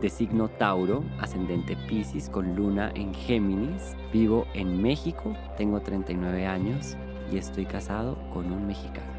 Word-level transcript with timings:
de 0.00 0.10
signo 0.10 0.48
Tauro, 0.48 1.04
ascendente 1.18 1.76
Pisces, 1.88 2.28
con 2.28 2.54
luna 2.54 2.92
en 2.94 3.14
Géminis. 3.14 3.94
Vivo 4.12 4.46
en 4.54 4.82
México, 4.82 5.36
tengo 5.56 5.80
39 5.80 6.46
años 6.46 6.96
y 7.32 7.38
estoy 7.38 7.64
casado 7.64 8.18
con 8.30 8.52
un 8.52 8.66
mexicano. 8.66 9.12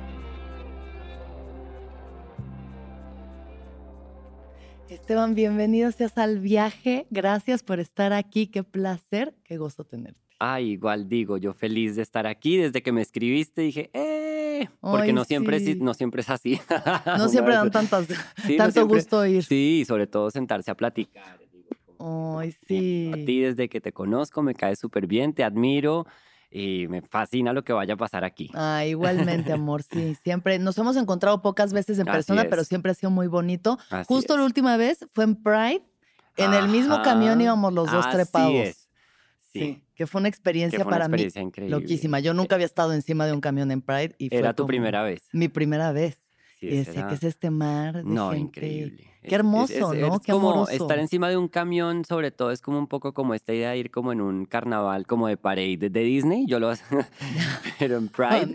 Esteban, 4.90 5.34
bienvenido 5.34 5.92
seas 5.92 6.18
al 6.18 6.40
viaje. 6.40 7.08
Gracias 7.10 7.64
por 7.64 7.80
estar 7.80 8.14
aquí. 8.14 8.48
Qué 8.48 8.64
placer, 8.64 9.34
qué 9.44 9.58
gozo 9.58 9.84
tenerte. 9.84 10.20
Ah, 10.40 10.62
igual 10.62 11.10
digo, 11.10 11.38
yo 11.38 11.54
feliz 11.54 11.96
de 11.96 12.02
estar 12.02 12.28
aquí. 12.28 12.58
Desde 12.58 12.84
que 12.84 12.92
me 12.92 13.02
escribiste 13.02 13.62
dije, 13.62 13.90
¡eh! 13.94 14.15
Porque 14.82 15.14
no, 15.14 15.24
siempre, 15.26 15.60
sí. 15.60 15.76
no 15.76 15.94
siempre 15.94 16.22
es 16.22 16.30
así. 16.30 16.60
No 17.18 17.28
siempre 17.30 17.54
dan 17.54 17.72
tantas, 17.72 18.06
Sí, 18.46 18.54
no 18.54 18.58
tanto 18.58 18.72
siempre- 18.74 18.98
gusto 18.98 19.26
ir. 19.26 19.44
Sí, 19.44 19.80
y 19.82 19.86
sobre 19.86 20.08
todo 20.08 20.30
sentarse 20.32 20.72
a 20.72 20.76
platicar. 20.76 21.40
digo, 21.52 22.38
Ay, 22.40 22.54
sí. 22.68 23.12
A 23.14 23.18
ti 23.26 23.40
desde 23.42 23.70
que 23.70 23.82
te 23.82 23.92
conozco 23.92 24.42
me 24.44 24.54
caes 24.56 24.80
súper 24.80 25.08
bien, 25.08 25.34
te 25.34 25.44
admiro 25.44 26.06
y 26.52 26.88
me 26.88 27.02
fascina 27.02 27.52
lo 27.52 27.64
que 27.64 27.74
vaya 27.74 27.96
a 27.96 27.98
pasar 27.98 28.24
aquí. 28.24 28.50
Ah, 28.54 28.86
igualmente, 28.86 29.52
amor, 29.54 29.84
sí. 29.84 30.16
Siempre 30.24 30.58
nos 30.60 30.78
hemos 30.78 30.96
encontrado 30.98 31.42
pocas 31.42 31.74
veces 31.74 32.00
en 32.00 32.06
persona, 32.06 32.46
pero 32.50 32.64
siempre 32.64 32.92
ha 32.92 32.96
sido 32.96 33.10
muy 33.12 33.28
bonito. 33.28 33.78
Así 33.90 34.06
Justo 34.08 34.34
es. 34.34 34.40
la 34.40 34.46
última 34.46 34.78
vez 34.78 35.06
fue 35.14 35.24
en 35.26 35.36
Pride. 35.36 35.84
En 36.38 36.54
el 36.54 36.68
mismo 36.68 36.96
Ajá, 36.96 37.04
camión 37.04 37.40
íbamos 37.40 37.74
los 37.74 37.90
dos 37.90 38.06
así 38.06 38.16
trepados. 38.18 38.54
es. 38.54 38.90
Sí, 39.54 39.60
Sí, 39.60 39.84
que 39.96 40.06
fue 40.08 40.20
una 40.20 40.28
experiencia 40.30 40.78
fue 40.80 40.86
una 40.88 40.92
para 40.92 41.06
experiencia 41.06 41.42
mí 41.42 41.48
increíble. 41.48 41.80
loquísima. 41.80 42.20
Yo 42.20 42.34
nunca 42.34 42.56
había 42.56 42.66
estado 42.68 42.94
encima 42.94 43.26
de 43.26 43.34
un 43.34 43.42
camión 43.42 43.72
en 43.72 43.82
Pride 43.82 44.16
y 44.18 44.30
fue 44.30 44.38
Era 44.40 44.54
tu 44.54 44.64
como 44.64 44.68
primera 44.68 45.02
vez. 45.04 45.24
Mi 45.32 45.48
primera 45.48 45.92
vez. 45.92 46.20
Sí, 46.60 46.68
y 46.68 46.70
ese 46.70 46.78
decía, 46.78 47.00
era- 47.02 47.10
¿qué 47.10 47.16
es 47.16 47.24
este 47.24 47.50
mar 47.50 47.96
de 47.96 48.04
No, 48.04 48.30
gente? 48.32 48.40
increíble. 48.42 49.04
Qué 49.28 49.34
hermoso, 49.36 49.94
¿no? 49.96 50.14
es 50.16 50.20
Qué 50.22 50.32
como 50.32 50.52
amoroso. 50.52 50.72
estar 50.72 51.00
encima 51.00 51.30
de 51.30 51.38
un 51.38 51.48
camión, 51.48 52.06
sobre 52.06 52.30
todo, 52.30 52.52
es 52.52 52.62
como 52.62 52.78
un 52.78 52.88
poco 52.88 53.14
como 53.14 53.34
esta 53.34 53.54
idea 53.54 53.72
de 53.72 53.78
ir 53.80 53.90
como 53.90 54.12
en 54.12 54.22
un 54.22 54.46
carnaval, 54.46 55.08
como 55.08 55.28
de 55.28 55.36
parade 55.36 55.78
de 55.90 55.90
Disney. 56.04 56.46
Yo 56.46 56.60
lo 56.60 56.72
pero 57.80 57.98
en 57.98 58.08
Pride. 58.10 58.54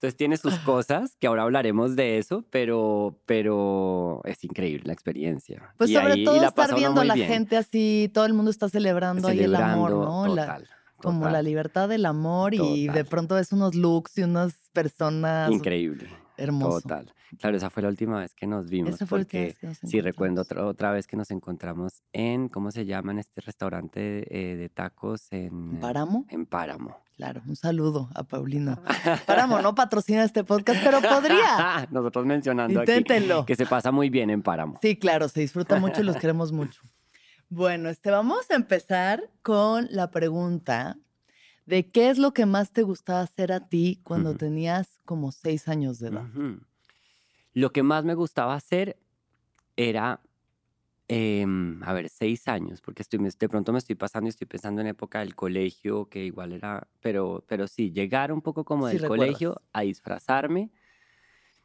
Entonces 0.00 0.16
tiene 0.16 0.38
sus 0.38 0.54
cosas, 0.60 1.14
que 1.20 1.26
ahora 1.26 1.42
hablaremos 1.42 1.94
de 1.94 2.16
eso, 2.16 2.42
pero, 2.48 3.20
pero 3.26 4.22
es 4.24 4.42
increíble 4.44 4.84
la 4.86 4.94
experiencia. 4.94 5.74
Pues 5.76 5.90
Y 5.90 5.94
sobre 5.94 6.12
ahí- 6.14 6.22
y 6.22 6.24
todo 6.24 6.40
la 6.40 6.48
estar 6.48 6.74
viendo 6.74 7.02
a 7.02 7.04
la 7.04 7.12
bien. 7.12 7.28
gente 7.28 7.58
así, 7.58 8.10
todo 8.14 8.24
el 8.24 8.32
mundo 8.32 8.50
está 8.50 8.70
celebrando, 8.70 9.28
ahí 9.28 9.40
el 9.40 9.54
amor, 9.54 9.90
¿no? 9.90 10.26
La- 10.34 10.46
total, 10.46 10.68
como 11.02 11.18
total. 11.20 11.32
la 11.34 11.42
libertad 11.42 11.86
del 11.90 12.06
amor 12.06 12.54
y 12.54 12.88
de 12.88 13.04
pronto 13.04 13.34
ves 13.34 13.52
unos 13.52 13.74
looks 13.74 14.16
y 14.16 14.22
unas 14.22 14.54
personas 14.72 15.50
Increíble. 15.50 16.08
hermoso. 16.38 16.80
Total. 16.80 17.12
Claro, 17.38 17.56
esa 17.58 17.68
fue 17.70 17.82
la 17.82 17.90
última 17.90 18.18
vez 18.20 18.34
que 18.34 18.46
nos 18.46 18.68
vimos. 18.70 18.94
Esa 18.94 19.06
fue 19.06 19.18
la 19.18 19.22
última 19.24 19.42
porque 19.42 19.56
que 19.60 19.66
nos 19.66 19.78
sí 19.78 20.00
recuerdo 20.00 20.40
otra, 20.40 20.66
otra 20.66 20.92
vez 20.92 21.06
que 21.06 21.16
nos 21.16 21.30
encontramos 21.30 22.02
en, 22.14 22.48
¿cómo 22.48 22.70
se 22.70 22.86
llama? 22.86 23.12
En 23.12 23.18
este 23.18 23.40
restaurante 23.42 24.24
eh, 24.52 24.56
de 24.56 24.68
tacos 24.70 25.30
en... 25.30 25.78
¿Páramo? 25.78 26.24
En 26.30 26.46
Páramo. 26.46 26.96
Claro, 27.20 27.42
un 27.46 27.54
saludo 27.54 28.08
a 28.14 28.24
Paulino. 28.24 28.82
Páramo 29.26 29.60
no 29.60 29.74
patrocina 29.74 30.24
este 30.24 30.42
podcast, 30.42 30.80
pero 30.82 31.02
podría. 31.02 31.86
Nosotros 31.90 32.24
mencionando 32.24 32.80
Inténtenlo. 32.80 33.40
aquí 33.40 33.48
que 33.48 33.56
se 33.56 33.66
pasa 33.66 33.92
muy 33.92 34.08
bien 34.08 34.30
en 34.30 34.40
Páramo. 34.40 34.78
Sí, 34.80 34.96
claro, 34.96 35.28
se 35.28 35.40
disfruta 35.40 35.78
mucho 35.78 36.00
y 36.00 36.04
los 36.04 36.16
queremos 36.20 36.50
mucho. 36.50 36.80
Bueno, 37.50 37.90
este, 37.90 38.10
vamos 38.10 38.50
a 38.50 38.54
empezar 38.54 39.28
con 39.42 39.86
la 39.90 40.10
pregunta 40.10 40.96
de 41.66 41.90
qué 41.90 42.08
es 42.08 42.16
lo 42.16 42.32
que 42.32 42.46
más 42.46 42.72
te 42.72 42.84
gustaba 42.84 43.20
hacer 43.20 43.52
a 43.52 43.68
ti 43.68 44.00
cuando 44.02 44.34
tenías 44.34 44.98
como 45.04 45.30
seis 45.30 45.68
años 45.68 45.98
de 45.98 46.08
edad. 46.08 46.24
Lo 47.52 47.70
que 47.70 47.82
más 47.82 48.02
me 48.02 48.14
gustaba 48.14 48.54
hacer 48.54 48.98
era, 49.76 50.22
em, 51.10 51.82
a 51.84 51.92
ver, 51.92 52.08
seis 52.08 52.48
años, 52.48 52.80
porque 52.82 53.02
estoy, 53.02 53.18
de 53.20 53.48
pronto 53.48 53.72
me 53.72 53.78
estoy 53.80 53.96
pasando 53.96 54.28
y 54.28 54.30
estoy 54.30 54.46
pensando 54.46 54.80
en 54.80 54.86
época 54.88 55.20
del 55.20 55.34
colegio, 55.34 56.08
que 56.08 56.24
igual 56.24 56.52
era, 56.52 56.88
pero, 57.00 57.44
pero 57.48 57.66
sí, 57.68 57.92
llegar 57.92 58.32
un 58.32 58.42
poco 58.42 58.64
como 58.64 58.86
Sí 58.86 58.98
del 58.98 59.04
colegio 59.04 59.62
a 59.72 59.82
disfrazarme, 59.82 60.70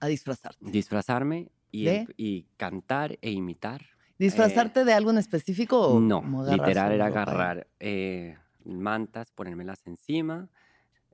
A 0.03 0.07
disfrazarte. 0.07 0.71
disfrazarme 0.71 1.51
y, 1.71 2.01
y 2.17 2.49
cantar 2.57 3.17
e 3.21 3.31
imitar. 3.31 3.81
¿Disfrazarte 4.17 4.85
de 4.85 4.93
algo 4.93 5.11
en 5.11 5.17
específico 5.17 5.77
o 5.79 6.07
No, 6.09 6.31
literal 6.43 6.91
era 6.91 7.05
agarrar 7.07 7.67
eh, 7.79 8.37
mantas, 8.63 9.31
ponérmelas 9.31 9.85
encima. 9.85 10.49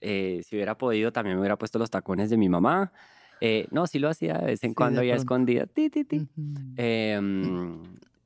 eh, 0.01 0.41
si 0.45 0.55
hubiera 0.57 0.77
podido, 0.77 1.11
también 1.13 1.35
me 1.37 1.41
hubiera 1.41 1.57
puesto 1.57 1.79
los 1.79 1.91
tacones 1.91 2.29
de 2.31 2.37
mi 2.37 2.49
mamá. 2.49 2.93
Eh, 3.41 3.67
no, 3.71 3.87
sí 3.87 3.99
lo 3.99 4.09
hacía 4.09 4.37
de 4.39 4.47
vez 4.47 4.63
en 4.65 4.73
Sí, 4.75 4.75
cuando 4.75 5.03
de 5.03 5.03
ya 5.03 5.15
escondida. 5.15 5.67
Ti, 5.67 5.89
ti, 5.91 6.05
ti. 6.05 6.27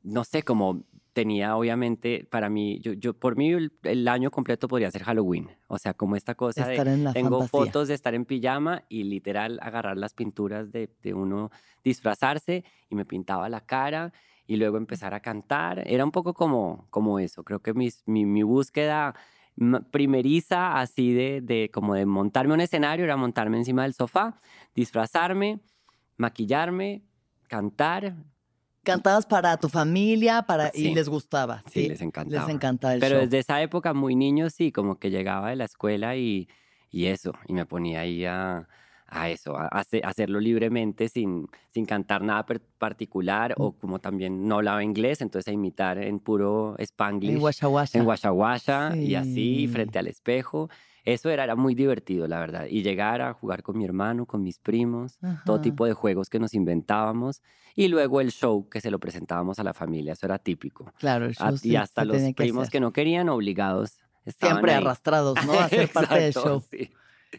No 0.06 0.24
sé, 0.24 0.44
como 0.44 0.84
tenía 1.14 1.56
obviamente, 1.56 2.28
para 2.30 2.50
mí, 2.50 2.80
yo, 2.82 2.94
yo 2.94 3.14
por 3.14 3.38
mí 3.38 3.52
el, 3.52 3.72
el 3.84 4.08
año 4.08 4.32
completo 4.32 4.68
podría 4.68 4.92
ser 4.92 5.04
Halloween. 5.04 5.50
O 5.68 5.78
sea, 5.78 5.94
como 5.94 6.16
esta 6.18 6.36
cosa 6.36 6.68
de 6.68 6.74
Estar 6.74 6.88
en 6.90 7.04
la 7.06 7.14
tengo 7.14 7.40
fantasía. 7.40 7.60
fotos 7.66 7.88
de 7.88 7.94
estar 7.94 8.14
en 8.16 8.26
pijama 8.26 8.84
y 8.90 9.04
literal 9.06 9.58
agarrar 9.62 9.98
las 9.98 10.14
pinturas 10.14 10.72
de, 10.72 10.90
de 11.02 11.14
uno 11.14 11.52
disfrazarse 11.84 12.66
y 12.90 12.96
me 12.96 13.06
pintaba 13.06 13.48
la 13.50 13.62
cara 13.62 14.12
y 14.46 14.58
luego 14.58 14.78
empezar 14.78 15.14
a 15.14 15.22
cantar. 15.22 15.84
Era 15.88 16.04
un 16.04 16.12
poco 16.12 16.34
como, 16.34 16.88
como 16.90 17.20
eso. 17.20 17.44
Creo 17.44 17.62
que 17.62 17.74
mis- 17.74 18.04
mi, 18.06 18.26
mi 18.26 18.44
búsqueda 18.44 19.16
primeriza 19.92 20.80
así 20.80 21.14
de, 21.14 21.42
de 21.42 21.70
como 21.74 21.96
de 21.96 22.06
montarme 22.06 22.54
un 22.54 22.62
escenario 22.62 23.06
era 23.06 23.16
montarme 23.18 23.58
encima 23.58 23.84
del 23.84 23.94
sofá, 23.94 24.42
disfrazarme, 24.76 25.60
maquillarme, 26.18 27.04
cantar. 27.48 28.16
Cantabas 28.86 29.26
para 29.26 29.58
tu 29.58 29.68
familia, 29.68 30.44
para 30.44 30.70
y 30.74 30.84
Sí. 30.84 30.94
les 30.96 31.10
gustaba. 31.10 31.62
Sí, 31.68 31.82
Sí, 31.84 31.88
les 31.90 32.02
encantaba. 32.02 32.46
Les 32.46 32.56
encantaba 32.56 32.94
el 32.94 33.00
Pero 33.02 33.16
show. 33.18 33.24
desde 33.26 33.40
esa 33.40 33.62
época 33.62 33.94
muy 33.94 34.16
niño 34.16 34.50
sí, 34.50 34.72
como 34.72 34.98
que 35.00 35.10
llegaba 35.12 35.50
de 35.50 35.58
la 35.58 35.66
escuela 35.66 36.16
y, 36.16 36.48
y 36.92 37.08
eso, 37.08 37.34
y 37.48 37.54
me 37.54 37.66
ponía 37.66 38.00
ahí 38.02 38.24
a, 38.26 38.68
a 39.08 39.30
eso, 39.30 39.56
a, 39.58 39.68
hace- 39.68 40.02
hacerlo 40.04 40.40
libremente 40.40 41.10
sin, 41.10 41.48
sin 41.74 41.86
cantar 41.86 42.22
nada 42.24 42.46
per- 42.46 42.62
particular 42.78 43.52
Mm. 43.58 43.62
o 43.62 43.72
como 43.74 44.00
también 44.00 44.48
no 44.48 44.56
hablaba 44.56 44.84
inglés, 44.84 45.22
entonces 45.22 45.50
a 45.50 45.54
imitar 45.54 45.98
en 45.98 46.20
puro 46.20 46.76
spanglish, 46.80 47.34
En 47.34 47.40
Guasha. 47.40 47.68
en 48.00 48.06
Washa 48.08 48.32
Washa 48.32 48.96
y 48.96 49.16
así 49.16 49.34
Sí. 49.66 49.68
frente 49.68 50.00
al 50.00 50.08
espejo. 50.08 50.70
Eso 51.06 51.30
era, 51.30 51.44
era 51.44 51.56
muy 51.56 51.76
divertido, 51.76 52.28
la 52.28 52.40
verdad. 52.40 52.66
Y 52.70 52.82
llegar 52.82 53.22
a 53.22 53.34
jugar 53.34 53.62
con 53.62 53.78
mi 53.78 53.86
hermano, 53.86 54.26
con 54.26 54.42
mis 54.42 54.58
primos, 54.60 55.20
todo 55.46 55.62
tipo 55.62 55.86
de 55.86 55.94
juegos 55.94 56.30
que 56.30 56.40
nos 56.40 56.54
inventábamos 56.56 57.42
y 57.76 57.88
luego 57.90 58.22
el 58.22 58.32
show 58.32 58.68
que 58.70 58.82
se 58.82 58.90
lo 58.90 59.00
presentábamos 59.00 59.60
a 59.60 59.64
la 59.64 59.74
familia, 59.74 60.14
eso 60.14 60.26
era 60.26 60.40
típico. 60.40 60.92
Claro, 60.98 61.26
el 61.26 61.36
A- 61.40 61.50
show 61.50 61.58
sí 61.58 61.70
y 61.72 61.76
hasta 61.76 62.06
los 62.06 62.18
que 62.18 62.34
primos 62.34 62.70
que 62.70 62.80
no 62.80 62.92
querían, 62.92 63.30
obligados. 63.30 64.00
Siempre 64.40 64.72
ahí. 64.74 64.82
arrastrados, 64.82 65.36
¿no? 65.46 65.54
A 65.60 65.70
ser 65.70 65.92
parte 65.92 66.16
del 66.16 66.24
Exacto, 66.30 66.50
show. 66.50 66.64
sí. 66.72 66.90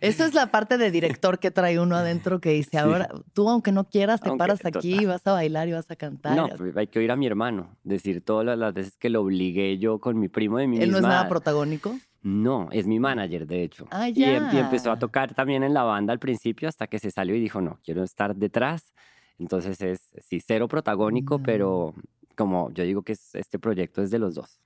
Eso 0.02 0.24
es 0.26 0.34
la 0.34 0.50
parte 0.50 0.76
de 0.76 0.90
director 0.90 1.38
que 1.38 1.50
trae 1.50 1.80
uno 1.80 1.96
adentro 1.96 2.38
que 2.40 2.50
dice, 2.50 2.70
Sí. 2.72 2.76
ahora 2.76 3.08
tú 3.32 3.48
aunque 3.48 3.72
no 3.72 3.88
quieras, 3.88 4.20
te 4.20 4.28
Aunque- 4.28 4.38
paras 4.38 4.64
aquí, 4.64 4.92
total. 4.92 5.06
vas 5.06 5.26
a 5.26 5.32
bailar 5.32 5.68
y 5.68 5.72
vas 5.72 5.90
a 5.90 5.96
cantar. 5.96 6.36
No, 6.36 6.48
pues, 6.56 6.76
hay 6.76 6.86
que 6.86 6.98
oír 7.00 7.10
a 7.10 7.16
mi 7.16 7.26
hermano, 7.26 7.74
decir 7.82 8.20
todas 8.22 8.56
las 8.58 8.74
veces 8.74 8.96
que 8.96 9.08
lo 9.08 9.22
obligué 9.22 9.78
yo 9.78 9.98
con 9.98 10.18
mi 10.20 10.28
primo 10.28 10.58
de 10.58 10.66
mi 10.68 10.76
Él 10.78 10.90
no 10.92 10.98
es 10.98 11.02
nada 11.02 11.26
protagónico. 11.28 11.98
No, 12.26 12.68
es 12.72 12.88
mi 12.88 12.98
manager, 12.98 13.46
de 13.46 13.62
hecho. 13.62 13.86
Ah, 13.90 14.08
Y, 14.08 14.24
em- 14.24 14.48
y 14.50 14.56
ya. 14.56 14.60
empezó 14.62 14.90
a 14.90 14.98
tocar 14.98 15.32
también 15.32 15.62
en 15.62 15.72
la 15.72 15.84
banda 15.84 16.12
al 16.12 16.18
principio 16.18 16.68
hasta 16.68 16.88
que 16.88 16.98
se 16.98 17.12
salió 17.12 17.36
y 17.36 17.40
dijo, 17.40 17.60
no, 17.60 17.78
quiero 17.84 18.02
estar 18.02 18.34
detrás. 18.34 18.92
Entonces 19.38 19.80
es, 19.80 20.00
sí, 20.28 20.40
cero 20.40 20.66
protagónico, 20.66 21.38
Ya. 21.38 21.44
pero 21.44 21.94
como 22.36 22.72
yo 22.72 22.82
digo 22.82 23.02
que 23.02 23.12
es- 23.12 23.34
este 23.36 23.58
proyecto 23.60 24.02
es 24.02 24.10
de 24.10 24.18
los 24.18 24.34
dos. 24.34 24.58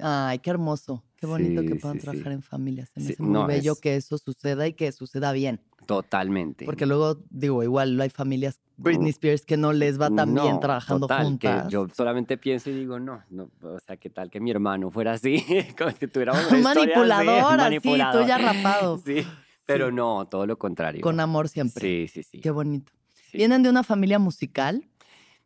Ay, 0.00 0.38
qué 0.38 0.50
hermoso. 0.50 1.02
Qué 1.16 1.26
bonito 1.26 1.60
que 1.64 1.74
puedan 1.74 1.98
sí, 1.98 2.02
trabajar 2.04 2.28
sí. 2.28 2.34
en 2.34 2.42
familia. 2.42 2.86
Se 2.86 3.00
me 3.00 3.08
hace 3.08 3.22
muy 3.22 3.32
no, 3.32 3.46
bello 3.48 3.72
es- 3.72 3.80
que 3.80 3.96
eso 3.96 4.16
suceda 4.16 4.68
y 4.68 4.74
que 4.74 4.92
suceda 4.92 5.32
bien. 5.32 5.60
Totalmente. 5.88 6.66
Porque 6.66 6.84
luego, 6.84 7.16
digo, 7.30 7.62
igual 7.62 7.98
hay 7.98 8.10
familias, 8.10 8.60
Britney 8.76 9.08
Spears, 9.08 9.46
que 9.46 9.56
no 9.56 9.72
les 9.72 9.98
va 9.98 10.10
tan 10.10 10.34
bien 10.34 10.60
trabajando 10.60 11.06
total, 11.06 11.24
juntas. 11.24 11.64
Que 11.64 11.70
yo 11.70 11.88
solamente 11.96 12.36
pienso 12.36 12.68
y 12.68 12.74
digo, 12.74 13.00
no, 13.00 13.22
no, 13.30 13.50
o 13.62 13.78
sea, 13.80 13.96
¿qué 13.96 14.10
tal 14.10 14.28
que 14.30 14.38
mi 14.38 14.50
hermano 14.50 14.90
fuera 14.90 15.12
así? 15.14 15.42
Como 15.78 15.94
que 15.94 16.06
tuviéramos 16.06 16.42
una 16.50 16.58
Un 16.58 16.58
historia 16.66 16.94
así, 16.94 17.04
manipulador, 17.06 17.52
así, 17.52 17.56
manipulador. 17.56 18.20
tú 18.22 18.28
ya 18.28 18.36
rapado. 18.36 18.98
Sí, 19.06 19.26
pero 19.64 19.90
no, 19.90 20.26
todo 20.28 20.44
lo 20.44 20.58
contrario. 20.58 21.00
Con 21.00 21.20
amor 21.20 21.48
siempre. 21.48 21.80
Sí, 21.80 22.08
sí, 22.08 22.22
sí. 22.22 22.40
Qué 22.42 22.50
bonito. 22.50 22.92
sí. 23.14 23.38
¿Vienen 23.38 23.62
de 23.62 23.70
una 23.70 23.82
familia 23.82 24.18
musical? 24.18 24.86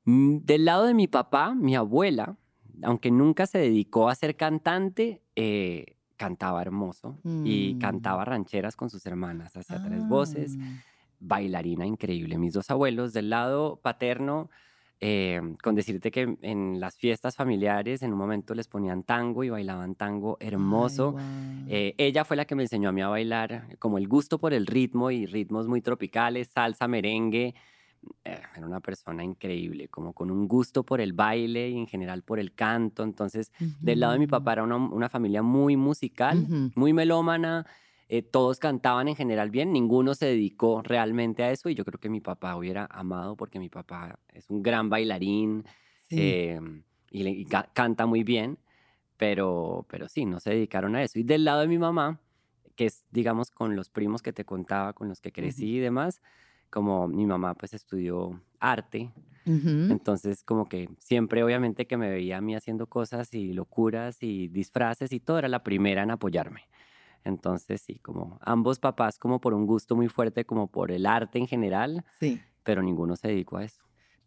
Mm, 0.07 0.39
Del 0.39 0.65
lado 0.65 0.87
de 0.87 0.95
mi 0.95 1.07
papá, 1.07 1.55
mi 1.55 1.77
abuela 1.77 2.37
aunque 2.83 3.13
nunca 3.13 3.47
se 3.47 3.59
dedicó 3.59 4.09
a 4.09 4.15
ser 4.17 4.35
cantante, 4.37 5.23
eh, 5.37 5.97
cantaba 6.17 6.63
hermoso 6.63 7.19
y 7.45 7.75
Mm. 7.77 7.79
cantaba 7.81 8.25
rancheras 8.25 8.77
con 8.77 8.91
sus 8.91 9.05
hermanas, 9.07 9.57
hacía 9.57 9.81
tres 9.83 10.07
voces, 10.07 10.57
Ah. 10.61 10.83
bailarina 11.21 11.87
increíble. 11.87 12.39
Mis 12.39 12.53
dos 12.55 12.71
abuelos 12.71 13.13
del 13.13 13.31
lado 13.31 13.81
paterno, 13.83 14.51
eh, 15.01 15.41
con 15.63 15.75
decirte 15.75 16.11
que 16.13 16.37
en 16.43 16.79
las 16.81 16.97
fiestas 16.97 17.35
familiares 17.37 18.03
en 18.03 18.13
un 18.13 18.19
momento 18.19 18.55
les 18.55 18.69
ponían 18.69 19.03
tango 19.03 19.43
y 19.45 19.51
bailaban 19.51 19.95
tango 19.97 20.37
hermoso. 20.41 21.15
Ay. 21.19 21.65
Eh, 21.69 21.95
ella 21.99 22.25
fue 22.25 22.37
la 22.37 22.45
que 22.45 22.55
me 22.55 22.63
enseñó 22.63 22.89
a 22.89 22.93
mí 22.93 23.03
a 23.03 23.09
bailar, 23.09 23.77
como 23.81 23.99
el 23.99 24.07
gusto 24.09 24.39
por 24.39 24.53
el 24.55 24.67
ritmo 24.67 25.11
y 25.11 25.27
ritmos 25.27 25.67
muy 25.69 25.81
tropicales, 25.81 26.49
salsa, 26.49 26.87
merengue. 26.89 27.55
Eh, 28.25 28.41
era 28.57 28.67
una 28.67 28.81
persona 28.81 29.23
increíble, 29.23 29.89
como 29.89 30.13
con 30.13 30.31
un 30.31 30.49
gusto 30.49 30.83
por 30.85 31.01
el 31.01 31.13
baile 31.13 31.71
y 31.71 31.79
en 31.79 31.87
general 31.87 32.23
por 32.23 32.39
el 32.41 32.53
canto. 32.55 33.03
Entonces, 33.03 33.53
del 33.81 34.01
lado 34.01 34.15
de 34.15 34.19
mi 34.19 34.27
papá 34.27 34.55
era 34.55 34.65
una, 34.65 34.77
una 34.77 35.09
familia 35.09 35.43
muy 35.43 35.77
musical, 35.77 36.47
muy 36.75 36.93
melómana. 36.93 37.67
eh, 38.09 38.23
todos 38.23 38.59
cantaban 38.59 39.09
en 39.09 39.17
general 39.17 39.51
bien, 39.51 39.73
ninguno 39.73 40.15
se 40.15 40.27
dedicó 40.27 40.83
realmente 40.83 41.43
a 41.45 41.51
eso 41.51 41.71
y 41.71 41.75
yo 41.75 41.85
creo 41.85 41.99
que 41.99 42.11
mi 42.11 42.21
papá 42.21 42.57
hubiera 42.57 42.87
amado 42.91 43.37
porque 43.37 43.59
mi 43.59 43.71
papá 43.71 44.19
es 44.29 44.51
un 44.51 44.63
gran 44.63 44.91
bailarín 44.91 45.65
Sí. 46.09 46.17
eh, 46.21 46.61
y, 47.11 47.45
canta 47.47 48.05
muy 48.07 48.23
bien, 48.23 48.59
pero, 49.17 49.87
pero 49.89 50.09
sí, 50.09 50.25
no 50.27 50.41
se 50.41 50.51
dedicaron 50.51 50.95
a 50.97 51.03
eso. 51.03 51.19
Y 51.19 51.23
del 51.23 51.45
lado 51.45 51.61
de 51.61 51.69
mi 51.69 51.79
mamá, 51.79 52.21
que 52.77 52.87
es, 52.87 53.05
digamos, 53.11 53.51
con 53.51 53.77
los 53.77 53.89
primos 53.89 54.21
que 54.23 54.33
te 54.33 54.45
contaba, 54.45 54.93
con 54.93 55.09
los 55.09 55.21
que 55.21 55.33
crecí 55.33 55.77
y 55.77 55.79
demás, 55.79 56.21
como 56.73 57.07
mi 57.09 57.27
mamá 57.27 57.55
pues 57.55 57.75
estudió 57.75 58.43
arte, 58.61 59.13
entonces 59.91 60.43
como 60.45 60.69
que 60.69 60.89
siempre 60.99 61.43
obviamente 61.45 61.87
que 61.87 61.97
me 61.97 62.11
veía 62.11 62.39
a 62.39 62.41
mí 62.41 62.55
haciendo 62.57 62.87
cosas 62.89 63.35
y 63.35 63.53
locuras 63.53 64.23
y 64.23 64.49
disfraces 64.49 65.13
y 65.13 65.21
todo, 65.21 65.39
era 65.39 65.49
la 65.49 65.63
primera 65.63 66.03
en 66.03 66.11
apoyarme. 66.13 66.63
Entonces 67.25 67.83
sí, 67.83 67.99
como 68.01 68.39
ambos 68.41 68.79
papás 68.81 69.19
como 69.19 69.41
por 69.41 69.55
un 69.55 69.67
gusto 69.67 69.97
muy 69.97 70.09
fuerte, 70.09 70.45
como 70.45 70.69
por 70.69 70.91
el 70.93 71.07
arte 71.07 71.39
en 71.39 71.47
general, 71.47 72.05
Sí. 72.19 72.41
pero 72.65 72.83
ninguno 72.83 73.17
se 73.17 73.29
dedicó 73.29 73.59
a 73.59 73.65
eso. 73.65 73.83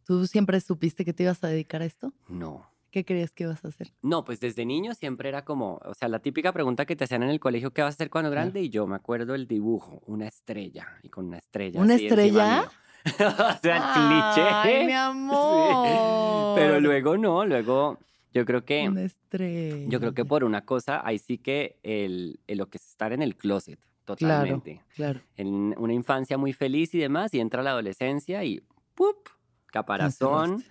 ¿Tú 0.06 0.27
siempre 0.27 0.59
supiste 0.62 1.03
que 1.06 1.13
te 1.13 1.24
ibas 1.24 1.44
a 1.44 1.48
dedicar 1.48 1.81
a 1.81 1.86
esto? 1.86 2.13
No. 2.30 2.69
¿Qué 2.95 3.03
creías 3.03 3.33
que 3.33 3.44
ibas 3.44 3.65
a 3.65 3.68
hacer? 3.68 3.92
No, 4.01 4.24
pues 4.24 4.39
desde 4.39 4.65
niño 4.65 4.94
siempre 4.94 5.27
era 5.27 5.44
como, 5.44 5.81
o 5.83 5.94
sea, 5.95 6.07
la 6.07 6.19
típica 6.19 6.53
pregunta 6.53 6.86
que 6.86 6.95
te 6.95 7.03
hacían 7.03 7.24
en 7.24 7.30
el 7.30 7.42
colegio, 7.42 7.71
¿qué 7.74 7.81
vas 7.81 7.95
a 7.95 7.95
hacer 7.95 8.09
cuando 8.09 8.31
grande? 8.31 8.62
Y 8.62 8.69
yo 8.69 8.88
me 8.88 8.95
acuerdo 8.95 9.36
el 9.36 9.50
dibujo, 9.50 10.01
una 10.06 10.30
estrella, 10.30 10.88
y 11.03 11.09
con 11.09 11.25
una 11.25 11.38
estrella. 11.39 11.81
¿Una 11.81 11.95
así 11.95 12.07
estrella? 12.07 12.71
o 13.06 13.59
sea, 13.62 13.92
cliché. 13.94 14.47
Ay, 14.50 14.86
mi 14.86 14.92
Sí. 14.92 14.94
amor. 14.94 16.56
Pero 16.56 16.80
luego 16.80 17.18
no, 17.18 17.45
luego 17.45 18.00
yo 18.33 18.45
creo 18.45 18.63
que, 18.63 18.88
Una 18.88 19.03
estrella. 19.03 19.88
yo 19.89 20.00
creo 20.00 20.13
que 20.13 20.24
por 20.24 20.45
una 20.45 20.62
cosa, 20.63 21.06
ahí 21.06 21.19
sí 21.19 21.38
que 21.38 21.77
el, 21.83 22.39
el 22.48 22.57
lo 22.59 22.68
que 22.69 22.77
es 22.77 22.88
estar 22.88 23.12
en 23.12 23.21
el 23.21 23.36
closet, 23.36 23.77
totalmente. 24.06 24.81
claro. 24.95 25.19
En 25.36 25.75
una 25.77 25.91
infancia 25.91 26.38
muy 26.38 26.53
feliz 26.53 26.95
y 26.95 27.00
demás, 27.00 27.33
y 27.33 27.41
entra 27.41 27.62
la 27.62 27.71
adolescencia 27.71 28.41
y 28.45 28.63
¡pup! 28.94 29.27
Caparazón. 29.65 30.63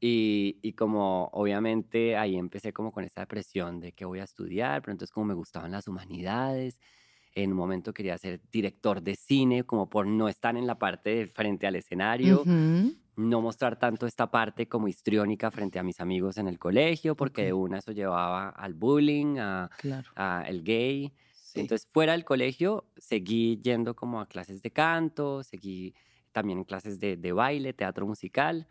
Y, 0.00 0.58
y 0.62 0.74
como 0.74 1.26
obviamente 1.32 2.16
ahí 2.16 2.36
empecé 2.36 2.72
como 2.72 2.92
con 2.92 3.04
esa 3.04 3.20
depresión 3.22 3.80
de 3.80 3.92
que 3.92 4.04
voy 4.04 4.20
a 4.20 4.24
estudiar, 4.24 4.82
pero 4.82 4.92
entonces 4.92 5.12
como 5.12 5.26
me 5.26 5.34
gustaban 5.34 5.72
las 5.72 5.88
humanidades, 5.88 6.78
en 7.34 7.52
un 7.52 7.58
momento 7.58 7.94
quería 7.94 8.18
ser 8.18 8.40
director 8.52 9.02
de 9.02 9.16
cine, 9.16 9.64
como 9.64 9.88
por 9.90 10.06
no 10.06 10.28
estar 10.28 10.56
en 10.56 10.66
la 10.66 10.78
parte 10.78 11.10
de 11.10 11.28
frente 11.28 11.66
al 11.66 11.76
escenario, 11.76 12.48
Ujú. 12.48 12.96
no 13.16 13.40
mostrar 13.40 13.78
tanto 13.78 14.06
esta 14.06 14.30
parte 14.30 14.68
como 14.68 14.88
histriónica 14.88 15.50
frente 15.50 15.78
a 15.78 15.82
mis 15.84 16.00
amigos 16.00 16.36
en 16.38 16.48
el 16.48 16.58
colegio, 16.58 17.14
porque 17.16 17.44
de 17.44 17.52
Ok. 17.52 17.54
una 17.54 17.78
eso 17.78 17.92
llevaba 17.92 18.48
al 18.50 18.74
bullying, 18.74 19.38
a, 19.38 19.70
Claro. 19.76 20.10
a 20.16 20.44
el 20.48 20.64
gay. 20.64 21.14
Sí. 21.30 21.62
Entonces, 21.62 21.88
fuera 21.92 22.12
del 22.12 22.24
colegio, 22.24 22.90
seguí 22.96 23.60
yendo 23.62 23.94
como 23.94 24.20
a 24.20 24.26
clases 24.26 24.62
de 24.62 24.72
canto, 24.72 25.44
seguí 25.44 25.94
también 26.32 26.58
en 26.60 26.64
clases 26.64 26.98
de, 26.98 27.16
de 27.16 27.32
baile, 27.32 27.72
teatro 27.72 28.06
musical, 28.06 28.66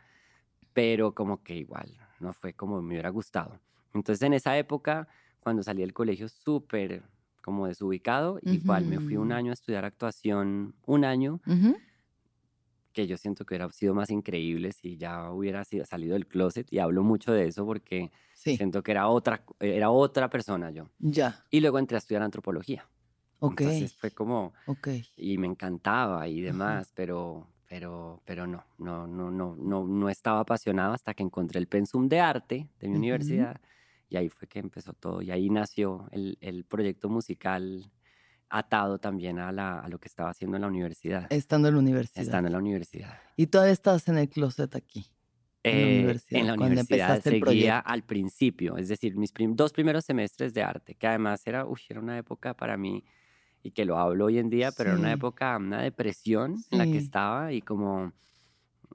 pero 0.74 1.14
como 1.14 1.44
que 1.44 1.56
igual, 1.56 1.98
no 2.20 2.34
fue 2.34 2.54
como 2.54 2.82
me 2.82 2.90
hubiera 2.96 3.10
gustado. 3.10 3.60
Entonces, 3.94 4.22
en 4.24 4.34
esa 4.34 4.58
época, 4.58 5.08
cuando 5.40 5.64
salí 5.64 5.82
del 5.82 5.94
colegio 5.94 6.28
súper 6.30 7.04
como 7.44 7.68
desubicado, 7.68 8.40
igual 8.44 8.86
me 8.86 9.00
fui 9.00 9.18
un 9.18 9.32
año 9.32 9.52
a 9.52 9.54
estudiar 9.54 9.86
actuación, 9.86 10.76
un 10.86 11.06
año, 11.06 11.42
que 12.94 13.08
yo 13.08 13.18
siento 13.18 13.46
que 13.46 13.56
hubiera 13.56 13.70
sido 13.72 13.94
más 13.96 14.10
increíble 14.12 14.72
si 14.72 14.98
ya 14.98 15.32
hubiera 15.32 15.64
sido, 15.66 15.86
salido 15.86 16.14
del 16.14 16.28
closet, 16.28 16.68
y 16.72 16.80
hablo 16.80 17.04
mucho 17.04 17.32
de 17.34 17.48
eso 17.48 17.66
porque 17.66 18.12
Sí. 18.34 18.56
siento 18.58 18.84
que 18.84 18.92
era 18.92 19.08
otra, 19.08 19.44
era 19.60 19.90
otra 19.92 20.30
persona 20.30 20.72
yo. 20.72 20.90
Ya. 21.00 21.46
Y 21.50 21.60
luego 21.62 21.80
entré 21.80 21.98
a 21.98 22.00
estudiar 22.00 22.24
antropología. 22.24 22.90
Ok. 23.40 23.62
Entonces 23.62 23.96
fue 23.98 24.12
como, 24.12 24.54
Ok. 24.68 24.88
y 25.18 25.38
me 25.38 25.48
encantaba 25.48 26.28
y 26.28 26.42
demás, 26.42 26.92
pero, 26.96 27.53
pero, 27.74 28.22
pero 28.24 28.46
no, 28.46 28.64
no, 28.78 29.08
no, 29.08 29.32
no, 29.32 29.56
no, 29.56 29.88
no 29.88 30.10
estaba 30.10 30.42
apasionado 30.42 30.94
hasta 30.94 31.16
que 31.16 31.24
encontré 31.24 31.60
el 31.60 31.68
pensum 31.68 32.08
de 32.08 32.20
arte 32.20 32.70
de 32.80 32.88
mi 32.88 32.98
Ujú. 32.98 32.98
universidad 32.98 33.60
y 34.10 34.16
ahí 34.18 34.30
fue 34.30 34.48
que 34.48 34.60
empezó 34.60 34.94
todo 34.94 35.24
y 35.24 35.32
ahí 35.32 35.50
nació 35.50 36.08
el, 36.12 36.38
el 36.40 36.66
proyecto 36.66 37.10
musical 37.10 37.92
atado 38.50 39.00
también 39.00 39.40
a, 39.40 39.52
la, 39.52 39.80
a 39.80 39.90
lo 39.90 40.00
que 40.00 40.08
estaba 40.08 40.30
haciendo 40.32 40.58
en 40.58 40.62
la 40.62 40.68
universidad, 40.70 41.30
Estando 41.30 41.68
en 41.68 41.74
la 41.76 41.80
universidad. 41.82 42.22
estando 42.22 42.48
en 42.48 42.54
la 42.54 42.60
universidad. 42.60 43.20
Y 43.38 43.48
todavía 43.48 43.74
estabas 43.74 44.08
en 44.08 44.18
el 44.18 44.30
closet 44.30 44.76
aquí. 44.76 45.06
En 45.70 45.82
la 45.82 45.88
Eh, 45.88 45.88
universidad, 45.88 46.42
en 46.42 46.48
la 46.48 46.54
universidad 46.56 47.18
seguía 47.22 47.80
al 47.80 48.04
principio, 48.06 48.76
es 48.78 48.90
decir, 48.90 49.16
mis 49.16 49.32
prim- 49.32 49.56
dos 49.56 49.72
primeros 49.72 50.04
semestres 50.06 50.54
de 50.54 50.62
arte, 50.62 50.96
que 50.96 51.08
además 51.08 51.42
era, 51.48 51.66
uy, 51.66 51.80
era 51.90 52.02
una 52.02 52.18
época 52.18 52.54
para 52.54 52.76
mí, 52.78 53.04
y 53.64 53.72
que 53.72 53.86
lo 53.86 53.98
hablo 53.98 54.26
hoy 54.26 54.40
en 54.40 54.50
día, 54.50 54.72
pero 54.74 54.92
era 54.92 55.00
una 55.00 55.12
Sí. 55.12 55.14
época, 55.14 55.58
una 55.58 55.82
depresión 55.82 56.66
en 56.72 56.78
la 56.80 56.88
que 56.88 57.00
Sí. 57.00 57.00
estaba 57.00 57.54
y 57.54 57.62
como 57.64 58.14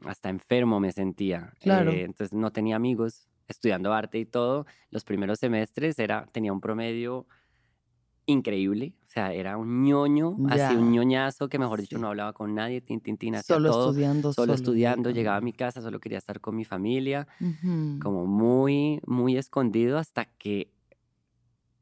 hasta 0.06 0.30
enfermo 0.30 0.80
me 0.80 0.92
sentía. 0.92 1.54
Claro. 1.60 1.90
Eh, 1.92 2.04
entonces 2.04 2.34
no 2.38 2.52
tenía 2.52 2.76
amigos 2.76 3.28
estudiando 3.48 3.92
arte 3.94 4.18
y 4.18 4.26
todo. 4.26 4.66
Los 4.90 5.04
primeros 5.04 5.38
semestres 5.40 5.98
era, 5.98 6.26
tenía 6.32 6.52
un 6.52 6.60
promedio 6.60 7.26
increíble, 8.26 8.94
o 9.06 9.10
sea, 9.10 9.32
era 9.32 9.56
un 9.56 9.82
ñoño, 9.84 10.40
así 10.50 10.76
un 10.76 10.92
ñoñazo 10.92 11.48
que 11.48 11.58
mejor 11.58 11.80
dicho 11.80 11.96
Sí. 11.96 12.02
no 12.02 12.08
hablaba 12.08 12.34
con 12.34 12.54
nadie, 12.54 12.82
tin, 12.82 13.00
tin, 13.00 13.16
tin, 13.16 13.34
hacía 13.36 13.56
Solo 13.56 13.70
todo 13.70 13.88
estudiando. 13.88 14.32
solo 14.34 14.52
estudiando, 14.52 15.10
llegaba 15.10 15.38
a 15.38 15.40
mi 15.40 15.54
casa, 15.54 15.80
solo 15.80 15.98
quería 15.98 16.18
estar 16.18 16.38
con 16.40 16.54
mi 16.54 16.64
familia, 16.66 17.26
como 17.98 18.26
muy, 18.26 19.00
muy 19.06 19.38
escondido 19.38 19.98
hasta 19.98 20.26
que 20.26 20.74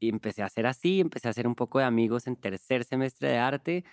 empecé 0.01 0.43
a 0.43 0.49
ser 0.49 0.67
así, 0.67 0.99
empecé 1.01 1.27
a 1.27 1.31
hacer 1.31 1.47
un 1.47 1.55
poco 1.55 1.79
de 1.79 1.85
amigos 1.85 2.27
en 2.27 2.35
tercer 2.35 2.83
semestre 2.85 3.29
de 3.29 3.37
arte 3.37 3.83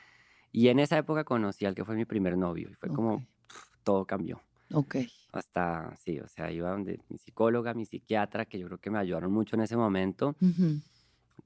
y 0.53 0.69
en 0.69 0.79
esa 0.81 0.99
época 0.99 1.25
conocí 1.25 1.67
al 1.67 1.75
que 1.75 1.85
fue 1.85 1.97
mi 1.97 2.05
primer 2.05 2.37
novio 2.39 2.71
y 2.71 2.75
fue 2.75 2.91
como 2.91 3.15
Ok. 3.15 3.21
pf, 3.49 3.63
todo 3.85 4.07
cambió. 4.07 4.41
Ok. 4.73 4.97
Hasta, 5.33 5.97
sí, 5.97 6.21
o 6.21 6.29
sea, 6.29 6.51
iba 6.53 6.71
donde 6.71 7.01
mi 7.09 7.19
psicóloga, 7.19 7.75
mi 7.75 7.87
psiquiatra, 7.87 8.45
que 8.47 8.59
yo 8.59 8.67
creo 8.67 8.79
que 8.79 8.91
me 8.91 8.99
ayudaron 8.99 9.33
mucho 9.33 9.57
en 9.57 9.63
ese 9.63 9.77
momento. 9.77 10.37
Ujú. 10.41 10.81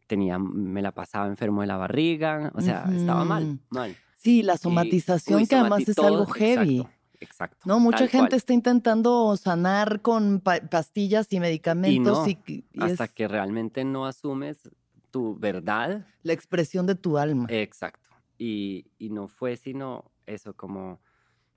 Tenía, 0.07 0.39
me 0.39 0.81
la 0.83 0.93
pasaba 0.93 1.27
enfermo 1.27 1.61
de 1.61 1.67
la 1.67 1.77
barriga, 1.77 2.51
o 2.55 2.61
sea, 2.63 2.91
estaba 2.95 3.25
mal, 3.25 3.61
mal. 3.71 3.97
Sí, 4.17 4.43
la 4.43 4.55
Y, 4.55 4.59
somatización 4.59 5.41
uy, 5.43 5.47
que 5.47 5.57
además 5.57 5.89
es 5.89 5.99
algo 5.99 6.27
heavy. 6.27 6.79
Exacto, 6.79 6.98
exacto. 7.21 7.59
No, 7.65 7.81
mucha 7.81 8.07
gente 8.07 8.19
cual. 8.19 8.35
está 8.35 8.53
intentando 8.53 9.37
sanar 9.37 10.01
con 10.01 10.41
pa- 10.41 10.61
pastillas 10.61 11.33
y 11.33 11.41
medicamentos 11.41 12.27
no, 12.27 12.43
y, 12.47 12.65
y 12.73 12.81
hasta 12.81 13.05
es 13.05 13.13
que 13.13 13.29
realmente 13.29 13.85
no 13.85 14.07
asumes 14.07 14.69
tu 15.11 15.37
verdad. 15.39 16.07
la 16.23 16.33
expresión 16.33 16.87
de 16.87 16.95
tu 16.95 17.19
alma. 17.19 17.47
Exacto. 17.51 18.09
Y, 18.39 18.87
y 18.99 19.11
no 19.11 19.29
fue 19.29 19.57
sino 19.57 20.13
eso, 20.27 20.55
como 20.55 21.01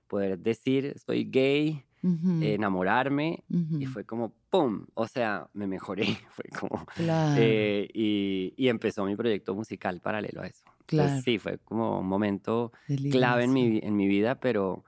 poder 0.08 0.38
decir, 0.38 0.98
soy 0.98 1.24
gay, 1.24 1.84
Ujú, 2.02 2.42
enamorarme, 2.42 3.44
y 3.48 3.86
ujú. 3.86 3.92
fue 3.92 4.04
como, 4.04 4.34
¡pum! 4.50 4.86
O 4.94 5.06
sea, 5.06 5.48
me 5.54 5.66
mejoré. 5.66 6.04
Fue 6.30 6.44
como... 6.58 6.84
Claro, 6.94 7.40
eh, 7.40 7.88
y, 7.94 8.52
y 8.56 8.68
empezó 8.68 9.04
mi 9.04 9.16
proyecto 9.16 9.54
musical 9.54 10.00
paralelo 10.00 10.42
a 10.42 10.46
eso. 10.46 10.64
Entonces, 10.80 10.86
claro. 10.86 11.22
sí, 11.22 11.38
fue 11.38 11.58
como 11.58 12.00
un 12.00 12.06
momento 12.06 12.72
clave 13.10 13.44
en 13.44 13.52
mi, 13.52 13.78
en 13.82 13.96
mi 13.96 14.08
vida, 14.08 14.40
pero, 14.40 14.84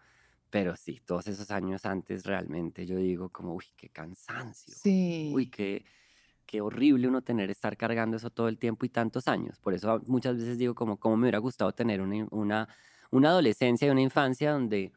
pero 0.54 0.76
sí, 0.76 1.00
todos 1.04 1.26
esos 1.26 1.50
años 1.50 1.84
antes 1.84 2.22
realmente 2.24 2.86
yo 2.86 2.96
digo 2.96 3.28
como, 3.28 3.56
uy, 3.56 3.64
qué 3.76 3.88
cansancio. 3.88 4.72
Uy, 5.34 5.46
Sí, 5.46 5.50
qué, 5.50 5.84
qué 6.46 6.60
horrible 6.60 7.08
uno 7.08 7.22
tener, 7.22 7.50
estar 7.50 7.76
cargando 7.76 8.16
eso 8.18 8.30
todo 8.30 8.46
el 8.46 8.56
tiempo 8.56 8.86
y 8.86 8.88
tantos 8.88 9.26
años. 9.26 9.58
Por 9.58 9.74
eso 9.74 10.00
muchas 10.06 10.36
veces 10.36 10.56
digo 10.56 10.76
como, 10.76 10.96
cómo 11.00 11.16
me 11.16 11.22
hubiera 11.22 11.38
gustado 11.38 11.72
tener 11.72 12.00
una, 12.00 12.28
una, 12.30 12.68
una 13.10 13.30
adolescencia 13.30 13.88
y 13.88 13.90
una 13.90 14.02
infancia 14.02 14.52
donde 14.52 14.92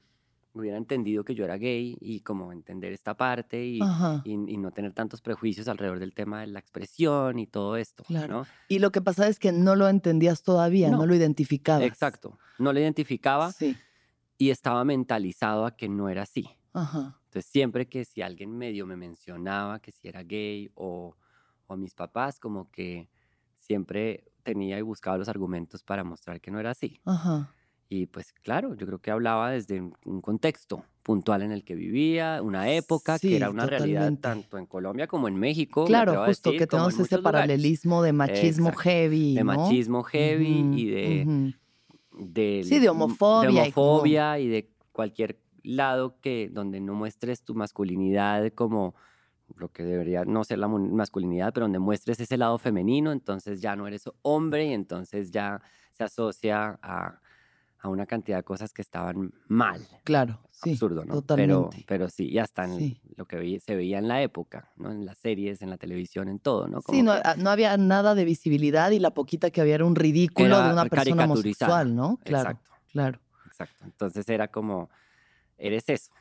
hubiera 0.53 0.77
entendido 0.77 1.23
que 1.23 1.33
yo 1.33 1.43
era 1.43 1.57
gay 1.57 1.97
y 1.99 2.19
como 2.19 2.51
entender 2.51 2.93
esta 2.93 3.15
parte 3.17 3.65
y, 3.65 3.79
y, 4.25 4.33
y 4.33 4.57
no 4.57 4.69
tener 4.69 4.93
tantos 4.93 5.21
prejuicios 5.21 5.67
alrededor 5.67 5.97
del 5.97 6.13
tema 6.13 6.41
de 6.41 6.47
la 6.47 6.59
expresión 6.59 7.39
y 7.39 7.47
todo 7.47 7.77
esto, 7.77 8.03
claro. 8.03 8.41
¿no? 8.41 8.47
Y 8.67 8.77
lo 8.77 8.91
que 8.91 9.01
pasa 9.01 9.27
es 9.27 9.39
que 9.39 9.51
no 9.51 9.75
lo 9.75 9.89
entendías 9.89 10.43
todavía, 10.43 10.91
no 10.91 10.97
No, 10.97 11.05
lo 11.07 11.15
identificabas. 11.15 11.83
exacto. 11.83 12.37
No 12.59 12.73
lo 12.73 12.79
identificaba 12.79 13.51
Sí, 13.51 13.75
y 14.37 14.49
estaba 14.51 14.83
mentalizado 14.83 15.65
a 15.65 15.75
que 15.75 15.89
no 15.89 16.09
era 16.09 16.23
así. 16.23 16.47
ajá. 16.73 17.19
Entonces 17.25 17.51
siempre 17.51 17.87
que 17.87 18.05
si 18.05 18.21
alguien 18.21 18.57
medio 18.57 18.85
me 18.85 18.95
mencionaba 18.95 19.79
que 19.79 19.91
si 19.91 20.07
era 20.07 20.23
gay 20.23 20.71
o, 20.75 21.15
o 21.67 21.75
mis 21.77 21.93
papás, 21.93 22.39
como 22.39 22.71
que 22.71 23.09
siempre 23.59 24.23
tenía 24.43 24.79
y 24.79 24.81
buscaba 24.81 25.17
los 25.17 25.27
argumentos 25.27 25.83
para 25.83 26.03
mostrar 26.03 26.39
que 26.39 26.51
no 26.51 26.59
era 26.59 26.71
así. 26.71 26.99
Ajá. 27.05 27.53
Y 27.89 28.05
pues 28.07 28.33
claro, 28.33 28.75
yo 28.75 28.85
creo 28.85 28.99
que 28.99 29.11
hablaba 29.11 29.51
desde 29.51 29.81
un 29.81 30.21
contexto 30.21 30.83
puntual 31.03 31.41
en 31.41 31.51
el 31.53 31.63
que 31.63 31.75
vivía, 31.75 32.41
una 32.43 32.69
época 32.69 33.17
que 33.17 33.35
era 33.37 33.49
una 33.49 33.65
realidad 33.65 34.11
tanto 34.19 34.57
en 34.57 34.65
Colombia 34.65 35.07
como 35.07 35.27
en 35.29 35.35
México. 35.35 35.85
Claro, 35.85 36.25
justo 36.25 36.49
decir, 36.49 36.59
que 36.59 36.67
tenemos 36.67 36.93
ese 36.93 37.15
lugares. 37.17 37.23
paralelismo 37.23 38.01
de 38.03 38.11
machismo 38.13 38.69
Exacto, 38.69 38.89
heavy, 38.89 39.35
De 39.35 39.43
¿no? 39.43 39.45
machismo 39.53 40.03
heavy 40.03 40.71
y 40.75 40.85
de. 40.89 41.53
Del- 42.19 42.65
Sí, 42.65 42.79
de 42.79 42.89
homofobia 42.89 43.63
de 43.63 43.69
y 43.69 43.71
como- 43.71 43.87
homofobia 43.91 44.39
y 44.39 44.47
de 44.47 44.69
cualquier 44.91 45.39
lado 45.63 46.19
que 46.21 46.49
donde 46.51 46.79
no 46.79 46.93
muestres 46.93 47.43
tu 47.43 47.53
masculinidad 47.55 48.51
como 48.53 48.95
lo 49.55 49.69
que 49.71 49.83
debería 49.83 50.25
no 50.25 50.43
ser 50.43 50.59
la 50.59 50.67
masculinidad, 50.67 51.53
pero 51.53 51.65
donde 51.65 51.79
muestres 51.79 52.19
ese 52.19 52.37
lado 52.37 52.57
femenino, 52.57 53.11
entonces 53.11 53.61
ya 53.61 53.75
no 53.75 53.87
eres 53.87 54.03
hombre 54.21 54.65
y 54.65 54.73
entonces 54.73 55.31
ya 55.31 55.61
se 55.93 56.03
asocia 56.03 56.77
a, 56.81 57.19
a 57.87 57.91
una 57.91 58.05
cantidad 58.05 58.37
de 58.37 58.43
cosas 58.43 58.71
que 58.73 58.81
estaban 58.81 59.33
mal. 59.47 59.81
Claro, 60.03 60.39
sí. 60.51 60.71
Absurdo, 60.71 61.03
¿no? 61.05 61.21
Pero, 61.21 61.21
Totalmente. 61.21 61.85
pero 61.87 62.09
sí, 62.09 62.27
y 62.29 62.37
hasta 62.37 62.65
en 62.65 62.77
Sí. 62.77 63.01
lo 63.15 63.25
que 63.25 63.59
se 63.59 63.75
veía 63.75 63.97
en 63.97 64.07
la 64.07 64.21
época, 64.21 64.71
¿no? 64.77 64.91
En 64.91 65.05
las 65.05 65.17
series, 65.17 65.61
en 65.61 65.69
la 65.69 65.77
televisión, 65.77 66.27
en 66.29 66.39
todo, 66.39 66.67
¿no? 66.67 66.81
Sí, 66.81 67.01
no, 67.01 67.13
que 67.15 67.21
ah, 67.23 67.35
no 67.37 67.49
había 67.49 67.75
nada 67.77 68.13
de 68.15 68.25
visibilidad 68.25 68.91
y 68.91 68.99
la 68.99 69.11
poquita 69.11 69.49
que 69.49 69.61
había 69.61 69.75
era 69.75 69.85
un 69.85 69.95
ridículo 69.95 70.47
era 70.47 70.67
de 70.67 70.73
una 70.73 70.85
persona 70.85 71.23
homosexual, 71.25 71.95
¿no? 71.95 72.17
Claro, 72.23 72.49
Exacto. 72.51 72.71
claro. 72.91 73.19
Exacto. 73.47 73.85
Entonces 73.85 74.29
era 74.29 74.49
como, 74.49 74.89
eres 75.57 75.83
eso. 75.89 76.11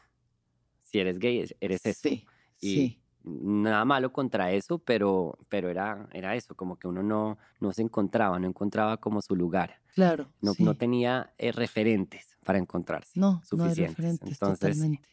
Si 0.84 0.98
eres 0.98 1.18
gay, 1.18 1.40
es- 1.40 1.54
eres 1.60 1.84
eso. 1.84 2.00
Sí, 2.02 2.26
Y 2.60 2.74
sí. 2.74 3.02
Nada 3.26 3.84
malo 3.84 4.12
contra 4.12 4.52
eso, 4.52 4.78
pero, 4.78 5.36
pero 5.48 5.68
era, 5.68 6.08
era 6.12 6.34
eso, 6.36 6.54
como 6.54 6.76
que 6.78 6.88
uno 6.88 7.02
no, 7.02 7.36
no 7.60 7.72
se 7.72 7.82
encontraba, 7.82 8.38
no 8.38 8.46
encontraba 8.46 8.96
como 8.98 9.20
su 9.20 9.34
lugar. 9.36 9.80
Claro. 9.94 10.28
No, 10.40 10.54
sí. 10.54 10.62
no 10.64 10.74
tenía 10.74 11.32
eh, 11.38 11.52
referentes 11.52 12.36
para 12.44 12.58
encontrarse. 12.58 13.18
No, 13.18 13.32
no 13.32 13.38
hay 13.38 13.44
suficientes. 13.46 13.96
referentes 13.96 14.28
Entonces, 14.32 14.76
totalmente. 14.76 15.08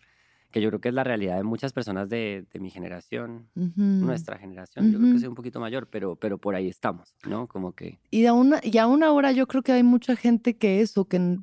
que 0.52 0.62
yo 0.62 0.70
creo 0.70 0.80
que 0.82 0.90
es 0.90 0.94
la 0.94 1.04
realidad 1.04 1.38
de 1.38 1.44
muchas 1.44 1.74
personas 1.74 2.08
de, 2.10 2.46
de 2.54 2.60
mi 2.60 2.70
generación, 2.70 3.48
nuestra 3.56 4.38
generación. 4.38 4.92
Yo 4.92 5.00
creo 5.00 5.14
que 5.14 5.20
soy 5.20 5.30
un 5.30 5.36
poquito 5.36 5.60
mayor, 5.60 5.88
pero, 5.88 6.16
pero 6.16 6.38
por 6.38 6.54
ahí 6.54 6.68
estamos, 6.68 7.16
¿no? 7.28 7.48
Como 7.48 7.72
que... 7.74 7.98
Y 8.12 8.26
aún, 8.28 8.54
y 8.62 8.78
aún 8.78 9.02
ahora 9.04 9.32
yo 9.32 9.48
creo 9.48 9.64
que 9.64 9.72
hay 9.72 9.82
mucha 9.84 10.16
gente 10.16 10.56
que 10.58 10.82
eso, 10.82 11.06
que 11.06 11.18
hmm, 11.18 11.40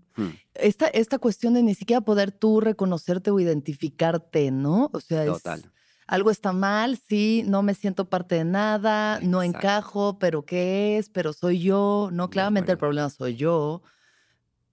esta, 0.55 0.87
esta 0.87 1.19
cuestión 1.19 1.55
de 1.55 1.65
ni 1.65 1.75
siquiera 1.75 2.03
poder 2.03 2.31
tú 2.31 2.61
reconocerte 2.61 3.33
o 3.33 3.41
identificarte, 3.41 4.51
¿no? 4.53 4.91
O 4.93 5.01
sea, 5.01 5.25
es- 5.25 5.33
total. 5.33 5.65
Algo 6.11 6.31
está 6.31 6.53
mal, 6.53 6.99
sí, 6.99 7.45
no 7.47 7.63
me 7.63 7.75
siento 7.75 8.11
parte 8.11 8.37
de 8.37 8.45
nada, 8.45 9.21
no 9.23 9.43
Exacto. 9.43 9.45
encajo, 9.45 10.19
pero 10.19 10.45
¿qué 10.45 10.99
es? 10.99 11.09
Pero 11.11 11.33
soy 11.33 11.61
yo. 11.63 12.11
No, 12.13 12.31
claramente 12.31 12.73
el 12.73 12.79
acuerdo. 12.79 12.79
problema 12.79 13.11
soy 13.11 13.37
yo, 13.37 13.83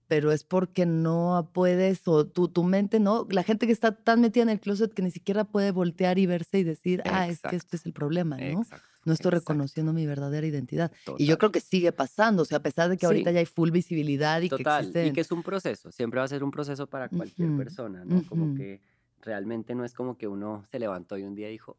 pero 0.08 0.32
es 0.32 0.44
porque 0.44 0.86
no 0.86 1.50
puedes, 1.54 2.08
o 2.08 2.26
tu, 2.26 2.48
tu 2.48 2.64
mente, 2.64 2.98
¿no? 3.00 3.26
La 3.30 3.42
gente 3.44 3.66
que 3.66 3.72
está 3.72 3.92
tan 4.04 4.20
metida 4.22 4.42
en 4.44 4.48
el 4.50 4.60
closet 4.60 4.94
que 4.94 5.02
ni 5.02 5.10
siquiera 5.10 5.44
puede 5.44 5.70
voltear 5.72 6.18
y 6.18 6.26
verse 6.26 6.58
y 6.60 6.64
decir, 6.64 7.02
ah, 7.06 7.28
es 7.28 7.44
que 7.44 7.56
Exacto. 7.56 7.56
este 7.56 7.76
es 7.76 7.86
el 7.86 7.92
problema, 7.92 8.40
¿no? 8.40 8.68
Exacto. 8.68 8.98
No 9.04 9.12
estoy 9.12 9.30
exacto, 9.30 9.32
reconociendo 9.32 9.92
mi 9.92 10.06
verdadera 10.06 10.46
identidad. 10.46 10.92
Y 11.16 11.26
total. 11.26 11.26
yo 11.26 11.38
creo 11.38 11.52
que 11.52 11.60
sigue 11.60 11.92
pasando, 11.92 12.42
o 12.42 12.44
sea, 12.46 12.58
a 12.58 12.62
pesar 12.62 12.88
de 12.90 12.98
que 12.98 13.06
ahorita 13.06 13.30
Sí. 13.30 13.32
ya 13.32 13.40
hay 13.40 13.46
full 13.46 13.70
visibilidad 13.70 14.40
y 14.42 14.50
que 14.50 14.62
Total, 14.62 14.96
existen. 15.02 15.08
y 15.08 15.12
que 15.12 15.20
es 15.20 15.30
un 15.30 15.42
proceso, 15.42 15.92
siempre 15.92 16.18
va 16.20 16.24
a 16.24 16.28
ser 16.28 16.42
un 16.42 16.50
proceso 16.50 16.86
para 16.88 17.10
cualquier 17.10 17.52
Ujú, 17.52 17.52
persona, 17.52 18.04
¿no? 18.06 18.24
Como 18.24 18.50
ujú. 18.50 18.54
que 18.54 18.80
realmente 19.22 19.74
no 19.74 19.84
es 19.84 19.94
como 19.94 20.16
que 20.18 20.28
uno 20.28 20.64
se 20.70 20.78
levantó 20.78 21.16
y 21.18 21.24
un 21.24 21.34
día 21.34 21.48
dijo, 21.48 21.78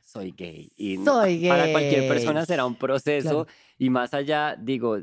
soy 0.00 0.32
gay. 0.32 0.70
Y 0.76 0.98
Soy 0.98 1.40
Para 1.46 1.68
cualquier 1.68 2.04
persona 2.04 2.44
gay. 2.44 2.46
será 2.46 2.66
un 2.66 2.76
proceso 2.76 3.46
Claro. 3.46 3.48
y 3.78 3.90
más 3.90 4.14
allá, 4.14 4.56
digo, 4.58 4.98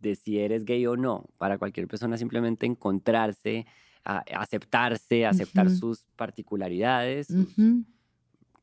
de 0.00 0.14
si 0.16 0.38
eres 0.40 0.64
gay 0.64 0.86
o 0.86 0.96
no, 0.96 1.26
para 1.38 1.58
cualquier 1.58 1.88
persona 1.88 2.16
simplemente 2.18 2.66
encontrarse, 2.66 3.66
a- 4.04 4.24
aceptarse, 4.36 5.26
aceptar 5.26 5.70
Ujú. 5.70 5.70
sus 5.70 6.06
particularidades, 6.16 7.28
sus 7.28 7.58
Ujú, 7.58 7.84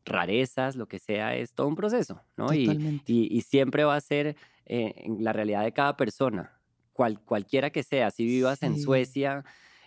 rarezas, 0.06 0.76
lo 0.76 0.88
que 0.88 1.00
sea, 1.00 1.36
es 1.36 1.54
todo 1.54 1.68
un 1.68 1.76
proceso, 1.76 2.22
¿no? 2.38 2.54
Y, 2.54 2.80
y, 3.06 3.36
y 3.36 3.42
siempre 3.42 3.84
va 3.84 3.96
a 3.96 4.02
ser 4.02 4.36
eh, 4.66 4.94
en 4.98 5.24
la 5.24 5.34
realidad 5.34 5.64
de 5.64 5.74
cada 5.74 5.98
persona, 5.98 6.62
cual, 6.94 7.22
cualquiera 7.24 7.70
que 7.70 7.84
sea, 7.84 8.12
si 8.12 8.26
vivas 8.26 8.64
en 8.64 8.78
Sí. 8.78 8.78
Suecia, 8.78 9.44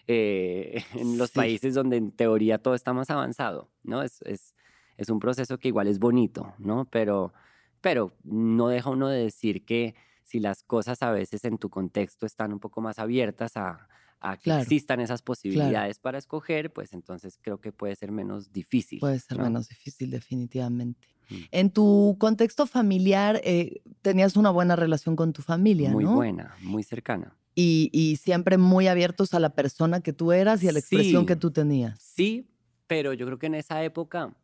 eh, 0.07 0.83
en 0.95 1.19
los 1.19 1.31
Sí. 1.31 1.37
países 1.37 1.75
donde 1.75 1.97
en 1.97 2.13
teoría 2.13 2.59
todo 2.59 2.75
está 2.75 2.93
más 2.93 3.11
avanzado, 3.11 3.71
¿no? 3.83 4.03
Es, 4.03 4.23
es, 4.23 4.55
es 4.97 5.09
un 5.09 5.19
proceso 5.21 5.59
que 5.59 5.69
igual 5.69 5.89
es 5.89 5.99
bonito, 5.99 6.55
¿no? 6.59 6.85
Pero, 6.87 7.33
pero 7.81 8.13
no 8.25 8.69
deja 8.69 8.91
uno 8.91 9.09
de 9.09 9.25
decir 9.25 9.65
que 9.65 9.95
si 10.25 10.39
las 10.41 10.63
cosas 10.63 11.03
a 11.03 11.11
veces 11.11 11.45
en 11.45 11.59
tu 11.59 11.69
contexto 11.71 12.27
están 12.27 12.53
un 12.53 12.61
poco 12.61 12.81
más 12.81 12.99
abiertas 12.99 13.57
a, 13.57 13.89
a 14.21 14.37
que 14.37 14.45
Claro, 14.45 14.63
existan 14.63 15.01
esas 15.01 15.21
posibilidades 15.23 15.99
para 15.99 16.19
escoger, 16.19 16.73
pues 16.73 16.93
entonces 16.93 17.39
creo 17.43 17.61
que 17.61 17.73
puede 17.73 17.97
ser 17.97 18.13
menos 18.13 18.53
difícil. 18.53 19.01
Puede 19.01 19.19
ser 19.19 19.39
¿no? 19.39 19.45
menos 19.45 19.69
difícil, 19.69 20.11
definitivamente. 20.11 21.09
Mm. 21.29 21.35
En 21.51 21.71
tu 21.71 22.17
contexto 22.19 22.67
familiar, 22.67 23.41
eh, 23.45 23.83
tenías 24.01 24.37
una 24.37 24.51
buena 24.51 24.77
relación 24.77 25.17
con 25.17 25.33
tu 25.33 25.43
familia, 25.43 25.91
Muy 25.91 26.05
¿no? 26.05 26.15
buena, 26.15 26.55
muy 26.63 26.83
cercana. 26.83 27.35
Y, 27.55 27.91
y 27.93 28.17
siempre 28.17 28.57
muy 28.57 28.89
abiertos 28.89 29.35
a 29.35 29.41
la 29.41 29.55
persona 29.55 30.01
que 30.01 30.13
tú 30.13 30.33
eras 30.33 30.63
y 30.63 30.69
a 30.69 30.73
la 30.73 30.79
expresión 30.79 31.27
que 31.27 31.37
tú 31.37 31.51
tenías. 31.51 32.01
Sí, 32.01 32.49
pero 32.87 33.13
yo 33.13 33.27
creo 33.27 33.39
que 33.39 33.47
en 33.47 33.55
esa 33.55 33.83
época, 33.85 34.35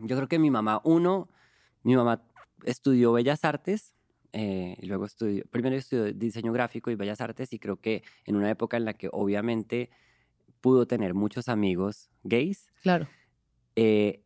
yo 0.00 0.16
creo 0.16 0.28
que 0.28 0.38
mi 0.38 0.50
mamá, 0.50 0.80
uno, 0.84 1.30
mi 1.82 1.96
mamá 1.96 2.22
estudió 2.64 3.12
Bellas 3.12 3.44
Artes, 3.44 3.94
eh, 4.32 4.76
y 4.82 4.86
luego 4.86 5.06
estudió, 5.06 5.44
primero 5.50 5.76
estudió 5.76 6.12
diseño 6.12 6.52
gráfico 6.52 6.90
y 6.90 6.94
Bellas 6.94 7.22
Artes, 7.22 7.52
y 7.54 7.58
creo 7.58 7.80
que 7.80 8.02
en 8.26 8.36
una 8.36 8.50
época 8.50 8.76
en 8.76 8.84
la 8.84 8.92
que 8.92 9.08
obviamente 9.12 9.88
pudo 10.60 10.86
tener 10.86 11.14
muchos 11.14 11.48
amigos 11.48 12.10
gays, 12.22 12.66
Claro. 12.82 13.08
eh, 13.76 14.24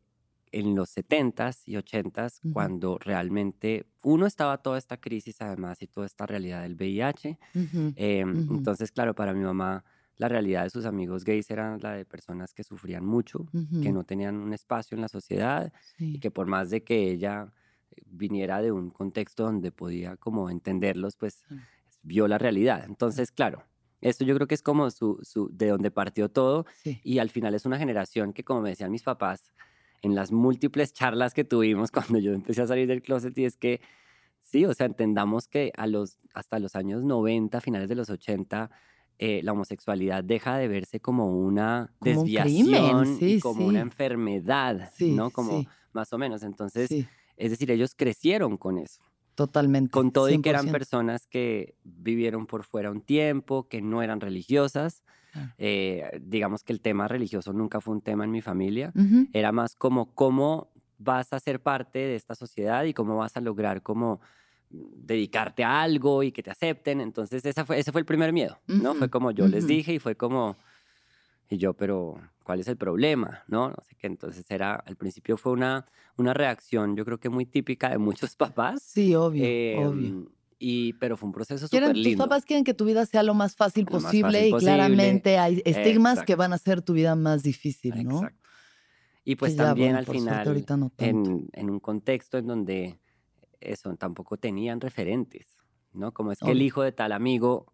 en 0.52 0.74
los 0.74 0.90
70s 0.90 1.62
y 1.66 1.76
80s, 1.76 2.42
Ujú. 2.44 2.50
cuando 2.50 2.98
realmente 2.98 3.86
uno 4.02 4.26
estaba 4.26 4.58
toda 4.62 4.78
esta 4.78 4.98
crisis 4.98 5.40
además 5.42 5.82
y 5.82 5.86
toda 5.88 6.06
esta 6.06 6.26
realidad 6.26 6.62
del 6.62 6.74
VIH, 6.76 7.38
eh, 7.96 8.20
Ujú. 8.32 8.46
Entonces, 8.48 8.92
claro, 8.92 9.14
para 9.14 9.32
mi 9.34 9.40
mamá 9.44 9.84
la 10.16 10.28
realidad 10.28 10.64
de 10.64 10.70
sus 10.70 10.84
amigos 10.86 11.24
gays 11.24 11.50
era 11.50 11.78
la 11.78 11.92
de 11.94 12.04
personas 12.04 12.52
que 12.54 12.62
sufrían 12.64 13.04
mucho, 13.06 13.52
que 13.80 13.92
no 13.92 14.04
tenían 14.04 14.36
un 14.36 14.52
espacio 14.52 14.94
en 14.94 15.00
la 15.02 15.08
sociedad 15.08 15.72
y 16.12 16.18
que 16.18 16.30
por 16.30 16.46
más 16.46 16.68
de 16.70 16.84
que 16.84 17.10
ella 17.10 17.52
eh, 17.90 18.02
viniera 18.06 18.60
de 18.62 18.72
un 18.72 18.90
contexto 18.90 19.44
donde 19.44 19.72
podía 19.72 20.16
como 20.18 20.50
entenderlos, 20.50 21.16
pues 21.16 21.42
vio 22.02 22.28
la 22.28 22.38
realidad. 22.38 22.84
Entonces, 22.86 23.32
claro, 23.32 23.64
esto 24.00 24.24
yo 24.24 24.34
creo 24.34 24.46
que 24.46 24.54
es 24.54 24.62
como 24.62 24.90
su, 24.90 25.18
su, 25.22 25.48
de 25.52 25.68
donde 25.68 25.90
partió 25.90 26.30
todo 26.30 26.66
Sí. 26.72 27.00
y 27.02 27.18
al 27.18 27.30
final 27.30 27.54
es 27.54 27.66
una 27.66 27.78
generación 27.78 28.32
que, 28.32 28.44
como 28.44 28.62
me 28.62 28.70
decían 28.70 28.90
mis 28.90 29.02
papás, 29.02 29.52
en 30.02 30.14
las 30.14 30.32
múltiples 30.32 30.92
charlas 30.92 31.34
que 31.34 31.44
tuvimos 31.44 31.90
cuando 31.92 32.18
yo 32.18 32.32
empecé 32.32 32.62
a 32.62 32.66
salir 32.66 32.86
del 32.86 33.02
closet, 33.02 33.36
y 33.38 33.44
es 33.44 33.56
que, 33.56 33.80
sí, 34.42 34.64
o 34.64 34.74
sea, 34.74 34.86
entendamos 34.86 35.48
que 35.48 35.72
a 35.76 35.86
los, 35.86 36.18
hasta 36.34 36.58
los 36.58 36.76
años 36.76 37.04
90, 37.04 37.60
finales 37.60 37.88
de 37.88 37.94
los 37.94 38.10
80, 38.10 38.70
eh, 39.18 39.42
la 39.42 39.52
homosexualidad 39.52 40.24
deja 40.24 40.56
de 40.56 40.66
verse 40.66 40.98
como 40.98 41.38
una 41.38 41.92
Como 41.98 42.22
un 42.22 42.24
desviación 42.24 43.16
y 43.16 43.18
sí, 43.18 43.40
como 43.40 43.66
una 43.66 43.80
enfermedad, 43.80 44.90
Sí, 44.94 45.12
¿no? 45.12 45.30
Como 45.30 45.66
más 45.92 46.10
o 46.14 46.18
menos. 46.18 46.42
Entonces, 46.42 46.90
es 47.36 47.50
decir, 47.50 47.70
ellos 47.70 47.94
crecieron 47.94 48.56
con 48.56 48.78
eso 48.78 49.02
Totalmente. 49.34 49.90
con 49.90 50.10
todo 50.10 50.30
y 50.30 50.40
que 50.40 50.48
eran 50.48 50.68
100%. 50.68 50.72
personas 50.72 51.26
que 51.26 51.74
vivieron 51.84 52.46
por 52.46 52.64
fuera 52.64 52.90
un 52.90 53.02
tiempo, 53.02 53.68
que 53.68 53.82
no 53.82 54.02
eran 54.02 54.20
religiosas. 54.20 55.02
Claro. 55.32 55.54
eh, 55.58 56.20
digamos 56.22 56.64
que 56.64 56.72
el 56.72 56.80
tema 56.80 57.08
religioso 57.08 57.52
nunca 57.52 57.80
fue 57.80 57.94
un 57.94 58.02
tema 58.02 58.24
en 58.24 58.30
mi 58.30 58.40
familia. 58.42 58.94
Ujú, 58.94 59.26
Era 59.32 59.52
más 59.52 59.76
como 59.76 60.14
cómo 60.14 60.72
vas 60.98 61.32
a 61.32 61.40
ser 61.40 61.62
parte 61.62 61.98
de 61.98 62.16
esta 62.16 62.34
sociedad 62.34 62.84
y 62.84 62.94
cómo 62.94 63.16
vas 63.16 63.36
a 63.36 63.40
lograr 63.40 63.82
como 63.82 64.20
dedicarte 64.70 65.64
a 65.64 65.82
algo 65.82 66.22
y 66.22 66.32
que 66.32 66.42
te 66.42 66.50
acepten. 66.50 67.00
Entonces 67.00 67.44
esa 67.44 67.64
fue, 67.64 67.78
ese 67.78 67.92
fue 67.92 68.00
el 68.00 68.06
primer 68.06 68.32
miedo, 68.32 68.60
¿no? 68.78 68.94
Fue 68.94 69.08
Ujú, 69.08 69.10
como 69.10 69.30
yo 69.32 69.48
les 69.48 69.64
ujú. 69.64 69.66
dije 69.66 69.94
y 69.94 69.98
fue 69.98 70.16
como, 70.16 70.56
y 71.48 71.58
yo, 71.58 71.74
pero 71.74 72.20
¿cuál 72.44 72.60
es 72.60 72.68
el 72.68 72.76
problema? 72.76 73.42
¿No? 73.48 73.70
No 73.70 73.76
sé 73.82 73.96
qué. 73.96 74.06
Entonces 74.06 74.46
era, 74.50 74.74
al 74.76 74.96
principio 74.96 75.36
fue 75.36 75.52
una, 75.52 75.86
una 76.16 76.34
reacción, 76.34 76.96
yo 76.96 77.04
creo 77.04 77.18
que 77.18 77.28
muy 77.28 77.46
típica 77.46 77.88
de 77.90 77.98
muchos 77.98 78.36
papás. 78.36 78.82
Sí, 78.82 79.14
obvio, 79.14 79.44
Em, 79.44 79.80
obvio. 79.88 80.14
Y, 80.62 80.92
pero 80.94 81.16
fue 81.16 81.26
un 81.28 81.32
proceso 81.32 81.66
súper 81.66 81.94
tus 81.94 81.96
lindo. 81.96 82.22
papás 82.24 82.44
quieren 82.44 82.64
que 82.64 82.74
tu 82.74 82.84
vida 82.84 83.06
sea 83.06 83.22
lo 83.22 83.32
más 83.32 83.56
fácil 83.56 83.86
Lo 83.88 83.94
más 83.94 84.02
posible 84.02 84.32
fácil 84.32 84.48
y 84.48 84.50
posible. 84.50 84.72
claramente 84.74 85.38
hay 85.38 85.62
estigmas 85.64 86.22
que 86.22 86.34
van 86.34 86.52
a 86.52 86.56
hacer 86.56 86.82
tu 86.82 86.92
vida 86.92 87.16
más 87.16 87.42
difícil, 87.42 88.04
¿no? 88.04 88.16
Exacto. 88.16 88.48
Y 89.24 89.36
pues 89.36 89.56
ya, 89.56 89.64
también 89.64 89.92
bueno, 89.92 89.98
al 89.98 90.06
final, 90.06 90.66
no 90.78 90.92
en, 90.98 91.48
en 91.54 91.70
un 91.70 91.80
contexto 91.80 92.36
en 92.36 92.46
donde 92.46 92.98
eso, 93.60 93.94
tampoco 93.96 94.36
tenían 94.36 94.82
referentes, 94.82 95.56
¿no? 95.92 96.12
Como 96.12 96.30
es 96.32 96.38
que 96.38 96.50
el 96.50 96.60
hijo 96.60 96.82
de 96.82 96.92
tal 96.92 97.12
amigo, 97.12 97.72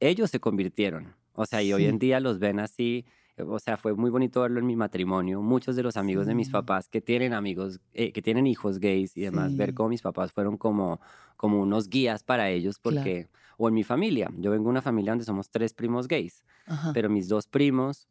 ellos 0.00 0.28
se 0.30 0.40
convirtieron. 0.40 1.14
O 1.32 1.46
sea, 1.46 1.62
y 1.62 1.72
hoy 1.72 1.86
en 1.86 1.98
día 2.00 2.18
los 2.18 2.40
ven 2.40 2.58
así 2.58 3.04
o 3.38 3.58
sea, 3.58 3.76
fue 3.76 3.94
muy 3.94 4.10
bonito 4.10 4.40
verlo 4.42 4.60
en 4.60 4.66
mi 4.66 4.76
matrimonio. 4.76 5.42
Muchos 5.42 5.76
de 5.76 5.82
los 5.82 5.96
amigos 5.96 6.26
de 6.26 6.34
mis 6.34 6.46
Sí. 6.48 6.52
papás 6.52 6.88
que 6.88 7.00
tienen 7.00 7.32
amigos, 7.34 7.80
eh, 7.92 8.12
que 8.12 8.22
tienen 8.22 8.46
hijos 8.46 8.78
gays 8.78 9.16
y 9.16 9.22
demás, 9.22 9.56
ver 9.56 9.70
Sí. 9.70 9.74
cómo 9.74 9.88
mis 9.90 10.02
papás 10.02 10.32
fueron 10.32 10.56
como, 10.56 11.00
como 11.36 11.60
unos 11.60 11.88
guías 11.88 12.22
para 12.22 12.48
ellos, 12.50 12.78
Claro. 12.78 12.96
porque, 12.96 13.28
o 13.58 13.68
en 13.68 13.74
mi 13.74 13.84
familia, 13.84 14.30
yo 14.38 14.50
vengo 14.50 14.64
de 14.64 14.70
una 14.70 14.82
familia 14.82 15.12
donde 15.12 15.24
somos 15.24 15.50
tres 15.50 15.74
primos 15.74 16.08
gays, 16.08 16.44
Ajá. 16.66 16.92
pero 16.92 17.08
mis 17.10 17.28
dos 17.28 17.46
primos 17.46 18.08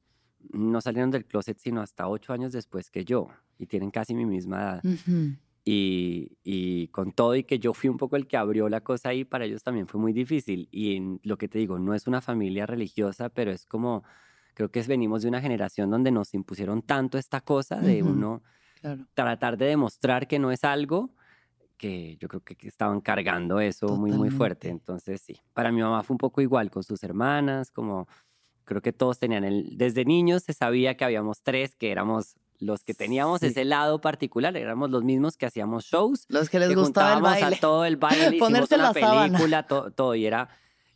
no 0.51 0.79
salieron 0.81 1.09
del 1.09 1.25
closet 1.25 1.57
sino 1.57 1.81
hasta 1.81 2.07
ocho 2.07 2.31
años 2.31 2.51
después 2.51 2.91
que 2.91 3.03
yo 3.03 3.29
y 3.57 3.65
tienen 3.65 3.89
casi 3.89 4.13
mi 4.13 4.25
misma 4.27 4.57
edad. 4.61 4.81
Ujú. 4.85 5.35
Y, 5.67 6.37
y 6.43 6.89
con 6.89 7.11
todo 7.11 7.35
y 7.35 7.43
que 7.43 7.57
yo 7.57 7.73
fui 7.73 7.89
un 7.89 7.97
poco 7.97 8.15
el 8.17 8.27
que 8.27 8.37
abrió 8.37 8.69
la 8.69 8.81
cosa 8.81 9.09
ahí, 9.09 9.25
para 9.25 9.45
ellos 9.45 9.63
también 9.63 9.87
fue 9.87 9.99
muy 9.99 10.13
difícil. 10.13 10.67
Y 10.71 10.95
en 10.95 11.19
lo 11.23 11.39
que 11.39 11.47
te 11.47 11.57
digo, 11.57 11.79
no 11.79 11.95
es 11.95 12.05
una 12.05 12.21
familia 12.21 12.67
religiosa, 12.67 13.29
pero 13.29 13.51
es 13.51 13.65
como, 13.65 14.03
creo 14.55 14.71
que 14.71 14.81
venimos 14.83 15.21
de 15.21 15.27
una 15.29 15.41
generación 15.41 15.91
donde 15.91 16.09
nos 16.11 16.33
impusieron 16.33 16.81
tanto 16.81 17.17
esta 17.19 17.41
cosa 17.41 17.75
de 17.79 18.01
Ujú. 18.01 18.11
uno 18.11 18.43
Claro. 18.81 19.05
tratar 19.13 19.57
de 19.57 19.65
demostrar 19.65 20.27
que 20.27 20.39
no 20.39 20.51
es 20.51 20.63
algo 20.63 21.11
que 21.77 22.17
yo 22.17 22.27
creo 22.27 22.41
que 22.41 22.55
estaban 22.67 23.01
cargando 23.01 23.59
eso 23.59 23.87
muy, 23.97 24.11
muy 24.11 24.29
fuerte. 24.29 24.67
Totalmente. 24.69 24.81
Entonces, 24.81 25.21
sí, 25.21 25.41
para 25.53 25.71
mi 25.71 25.81
mamá 25.81 26.03
fue 26.03 26.13
un 26.13 26.17
poco 26.19 26.41
igual 26.41 26.71
con 26.71 26.83
sus 26.83 27.03
hermanas, 27.03 27.69
como 27.71 28.07
creo 28.63 28.81
que 28.81 28.93
todos 28.93 29.19
tenían 29.19 29.43
el, 29.43 29.77
desde 29.77 30.05
niños 30.05 30.43
se 30.43 30.53
sabía 30.53 30.95
que 30.97 31.03
habíamos 31.03 31.41
tres, 31.43 31.75
que 31.75 31.91
éramos 31.91 32.35
los 32.59 32.83
que 32.83 32.93
teníamos 32.93 33.41
Sí. 33.41 33.47
ese 33.47 33.65
lado 33.65 33.99
particular, 33.99 34.55
éramos 34.55 34.89
los 34.89 35.03
mismos 35.03 35.35
que 35.35 35.45
hacíamos 35.47 35.83
shows, 35.85 36.25
Los 36.29 36.49
que 36.49 36.59
les 36.59 36.69
que 36.69 36.75
gustaba 36.75 37.15
el 37.17 37.21
baile. 37.21 37.57
a 37.57 37.59
todo 37.59 37.83
el 37.85 37.97
baile, 37.97 38.27
hicimos 38.37 38.47
Ponerse 38.47 38.75
una 38.75 38.83
la 38.85 38.93
película, 38.93 39.63
to- 39.67 39.91
todo, 39.91 40.15
y 40.15 40.25
era, 40.25 40.47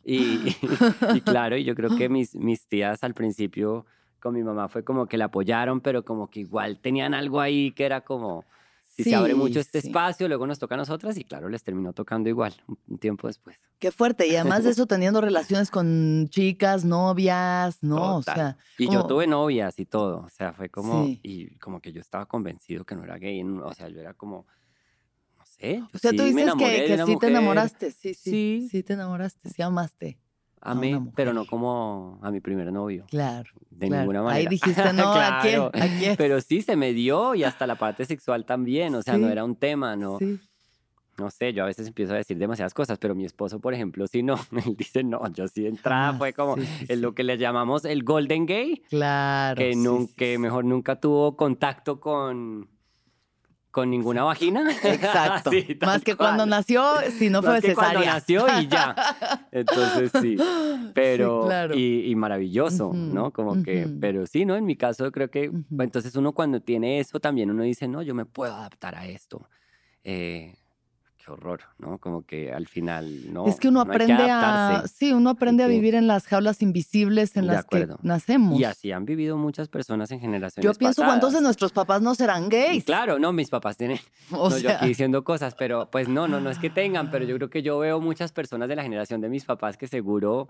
y, 0.04 0.40
y 1.14 1.20
claro, 1.20 1.56
y 1.56 1.64
yo 1.64 1.74
creo 1.74 1.96
que 1.96 2.08
mis, 2.08 2.34
mis 2.34 2.66
tías 2.66 3.02
al 3.04 3.14
principio 3.14 3.86
con 4.20 4.34
mi 4.34 4.42
mamá 4.42 4.68
fue 4.68 4.84
como 4.84 5.06
que 5.06 5.16
la 5.16 5.26
apoyaron, 5.26 5.80
pero 5.80 6.04
como 6.04 6.28
que 6.30 6.40
igual 6.40 6.78
tenían 6.78 7.14
algo 7.14 7.40
ahí 7.40 7.72
que 7.72 7.86
era 7.86 8.02
como, 8.02 8.44
si 8.84 9.04
se 9.04 9.14
abre 9.14 9.32
Sí, 9.32 9.38
mucho 9.38 9.60
este 9.60 9.80
sí. 9.80 9.86
espacio, 9.88 10.28
luego 10.28 10.46
nos 10.46 10.58
toca 10.58 10.74
a 10.74 10.78
nosotras, 10.78 11.16
y 11.16 11.24
claro, 11.24 11.48
les 11.48 11.62
terminó 11.62 11.94
tocando 11.94 12.28
igual 12.28 12.52
un, 12.86 12.98
tiempo 12.98 13.28
después. 13.28 13.56
Qué 13.78 13.90
fuerte. 13.90 14.26
Y 14.26 14.36
además 14.36 14.64
de 14.64 14.70
eso, 14.70 14.84
teniendo 14.86 15.22
relaciones 15.22 15.70
con 15.70 16.28
chicas, 16.28 16.84
novias, 16.84 17.82
¿no? 17.82 18.16
O 18.16 18.22
sea, 18.22 18.58
Y 18.76 18.86
yo 18.86 18.90
como- 18.98 19.06
tuve 19.06 19.26
novias 19.26 19.78
y 19.78 19.86
todo, 19.86 20.24
o 20.26 20.28
sea, 20.28 20.52
fue 20.52 20.68
como, 20.68 21.06
Sí. 21.06 21.20
y 21.22 21.50
como 21.58 21.80
que 21.80 21.92
yo 21.92 22.00
estaba 22.02 22.26
convencido 22.26 22.84
que 22.84 22.94
no 22.94 23.04
era 23.04 23.16
gay, 23.16 23.42
o 23.42 23.72
sea, 23.72 23.88
yo 23.88 24.00
era 24.00 24.12
como, 24.12 24.46
sé, 25.60 25.78
yo 25.78 25.86
o 25.94 25.98
sea, 25.98 26.10
sí 26.10 26.16
tú 26.16 26.24
dices 26.24 26.54
que, 26.58 26.84
que 26.86 26.98
sí 27.06 27.16
te 27.18 27.26
enamoraste. 27.28 27.90
Sí, 27.90 28.14
sí, 28.14 28.30
Sí. 28.30 28.68
sí. 28.70 28.82
te 28.82 28.92
enamoraste, 28.94 29.48
sí 29.50 29.62
amaste. 29.62 30.18
a 30.62 30.72
amé, 30.72 30.94
una 30.96 31.10
pero 31.14 31.32
no 31.32 31.46
como 31.46 32.18
a 32.22 32.30
mi 32.30 32.40
primer 32.40 32.70
novio. 32.72 33.06
Claro. 33.08 33.50
De 33.70 33.86
claro. 33.88 34.02
ninguna 34.02 34.20
Ahí 34.20 34.24
manera. 34.44 34.50
dijiste, 34.50 34.82
no, 34.92 35.12
Claro, 35.12 35.70
aquí 35.74 36.04
es. 36.04 36.16
Pero 36.18 36.40
sí 36.40 36.60
se 36.62 36.76
me 36.76 36.92
dio 36.92 37.34
y 37.34 37.44
hasta 37.44 37.66
la 37.66 37.76
parte 37.76 38.04
sexual 38.04 38.44
también, 38.44 38.94
o 38.94 39.02
sea, 39.02 39.16
no 39.16 39.26
Sí. 39.26 39.32
era 39.32 39.44
un 39.44 39.56
tema, 39.56 39.96
no, 39.96 40.18
Sí. 40.18 40.38
no 41.18 41.30
sé, 41.30 41.52
yo 41.54 41.62
a 41.62 41.66
veces 41.66 41.86
empiezo 41.86 42.12
a 42.12 42.16
decir 42.16 42.36
demasiadas 42.38 42.74
cosas, 42.74 42.98
pero 42.98 43.14
mi 43.14 43.24
esposo, 43.24 43.58
por 43.58 43.72
ejemplo, 43.74 44.06
sí 44.06 44.22
no, 44.22 44.34
él 44.74 44.76
dice 44.76 45.02
no, 45.02 45.26
yo 45.32 45.48
sí 45.48 45.62
de 45.62 45.68
entrada 45.68 46.08
Ah, 46.10 46.14
fue 46.18 46.32
como 46.34 46.56
es 46.88 46.98
lo 46.98 47.14
que 47.14 47.24
le 47.24 47.38
llamamos 47.38 47.84
el 47.86 48.02
golden 48.04 48.44
gay, 48.46 48.82
Claro. 48.90 49.56
que, 49.58 49.72
sí, 49.72 49.78
nun- 49.78 50.08
sí, 50.08 50.14
que 50.16 50.38
mejor 50.38 50.64
nunca 50.66 51.00
tuvo 51.00 51.36
contacto 51.36 52.00
con, 52.00 52.68
con 53.70 53.90
ninguna 53.90 54.24
vagina. 54.24 54.68
Exacto. 54.84 55.50
Sí, 55.50 55.78
Más 55.82 56.02
que 56.02 56.16
cuando 56.16 56.46
nació, 56.46 56.84
si 57.18 57.30
no 57.30 57.42
fue 57.42 57.60
que 57.60 57.74
cuando 57.74 58.00
nació 58.00 58.46
y 58.60 58.68
ya. 58.68 58.94
Entonces 59.52 60.10
sí. 60.20 60.36
Pero, 60.94 61.46
claro. 61.46 61.74
y, 61.76 62.10
y 62.10 62.14
maravilloso, 62.16 62.92
¿no? 62.92 63.32
Como 63.32 63.62
que, 63.62 63.88
pero 64.00 64.26
sí, 64.26 64.44
¿no? 64.44 64.56
En 64.56 64.64
mi 64.64 64.76
caso 64.76 65.10
creo 65.12 65.30
que, 65.30 65.50
entonces 65.78 66.14
uno 66.16 66.32
cuando 66.32 66.60
tiene 66.60 67.00
eso 67.00 67.20
también 67.20 67.50
uno 67.50 67.62
dice, 67.62 67.88
no, 67.88 68.02
yo 68.02 68.14
me 68.14 68.24
puedo 68.24 68.54
adaptar 68.54 68.94
a 68.94 69.06
esto. 69.06 69.48
Eh, 70.02 70.54
qué 71.24 71.30
horror, 71.30 71.60
¿no? 71.78 71.98
Como 71.98 72.22
que 72.24 72.52
al 72.52 72.66
final, 72.66 73.32
no. 73.32 73.46
es 73.46 73.60
que 73.60 73.68
uno 73.68 73.84
no 73.84 73.92
hay 73.92 73.98
que 73.98 74.04
aprende 74.04 74.30
a, 74.30 74.84
sí, 74.86 75.12
uno 75.12 75.30
aprende 75.30 75.62
a 75.62 75.66
vivir 75.66 75.94
en 75.94 76.06
las 76.06 76.26
jaulas 76.26 76.62
invisibles 76.62 77.36
en 77.36 77.46
las 77.46 77.64
que 77.66 77.88
nacemos. 78.02 78.58
Y 78.58 78.64
así 78.64 78.90
han 78.92 79.04
vivido 79.04 79.36
muchas 79.36 79.68
personas 79.68 80.10
en 80.12 80.20
generaciones 80.20 80.64
Yo 80.64 80.78
pienso, 80.78 81.02
¿cuántos 81.02 81.30
de 81.30 81.34
pasadas. 81.34 81.42
nuestros 81.42 81.72
papás 81.72 82.00
no 82.00 82.14
serán 82.14 82.48
gays? 82.48 82.84
Claro, 82.84 83.18
no, 83.18 83.32
mis 83.32 83.50
papás 83.50 83.76
tienen, 83.76 83.98
O 84.32 84.48
no, 84.48 84.56
yo 84.56 84.68
sea, 84.68 84.76
aquí 84.78 84.88
diciendo 84.88 85.22
cosas, 85.22 85.54
pero 85.54 85.90
pues 85.90 86.08
no, 86.08 86.26
no, 86.26 86.40
no 86.40 86.48
es 86.50 86.58
que 86.58 86.70
tengan, 86.70 87.10
pero 87.10 87.24
yo 87.26 87.36
creo 87.36 87.50
que 87.50 87.62
yo 87.62 87.78
veo 87.78 88.00
muchas 88.00 88.32
personas 88.32 88.68
de 88.68 88.76
la 88.76 88.82
generación 88.82 89.20
de 89.20 89.28
mis 89.28 89.44
papás 89.44 89.76
que 89.76 89.86
seguro, 89.88 90.48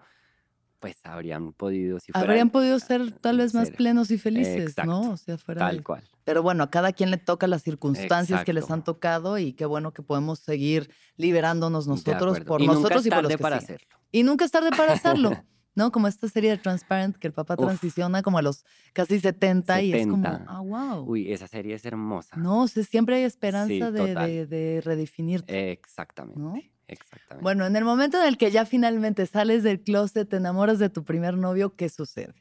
pues 0.78 0.96
habrían 1.04 1.52
podido, 1.52 1.98
si 2.00 2.12
fuera 2.12 2.26
habrían 2.28 2.50
podido 2.50 2.78
ser 2.78 3.11
tal 3.12 3.38
vez 3.38 3.54
más 3.54 3.68
ser- 3.68 3.76
plenos 3.76 4.11
y 4.11 4.18
felices, 4.18 4.70
Exacto, 4.70 4.90
¿no? 4.90 5.11
O 5.11 5.16
sea, 5.16 5.37
fuera 5.37 5.59
tal 5.66 5.78
de- 5.78 5.83
cual. 5.83 6.02
Pero 6.24 6.42
bueno, 6.42 6.62
a 6.64 6.70
cada 6.70 6.92
quien 6.92 7.11
le 7.11 7.16
toca 7.16 7.46
las 7.46 7.62
circunstancias 7.62 8.44
que 8.44 8.52
les 8.52 8.70
han 8.70 8.85
tocado 8.85 9.38
y 9.38 9.52
qué 9.54 9.64
bueno 9.66 9.92
que 9.92 10.02
podemos 10.02 10.38
seguir 10.40 10.90
liberándonos 11.16 11.87
nosotros 11.87 12.40
por 12.40 12.61
y 12.62 12.66
nosotros 12.66 12.90
nunca 12.90 12.98
es 13.00 13.06
y 13.06 13.11
por 13.11 13.22
los 13.22 13.28
tarde 13.30 13.37
que 13.37 13.42
para 13.42 13.61
siguen. 13.61 13.74
hacerlo. 13.76 13.98
Y 14.12 14.22
nunca 14.22 14.44
es 14.44 14.50
tarde 14.50 14.70
para 14.76 14.92
hacerlo, 14.92 15.30
¿no? 15.74 15.90
Como 15.92 16.09
esta 16.09 16.28
serie 16.28 16.50
de 16.50 16.59
Transparent 16.59 17.16
que 17.16 17.26
el 17.28 17.33
papá 17.33 17.54
Uf. 17.59 17.64
transiciona 17.66 18.22
como 18.22 18.38
a 18.38 18.42
los 18.42 18.64
casi 18.92 19.18
70, 19.20 19.83
y 19.83 19.92
es 19.94 20.06
como, 20.06 20.22
70. 20.24 20.44
ah, 20.48 20.61
wow. 20.61 21.04
Uy, 21.11 21.33
esa 21.33 21.46
serie 21.48 21.74
es 21.74 21.85
hermosa. 21.85 22.37
No, 22.37 22.62
o 22.62 22.68
sea, 22.68 22.85
siempre 22.85 23.16
hay 23.16 23.22
esperanza 23.24 23.68
Sí, 23.68 23.80
de, 23.80 24.06
total. 24.09 24.26
de, 24.28 24.46
de 24.46 24.80
redefinirte. 24.83 25.72
Exactamente. 25.72 26.38
¿No? 26.40 26.54
Exactamente. 26.88 27.42
Bueno, 27.42 27.66
en 27.66 27.76
el 27.76 27.85
momento 27.85 28.20
en 28.20 28.26
el 28.26 28.37
que 28.37 28.50
ya 28.50 28.66
finalmente 28.66 29.24
sales 29.26 29.62
del 29.62 29.80
closet, 29.80 30.28
te 30.28 30.37
enamoras 30.37 30.78
de 30.80 30.90
tu 30.90 31.04
primer 31.04 31.37
novio, 31.38 31.76
¿qué 31.76 31.88
sucede? 31.88 32.35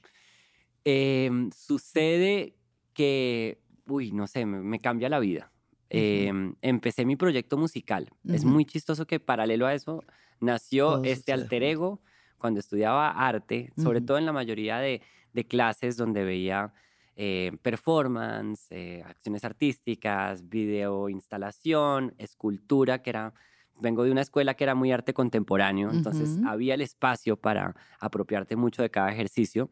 Em, 0.86 1.52
sucede 1.52 2.56
que, 2.94 3.62
uy, 3.90 4.12
no 4.12 4.28
sé, 4.28 4.46
me, 4.46 4.60
me 4.60 4.80
cambia 4.80 5.10
la 5.10 5.20
vida. 5.20 5.52
Em, 5.90 6.56
empecé 6.62 7.04
mi 7.06 7.16
proyecto 7.16 7.58
musical. 7.58 8.12
Es 8.28 8.46
muy 8.46 8.66
chistoso 8.66 9.08
que 9.08 9.20
paralelo 9.20 9.66
a 9.66 9.74
eso 9.74 10.04
nació 10.40 10.92
Todo 10.92 11.04
este 11.04 11.32
sucede 11.32 11.34
alter 11.34 11.64
ego 11.64 12.02
cuando 12.38 12.60
estudiaba 12.60 13.10
arte, 13.10 13.72
sobre 13.76 14.02
todo 14.02 14.18
en 14.18 14.26
la 14.26 14.32
mayoría 14.32 14.78
de, 14.78 15.02
de 15.34 15.46
clases 15.46 15.98
donde 15.98 16.24
veía 16.24 16.74
eh, 17.16 17.52
performance, 17.62 18.68
eh, 18.70 19.04
acciones 19.06 19.44
artísticas, 19.44 20.48
video 20.48 21.10
instalación, 21.10 22.14
escultura, 22.18 23.02
que 23.02 23.10
era, 23.10 23.34
vengo 23.78 24.04
de 24.04 24.12
una 24.12 24.22
escuela 24.22 24.54
que 24.54 24.64
era 24.64 24.74
muy 24.74 24.94
arte 24.94 25.14
contemporáneo, 25.14 25.92
entonces 25.92 26.38
había 26.46 26.76
el 26.76 26.82
espacio 26.82 27.36
para 27.36 27.76
apropiarte 28.00 28.56
mucho 28.56 28.82
de 28.84 28.90
cada 28.90 29.12
ejercicio. 29.12 29.70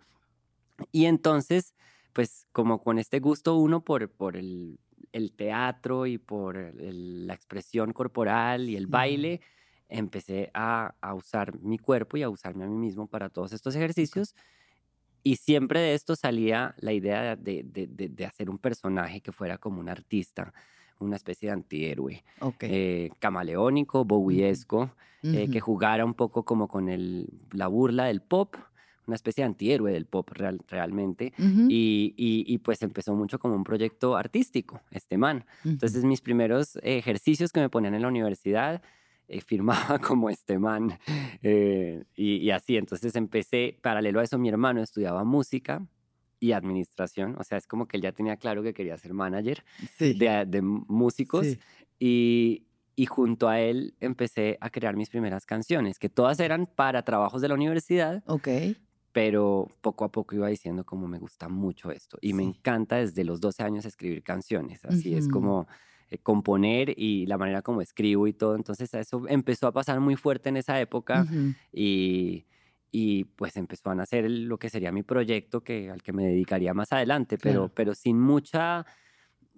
Y 0.91 1.05
entonces, 1.05 1.73
pues 2.17 2.47
como 2.51 2.81
con 2.83 2.97
este 2.99 3.19
gusto 3.21 3.57
uno 3.57 3.83
por, 3.85 4.09
por 4.11 4.37
el, 4.37 4.79
el 5.13 5.33
teatro 5.35 6.07
y 6.07 6.17
por 6.17 6.57
el- 6.57 7.27
la 7.27 7.35
expresión 7.35 7.93
corporal 7.93 8.69
y 8.69 8.75
el 8.75 8.87
Sí. 8.87 8.89
baile, 8.89 9.41
empecé 9.89 10.49
a, 10.55 10.95
a 11.01 11.13
usar 11.13 11.59
mi 11.61 11.77
cuerpo 11.77 12.17
y 12.17 12.23
a 12.23 12.29
usarme 12.29 12.65
a 12.65 12.67
mí 12.69 12.75
mismo 12.77 13.07
para 13.07 13.29
todos 13.29 13.53
estos 13.53 13.75
ejercicios. 13.75 14.33
Y 15.23 15.37
siempre 15.37 15.79
de 15.81 15.93
esto 15.95 16.15
salía 16.15 16.75
la 16.79 16.93
idea 16.93 17.35
de, 17.35 17.63
de- 17.63 17.87
de- 17.87 18.09
de 18.09 18.25
hacer 18.25 18.49
un 18.49 18.59
personaje 18.59 19.21
que 19.21 19.31
fuera 19.33 19.57
como 19.57 19.79
un 19.81 19.89
artista, 19.89 20.53
una 20.99 21.17
especie 21.17 21.49
de 21.49 21.53
antihéroe, 21.53 22.23
Ok. 22.39 22.63
eh, 22.65 23.09
camaleónico, 23.19 24.05
bowiesco, 24.05 24.95
eh, 25.31 25.49
que 25.49 25.59
jugara 25.59 26.05
un 26.05 26.13
poco 26.15 26.45
como 26.45 26.67
con 26.69 26.89
el, 26.89 27.29
la 27.51 27.67
burla 27.67 28.05
del 28.05 28.21
pop, 28.21 28.55
una 29.07 29.15
especie 29.15 29.43
de 29.43 29.47
antihéroe 29.47 29.91
del 29.91 30.05
pop 30.05 30.29
real- 30.31 30.59
realmente. 30.67 31.33
Ujú, 31.37 31.65
Y, 31.67 32.13
y- 32.17 32.43
y, 32.53 32.57
pues 32.59 32.81
empezó 32.81 33.15
mucho 33.15 33.39
como 33.39 33.55
un 33.55 33.63
proyecto 33.63 34.15
artístico, 34.17 34.81
este 34.91 35.17
man. 35.17 35.45
ujú. 35.63 35.71
Entonces 35.71 36.03
mis 36.05 36.21
primeros 36.21 36.77
ejercicios 36.83 37.51
que 37.51 37.59
me 37.61 37.69
ponían 37.69 37.93
en 37.95 38.01
la 38.03 38.07
universidad, 38.09 38.81
eh, 39.27 39.41
firmaba 39.95 39.99
como 39.99 40.29
este 40.29 40.59
man. 40.59 40.97
eh, 41.41 42.03
y, 42.15 42.37
y 42.37 42.51
así, 42.51 42.77
entonces 42.77 43.15
empecé, 43.15 43.79
paralelo 43.81 44.19
a 44.19 44.23
eso, 44.23 44.37
mi 44.37 44.49
hermano 44.49 44.81
estudiaba 44.81 45.23
música 45.23 45.85
y 46.39 46.51
administración, 46.51 47.35
o 47.39 47.43
sea, 47.43 47.57
es 47.57 47.65
como 47.67 47.87
que 47.87 47.97
él 47.97 48.03
ya 48.03 48.11
tenía 48.11 48.37
claro 48.37 48.61
que 48.63 48.73
quería 48.73 48.97
ser 48.97 49.13
manager 49.13 49.63
sí. 49.97 50.13
de, 50.13 50.45
de 50.45 50.61
músicos 50.61 51.47
sí. 51.47 51.63
y, 51.99 52.67
y 52.95 53.05
junto 53.07 53.49
a 53.49 53.59
él 53.59 53.95
empecé 53.99 54.57
a 54.61 54.69
crear 54.69 54.95
mis 54.95 55.09
primeras 55.09 55.45
canciones, 55.45 55.97
que 55.99 56.09
todas 56.09 56.39
eran 56.39 56.67
para 56.67 57.03
trabajos 57.03 57.41
de 57.41 57.47
la 57.49 57.55
universidad, 57.55 58.23
Ok. 58.25 58.47
Pero 59.17 59.67
poco 59.81 60.05
a 60.05 60.11
poco 60.11 60.35
iba 60.35 60.47
diciendo 60.47 60.85
como 60.85 61.07
me 61.07 61.17
gusta 61.17 61.49
mucho 61.49 61.89
esto 61.91 62.17
y 62.21 62.33
me 62.33 62.43
Sí. 62.43 62.43
encanta 62.43 62.97
desde 62.97 63.23
los 63.23 63.41
12 63.41 63.63
años 63.63 63.83
escribir 63.85 64.21
canciones, 64.23 64.85
así 64.85 65.15
es 65.15 65.27
Ujú. 65.27 65.27
como 65.27 65.67
eh, 66.11 66.19
componer 66.19 66.93
y 66.95 67.25
la 67.25 67.37
manera 67.39 67.63
como 67.63 67.81
escribo 67.81 68.27
y 68.27 68.33
todo, 68.33 68.55
entonces 68.55 68.93
eso 68.93 69.23
empezó 69.27 69.65
a 69.67 69.73
pasar 69.73 69.99
muy 70.01 70.15
fuerte 70.17 70.49
en 70.49 70.57
esa 70.57 70.79
época 70.79 71.25
Ujú. 71.25 71.55
y, 71.71 72.45
y 72.91 73.23
pues 73.25 73.57
empezó 73.57 73.89
a 73.89 73.95
nacer 73.95 74.29
lo 74.29 74.59
que 74.59 74.69
sería 74.69 74.91
mi 74.91 75.01
proyecto 75.03 75.63
que, 75.63 75.89
al 75.89 76.03
que 76.03 76.13
me 76.13 76.25
dedicaría 76.25 76.73
más 76.75 76.91
adelante, 76.93 77.39
pero, 77.39 77.69
Claro. 77.69 77.73
pero 77.73 77.95
sin 77.95 78.19
mucha 78.19 78.85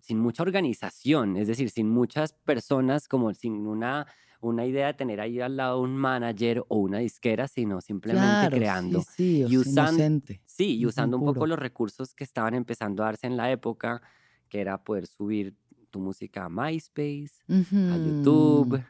sin 0.01 0.19
mucha 0.19 0.43
organización, 0.43 1.35
es 1.37 1.47
decir, 1.47 1.69
sin 1.69 1.89
muchas 1.89 2.33
personas, 2.33 3.07
como 3.07 3.33
sin 3.33 3.67
una, 3.67 4.07
una 4.41 4.65
idea 4.65 4.87
de 4.87 4.93
tener 4.93 5.19
ahí 5.19 5.41
al 5.41 5.57
lado 5.57 5.81
un 5.81 5.95
manager 5.95 6.63
o 6.69 6.77
una 6.77 6.99
disquera, 6.99 7.47
sino 7.47 7.81
simplemente 7.81 8.27
Claro, 8.27 8.55
creando. 8.57 9.01
Sí, 9.01 9.43
Y 9.43 9.47
sea, 9.49 9.59
usan- 9.59 9.87
inocente. 9.93 10.41
Sí, 10.45 10.77
y 10.77 10.85
usando 10.85 11.17
un 11.17 11.25
poco 11.25 11.45
los 11.45 11.59
recursos 11.59 12.13
que 12.13 12.23
estaban 12.23 12.53
empezando 12.53 13.03
a 13.03 13.07
darse 13.07 13.27
en 13.27 13.35
la 13.37 13.51
época, 13.51 14.01
que 14.47 14.61
era 14.61 14.81
poder 14.83 15.07
subir 15.07 15.55
tu 15.89 15.99
música 15.99 16.45
a 16.45 16.49
MySpace, 16.49 17.31
a 17.49 17.97
YouTube. 17.97 18.81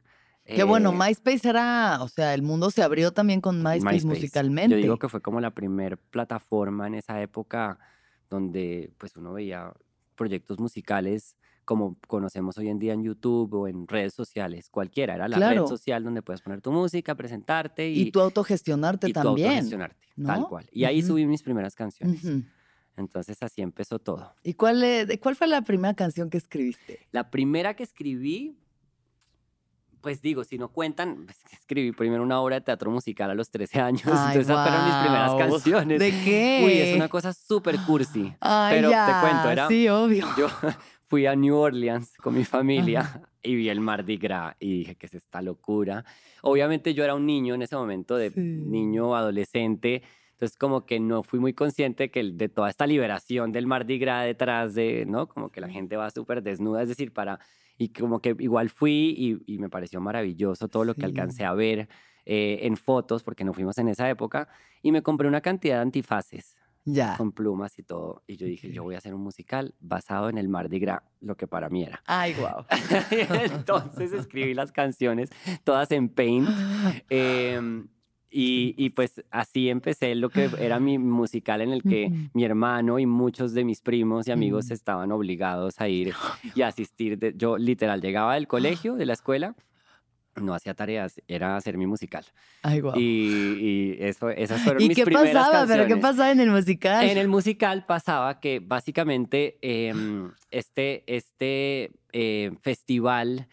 Qué 0.46 0.64
bueno, 0.64 0.92
eh, 0.92 0.96
MySpace 0.98 1.48
era, 1.48 2.00
o 2.02 2.08
sea, 2.08 2.34
el 2.34 2.42
mundo 2.42 2.72
se 2.72 2.82
abrió 2.82 3.12
también 3.12 3.40
con 3.40 3.58
MySpace, 3.58 3.82
MySpace. 3.86 4.06
musicalmente. 4.08 4.76
Yo 4.76 4.82
digo 4.82 4.98
que 4.98 5.08
fue 5.10 5.22
como 5.22 5.40
la 5.40 5.52
primer 5.52 5.98
plataforma 5.98 6.88
en 6.88 6.96
esa 6.96 7.22
época 7.22 7.78
donde 8.30 8.92
pues 8.98 9.16
uno 9.16 9.34
veía 9.34 9.72
proyectos 10.16 10.60
musicales 10.60 11.36
como 11.70 11.98
conocemos 12.08 12.58
hoy 12.58 12.68
en 12.70 12.80
día 12.80 12.94
en 12.94 13.04
YouTube 13.04 13.54
o 13.54 13.68
en 13.68 13.88
redes 13.88 14.16
sociales, 14.16 14.72
cualquiera, 14.72 15.14
era 15.14 15.28
la 15.28 15.38
Claro. 15.38 15.62
red 15.62 15.68
social 15.70 16.04
donde 16.04 16.24
puedes 16.24 16.42
poner 16.42 16.62
tu 16.62 16.72
música, 16.72 17.14
presentarte 17.14 17.88
y, 17.88 18.02
y 18.08 18.12
tú 18.12 18.22
autogestionarte 18.22 19.08
y 19.08 19.14
también. 19.14 19.50
autogestionarte, 19.50 20.08
tal 20.26 20.40
¿no? 20.42 20.50
cual. 20.50 20.68
Y 20.72 20.86
ahí 20.86 20.98
Ujú. 21.02 21.10
subí 21.10 21.28
mis 21.28 21.44
primeras 21.44 21.76
canciones. 21.76 22.24
Ujú. 22.26 22.42
Entonces 22.98 23.38
así 23.44 23.62
empezó 23.62 24.00
todo. 24.00 24.34
¿Y 24.42 24.56
cuál, 24.56 24.84
cuál 25.22 25.36
fue 25.36 25.46
la 25.46 25.62
primera 25.62 25.94
canción 25.94 26.32
que 26.32 26.40
escribiste? 26.40 27.06
La 27.12 27.30
primera 27.30 27.76
que 27.76 27.84
escribí, 27.84 28.58
pues 30.02 30.24
digo, 30.24 30.44
si 30.46 30.58
no 30.58 30.70
cuentan, 30.70 31.26
pues, 31.26 31.38
escribí 31.54 31.92
primero 31.92 32.24
una 32.24 32.42
obra 32.42 32.56
de 32.56 32.62
teatro 32.62 32.90
musical 32.90 33.30
a 33.30 33.36
los 33.36 33.52
13 33.52 33.80
años, 33.80 34.02
Ay, 34.08 34.12
entonces 34.38 34.42
esas 34.50 34.64
fueron 34.68 34.86
mis 34.86 34.96
primeras 34.96 35.36
canciones. 35.36 36.00
¿De 36.00 36.10
qué? 36.24 36.64
Uy, 36.66 36.80
es 36.80 36.96
una 36.96 37.10
cosa 37.10 37.32
súper 37.32 37.78
cursi. 37.86 38.34
Ay, 38.40 38.76
pero 38.78 38.90
te 38.90 38.96
ya, 38.96 39.20
cuento, 39.22 39.50
era- 39.52 39.68
Sí, 39.68 39.88
obvio. 39.88 40.26
Yo 40.36 40.48
fui 41.10 41.26
a 41.26 41.36
New 41.36 41.56
Orleans 41.58 42.16
con 42.18 42.34
mi 42.36 42.46
familia 42.46 43.02
y 43.44 43.56
vi 43.56 43.70
el 43.70 43.82
Mardi 43.82 44.18
Gras 44.18 44.56
y 44.60 44.80
dije, 44.80 44.96
¿qué 44.96 45.08
es 45.08 45.16
esta 45.16 45.42
locura? 45.42 46.06
Obviamente 46.44 46.94
yo 46.94 47.04
era 47.04 47.16
un 47.16 47.26
niño 47.26 47.56
en 47.56 47.64
ese 47.64 47.76
momento, 47.76 48.16
de 48.16 48.30
Sí. 48.30 48.40
niño, 48.40 49.16
adolescente, 49.16 50.04
entonces 50.32 50.58
como 50.58 50.86
que 50.86 51.00
no 51.00 51.24
fui 51.24 51.40
muy 51.40 51.54
consciente 51.54 52.12
que 52.12 52.24
de 52.24 52.48
toda 52.48 52.70
esta 52.70 52.86
liberación 52.88 53.52
del 53.52 53.66
Mardi 53.68 53.98
Gras 54.00 54.26
detrás 54.26 54.74
de, 54.76 55.06
¿no? 55.06 55.28
Como 55.28 55.50
que 55.52 55.60
la 55.62 55.68
gente 55.68 55.98
va 55.98 56.10
súper 56.12 56.42
desnuda, 56.44 56.82
es 56.84 56.88
decir, 56.90 57.12
para... 57.12 57.40
Y 57.82 57.90
como 57.90 58.22
que 58.22 58.36
igual 58.40 58.70
fui 58.70 59.16
y, 59.18 59.54
y 59.54 59.58
me 59.58 59.70
pareció 59.70 60.02
maravilloso 60.02 60.68
todo 60.68 60.84
lo 60.86 60.94
que 60.94 61.02
Sí. 61.02 61.06
alcancé 61.08 61.46
a 61.46 61.54
ver 61.54 61.88
eh, 62.26 62.60
en 62.64 62.76
fotos, 62.78 63.24
porque 63.24 63.44
no 63.46 63.54
fuimos 63.54 63.78
en 63.80 63.88
esa 63.88 64.10
época, 64.10 64.48
y 64.84 64.92
me 64.92 65.02
compré 65.02 65.28
una 65.28 65.42
cantidad 65.42 65.78
de 65.78 65.82
antifaces 65.82 66.56
Ya. 66.94 67.16
con 67.18 67.32
plumas 67.32 67.78
y 67.80 67.84
todo. 67.84 68.24
Y 68.28 68.38
yo 68.38 68.46
dije, 68.46 68.72
yo 68.72 68.84
voy 68.84 68.96
a 68.96 68.98
hacer 69.00 69.14
un 69.14 69.22
musical 69.22 69.74
basado 69.80 70.30
en 70.30 70.38
el 70.38 70.50
Mardi 70.50 70.80
Gras, 70.80 71.02
lo 71.22 71.36
que 71.36 71.48
para 71.48 71.70
mí 71.70 71.84
era. 71.84 72.02
Ay, 72.06 72.34
wow. 72.36 72.66
Entonces 73.52 74.14
escribí 74.14 74.54
las 74.54 74.72
canciones, 74.72 75.30
todas 75.64 75.92
en 75.92 76.10
Paint. 76.10 76.50
em, 77.10 77.88
y, 78.32 78.76
y 78.78 78.92
pues 78.92 79.24
así 79.32 79.70
empecé 79.70 80.14
lo 80.14 80.30
que 80.30 80.52
era 80.60 80.80
mi 80.80 81.00
musical 81.00 81.62
en 81.62 81.72
el 81.72 81.82
que 81.82 82.12
mi 82.34 82.44
hermano 82.44 83.00
y 83.00 83.08
muchos 83.08 83.54
de 83.54 83.64
mis 83.64 83.82
primos 83.82 84.28
y 84.28 84.32
amigos 84.32 84.70
Mm. 84.70 84.74
estaban 84.74 85.12
obligados 85.12 85.82
a 85.82 85.88
ir 85.90 86.14
y 86.56 86.62
asistir. 86.62 87.18
de- 87.18 87.34
yo 87.36 87.58
literal 87.58 88.02
llegaba 88.02 88.36
del 88.36 88.48
colegio, 88.48 88.96
de 88.96 89.06
la 89.08 89.14
escuela, 89.14 89.56
no 90.42 90.54
hacía 90.54 90.74
tareas, 90.74 91.22
era 91.28 91.56
hacer 91.56 91.78
mi 91.78 91.88
musical. 91.88 92.26
Ay, 92.62 92.82
wow. 92.82 92.94
Y, 92.96 93.58
y 93.60 93.98
eso, 94.00 94.30
esas 94.30 94.62
fueron 94.62 94.82
¿Y 94.82 94.90
mis 94.90 94.98
qué 94.98 95.06
primeras 95.06 95.48
pasaba? 95.48 95.68
¿Pero 95.68 95.88
qué 95.88 95.98
pasaba 95.98 96.32
en 96.32 96.40
el 96.40 96.50
musical? 96.50 97.08
En 97.08 97.18
el 97.18 97.28
musical 97.28 97.86
pasaba 97.86 98.40
que 98.40 98.60
básicamente 98.60 99.58
em, 99.62 100.32
este, 100.52 101.04
este 101.08 101.92
eh, 102.14 102.52
festival 102.62 103.48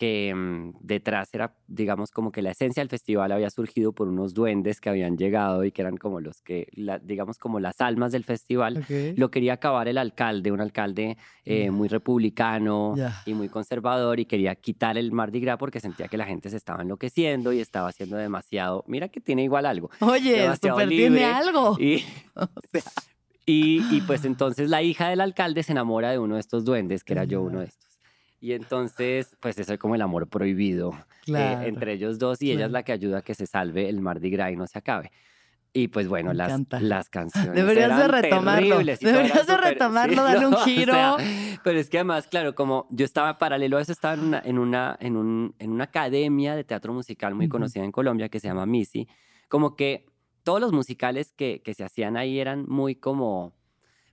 que 0.00 0.30
em, 0.30 0.72
detrás 0.80 1.28
era, 1.34 1.54
digamos, 1.68 2.10
como 2.10 2.32
que 2.32 2.40
la 2.40 2.52
esencia 2.52 2.80
del 2.80 2.88
festival 2.88 3.32
había 3.32 3.50
surgido 3.50 3.92
por 3.92 4.08
unos 4.08 4.32
duendes 4.32 4.80
que 4.80 4.88
habían 4.88 5.18
llegado 5.18 5.62
y 5.62 5.72
que 5.72 5.82
eran 5.82 5.98
como 5.98 6.22
los 6.22 6.40
que, 6.40 6.68
la- 6.72 6.98
digamos, 6.98 7.36
como 7.36 7.60
las 7.60 7.82
almas 7.82 8.10
del 8.10 8.24
festival. 8.24 8.78
Ok. 8.78 9.18
Lo 9.18 9.30
quería 9.30 9.52
acabar 9.52 9.88
el 9.88 9.98
alcalde, 9.98 10.52
un 10.52 10.62
alcalde 10.62 11.18
eh, 11.44 11.70
muy 11.70 11.88
republicano 11.88 12.94
Ya. 12.96 13.20
y 13.26 13.34
muy 13.34 13.50
conservador 13.50 14.20
y 14.20 14.24
quería 14.24 14.54
quitar 14.54 14.96
el 14.96 15.12
Mardi 15.12 15.38
Gras 15.40 15.58
porque 15.58 15.80
sentía 15.80 16.08
que 16.08 16.16
la 16.16 16.24
gente 16.24 16.48
se 16.48 16.56
estaba 16.56 16.80
enloqueciendo 16.82 17.52
y 17.52 17.60
estaba 17.60 17.88
haciendo 17.90 18.16
demasiado, 18.16 18.82
mira 18.86 19.08
que 19.10 19.20
tiene 19.20 19.44
igual 19.44 19.66
algo. 19.66 19.90
Oye, 20.00 20.48
súper 20.56 20.88
tiene 20.88 21.24
algo. 21.26 21.76
Y, 21.78 22.02
O 22.36 22.46
sea, 22.72 22.82
y, 23.44 23.84
y 23.94 24.00
pues 24.06 24.24
entonces 24.24 24.70
la 24.70 24.80
hija 24.82 25.10
del 25.10 25.20
alcalde 25.20 25.62
se 25.62 25.72
enamora 25.72 26.10
de 26.10 26.18
uno 26.18 26.36
de 26.36 26.40
estos 26.40 26.64
duendes, 26.64 27.04
que 27.04 27.12
era 27.12 27.24
yo 27.24 27.42
uno 27.42 27.58
de 27.60 27.66
Ya. 27.66 27.68
estos. 27.68 27.89
Y 28.40 28.52
entonces, 28.52 29.36
pues 29.40 29.58
eso 29.58 29.74
es 29.74 29.78
como 29.78 29.94
el 29.94 30.02
amor 30.02 30.28
prohibido 30.28 30.92
eh, 31.26 31.58
entre 31.64 31.92
ellos 31.92 32.18
dos 32.18 32.40
y 32.40 32.50
ella 32.52 32.66
es 32.66 32.72
la 32.72 32.82
que 32.82 32.92
ayuda 32.92 33.18
a 33.18 33.22
que 33.22 33.34
se 33.34 33.46
salve 33.46 33.88
el 33.88 34.00
Mardi 34.00 34.30
Gras 34.30 34.52
y 34.52 34.56
no 34.56 34.66
se 34.66 34.78
acabe. 34.78 35.10
Y 35.72 35.88
pues 35.88 36.08
bueno, 36.08 36.32
las, 36.32 36.60
las 36.80 37.08
canciones. 37.08 37.54
Deberías 37.54 37.96
de 37.96 38.08
retomarlo. 38.08 38.78
Deberías 38.78 39.46
de 39.46 39.56
retomarlo, 39.56 40.24
darle 40.24 40.46
un 40.48 40.54
o 40.54 40.56
sea, 40.56 40.64
giro. 40.64 40.94
pero 41.62 41.78
es 41.78 41.88
que 41.88 41.98
además, 41.98 42.26
claro, 42.26 42.56
como 42.56 42.88
yo 42.90 43.04
estaba 43.04 43.38
paralelo 43.38 43.76
a 43.76 43.82
eso, 43.82 43.92
estaba 43.92 44.14
en 44.14 44.20
una, 44.20 44.42
en 44.44 44.58
una, 44.58 44.96
en 45.00 45.16
un, 45.16 45.54
en 45.60 45.70
una 45.70 45.84
academia 45.84 46.56
de 46.56 46.64
teatro 46.64 46.92
musical 46.92 47.36
muy 47.36 47.48
conocida 47.48 47.84
en 47.84 47.92
Colombia 47.92 48.28
que 48.28 48.40
se 48.40 48.48
llama 48.48 48.66
Missy. 48.66 49.06
Como 49.48 49.76
que 49.76 50.06
todos 50.42 50.60
los 50.60 50.72
musicales 50.72 51.32
que, 51.32 51.62
que 51.62 51.74
se 51.74 51.84
hacían 51.84 52.16
ahí 52.16 52.40
eran 52.40 52.64
muy 52.66 52.96
como 52.96 53.52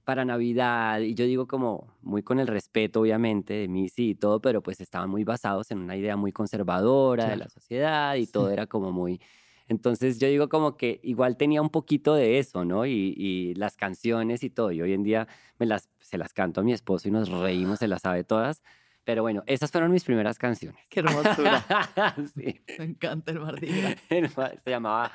para 0.07 0.23
Navidad, 0.23 1.01
y 1.01 1.15
yo 1.15 1.25
digo 1.25 1.49
como 1.49 1.93
muy 2.01 2.23
con 2.23 2.39
el 2.39 2.47
respeto, 2.47 3.01
obviamente, 3.01 3.53
de 3.55 3.67
Missy 3.67 4.11
y 4.11 4.15
todo, 4.15 4.39
pero 4.39 4.61
pues 4.63 4.79
estaban 4.79 5.09
muy 5.09 5.25
basados 5.25 5.69
en 5.69 5.79
una 5.79 5.97
idea 5.97 6.15
muy 6.15 6.31
conservadora 6.31 7.25
de 7.25 7.29
Claro. 7.31 7.43
la 7.43 7.49
sociedad 7.49 8.15
y 8.15 8.25
todo 8.25 8.47
Sí. 8.47 8.53
era 8.53 8.67
como 8.67 8.93
muy... 8.93 9.19
Entonces 9.67 10.17
yo 10.17 10.29
digo 10.29 10.47
como 10.47 10.77
que 10.77 11.01
igual 11.03 11.35
tenía 11.35 11.61
un 11.61 11.69
poquito 11.69 12.15
de 12.15 12.39
eso, 12.39 12.63
¿no? 12.63 12.85
Y, 12.85 13.13
y 13.17 13.53
las 13.55 13.75
canciones 13.75 14.43
y 14.43 14.49
todo. 14.49 14.71
Y 14.71 14.81
hoy 14.81 14.93
en 14.93 15.03
día 15.03 15.27
me 15.59 15.65
las, 15.65 15.89
se 15.99 16.17
las 16.17 16.31
canto 16.31 16.61
a 16.61 16.63
mi 16.63 16.71
esposo 16.71 17.09
y 17.09 17.11
nos 17.11 17.27
reímos, 17.27 17.79
se 17.79 17.89
las 17.89 18.01
sabe 18.03 18.23
todas. 18.23 18.63
Pero 19.03 19.23
bueno, 19.23 19.43
esas 19.45 19.69
fueron 19.71 19.91
mis 19.91 20.05
primeras 20.05 20.39
canciones. 20.39 20.81
Qué 20.89 21.01
hermosura. 21.01 21.65
sí. 22.33 22.61
Me 22.79 22.85
encanta 22.85 23.31
el 23.33 23.41
Mardi 23.41 23.67
Gras. 23.67 23.97
Se 24.63 24.69
llamaba 24.69 25.11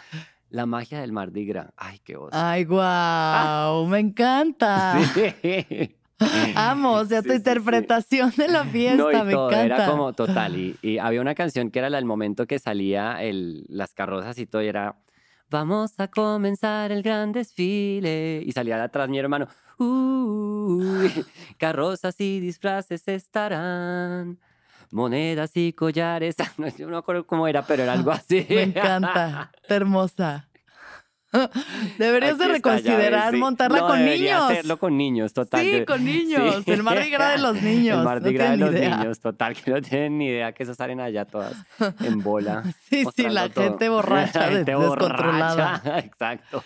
La 0.52 0.66
magia 0.66 1.00
del 1.00 1.12
Mardi 1.12 1.46
Gras. 1.46 1.72
Ay, 1.78 1.98
qué 2.04 2.14
voz. 2.16 2.30
Ay, 2.34 2.64
wow. 2.66 3.86
Me 3.86 3.98
encanta. 4.06 4.98
Sí. 5.14 5.96
Amo, 6.54 6.92
o 6.92 7.04
sea, 7.06 7.20
Sí, 7.22 7.26
tu 7.28 7.32
sí, 7.32 7.38
interpretación 7.38 8.32
de 8.36 8.48
la 8.48 8.64
fiesta, 8.66 9.02
No, 9.02 9.10
y 9.10 9.24
me 9.24 9.32
todo, 9.32 9.48
encanta. 9.50 9.64
era 9.76 9.86
como 9.90 10.12
total. 10.12 10.56
Y, 10.56 10.76
y 10.82 10.98
había 10.98 11.22
una 11.22 11.34
canción 11.34 11.70
que 11.70 11.78
era 11.78 11.88
la 11.88 11.96
del 11.96 12.04
momento 12.04 12.46
que 12.46 12.58
salía 12.58 13.22
el, 13.22 13.64
las 13.68 13.94
carrozas 13.94 14.38
y 14.38 14.46
todo, 14.46 14.62
y 14.62 14.66
era 14.68 14.96
Vamos 15.48 15.98
a 15.98 16.08
comenzar 16.08 16.92
el 16.92 17.02
gran 17.02 17.32
desfile. 17.32 18.42
Y 18.44 18.52
salía 18.52 18.76
de 18.76 18.82
atrás 18.82 19.08
mi 19.08 19.18
hermano. 19.18 19.48
Uy, 19.78 21.10
carrozas 21.58 22.20
y 22.20 22.40
disfraces 22.40 23.08
estarán. 23.08 24.38
Monedas 24.92 25.50
y 25.56 25.72
collares. 25.72 26.36
No, 26.58 26.68
yo 26.68 26.86
no 26.86 26.92
me 26.92 26.98
acuerdo 26.98 27.26
cómo 27.26 27.48
era, 27.48 27.66
pero 27.66 27.82
era 27.82 27.94
algo 27.94 28.10
así. 28.12 28.46
Me 28.48 28.62
encanta. 28.62 29.50
Está 29.60 29.74
hermosa. 29.74 30.48
Deberías 31.98 32.38
de 32.38 32.44
está, 32.44 32.54
reconsiderar 32.54 33.24
ves, 33.26 33.30
sí. 33.32 33.36
montarla 33.40 33.78
No, 33.80 33.86
con 33.88 34.04
niños. 34.04 34.42
hacerlo 34.42 34.78
con 34.78 34.96
niños, 34.96 35.32
total. 35.32 35.60
Sí, 35.64 35.70
de- 35.70 35.84
con 35.86 36.04
niños. 36.04 36.62
sí. 36.64 36.70
El 36.70 36.82
Mardi 36.82 37.10
Gras 37.10 37.36
de 37.36 37.42
los 37.42 37.62
niños. 37.62 37.92
El 37.98 37.98
no 37.98 38.04
Mardi 38.04 38.32
Gras 38.32 38.50
de 38.50 38.56
tienen 38.56 38.72
los 38.74 38.80
idea. 38.80 38.96
niños, 38.98 39.20
total, 39.20 39.54
que 39.56 39.70
no 39.70 39.80
tienen 39.82 40.18
ni 40.18 40.26
idea 40.28 40.52
que 40.52 40.62
esas 40.62 40.76
salen 40.76 41.00
allá 41.00 41.24
todas 41.24 41.54
en 42.00 42.18
bola. 42.22 42.62
Sí, 42.92 43.04
sí, 43.16 43.22
la 43.30 43.48
todo. 43.48 43.64
gente 43.64 43.88
borracha, 43.88 44.40
La 44.40 44.46
de- 44.48 44.54
gente 44.56 44.72
descontrolada. 44.76 45.78
borracha, 45.82 45.98
Exacto. 46.00 46.62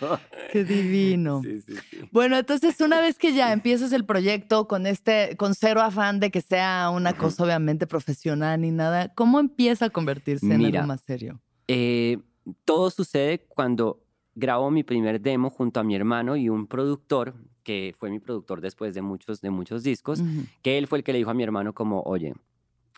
Qué 0.51 0.63
divino. 0.65 1.41
Sí, 1.43 1.61
sí, 1.61 1.73
sí. 1.89 1.99
Bueno, 2.11 2.37
entonces 2.37 2.79
una 2.81 2.99
vez 2.99 3.17
que 3.17 3.33
ya 3.33 3.53
empiezas 3.53 3.93
el 3.93 4.03
proyecto 4.05 4.67
con 4.67 4.85
este, 4.87 5.37
con 5.37 5.55
cero 5.55 5.81
afán 5.81 6.19
de 6.19 6.29
que 6.31 6.41
sea 6.41 6.89
una 6.89 7.13
cosa 7.13 7.43
obviamente 7.45 7.87
profesional 7.87 8.59
ni 8.61 8.71
nada, 8.71 9.13
¿cómo 9.15 9.39
empieza 9.39 9.85
a 9.85 9.89
convertirse 9.89 10.45
en 10.47 10.57
Mira, 10.57 10.81
algo 10.81 10.87
más 10.89 11.01
serio? 11.01 11.39
Eh, 11.69 12.17
todo 12.65 12.89
sucede 12.89 13.45
cuando 13.47 14.03
grabo 14.37 14.69
mi 14.69 14.83
primer 14.83 15.19
demo 15.19 15.49
junto 15.49 15.79
a 15.79 15.83
mi 15.83 15.95
hermano 15.95 16.35
y 16.35 16.47
un 16.47 16.67
productor, 16.67 17.33
que 17.63 17.95
fue 17.97 18.11
mi 18.11 18.19
productor 18.19 18.61
después 18.61 18.93
de 18.93 19.01
muchos, 19.01 19.41
de 19.41 19.49
muchos 19.49 19.81
discos, 19.81 20.19
Ujú. 20.19 20.45
que 20.61 20.77
él 20.77 20.85
fue 20.85 20.99
el 20.99 21.03
que 21.03 21.11
le 21.11 21.17
dijo 21.17 21.31
a 21.31 21.33
mi 21.33 21.43
hermano 21.43 21.73
como, 21.73 22.01
oye, 22.01 22.33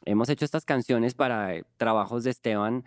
hemos 0.04 0.28
hecho 0.28 0.44
estas 0.44 0.66
canciones 0.66 1.14
para 1.14 1.56
eh, 1.56 1.64
trabajos 1.78 2.26
de 2.26 2.32
Esteban, 2.32 2.84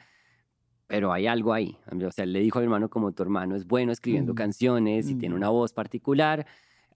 pero 0.87 1.15
hay 1.15 1.27
algo 1.27 1.55
ahí. 1.55 1.79
O 1.91 2.11
sea, 2.13 2.25
él 2.25 2.35
le 2.35 2.41
dijo 2.41 2.59
a 2.59 2.61
mi 2.61 2.67
hermano 2.67 2.91
como 2.91 3.13
tu 3.13 3.23
hermano 3.23 3.57
es 3.57 3.67
bueno 3.67 3.91
escribiendo 3.91 4.35
Mm, 4.35 4.37
canciones 4.37 5.09
y 5.09 5.15
tiene 5.15 5.35
mm. 5.35 5.39
una 5.39 5.49
voz 5.49 5.73
particular, 5.73 6.47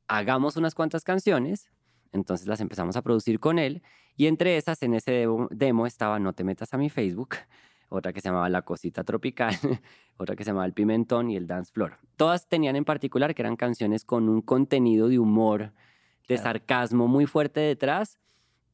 hagamos 0.09 0.57
unas 0.57 0.75
cuantas 0.75 1.05
canciones. 1.05 1.71
Entonces 2.13 2.47
las 2.47 2.61
empezamos 2.61 2.97
a 2.97 3.03
producir 3.03 3.41
con 3.41 3.59
él 3.59 3.83
y 4.15 4.27
entre 4.27 4.59
esas 4.59 4.83
en 4.83 4.93
ese 4.93 5.11
demo, 5.13 5.49
demo 5.51 5.87
estaba 5.87 6.19
No 6.19 6.35
te 6.35 6.45
metas 6.45 6.73
a 6.75 6.79
mi 6.79 6.91
Facebook, 6.91 7.37
otra 7.89 8.13
que 8.13 8.21
se 8.21 8.29
llamaba 8.29 8.49
La 8.49 8.63
Cosita 8.63 9.05
Tropical, 9.05 9.55
otra 10.17 10.35
que 10.37 10.45
se 10.45 10.51
llamaba 10.51 10.67
El 10.67 10.73
Pimentón 10.73 11.31
y 11.31 11.37
El 11.37 11.47
Dance 11.47 11.73
Floor. 11.73 11.99
Todas 12.17 12.49
tenían 12.49 12.77
en 12.77 12.85
particular 12.85 13.35
que 13.35 13.43
eran 13.43 13.57
canciones 13.57 14.05
con 14.05 14.29
un 14.29 14.43
contenido 14.43 15.09
de 15.09 15.19
humor, 15.19 15.73
de 16.29 16.37
sarcasmo 16.39 17.07
muy 17.07 17.27
fuerte 17.27 17.61
detrás 17.61 18.19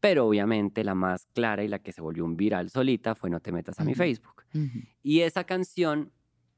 Pero 0.00 0.26
obviamente 0.26 0.82
la 0.82 0.94
más 0.94 1.26
clara 1.34 1.62
y 1.62 1.68
la 1.68 1.78
que 1.78 1.92
se 1.92 2.00
volvió 2.00 2.24
un 2.24 2.36
viral 2.36 2.70
solita 2.70 3.14
fue 3.14 3.30
No 3.30 3.40
te 3.40 3.52
metas 3.52 3.78
a 3.78 3.84
mi. 3.84 3.94
Facebook. 3.94 4.42
Y 5.02 5.20
esa 5.20 5.44
canción, 5.44 6.10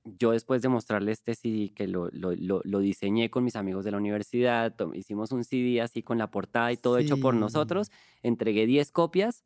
yo 0.04 0.30
después 0.30 0.62
de 0.62 0.68
mostrarle 0.68 1.12
este 1.12 1.34
CD 1.34 1.72
que 1.74 1.86
lo, 1.88 2.08
lo, 2.12 2.32
lo- 2.36 2.62
lo 2.64 2.78
diseñé 2.78 3.28
con 3.30 3.42
mis 3.44 3.56
amigos 3.56 3.84
de 3.84 3.90
la 3.90 3.96
universidad, 3.98 4.74
hicimos 4.94 5.32
un 5.32 5.44
CD 5.44 5.80
así 5.82 6.02
con 6.02 6.16
la 6.18 6.30
portada 6.30 6.70
y 6.72 6.76
todo 6.76 6.96
hecho 6.98 7.18
por 7.20 7.34
nosotros, 7.34 7.90
entregué 8.22 8.64
10 8.66 8.90
copias 8.92 9.44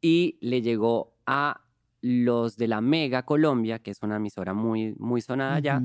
y 0.00 0.38
le 0.40 0.62
llegó 0.62 1.14
a 1.26 1.64
los 2.00 2.56
de 2.56 2.68
la 2.68 2.80
Mega 2.80 3.24
Colombia, 3.24 3.78
que 3.80 3.90
es 3.90 3.98
una 4.02 4.16
emisora 4.16 4.54
muy, 4.54 4.94
muy 4.98 5.20
sonada 5.20 5.56
allá, 5.56 5.82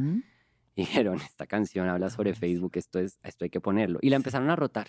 y 0.76 0.82
dijeron, 0.82 1.18
esta 1.22 1.46
canción 1.48 1.88
habla 1.90 2.10
sobre 2.10 2.32
buenísimo. 2.32 2.48
Facebook, 2.70 2.72
esto, 2.78 3.00
es, 3.00 3.20
esto 3.24 3.46
hay 3.46 3.50
que 3.50 3.62
ponerlo. 3.62 4.00
Y 4.02 4.10
la 4.10 4.18
Sí. 4.18 4.20
empezaron 4.22 4.50
a 4.50 4.56
rotar 4.56 4.88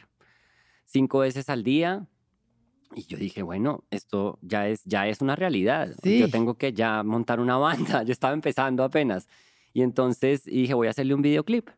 cinco 0.85 1.21
veces 1.21 1.49
al 1.49 1.63
día. 1.63 2.07
Y 2.95 3.03
yo 3.07 3.19
dije, 3.19 3.43
bueno, 3.43 3.85
esto 3.91 4.39
ya 4.43 4.69
es, 4.69 4.85
ya 4.85 5.09
es 5.09 5.21
una 5.21 5.35
realidad. 5.35 5.89
Yo 6.05 6.27
Sí. 6.27 6.31
tengo 6.31 6.55
que 6.57 6.73
ya 6.73 7.03
montar 7.03 7.41
una 7.41 7.57
banda. 7.57 7.67
Yo 8.07 8.13
estaba 8.13 8.35
empezando 8.35 8.85
apenas. 8.85 9.27
Y 9.73 9.83
entonces 9.83 10.47
y 10.47 10.63
dije, 10.63 10.75
voy 10.75 10.87
a 10.87 10.91
hacerle 10.91 11.15
un 11.15 11.23
videoclip. 11.23 11.69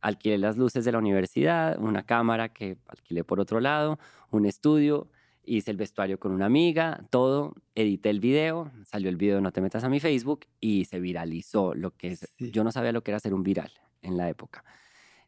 Alquilé 0.00 0.38
las 0.38 0.56
luces 0.56 0.84
de 0.86 0.92
la 0.92 0.98
universidad, 0.98 1.78
una 1.78 2.04
cámara 2.04 2.48
que 2.48 2.78
alquilé 2.88 3.22
por 3.22 3.38
otro 3.38 3.60
lado, 3.60 3.98
un 4.30 4.46
estudio, 4.46 5.08
hice 5.44 5.70
el 5.70 5.76
vestuario 5.76 6.18
con 6.20 6.32
una 6.32 6.46
amiga, 6.46 7.04
todo, 7.10 7.54
edité 7.74 8.10
el 8.10 8.20
video, 8.20 8.70
salió 8.84 9.08
el 9.08 9.16
video 9.16 9.40
No 9.40 9.52
te 9.52 9.60
metas 9.60 9.84
a 9.84 9.88
mi 9.88 9.98
Facebook 10.00 10.46
y 10.60 10.84
se 10.84 11.00
viralizó 11.00 11.74
lo 11.74 11.90
que 11.96 12.08
es. 12.12 12.28
Sí. 12.38 12.50
Yo 12.50 12.62
no 12.64 12.72
sabía 12.72 12.92
lo 12.92 13.02
que 13.02 13.10
era 13.10 13.20
ser 13.20 13.34
un 13.34 13.42
viral 13.42 13.70
en 14.02 14.16
la 14.16 14.28
época. 14.28 14.64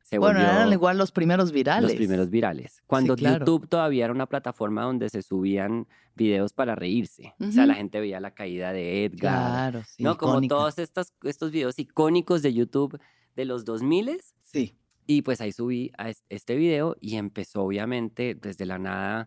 Se 0.03 0.19
Bueno, 0.19 0.39
eran 0.41 0.71
igual 0.71 0.99
los 0.99 1.13
primeros 1.13 1.51
virales. 1.51 1.85
los 1.91 1.95
primeros 1.97 2.29
virales. 2.29 2.83
Cuando 2.87 3.17
claro. 3.17 3.39
YouTube 3.39 3.67
todavía 3.69 4.05
era 4.05 4.13
una 4.13 4.27
plataforma 4.27 4.83
donde 4.83 5.09
se 5.09 5.23
subían 5.23 5.87
videos 6.15 6.53
para 6.53 6.75
reírse. 6.75 7.35
O 7.41 7.51
sea, 7.51 7.65
la 7.67 7.75
gente 7.75 8.01
veía 8.01 8.21
la 8.21 8.33
caída 8.35 8.73
de 8.75 9.05
Edgar, 9.07 9.71
Claro, 9.71 9.83
sí. 9.89 10.03
¿no? 10.03 10.19
Como 10.19 10.41
todos 10.47 10.79
estos, 10.79 11.15
estos 11.23 11.51
videos 11.51 11.79
icónicos 11.79 12.43
de 12.43 12.53
YouTube 12.53 13.01
de 13.35 13.45
los 13.47 13.65
2000 13.65 14.21
Sí. 14.43 14.77
y 15.07 15.23
pues 15.23 15.41
ahí 15.41 15.53
subí 15.53 15.91
a 15.97 16.11
es- 16.11 16.23
este 16.29 16.55
video 16.55 16.97
y 17.01 17.17
empezó 17.17 17.63
obviamente 17.63 18.35
desde 18.35 18.67
la 18.67 18.79
nada, 18.79 19.27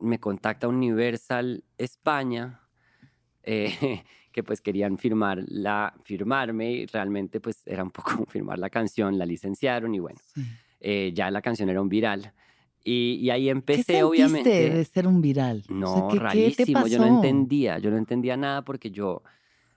me 0.00 0.18
contacta 0.18 0.68
Universal 0.68 1.64
España, 1.76 2.60
eh, 3.42 4.02
que 4.32 4.42
pues 4.42 4.60
querían 4.60 4.98
firmar 4.98 5.42
la, 5.48 5.94
firmarme 6.04 6.70
y 6.72 6.86
realmente 6.86 7.40
pues 7.40 7.62
era 7.66 7.82
un 7.82 7.90
poco 7.90 8.24
firmar 8.28 8.58
la 8.58 8.70
canción, 8.70 9.18
la 9.18 9.26
licenciaron 9.26 9.94
y 9.94 9.98
bueno, 9.98 10.18
sí. 10.34 10.42
eh, 10.80 11.12
ya 11.14 11.30
la 11.30 11.42
canción 11.42 11.68
era 11.68 11.80
un 11.80 11.88
viral. 11.88 12.32
Y, 12.84 13.14
y 13.20 13.30
ahí 13.30 13.44
¿Qué 13.44 13.50
empecé 13.50 13.82
sentiste 13.82 14.02
obviamente... 14.04 14.70
de 14.70 14.84
ser 14.84 15.06
un 15.06 15.20
viral? 15.20 15.58
O 15.58 15.62
sea, 15.64 15.74
No, 15.76 16.08
¿qué- 16.08 16.14
¿qué, 16.14 16.18
te 16.18 16.24
rarísimo, 16.24 16.86
yo 16.86 16.98
no 16.98 17.06
entendía, 17.06 17.78
yo 17.78 17.90
no 17.90 17.96
entendía 17.98 18.36
nada 18.36 18.62
porque 18.64 18.90
yo 18.90 19.22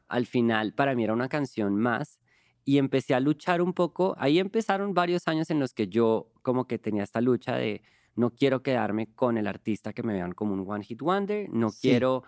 al 0.08 0.26
final 0.26 0.74
para 0.74 0.94
mí 0.96 1.04
era 1.04 1.14
una 1.14 1.28
canción 1.30 1.76
más 1.76 2.20
y 2.64 2.78
empecé 2.78 3.16
a 3.16 3.20
luchar 3.20 3.62
un 3.62 3.74
poco, 3.74 4.16
ahí 4.20 4.38
empezaron 4.38 4.94
varios 4.94 5.28
años 5.28 5.50
en 5.50 5.60
los 5.60 5.74
que 5.74 5.88
yo 5.88 6.32
como 6.44 6.68
que 6.68 6.78
tenía 6.78 7.04
esta 7.04 7.20
lucha 7.22 7.56
de 7.56 7.82
no 8.16 8.30
quiero 8.32 8.62
quedarme 8.62 9.08
con 9.14 9.38
el 9.38 9.48
artista 9.48 9.94
que 9.94 10.04
me 10.04 10.14
vean 10.14 10.34
como 10.34 10.54
un 10.54 10.64
one 10.70 10.84
hit 10.84 11.02
wonder, 11.02 11.50
no 11.50 11.70
Sí. 11.70 11.90
quiero 11.90 12.24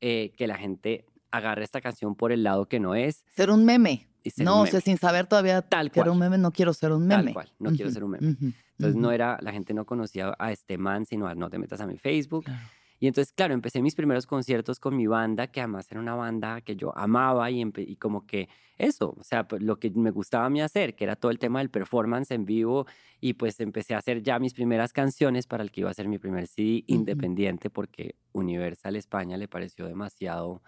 eh, 0.00 0.32
que 0.36 0.46
la 0.46 0.56
gente 0.56 1.04
agarre 1.30 1.64
esta 1.64 1.80
canción 1.80 2.14
por 2.14 2.30
el 2.32 2.42
lado 2.44 2.66
que 2.66 2.78
no 2.80 2.94
es 2.94 3.24
Ser 3.34 3.50
un 3.50 3.64
meme. 3.64 4.08
ser 4.24 4.44
no, 4.44 4.56
un 4.62 4.68
o 4.68 4.70
sea, 4.70 4.80
sin 4.80 4.96
saber 4.98 5.26
todavía 5.26 5.62
Tal 5.62 5.90
que 5.90 6.00
era 6.00 6.06
cual. 6.06 6.12
un 6.14 6.18
meme, 6.20 6.38
no 6.38 6.52
quiero 6.52 6.72
ser 6.72 6.92
un 6.92 7.08
Tal 7.08 7.20
meme. 7.20 7.32
cual, 7.34 7.52
no 7.58 7.70
quiero 7.72 7.90
ser 7.90 8.04
un 8.04 8.10
meme. 8.12 8.36
Entonces 8.78 8.96
no 8.96 9.10
era, 9.12 9.38
la 9.40 9.52
gente 9.52 9.72
no 9.74 9.84
conocía 9.84 10.34
a 10.38 10.52
este 10.52 10.78
man, 10.78 11.06
sino 11.06 11.26
a 11.26 11.34
no 11.34 11.48
te 11.50 11.58
metas 11.58 11.80
a 11.80 11.86
mi 11.86 11.96
Facebook. 11.98 12.44
claro. 12.44 12.60
Y 13.04 13.06
entonces, 13.06 13.34
claro, 13.34 13.52
empecé 13.52 13.82
mis 13.82 13.94
primeros 13.94 14.26
conciertos 14.26 14.80
con 14.80 14.96
mi 14.96 15.06
banda, 15.06 15.48
que 15.48 15.60
además 15.60 15.86
era 15.90 16.00
una 16.00 16.14
banda 16.14 16.62
que 16.62 16.74
yo 16.74 16.96
amaba 16.96 17.50
y, 17.50 17.62
y 17.76 17.96
como 17.96 18.26
que 18.26 18.48
eso, 18.78 19.14
o 19.20 19.22
sea, 19.22 19.46
pues, 19.46 19.62
lo 19.62 19.78
que 19.78 19.90
me 19.90 20.10
gustaba 20.10 20.46
a 20.46 20.48
mí 20.48 20.62
hacer, 20.62 20.94
que 20.96 21.04
era 21.04 21.14
todo 21.14 21.30
el 21.30 21.38
tema 21.38 21.58
del 21.58 21.68
performance 21.68 22.30
en 22.30 22.46
vivo 22.46 22.86
y 23.20 23.34
pues 23.34 23.60
empecé 23.60 23.94
a 23.94 23.98
hacer 23.98 24.22
ya 24.22 24.38
mis 24.38 24.54
primeras 24.54 24.94
canciones 24.94 25.46
para 25.46 25.62
el 25.62 25.70
que 25.70 25.82
iba 25.82 25.90
a 25.90 25.92
ser 25.92 26.08
mi 26.08 26.18
primer 26.18 26.46
CD 26.46 26.82
Ujú. 26.88 26.94
independiente 26.94 27.68
porque 27.68 28.14
Universal 28.32 28.96
España 28.96 29.36
le 29.36 29.48
pareció 29.48 29.86
demasiado 29.86 30.62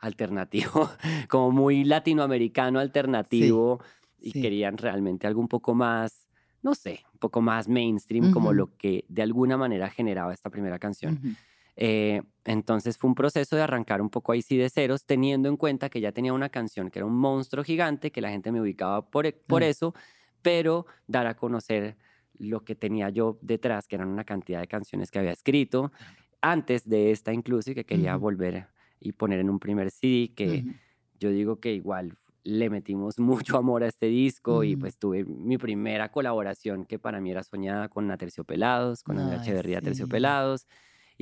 alternativo, 0.00 0.88
como 1.28 1.50
muy 1.50 1.84
latinoamericano 1.84 2.80
alternativo 2.80 3.82
y 4.18 4.32
sí. 4.32 4.40
querían 4.40 4.78
realmente 4.78 5.26
algo 5.26 5.42
un 5.42 5.48
poco 5.48 5.74
más, 5.74 6.26
no 6.62 6.74
sé, 6.74 7.00
un 7.12 7.18
poco 7.18 7.42
más 7.42 7.68
mainstream, 7.68 8.30
como 8.30 8.54
Ujú. 8.54 8.54
lo 8.54 8.74
que 8.78 9.04
de 9.10 9.20
alguna 9.20 9.58
manera 9.58 9.90
generaba 9.90 10.32
esta 10.32 10.48
primera 10.48 10.78
canción. 10.78 11.18
Ujú. 11.18 11.36
Eh, 11.76 12.22
entonces 12.44 12.98
fue 12.98 13.08
un 13.08 13.14
proceso 13.14 13.56
de 13.56 13.62
arrancar 13.62 14.02
un 14.02 14.10
poco 14.10 14.32
ahí 14.32 14.42
sí 14.42 14.56
de 14.56 14.68
ceros, 14.70 15.04
teniendo 15.06 15.48
en 15.48 15.56
cuenta 15.56 15.88
que 15.88 16.00
ya 16.00 16.12
tenía 16.12 16.32
una 16.34 16.48
canción 16.50 16.90
que 16.90 16.98
era 16.98 17.06
un 17.06 17.16
monstruo 17.16 17.64
gigante, 17.64 18.10
que 18.12 18.20
la 18.20 18.30
gente 18.30 18.52
me 18.52 18.60
ubicaba 18.60 19.10
por, 19.10 19.26
e- 19.26 19.32
por 19.32 19.62
Mm. 19.62 19.68
eso, 19.70 19.94
pero 20.42 20.86
dar 21.06 21.26
a 21.26 21.36
conocer 21.36 21.96
lo 22.38 22.64
que 22.64 22.74
tenía 22.74 23.08
yo 23.10 23.38
detrás, 23.42 23.86
que 23.86 23.96
eran 23.96 24.08
una 24.08 24.24
cantidad 24.24 24.60
de 24.60 24.66
canciones 24.68 25.10
que 25.10 25.18
había 25.18 25.32
escrito 25.32 25.92
antes 26.40 26.88
de 26.88 27.10
esta 27.12 27.32
incluso 27.32 27.70
y 27.70 27.74
que 27.74 27.84
quería 27.86 28.16
Ujú. 28.16 28.18
volver 28.18 28.68
y 29.00 29.12
poner 29.12 29.40
en 29.40 29.50
un 29.50 29.58
primer 29.58 29.90
CD 29.90 30.32
que 30.34 30.66
Ujú. 30.66 30.78
yo 31.18 31.30
digo 31.30 31.60
que 31.60 31.72
igual 31.72 32.14
le 32.44 32.70
metimos 32.70 33.18
mucho 33.56 33.56
amor 33.58 33.84
a 33.84 33.88
este 33.88 34.06
disco 34.06 34.64
y 34.64 34.74
Mm. 34.74 34.76
pues 34.76 34.98
tuve 34.98 35.24
mi 35.24 35.58
primera 35.58 36.10
colaboración 36.10 36.84
que 36.86 36.98
para 36.98 37.20
mí 37.20 37.30
era 37.30 37.42
soñada 37.44 37.88
con 37.88 38.10
Aterciopelados, 38.10 39.02
con 39.04 39.18
Andrea 39.18 39.36
Echeverría 39.38 39.78
sí. 39.78 39.78
Aterciopelados 39.78 40.66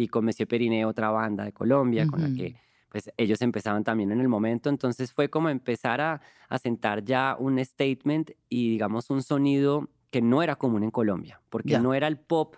y 0.03 0.09
con 0.09 0.25
Monsieur 0.25 0.49
Periné, 0.49 0.85
otra 0.85 1.11
banda 1.11 1.45
de 1.45 1.53
Colombia 1.53 2.07
con 2.07 2.23
la 2.23 2.35
que 2.35 2.57
pues 2.89 3.11
ellos 3.17 3.41
empezaban 3.41 3.85
también 3.85 4.11
en 4.11 4.21
el 4.21 4.29
momento, 4.29 4.69
entonces 4.69 5.13
fue 5.13 5.29
como 5.31 5.49
empezar 5.49 6.01
a, 6.01 6.21
a 6.49 6.59
sentar 6.59 7.05
ya 7.05 7.37
un 7.39 7.65
statement 7.65 8.33
y 8.49 8.71
digamos 8.71 9.11
un 9.11 9.23
sonido 9.23 9.89
que 10.11 10.21
no 10.21 10.43
era 10.43 10.57
común 10.57 10.83
en 10.83 10.91
Colombia, 10.91 11.41
porque 11.51 11.79
no 11.79 11.95
era 11.95 12.09
el 12.09 12.19
pop, 12.19 12.57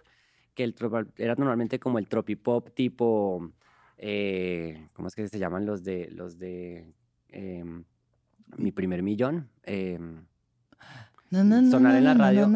que 0.55 0.64
el, 0.64 0.74
era 1.18 1.35
normalmente 1.35 1.78
como 1.78 1.98
el 1.98 2.09
tropipop 2.09 2.70
tipo, 2.70 3.52
eh, 3.98 4.88
¿cómo 4.94 5.09
es 5.09 5.14
que 5.14 5.28
se 5.28 5.38
llaman 5.38 5.66
los 5.66 5.85
de, 5.85 6.11
los 6.12 6.38
de 6.38 6.94
em, 7.28 7.85
Mi 8.57 8.72
Primer 8.72 9.02
Millón? 9.02 9.50
Na, 11.31 11.70
sonar 11.70 11.96
en 11.96 12.05
la 12.05 12.14
radio, 12.14 12.48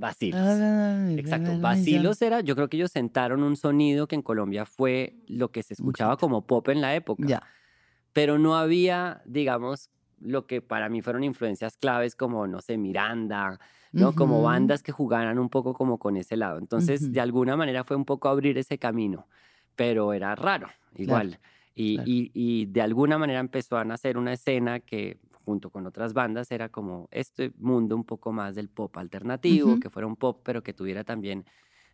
Vacilos. 0.00 0.40
Ah, 0.40 1.08
Exacto, 1.16 1.52
Vacilos 1.60 2.22
era, 2.22 2.40
yo 2.40 2.54
creo 2.56 2.68
que 2.68 2.76
ellos 2.76 2.90
sentaron 2.92 3.42
un 3.42 3.56
sonido 3.56 4.06
que 4.08 4.14
en 4.16 4.22
Colombia 4.22 4.64
fue 4.66 5.16
lo 5.28 5.50
que 5.50 5.62
se 5.62 5.74
escuchaba 5.74 6.16
como 6.16 6.46
pop 6.46 6.68
en 6.68 6.80
la 6.80 6.94
época, 6.94 7.26
Ya. 7.28 7.42
pero 8.12 8.38
no 8.38 8.56
había, 8.56 9.22
digamos, 9.26 9.90
lo 10.20 10.46
que 10.46 10.60
para 10.62 10.88
mí 10.88 11.02
fueron 11.02 11.24
influencias 11.24 11.76
claves 11.76 12.16
como, 12.16 12.46
no 12.46 12.60
sé, 12.60 12.76
Miranda, 12.78 13.58
¿no? 13.92 14.14
Como 14.14 14.36
Ujú. 14.36 14.44
bandas 14.44 14.82
que 14.82 14.92
jugaran 14.92 15.38
un 15.38 15.48
poco 15.50 15.74
como 15.74 15.98
con 15.98 16.16
ese 16.16 16.36
lado. 16.36 16.58
Entonces, 16.58 17.02
Ujú. 17.02 17.12
de 17.12 17.20
alguna 17.20 17.56
manera 17.56 17.84
fue 17.84 17.96
un 17.96 18.04
poco 18.04 18.28
abrir 18.28 18.58
ese 18.58 18.78
camino, 18.78 19.28
pero 19.76 20.12
era 20.12 20.34
raro, 20.34 20.68
igual. 20.96 21.38
y, 21.74 21.94
claro. 21.96 22.10
y- 22.10 22.30
y 22.34 22.66
de 22.66 22.82
alguna 22.82 23.16
manera 23.18 23.40
empezó 23.40 23.78
a 23.78 23.84
nacer 23.84 24.18
una 24.18 24.32
escena 24.34 24.80
que 24.80 25.18
junto 25.50 25.70
con 25.70 25.84
otras 25.84 26.12
bandas 26.12 26.52
era 26.52 26.68
como 26.68 27.08
este 27.10 27.52
mundo 27.58 27.96
un 27.96 28.04
poco 28.04 28.30
más 28.32 28.54
del 28.54 28.68
pop 28.68 28.96
alternativo, 28.96 29.80
que 29.80 29.90
fuera 29.90 30.06
un 30.06 30.14
pop, 30.14 30.40
pero 30.44 30.62
que 30.62 30.72
tuviera 30.72 31.02
también, 31.02 31.44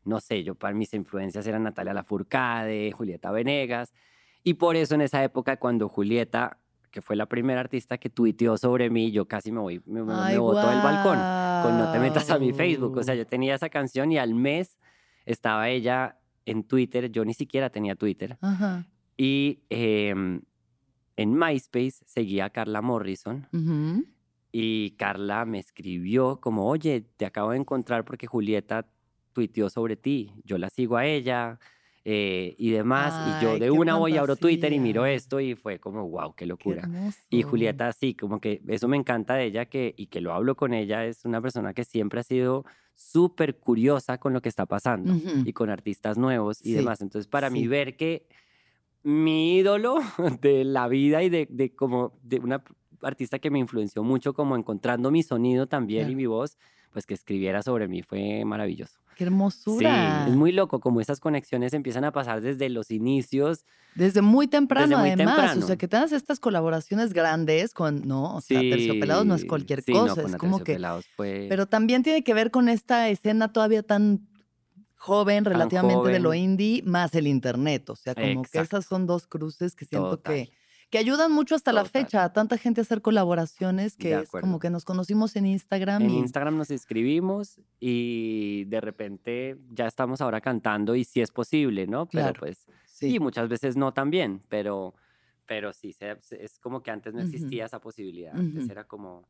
no 0.04 0.20
sé, 0.20 0.44
yo 0.44 0.54
para 0.54 0.74
mis 0.74 0.92
influencias 0.92 1.46
eran 1.46 1.62
Natalia 1.62 1.94
Lafourcade, 1.94 2.92
Julieta 2.92 3.30
Venegas, 3.30 3.94
y 4.44 4.54
por 4.54 4.76
eso 4.76 4.94
en 4.94 5.00
esa 5.00 5.24
época 5.24 5.56
cuando 5.56 5.88
Julieta, 5.88 6.58
que 6.90 7.00
fue 7.00 7.16
la 7.16 7.24
primera 7.26 7.60
artista 7.60 7.96
que 7.96 8.10
tuiteó 8.10 8.58
sobre 8.58 8.90
mí, 8.90 9.10
yo 9.10 9.24
casi 9.26 9.50
me 9.50 9.60
voy, 9.60 9.80
me, 9.86 10.02
me- 10.02 10.12
me 10.14 10.20
Ay, 10.20 10.36
botó 10.36 10.68
del 10.68 10.82
balcón 10.82 11.18
con 11.62 11.78
No 11.78 11.90
te 11.92 11.98
metas 11.98 12.28
a 12.30 12.38
mi 12.38 12.52
Facebook. 12.52 12.96
O 12.98 13.02
sea, 13.02 13.14
yo 13.14 13.26
tenía 13.26 13.54
esa 13.54 13.68
canción 13.70 14.12
y 14.12 14.18
al 14.18 14.34
mes 14.34 14.76
estaba 15.24 15.68
ella 15.70 16.18
en 16.44 16.62
Twitter. 16.62 17.10
Yo 17.10 17.24
ni 17.24 17.32
siquiera 17.34 17.70
tenía 17.70 17.96
Twitter. 17.96 18.36
Ajá. 18.42 18.86
Y 19.16 19.60
em, 19.70 20.42
en 21.16 21.34
MySpace 21.34 22.02
seguía 22.06 22.46
a 22.46 22.50
Carla 22.50 22.82
Morrison. 22.82 23.46
Y 24.52 24.92
Carla 24.92 25.44
me 25.44 25.58
escribió 25.58 26.40
como, 26.40 26.66
oye, 26.68 27.02
te 27.16 27.26
acabo 27.26 27.50
de 27.50 27.58
encontrar 27.58 28.04
porque 28.04 28.26
Julieta 28.26 28.86
tuiteó 29.32 29.68
sobre 29.68 29.96
ti. 29.96 30.32
Yo 30.44 30.56
la 30.56 30.70
sigo 30.70 30.96
a 30.96 31.04
ella 31.04 31.58
eh, 32.04 32.54
y 32.56 32.70
demás. 32.70 33.12
y 33.40 33.44
yo 33.44 33.58
de 33.58 33.70
una 33.70 33.96
voy, 33.96 34.16
abro 34.16 34.36
Twitter 34.36 34.72
y 34.72 34.78
miro 34.78 35.04
esto 35.04 35.40
y 35.40 35.54
fue 35.56 35.78
como, 35.78 36.08
wow, 36.08 36.34
qué 36.34 36.46
locura. 36.46 36.88
Y 37.28 37.42
Julieta, 37.42 37.92
sí, 37.92 38.14
como 38.14 38.40
que 38.40 38.62
eso 38.68 38.88
me 38.88 38.96
encanta 38.96 39.34
de 39.34 39.44
ella 39.44 39.66
que, 39.66 39.94
y 39.96 40.06
que 40.06 40.20
lo 40.22 40.32
hablo 40.32 40.54
con 40.54 40.72
ella, 40.72 41.04
es 41.04 41.24
una 41.24 41.42
persona 41.42 41.74
que 41.74 41.84
siempre 41.84 42.20
ha 42.20 42.22
sido 42.22 42.64
súper 42.94 43.58
curiosa 43.58 44.16
con 44.18 44.32
lo 44.32 44.40
que 44.40 44.48
está 44.48 44.64
pasando 44.64 45.12
y 45.44 45.52
con 45.52 45.68
artistas 45.68 46.16
nuevos 46.16 46.60
y 46.64 46.70
Sí, 46.70 46.74
demás. 46.76 47.02
Entonces, 47.02 47.26
para 47.26 47.50
mí 47.50 47.66
ver 47.66 47.96
que 47.96 48.26
mi 49.06 49.58
ídolo 49.58 50.00
de 50.42 50.64
la 50.64 50.88
vida 50.88 51.22
y 51.22 51.28
de, 51.28 51.46
de 51.48 51.72
como 51.72 52.18
de 52.24 52.40
una 52.40 52.64
artista 53.02 53.38
que 53.38 53.50
me 53.50 53.60
influenció 53.60 54.02
mucho 54.02 54.34
como 54.34 54.56
encontrando 54.56 55.12
mi 55.12 55.22
sonido 55.22 55.68
también 55.68 56.10
y 56.10 56.16
mi 56.16 56.26
voz, 56.26 56.58
pues 56.90 57.06
que 57.06 57.14
escribiera 57.14 57.62
sobre 57.62 57.86
mí 57.86 58.02
fue 58.02 58.44
maravilloso. 58.44 58.98
Qué 59.16 59.22
hermosura. 59.24 60.24
Sí, 60.24 60.30
es 60.30 60.36
muy 60.36 60.50
loco 60.50 60.80
como 60.80 61.00
esas 61.00 61.20
conexiones 61.20 61.72
empiezan 61.72 62.04
a 62.04 62.10
pasar 62.10 62.40
desde 62.40 62.68
los 62.68 62.90
inicios. 62.90 63.64
Desde 63.94 64.22
muy 64.22 64.48
temprano, 64.48 64.98
además. 64.98 65.56
O 65.56 65.62
sea, 65.62 65.76
que 65.76 65.86
tengas 65.86 66.10
estas 66.10 66.40
colaboraciones 66.40 67.12
grandes 67.12 67.74
con, 67.74 68.02
no, 68.08 68.34
o 68.34 68.40
sea, 68.40 68.60
Terciopelados 68.60 69.24
no 69.24 69.36
es 69.36 69.44
cualquier 69.44 69.84
cosa. 69.84 70.20
es 70.20 70.36
como 70.36 70.58
que. 70.64 70.78
Fue... 71.16 71.46
Pero 71.48 71.66
también 71.66 72.02
tiene 72.02 72.24
que 72.24 72.34
ver 72.34 72.50
con 72.50 72.68
esta 72.68 73.08
escena 73.08 73.52
todavía 73.52 73.82
tan 73.84 74.26
joven, 74.96 75.44
relativamente 75.44 76.10
de 76.10 76.20
lo 76.20 76.34
indie, 76.34 76.82
más 76.84 77.14
el 77.14 77.26
internet. 77.26 77.88
O 77.90 77.96
sea, 77.96 78.14
como 78.14 78.42
que 78.42 78.58
esas 78.58 78.84
son 78.84 79.06
dos 79.06 79.26
cruces 79.26 79.74
que 79.74 79.84
siento 79.84 80.20
que 80.22 80.50
que 80.90 80.98
ayudan 80.98 81.32
mucho 81.32 81.54
hasta 81.54 81.72
la 81.72 81.84
fecha 81.84 82.22
a 82.22 82.32
tanta 82.32 82.58
gente 82.58 82.80
a 82.80 82.82
hacer 82.82 83.02
colaboraciones 83.02 83.96
que 83.96 84.14
es 84.14 84.30
como 84.30 84.58
que 84.58 84.70
nos 84.70 84.84
conocimos 84.84 85.34
en 85.36 85.46
Instagram. 85.46 86.02
En 86.02 86.10
Instagram 86.10 86.56
nos 86.56 86.70
inscribimos 86.70 87.60
y 87.80 88.64
de 88.66 88.80
repente 88.80 89.58
ya 89.70 89.86
estamos 89.86 90.20
ahora 90.20 90.40
cantando 90.40 90.94
y 90.94 91.04
si 91.04 91.20
es 91.20 91.30
posible, 91.30 91.86
¿no? 91.86 92.06
Pero 92.06 92.32
pues 92.38 92.66
sí. 92.86 93.18
muchas 93.18 93.48
veces 93.48 93.76
no 93.76 93.92
también, 93.92 94.42
pero, 94.48 94.94
pero 95.44 95.72
sí, 95.72 95.94
es 96.30 96.58
como 96.60 96.82
que 96.82 96.92
antes 96.92 97.14
no 97.14 97.20
existía 97.20 97.66
esa 97.66 97.80
posibilidad. 97.80 98.34
Antes 98.36 98.68
era 98.70 98.84
como 98.84 99.26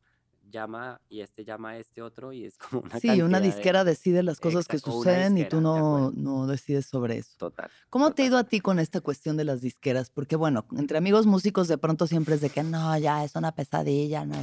llama 0.50 1.00
y 1.08 1.20
este 1.20 1.44
llama 1.44 1.70
a 1.70 1.78
este 1.78 2.02
otro 2.02 2.32
y 2.32 2.44
es 2.44 2.58
como 2.58 2.82
una 2.82 3.00
Sí, 3.00 3.22
una 3.22 3.40
disquera 3.40 3.84
decide 3.84 4.22
las 4.22 4.40
cosas 4.40 4.66
que 4.68 4.78
suceden 4.78 5.38
y 5.38 5.44
tú 5.44 5.60
no, 5.60 6.10
no 6.12 6.46
decides 6.46 6.86
sobre 6.86 7.18
eso. 7.18 7.30
Total. 7.38 7.70
¿Cómo 7.90 8.12
te 8.12 8.22
ha 8.22 8.26
ido 8.26 8.38
a 8.38 8.44
ti 8.44 8.60
con 8.60 8.78
esta 8.78 9.00
cuestión 9.00 9.36
de 9.36 9.44
las 9.44 9.60
disqueras? 9.60 10.10
Porque 10.10 10.36
bueno, 10.36 10.66
entre 10.76 10.98
amigos 10.98 11.26
músicos 11.26 11.68
de 11.68 11.78
pronto 11.78 12.06
siempre 12.06 12.34
es 12.34 12.40
de 12.40 12.50
que 12.50 12.62
no, 12.62 12.96
ya 12.98 13.24
es 13.24 13.34
una 13.36 13.52
pesadilla, 13.52 14.24
no. 14.24 14.36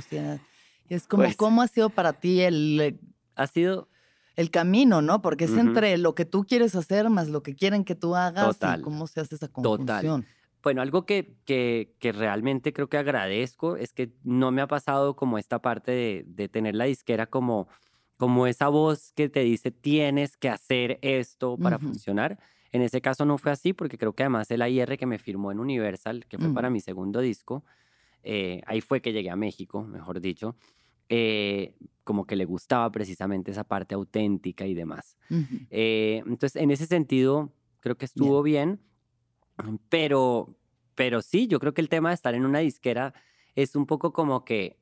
es 0.90 1.08
como, 1.08 1.24
pues 1.24 1.36
¿cómo 1.36 1.62
ha 1.62 1.68
sido 1.68 1.90
para 1.90 2.14
ti 2.14 2.42
el... 2.42 2.82
Eh, 2.82 3.00
ha 3.36 3.48
sido... 3.48 3.90
El 4.36 4.50
camino, 4.50 5.04
¿no? 5.04 5.22
Porque 5.22 5.46
es 5.46 5.52
entre 5.52 5.96
lo 6.00 6.16
que 6.16 6.26
tú 6.26 6.44
quieres 6.44 6.74
hacer 6.74 7.08
más 7.12 7.30
lo 7.30 7.44
que 7.44 7.56
quieren 7.56 7.86
que 7.86 7.94
tú 7.94 8.16
hagas 8.16 8.58
y 8.58 8.82
cómo 8.82 9.06
se 9.06 9.22
hace 9.22 9.36
esa 9.36 9.48
conjunción. 9.48 9.86
Total. 9.86 10.26
Bueno, 10.64 10.82
algo 10.82 11.06
que, 11.06 11.36
que, 11.46 11.94
que, 12.00 12.14
realmente 12.14 12.72
creo 12.72 12.88
que 12.88 12.98
agradezco 12.98 13.76
es 13.76 13.92
que 13.92 14.14
no 14.24 14.52
me 14.52 14.62
ha 14.62 14.68
pasado 14.68 15.16
como 15.16 15.38
esta 15.38 15.62
parte 15.62 15.92
de, 15.92 16.24
de, 16.26 16.48
tener 16.48 16.74
la 16.74 16.86
disquera 16.86 17.28
como, 17.28 17.68
como 18.16 18.48
esa 18.48 18.70
voz 18.70 19.12
que 19.12 19.28
te 19.28 19.42
dice 19.42 19.72
tienes 19.72 20.38
que 20.38 20.48
hacer 20.48 21.00
esto 21.02 21.58
para 21.58 21.80
funcionar. 21.80 22.40
En 22.72 22.82
ese 22.82 23.02
caso 23.02 23.26
no 23.26 23.38
fue 23.38 23.52
así 23.52 23.74
porque 23.74 23.98
creo 23.98 24.14
que 24.14 24.24
además 24.24 24.50
el 24.52 24.62
AIR 24.62 24.98
que 24.98 25.06
me 25.06 25.20
firmó 25.20 25.52
en 25.52 25.60
Universal, 25.60 26.26
que 26.28 26.38
fue 26.38 26.54
para 26.54 26.70
mi 26.70 26.80
segundo 26.80 27.20
disco, 27.20 27.64
eh, 28.24 28.62
ahí 28.66 28.80
fue 28.80 29.02
que 29.02 29.12
llegué 29.12 29.30
a 29.30 29.36
México, 29.36 29.84
mejor 29.84 30.22
dicho, 30.22 30.56
eh, 31.10 31.76
como 32.04 32.26
que 32.26 32.36
le 32.36 32.46
gustaba 32.46 32.90
precisamente 32.92 33.52
esa 33.52 33.66
parte 33.66 33.94
auténtica 33.94 34.66
y 34.66 34.74
demás. 34.74 35.18
Eh, 35.70 36.24
entonces, 36.26 36.62
en 36.62 36.72
ese 36.72 36.88
sentido, 36.88 37.52
creo 37.82 37.98
que 37.98 38.06
estuvo 38.06 38.42
bien 38.42 38.80
pero, 39.90 40.56
pero 40.96 41.22
sí, 41.22 41.48
yo 41.48 41.60
creo 41.60 41.74
que 41.74 41.82
el 41.82 41.90
tema 41.90 42.10
de 42.10 42.16
estar 42.16 42.36
en 42.36 42.46
una 42.46 42.60
disquera 42.60 43.14
es 43.56 43.76
un 43.76 43.86
poco 43.86 44.14
como 44.14 44.46
que 44.46 44.80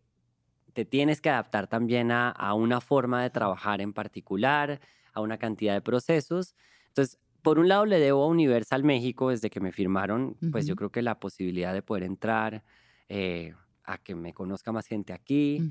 te 0.74 0.86
tienes 0.86 1.20
que 1.20 1.30
adaptar 1.30 1.68
también 1.68 2.12
a, 2.12 2.30
a 2.30 2.54
una 2.54 2.80
forma 2.80 3.22
de 3.22 3.30
trabajar 3.30 3.82
en 3.82 3.94
particular, 3.94 4.80
a 5.14 5.22
una 5.22 5.38
cantidad 5.38 5.74
de 5.74 5.82
procesos. 5.82 6.56
Entonces, 6.88 7.20
por 7.42 7.60
un 7.60 7.68
lado 7.68 7.86
le 7.86 8.00
debo 8.00 8.24
a 8.24 8.28
Universal 8.28 8.84
México 8.84 9.30
desde 9.30 9.50
que 9.50 9.60
me 9.60 9.72
firmaron, 9.72 10.38
pues 10.52 10.66
yo 10.68 10.76
creo 10.76 10.92
que 10.92 11.02
la 11.02 11.20
posibilidad 11.20 11.74
de 11.74 11.82
poder 11.82 12.04
entrar, 12.04 12.64
eh, 13.10 13.54
a 13.84 13.98
que 13.98 14.16
me 14.16 14.34
conozca 14.34 14.72
más 14.72 14.86
gente 14.88 15.12
aquí, 15.12 15.62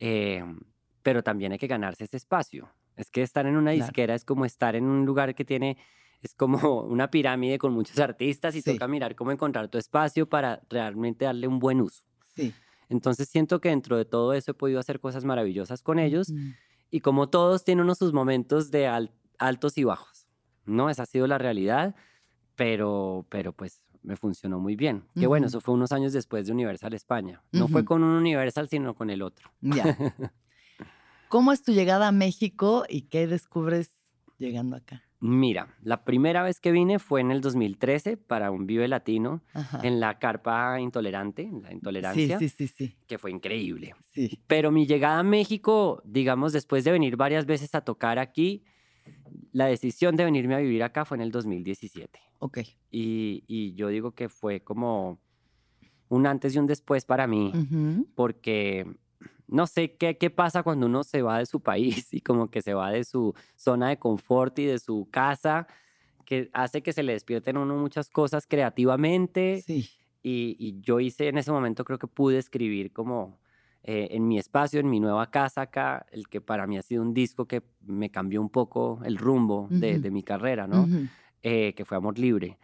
eh, 0.00 0.44
pero 1.02 1.22
también 1.22 1.52
hay 1.52 1.58
que 1.58 1.66
ganarse 1.66 2.04
ese 2.04 2.16
espacio. 2.16 2.68
Es 2.96 3.10
que 3.10 3.22
estar 3.22 3.46
en 3.46 3.56
una 3.56 3.70
disquera 3.70 4.14
es 4.14 4.24
como 4.24 4.44
estar 4.44 4.74
en 4.74 4.84
un 4.84 5.06
lugar 5.06 5.34
que 5.34 5.44
tiene 5.44 5.78
es 6.22 6.34
como 6.34 6.58
una 6.82 7.10
pirámide 7.10 7.58
con 7.58 7.72
muchos 7.72 7.98
artistas 7.98 8.54
y 8.56 8.62
toca 8.62 8.88
mirar 8.88 9.14
cómo 9.14 9.32
encontrar 9.32 9.68
tu 9.68 9.78
espacio 9.78 10.28
para 10.28 10.62
realmente 10.68 11.24
darle 11.24 11.48
un 11.48 11.58
buen 11.58 11.80
uso. 11.80 12.04
Sí. 12.34 12.52
Entonces 12.88 13.28
siento 13.28 13.60
que 13.60 13.68
dentro 13.68 13.96
de 13.96 14.04
todo 14.04 14.34
eso 14.34 14.50
he 14.50 14.54
podido 14.54 14.80
hacer 14.80 15.00
cosas 15.00 15.24
maravillosas 15.24 15.82
con 15.82 15.98
ellos 15.98 16.32
y 16.90 17.00
como 17.00 17.28
todos 17.28 17.64
tienen 17.64 17.84
unos 17.84 17.98
sus 17.98 18.12
momentos 18.12 18.70
de 18.72 18.88
altos 19.38 19.78
y 19.78 19.84
bajos, 19.84 20.26
¿no? 20.66 20.90
Esa 20.90 21.04
ha 21.04 21.06
sido 21.06 21.28
la 21.28 21.38
realidad, 21.38 21.94
pero, 22.56 23.26
pero 23.28 23.52
pues 23.52 23.80
me 24.02 24.16
funcionó 24.16 24.58
muy 24.58 24.74
bien. 24.74 25.04
Que 25.14 25.28
bueno, 25.28 25.46
eso 25.46 25.60
fue 25.60 25.74
unos 25.74 25.92
años 25.92 26.12
después 26.12 26.46
de 26.46 26.52
Universal 26.52 26.92
España. 26.94 27.42
No 27.52 27.68
fue 27.68 27.84
con 27.84 28.02
un 28.02 28.16
Universal, 28.16 28.68
sino 28.68 28.94
con 28.94 29.08
el 29.10 29.22
otro. 29.22 29.50
Ya. 29.60 29.96
¿Cómo 31.28 31.52
es 31.52 31.62
tu 31.62 31.72
llegada 31.72 32.08
a 32.08 32.12
México 32.12 32.84
y 32.88 33.02
qué 33.02 33.28
descubres 33.28 34.00
llegando 34.38 34.74
acá? 34.74 35.04
Mira, 35.20 35.76
la 35.82 36.04
primera 36.04 36.42
vez 36.42 36.60
que 36.60 36.72
vine 36.72 36.98
fue 36.98 37.20
en 37.20 37.30
el 37.30 37.42
2013 37.42 38.16
para 38.16 38.50
un 38.50 38.66
Vive 38.66 38.88
Latino 38.88 39.42
en 39.82 40.00
la 40.00 40.18
carpa 40.18 40.80
intolerante, 40.80 41.50
la 41.62 41.72
intolerancia, 41.72 42.38
sí, 42.38 42.48
sí, 42.48 42.68
sí, 42.68 42.96
que 43.06 43.18
fue 43.18 43.30
increíble. 43.30 43.94
Sí. 44.14 44.42
Pero 44.46 44.70
mi 44.70 44.86
llegada 44.86 45.18
a 45.18 45.22
México, 45.22 46.00
digamos, 46.06 46.54
después 46.54 46.84
de 46.84 46.92
venir 46.92 47.16
varias 47.16 47.44
veces 47.44 47.74
a 47.74 47.82
tocar 47.82 48.18
aquí, 48.18 48.64
la 49.52 49.66
decisión 49.66 50.16
de 50.16 50.24
venirme 50.24 50.54
a 50.54 50.58
vivir 50.58 50.82
acá 50.82 51.04
fue 51.04 51.18
en 51.18 51.22
el 51.22 51.30
2017. 51.30 52.18
Ok. 52.38 52.60
Y, 52.90 53.44
y 53.46 53.74
yo 53.74 53.88
digo 53.88 54.12
que 54.12 54.30
fue 54.30 54.60
como 54.60 55.20
un 56.08 56.26
antes 56.26 56.54
y 56.54 56.58
un 56.58 56.66
después 56.66 57.04
para 57.04 57.26
mí, 57.26 57.52
porque 58.14 58.86
no 59.50 59.66
sé 59.66 59.96
qué, 59.96 60.16
qué 60.16 60.30
pasa 60.30 60.62
cuando 60.62 60.86
uno 60.86 61.04
se 61.04 61.22
va 61.22 61.38
de 61.38 61.46
su 61.46 61.60
país 61.60 62.12
y 62.12 62.20
como 62.20 62.48
que 62.50 62.62
se 62.62 62.74
va 62.74 62.90
de 62.90 63.04
su 63.04 63.34
zona 63.56 63.88
de 63.88 63.98
confort 63.98 64.58
y 64.58 64.66
de 64.66 64.78
su 64.78 65.08
casa, 65.10 65.66
que 66.24 66.50
hace 66.52 66.82
que 66.82 66.92
se 66.92 67.02
le 67.02 67.12
despierten 67.12 67.56
a 67.56 67.60
uno 67.60 67.76
muchas 67.76 68.08
cosas 68.08 68.46
creativamente. 68.46 69.62
Sí. 69.66 69.90
Y, 70.22 70.80
yo 70.82 71.00
hice 71.00 71.28
en 71.28 71.38
ese 71.38 71.50
momento, 71.50 71.84
creo 71.84 71.98
que 71.98 72.06
pude 72.06 72.38
escribir 72.38 72.92
como 72.92 73.38
eh, 73.82 74.08
en 74.12 74.28
mi 74.28 74.38
espacio, 74.38 74.78
en 74.78 74.90
mi 74.90 75.00
nueva 75.00 75.30
casa 75.30 75.62
acá, 75.62 76.06
el 76.12 76.28
que 76.28 76.40
para 76.40 76.66
mí 76.66 76.76
ha 76.76 76.82
sido 76.82 77.02
un 77.02 77.14
disco 77.14 77.46
que 77.46 77.62
me 77.80 78.10
cambió 78.10 78.40
un 78.42 78.50
poco 78.50 79.00
el 79.04 79.16
rumbo 79.16 79.66
de, 79.70 79.98
mi 80.10 80.22
carrera, 80.22 80.66
¿no? 80.66 80.86
Eh, 81.42 81.72
que 81.74 81.86
fue 81.86 81.96
Amor 81.96 82.18
Libre. 82.18 82.58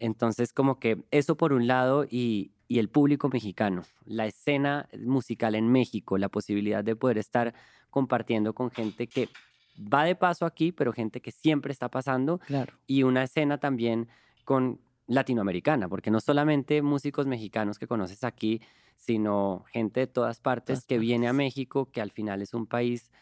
Entonces, 0.00 0.54
como 0.54 0.78
que 0.78 1.04
eso 1.10 1.36
por 1.36 1.52
un 1.52 1.66
lado 1.66 2.06
y, 2.10 2.52
y 2.72 2.78
el 2.78 2.88
público 2.88 3.28
mexicano, 3.28 3.82
la 4.06 4.24
escena 4.24 4.88
musical 4.98 5.54
en 5.56 5.70
México, 5.70 6.16
la 6.16 6.30
posibilidad 6.30 6.82
de 6.82 6.96
poder 6.96 7.18
estar 7.18 7.52
compartiendo 7.90 8.54
con 8.54 8.70
gente 8.70 9.08
que 9.08 9.28
va 9.76 10.04
de 10.04 10.14
paso 10.14 10.46
aquí, 10.46 10.72
pero 10.72 10.90
gente 10.94 11.20
que 11.20 11.32
siempre 11.32 11.70
está 11.70 11.90
pasando. 11.90 12.38
Claro. 12.38 12.72
Y 12.86 13.02
una 13.02 13.24
escena 13.24 13.58
también 13.58 14.08
con 14.46 14.80
latinoamericana, 15.06 15.86
porque 15.86 16.10
no 16.10 16.18
solamente 16.18 16.80
músicos 16.80 17.26
mexicanos 17.26 17.78
que 17.78 17.86
conoces 17.86 18.24
aquí, 18.24 18.62
sino 18.96 19.64
gente 19.70 20.00
de 20.00 20.06
todas 20.06 20.40
partes 20.40 20.86
que 20.86 20.98
viene 20.98 21.28
a 21.28 21.34
México, 21.34 21.90
que 21.92 22.00
al 22.00 22.10
final 22.10 22.40
es 22.40 22.54
un 22.54 22.66
país 22.66 23.12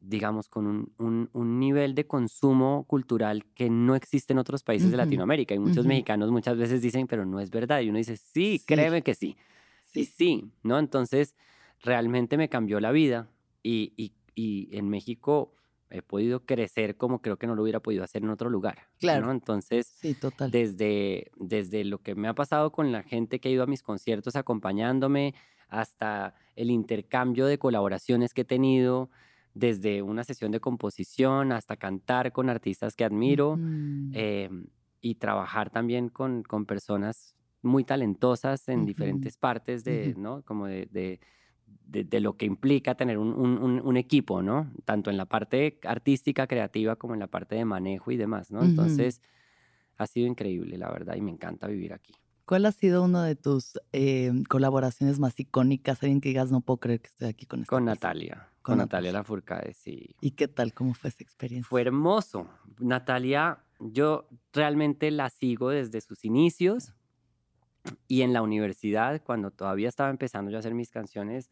digamos, 0.00 0.48
con 0.48 0.66
un, 0.98 1.30
un, 1.32 1.58
nivel 1.58 1.94
de 1.94 2.06
consumo 2.06 2.84
cultural 2.86 3.44
que 3.54 3.70
no 3.70 3.94
existe 3.94 4.32
en 4.32 4.38
otros 4.38 4.62
países 4.62 4.90
de 4.90 4.96
Latinoamérica. 4.96 5.54
Y 5.54 5.58
muchos 5.58 5.86
mexicanos 5.86 6.30
muchas 6.30 6.56
veces 6.56 6.82
dicen, 6.82 7.06
pero 7.06 7.24
no 7.24 7.40
es 7.40 7.50
verdad. 7.50 7.80
Y 7.80 7.88
uno 7.88 7.98
dice, 7.98 8.16
sí, 8.16 8.62
créeme 8.66 9.02
que 9.02 9.14
sí. 9.14 9.36
Sí, 9.84 10.04
sí, 10.04 10.50
¿no? 10.62 10.78
Entonces, 10.78 11.34
realmente 11.82 12.36
me 12.36 12.48
cambió 12.48 12.80
la 12.80 12.92
vida 12.92 13.28
y, 13.62 13.92
y, 13.96 14.12
y, 14.34 14.76
en 14.76 14.88
México 14.88 15.54
he 15.90 16.02
podido 16.02 16.44
crecer 16.44 16.96
como 16.96 17.20
creo 17.20 17.36
que 17.36 17.48
no 17.48 17.56
lo 17.56 17.62
hubiera 17.62 17.80
podido 17.80 18.04
hacer 18.04 18.22
en 18.22 18.30
otro 18.30 18.48
lugar. 18.48 18.86
Claro. 19.00 19.26
¿no? 19.26 19.32
Entonces, 19.32 19.86
sí, 19.86 20.14
total. 20.14 20.50
Desde, 20.50 21.32
desde 21.36 21.84
lo 21.84 21.98
que 21.98 22.14
me 22.14 22.28
ha 22.28 22.34
pasado 22.34 22.70
con 22.70 22.92
la 22.92 23.02
gente 23.02 23.40
que 23.40 23.48
ha 23.48 23.52
ido 23.52 23.64
a 23.64 23.66
mis 23.66 23.82
conciertos 23.82 24.36
acompañándome, 24.36 25.34
hasta 25.68 26.34
el 26.56 26.70
intercambio 26.70 27.46
de 27.46 27.58
colaboraciones 27.58 28.34
que 28.34 28.42
he 28.42 28.44
tenido, 28.44 29.10
desde 29.54 30.02
una 30.02 30.24
sesión 30.24 30.52
de 30.52 30.60
composición 30.60 31.52
hasta 31.52 31.76
cantar 31.76 32.32
con 32.32 32.48
artistas 32.48 32.94
que 32.94 33.04
admiro 33.04 33.58
em, 34.12 34.66
y 35.00 35.14
trabajar 35.16 35.70
también 35.70 36.08
con, 36.08 36.42
con, 36.42 36.66
personas 36.66 37.34
muy 37.62 37.84
talentosas 37.84 38.68
en 38.68 38.86
diferentes 38.86 39.36
partes 39.36 39.84
de, 39.84 40.14
¿no? 40.16 40.42
Como 40.42 40.66
de, 40.66 40.86
de, 40.90 42.04
de, 42.04 42.20
lo 42.20 42.36
que 42.36 42.46
implica 42.46 42.94
tener 42.94 43.18
un, 43.18 43.32
un, 43.32 43.80
un, 43.84 43.96
equipo, 43.96 44.42
¿no? 44.42 44.72
Tanto 44.84 45.10
en 45.10 45.16
la 45.16 45.26
parte 45.26 45.78
artística, 45.84 46.46
creativa, 46.46 46.96
como 46.96 47.14
en 47.14 47.20
la 47.20 47.26
parte 47.26 47.56
de 47.56 47.64
manejo 47.64 48.10
y 48.10 48.16
demás, 48.16 48.50
¿no? 48.50 48.62
Entonces, 48.62 49.20
ha 49.96 50.06
sido 50.06 50.26
increíble, 50.26 50.78
la 50.78 50.90
verdad, 50.90 51.16
y 51.16 51.20
me 51.20 51.30
encanta 51.30 51.66
vivir 51.66 51.92
aquí. 51.92 52.14
¿Cuál 52.46 52.66
ha 52.66 52.72
sido 52.72 53.04
una 53.04 53.24
de 53.24 53.36
tus 53.36 53.78
em, 53.92 54.44
colaboraciones 54.44 55.18
más 55.18 55.38
icónicas? 55.38 56.02
Alguien 56.02 56.20
que 56.20 56.30
digas, 56.30 56.50
no 56.50 56.62
puedo 56.62 56.78
creer 56.78 57.00
que 57.00 57.08
estoy 57.08 57.28
aquí 57.28 57.46
con 57.46 57.60
esta 57.60 57.70
Con 57.70 57.84
Natalia. 57.84 58.49
Con, 58.70 58.78
Natalia 58.78 59.12
Lafourcade, 59.12 59.74
sí. 59.74 60.14
¿Y 60.20 60.30
qué 60.32 60.48
tal? 60.48 60.72
¿Cómo 60.72 60.94
fue 60.94 61.10
esa 61.10 61.22
experiencia? 61.22 61.68
Fue 61.68 61.82
hermoso. 61.82 62.48
Natalia, 62.78 63.58
yo 63.78 64.28
realmente 64.52 65.10
la 65.10 65.28
sigo 65.30 65.70
desde 65.70 66.00
sus 66.00 66.24
inicios 66.24 66.94
y 68.08 68.22
en 68.22 68.32
la 68.32 68.42
universidad, 68.42 69.22
cuando 69.22 69.50
todavía 69.50 69.88
estaba 69.88 70.10
empezando 70.10 70.50
yo 70.50 70.56
a 70.56 70.60
hacer 70.60 70.74
mis 70.74 70.90
canciones, 70.90 71.50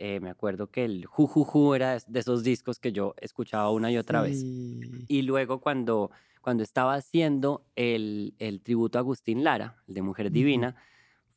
Eh, 0.00 0.20
me 0.20 0.30
acuerdo 0.30 0.68
que 0.70 0.84
el 0.84 1.06
Jujuju 1.06 1.74
era 1.74 1.98
de 2.06 2.20
esos 2.20 2.44
discos 2.44 2.78
que 2.78 2.92
yo 2.92 3.14
escuchaba 3.20 3.72
una 3.72 3.90
y 3.90 3.96
otra 3.98 4.22
vez. 4.22 4.44
Y 5.08 5.22
luego 5.22 5.58
cuando, 5.58 6.12
cuando 6.40 6.62
estaba 6.62 6.94
haciendo 6.94 7.64
el, 7.74 8.32
el 8.38 8.60
tributo 8.60 8.98
a 8.98 9.00
Agustín 9.00 9.42
Lara, 9.42 9.74
el 9.88 9.94
de 9.94 10.02
Mujer 10.02 10.30
Divina, 10.30 10.76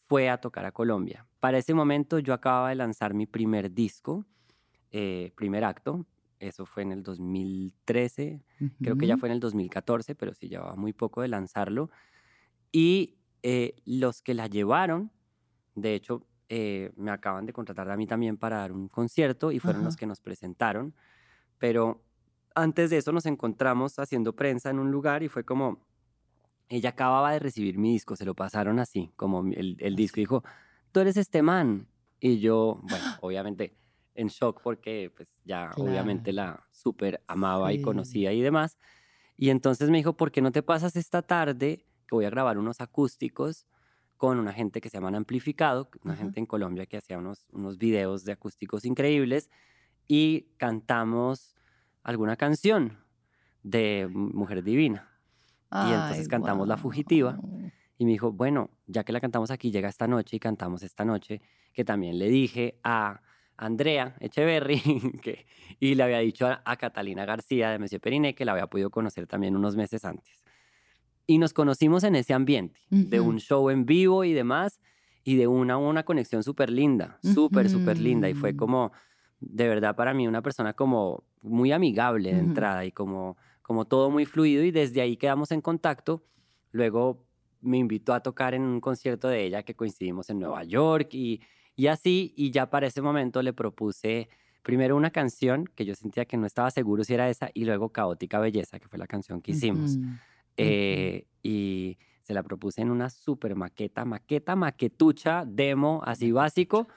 fue 0.07 0.29
a 0.29 0.37
tocar 0.37 0.65
a 0.65 0.71
Colombia. 0.71 1.25
Para 1.39 1.57
ese 1.57 1.73
momento 1.73 2.19
yo 2.19 2.35
acababa 2.35 2.69
de 2.69 2.75
lanzar 2.75 3.15
mi 3.15 3.25
primer 3.25 3.71
disco, 3.71 4.25
eh, 4.91 5.31
primer 5.35 5.63
acto. 5.63 6.05
Eso 6.39 6.65
fue 6.65 6.83
en 6.83 6.91
el 6.91 7.03
2013, 7.03 8.41
creo 8.81 8.97
que 8.97 9.05
ya 9.05 9.15
fue 9.15 9.29
en 9.29 9.33
el 9.33 9.39
2014, 9.39 10.15
pero 10.15 10.33
sí 10.33 10.49
llevaba 10.49 10.75
muy 10.75 10.91
poco 10.91 11.21
de 11.21 11.27
lanzarlo. 11.27 11.91
Y 12.71 13.19
eh, 13.43 13.75
los 13.85 14.23
que 14.23 14.33
la 14.33 14.47
llevaron, 14.47 15.11
de 15.75 15.93
hecho, 15.93 16.25
eh, 16.49 16.91
me 16.95 17.11
acaban 17.11 17.45
de 17.45 17.53
contratar 17.53 17.91
a 17.91 17.95
mí 17.95 18.07
también 18.07 18.37
para 18.37 18.57
dar 18.57 18.71
un 18.71 18.87
concierto 18.87 19.51
y 19.51 19.59
fueron 19.59 19.83
los 19.83 19.95
que 19.95 20.07
nos 20.07 20.19
presentaron. 20.19 20.95
Pero 21.59 22.03
antes 22.55 22.89
de 22.89 22.97
eso 22.97 23.11
nos 23.11 23.27
encontramos 23.27 23.99
haciendo 23.99 24.35
prensa 24.35 24.71
en 24.71 24.79
un 24.79 24.89
lugar 24.89 25.21
y 25.21 25.29
fue 25.29 25.43
como, 25.43 25.85
ella 26.69 26.89
acababa 26.89 27.33
de 27.33 27.39
recibir 27.39 27.77
mi 27.77 27.91
disco, 27.91 28.15
se 28.15 28.25
lo 28.25 28.33
pasaron 28.33 28.79
así, 28.79 29.11
como 29.15 29.45
el, 29.53 29.77
el 29.79 29.95
disco, 29.95 30.19
y 30.19 30.23
dijo, 30.23 30.43
tú 30.91 31.01
eres 31.01 31.17
este 31.17 31.43
man. 31.43 31.87
Y 32.19 32.39
yo, 32.39 32.79
bueno, 32.83 33.05
obviamente 33.21 33.75
en 34.15 34.27
shock 34.27 34.61
porque 34.61 35.11
pues 35.15 35.33
ya 35.43 35.71
obviamente 35.77 36.33
la 36.33 36.65
súper 36.71 37.23
amaba 37.27 37.73
y 37.73 37.81
conocía 37.81 38.33
y 38.33 38.41
demás. 38.41 38.77
Y 39.37 39.49
entonces 39.49 39.89
me 39.89 39.97
dijo, 39.97 40.13
¿por 40.13 40.31
qué 40.31 40.41
no 40.41 40.51
te 40.51 40.61
pasas 40.63 40.95
esta 40.95 41.21
tarde 41.21 41.85
que 42.07 42.15
voy 42.15 42.25
a 42.25 42.29
grabar 42.29 42.57
unos 42.57 42.81
acústicos 42.81 43.65
con 44.17 44.37
una 44.37 44.53
gente 44.53 44.81
que 44.81 44.89
se 44.89 44.97
llaman 44.97 45.15
Amplificado, 45.15 45.89
una 46.03 46.15
gente 46.15 46.39
en 46.39 46.45
Colombia 46.45 46.85
que 46.85 46.97
hacía 46.97 47.17
unos, 47.17 47.47
unos 47.51 47.79
videos 47.79 48.23
de 48.23 48.33
acústicos 48.33 48.85
increíbles 48.85 49.49
y 50.07 50.41
cantamos 50.57 51.55
alguna 52.03 52.35
canción 52.35 52.99
de 53.63 54.07
Mujer 54.11 54.63
Divina. 54.63 55.09
y 55.71 55.91
entonces 55.91 56.27
cantamos 56.27 56.67
La 56.67 56.77
Fugitiva. 56.77 57.39
Y 57.97 58.05
me 58.05 58.11
dijo, 58.11 58.31
bueno, 58.31 58.71
ya 58.87 59.03
que 59.03 59.13
la 59.13 59.21
cantamos 59.21 59.51
aquí, 59.51 59.71
llega 59.71 59.87
esta 59.87 60.07
noche 60.07 60.35
y 60.35 60.39
cantamos 60.39 60.83
esta 60.83 61.05
noche, 61.05 61.41
que 61.73 61.85
también 61.85 62.19
le 62.19 62.29
dije 62.29 62.79
a 62.83 63.21
Andrea 63.61 64.15
Echeverry 64.19 64.81
que, 65.21 65.45
y 65.79 65.93
le 65.93 66.03
había 66.03 66.17
dicho 66.17 66.47
a, 66.47 66.75
Catalina 66.77 67.25
García 67.25 67.69
de 67.69 67.77
Monsieur 67.77 68.01
Periné 68.01 68.33
que 68.33 68.43
la 68.43 68.53
había 68.53 68.67
podido 68.67 68.89
conocer 68.89 69.27
también 69.27 69.55
unos 69.55 69.75
meses 69.75 70.03
antes. 70.03 70.43
Y 71.27 71.37
nos 71.37 71.53
conocimos 71.53 72.03
en 72.03 72.15
ese 72.15 72.33
ambiente, 72.33 72.79
de 72.89 73.19
un 73.19 73.39
show 73.39 73.69
en 73.69 73.85
vivo 73.85 74.23
y 74.23 74.33
demás, 74.33 74.81
y 75.23 75.35
de 75.35 75.47
una, 75.47 75.77
una 75.77 76.03
conexión 76.03 76.43
súper 76.43 76.71
linda, 76.71 77.19
súper, 77.21 77.69
súper 77.69 77.99
linda. 77.99 78.27
Y 78.27 78.33
fue 78.33 78.55
como, 78.55 78.91
de 79.39 79.67
verdad, 79.67 79.95
para 79.95 80.13
mí, 80.13 80.27
una 80.27 80.41
persona 80.41 80.73
como 80.73 81.23
muy 81.41 81.71
amigable 81.71 82.33
de 82.33 82.39
entrada 82.39 82.83
y 82.83 82.91
como, 82.91 83.37
como 83.61 83.85
todo 83.85 84.09
muy 84.09 84.25
fluido. 84.25 84.63
Y 84.63 84.71
desde 84.71 84.99
ahí 84.99 85.15
quedamos 85.15 85.51
en 85.51 85.61
contacto. 85.61 86.25
Luego 86.71 87.23
me 87.61 87.77
invitó 87.77 88.13
a 88.13 88.21
tocar 88.21 88.55
en 88.55 88.63
un 88.63 88.81
concierto 88.81 89.29
de 89.29 89.45
ella 89.45 89.63
que 89.63 89.75
coincidimos 89.75 90.29
en 90.31 90.39
Nueva 90.39 90.63
York 90.63 91.13
y, 91.13 91.39
y 91.81 91.87
así. 91.87 92.33
Y 92.35 92.51
ya 92.51 92.69
para 92.69 92.85
ese 92.85 93.01
momento 93.01 93.41
le 93.41 93.53
propuse 93.53 94.29
primero 94.61 94.95
una 94.95 95.09
canción 95.09 95.65
que 95.65 95.83
yo 95.83 95.95
sentía 95.95 96.25
que 96.25 96.37
no 96.37 96.45
estaba 96.45 96.69
seguro 96.69 97.03
si 97.03 97.15
era 97.15 97.27
esa 97.27 97.49
y 97.55 97.65
luego 97.65 97.89
Caótica 97.89 98.39
Belleza, 98.39 98.79
que 98.79 98.87
fue 98.87 98.99
la 98.99 99.07
canción 99.07 99.41
que 99.41 99.53
hicimos. 99.53 99.97
Eh, 100.57 101.25
y 101.41 101.97
se 102.21 102.35
la 102.35 102.43
propuse 102.43 102.83
en 102.83 102.91
una 102.91 103.09
super 103.09 103.55
maqueta, 103.55 104.05
maqueta, 104.05 104.55
maquetucha, 104.55 105.43
demo, 105.47 106.03
así 106.05 106.31
básico. 106.31 106.87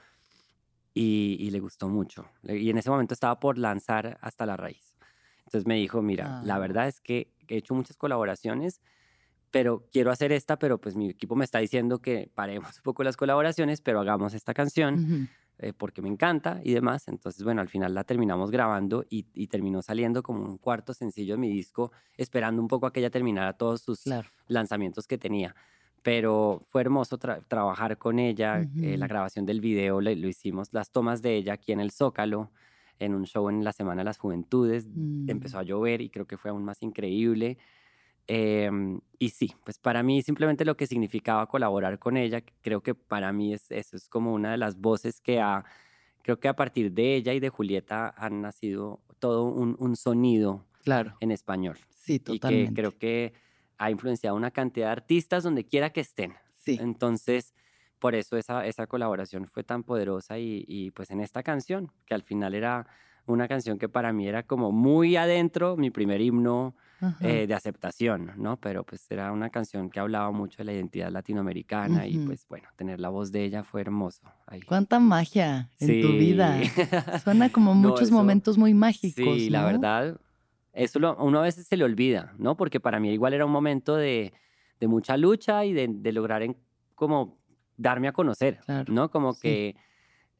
Y, 0.93 1.49
le 1.49 1.59
gustó 1.59 1.89
mucho. 1.89 2.29
Y 2.43 2.69
en 2.69 2.77
ese 2.77 2.89
momento 2.91 3.15
estaba 3.15 3.39
por 3.39 3.57
lanzar 3.57 4.19
hasta 4.21 4.45
la 4.45 4.55
raíz. 4.55 4.95
Entonces 5.39 5.65
me 5.65 5.75
dijo, 5.75 6.01
mira, 6.03 6.41
la 6.43 6.55
ah. 6.55 6.59
verdad 6.59 6.87
es 6.87 7.01
que 7.01 7.33
he 7.47 7.57
hecho 7.57 7.73
muchas 7.73 7.97
colaboraciones, 7.97 8.81
pero 9.55 9.85
quiero 9.89 10.11
hacer 10.11 10.33
esta, 10.33 10.59
pero 10.59 10.81
pues 10.81 10.97
mi 10.97 11.11
equipo 11.11 11.33
me 11.37 11.45
está 11.45 11.59
diciendo 11.59 11.99
que 11.99 12.29
paremos 12.35 12.75
un 12.75 12.83
poco 12.83 13.05
las 13.05 13.15
colaboraciones, 13.15 13.79
pero 13.79 14.01
hagamos 14.01 14.33
esta 14.33 14.53
canción. 14.53 15.29
Eh, 15.59 15.71
porque 15.71 16.01
me 16.01 16.09
encanta 16.09 16.59
y 16.61 16.73
demás. 16.73 17.07
Entonces, 17.07 17.41
bueno, 17.41 17.61
al 17.61 17.69
final 17.69 17.93
la 17.93 18.03
terminamos 18.03 18.51
grabando 18.51 19.05
y, 19.09 19.47
terminó 19.47 19.81
saliendo 19.81 20.23
como 20.23 20.43
un 20.43 20.57
cuarto 20.57 20.93
sencillo 20.93 21.35
de 21.35 21.37
mi 21.37 21.49
disco, 21.49 21.93
esperando 22.17 22.61
un 22.61 22.67
poco 22.67 22.85
a 22.85 22.91
que 22.91 22.99
ella 22.99 23.09
terminara 23.09 23.53
todos 23.53 23.79
sus 23.79 24.03
lanzamientos 24.49 25.07
que 25.07 25.17
tenía. 25.17 25.55
Pero 26.03 26.65
fue 26.67 26.81
hermoso 26.81 27.17
trabajar 27.17 27.97
con 27.97 28.19
ella, 28.19 28.59
eh, 28.81 28.97
la 28.97 29.07
grabación 29.07 29.45
del 29.45 29.61
video 29.61 30.01
lo, 30.01 30.11
hicimos, 30.11 30.73
las 30.73 30.91
tomas 30.91 31.21
de 31.21 31.37
ella 31.37 31.53
aquí 31.53 31.71
en 31.71 31.79
el 31.79 31.91
Zócalo, 31.91 32.51
en 32.99 33.15
un 33.15 33.25
show 33.25 33.47
en 33.47 33.63
la 33.63 33.71
Semana 33.71 34.01
de 34.01 34.05
las 34.05 34.17
Juventudes. 34.17 34.85
Mm. 34.85 35.29
Empezó 35.29 35.59
a 35.59 35.63
llover 35.63 36.01
y 36.01 36.09
creo 36.09 36.27
que 36.27 36.35
fue 36.35 36.51
aún 36.51 36.65
más 36.65 36.83
increíble. 36.83 37.57
Em, 38.27 39.01
y 39.19 39.29
sí, 39.29 39.53
pues 39.63 39.77
para 39.77 40.01
mí 40.01 40.21
simplemente 40.23 40.65
lo 40.65 40.75
que 40.75 40.87
significaba 40.87 41.47
colaborar 41.47 41.99
con 41.99 42.17
ella, 42.17 42.41
creo 42.61 42.81
que 42.81 42.95
para 42.95 43.31
mí 43.31 43.53
es, 43.53 43.69
eso 43.69 43.95
es 43.95 44.09
como 44.09 44.33
una 44.33 44.51
de 44.51 44.57
las 44.57 44.77
voces 44.79 45.21
que 45.21 45.39
ha, 45.39 45.63
creo 46.23 46.39
que 46.39 46.47
a 46.47 46.55
partir 46.55 46.91
de 46.91 47.15
ella 47.15 47.33
y 47.33 47.39
de 47.39 47.49
Julieta 47.49 48.13
han 48.17 48.41
nacido 48.41 49.01
todo 49.19 49.43
un, 49.43 49.75
un 49.79 49.95
sonido 49.95 50.65
claro. 50.83 51.17
en 51.19 51.31
español. 51.31 51.77
Sí, 51.95 52.19
totalmente. 52.19 52.63
Y 52.63 52.67
que 52.67 52.73
creo 52.73 52.97
que 52.97 53.33
ha 53.77 53.91
influenciado 53.91 54.35
una 54.35 54.51
cantidad 54.51 54.87
de 54.87 54.91
artistas 54.93 55.43
donde 55.43 55.65
quiera 55.65 55.91
que 55.91 56.01
estén. 56.01 56.33
Sí. 56.55 56.77
Entonces, 56.81 57.53
por 57.99 58.15
eso 58.15 58.37
esa, 58.37 58.65
esa 58.65 58.87
colaboración 58.87 59.45
fue 59.45 59.63
tan 59.63 59.83
poderosa 59.83 60.39
y, 60.39 60.65
y 60.67 60.91
pues 60.91 61.11
en 61.11 61.21
esta 61.21 61.43
canción, 61.43 61.91
que 62.05 62.15
al 62.15 62.23
final 62.23 62.55
era 62.55 62.87
una 63.27 63.47
canción 63.47 63.77
que 63.77 63.89
para 63.89 64.13
mí 64.13 64.27
era 64.27 64.43
como 64.43 64.71
muy 64.71 65.15
adentro, 65.15 65.77
mi 65.77 65.91
primer 65.91 66.21
himno 66.21 66.75
eh, 67.19 67.45
de 67.47 67.53
aceptación, 67.53 68.31
¿no? 68.37 68.57
Pero 68.57 68.83
pues 68.83 69.05
era 69.09 69.31
una 69.31 69.49
canción 69.49 69.89
que 69.89 69.99
hablaba 69.99 70.31
mucho 70.31 70.57
de 70.57 70.63
la 70.65 70.73
identidad 70.73 71.11
latinoamericana 71.11 72.07
y 72.07 72.17
pues 72.19 72.45
bueno, 72.47 72.67
tener 72.75 72.99
la 72.99 73.09
voz 73.09 73.31
de 73.31 73.43
ella 73.43 73.63
fue 73.63 73.81
hermoso. 73.81 74.21
Cuánta 74.65 74.99
magia 74.99 75.69
en 75.79 76.01
tu 76.01 76.09
vida. 76.13 76.57
Suena 77.23 77.49
como 77.49 77.73
muchos 77.73 78.11
momentos 78.11 78.57
muy 78.57 78.73
mágicos. 78.73 79.35
Sí, 79.35 79.49
la 79.49 79.65
verdad, 79.65 80.19
eso 80.73 80.99
lo, 80.99 81.15
uno 81.17 81.39
a 81.39 81.43
veces 81.43 81.67
se 81.67 81.77
le 81.77 81.83
olvida, 81.83 82.33
¿no? 82.37 82.57
Porque 82.57 82.79
para 82.79 82.99
mí 82.99 83.11
igual 83.11 83.33
era 83.33 83.45
un 83.45 83.51
momento 83.51 83.95
de, 83.95 84.33
de 84.79 84.87
mucha 84.87 85.17
lucha 85.17 85.65
y 85.65 85.73
de, 85.73 85.87
de 85.89 86.11
lograr 86.11 86.43
en, 86.43 86.57
como 86.95 87.37
darme 87.77 88.07
a 88.07 88.13
conocer, 88.13 88.59
¿no? 88.87 89.09
Como 89.09 89.37
que 89.37 89.75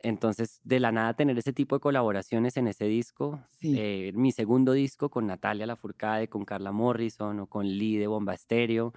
entonces, 0.05 0.61
de 0.63 0.79
la 0.79 0.91
nada 0.91 1.15
tener 1.15 1.37
ese 1.37 1.51
tipo 1.51 1.75
de 1.75 1.79
colaboraciones 1.79 2.57
en 2.57 2.67
ese 2.67 2.85
disco, 2.85 3.41
eh, 3.61 4.11
mi 4.13 4.31
segundo 4.31 4.73
disco 4.73 5.09
con 5.09 5.25
Natalia 5.25 5.65
Lafourcade, 5.65 6.27
con 6.27 6.45
Carla 6.45 6.71
Morrison 6.71 7.39
o 7.39 7.47
con 7.47 7.67
Lee 7.67 7.97
de 7.97 8.07
Bomba 8.07 8.35
Estéreo. 8.35 8.93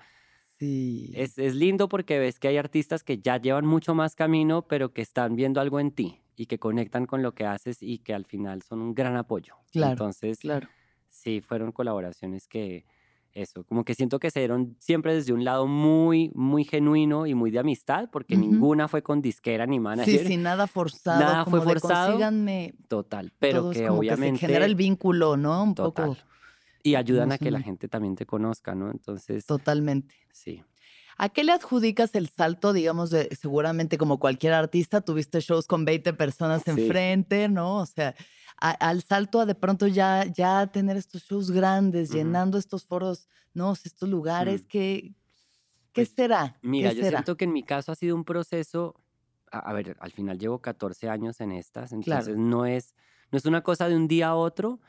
Sí. 0.59 1.11
Es, 1.15 1.39
es, 1.39 1.55
lindo 1.55 1.89
porque 1.89 2.19
ves 2.19 2.39
que 2.39 2.49
hay 2.49 2.59
artistas 2.59 3.05
que 3.05 3.19
ya 3.19 3.39
llevan 3.39 3.65
mucho 3.65 3.95
más 3.95 4.15
camino, 4.15 4.67
pero 4.69 4.93
que 4.93 5.03
están 5.03 5.35
viendo 5.35 5.61
algo 5.61 5.81
en 5.81 5.93
ti 5.93 6.21
y 6.37 6.47
que 6.47 6.59
conectan 6.59 7.07
con 7.07 7.23
lo 7.23 7.33
que 7.33 7.47
haces 7.47 7.83
y 7.83 7.99
que 7.99 8.13
al 8.13 8.27
final 8.27 8.63
son 8.63 8.81
un 8.81 8.95
gran 8.95 9.17
apoyo. 9.17 9.55
Claro. 9.73 9.93
Entonces, 9.93 10.41
claro. 10.41 10.69
sí, 11.09 11.41
fueron 11.41 11.73
colaboraciones 11.73 12.47
que, 12.47 12.85
eso, 13.43 13.65
como 13.65 13.85
que 13.85 13.95
siento 13.95 14.19
que 14.19 14.31
se 14.31 14.41
dieron 14.41 14.77
siempre 14.79 15.15
desde 15.15 15.33
un 15.33 15.45
lado 15.45 15.67
muy, 15.67 16.31
muy 16.35 16.65
genuino 16.65 17.27
y 17.27 17.35
muy 17.35 17.51
de 17.51 17.61
amistad, 17.61 18.09
porque 18.11 18.37
ninguna 18.37 18.89
fue 18.89 19.03
con 19.03 19.23
disquera 19.23 19.67
ni 19.67 19.79
manager. 19.79 20.21
Sí, 20.21 20.27
sí, 20.27 20.37
nada 20.37 20.67
forzado. 20.67 21.21
Nada 21.21 21.45
fue 21.45 21.61
forzado. 21.61 22.19
De 22.19 22.75
total, 22.89 23.33
pero 23.39 23.71
que 23.71 23.89
obviamente... 23.89 24.41
se 24.41 24.47
genera 24.47 24.65
el 24.65 24.75
vínculo, 24.75 25.37
¿no? 25.37 25.63
Un 25.63 25.75
poco. 25.75 26.17
Y 26.83 26.95
ayudan 26.95 27.33
a 27.33 27.39
que 27.39 27.51
la 27.51 27.61
gente 27.61 27.89
también 27.89 28.17
te 28.17 28.27
conozca, 28.27 28.75
¿no? 28.75 28.91
Entonces... 28.91 29.47
Totalmente. 29.47 30.15
Sí. 30.33 30.63
¿A 31.17 31.29
qué 31.29 31.43
le 31.43 31.53
adjudicas 31.53 32.15
el 32.15 32.29
salto, 32.29 32.73
digamos, 32.73 33.11
de 33.11 33.29
seguramente 33.35 33.99
como 33.99 34.21
cualquier 34.21 34.53
artista, 34.53 35.01
tuviste 35.01 35.41
shows 35.41 35.67
con 35.67 35.85
20 35.85 36.13
personas 36.13 36.67
enfrente, 36.69 37.49
¿no? 37.49 37.79
O 37.79 37.87
sea, 37.87 38.15
al 38.61 39.03
salto 39.03 39.41
a 39.41 39.47
de 39.47 39.55
pronto 39.55 39.87
ya, 39.87 40.25
ya 40.25 40.67
tener 40.67 40.97
estos 40.97 41.23
shows 41.23 41.51
grandes, 41.51 42.11
llenando 42.11 42.59
estos 42.59 42.85
foros, 42.85 43.29
¿no? 43.55 43.73
Estos 43.73 44.09
lugares, 44.09 44.67
¿qué, 44.67 45.15
qué 45.93 46.03
pues, 46.03 46.11
será? 46.11 46.59
Mira, 46.63 46.93
yo 46.93 47.03
siento 47.03 47.37
que 47.37 47.45
en 47.45 47.53
mi 47.53 47.63
caso 47.63 47.93
ha 47.93 47.95
sido 47.95 48.17
un 48.17 48.25
proceso, 48.25 48.95
a, 49.51 49.73
ver, 49.73 49.97
al 50.01 50.13
final 50.13 50.39
llevo 50.39 50.61
14 50.61 51.09
años 51.09 51.41
en 51.41 51.53
estas, 51.53 51.93
entonces 51.93 52.37
no, 52.37 52.67
es, 52.67 52.95
no 53.31 53.39
es 53.39 53.45
una 53.45 53.63
cosa 53.63 53.89
de 53.89 53.97
un 53.97 54.09
día 54.09 54.29
a 54.29 54.35
otro, 54.35 54.81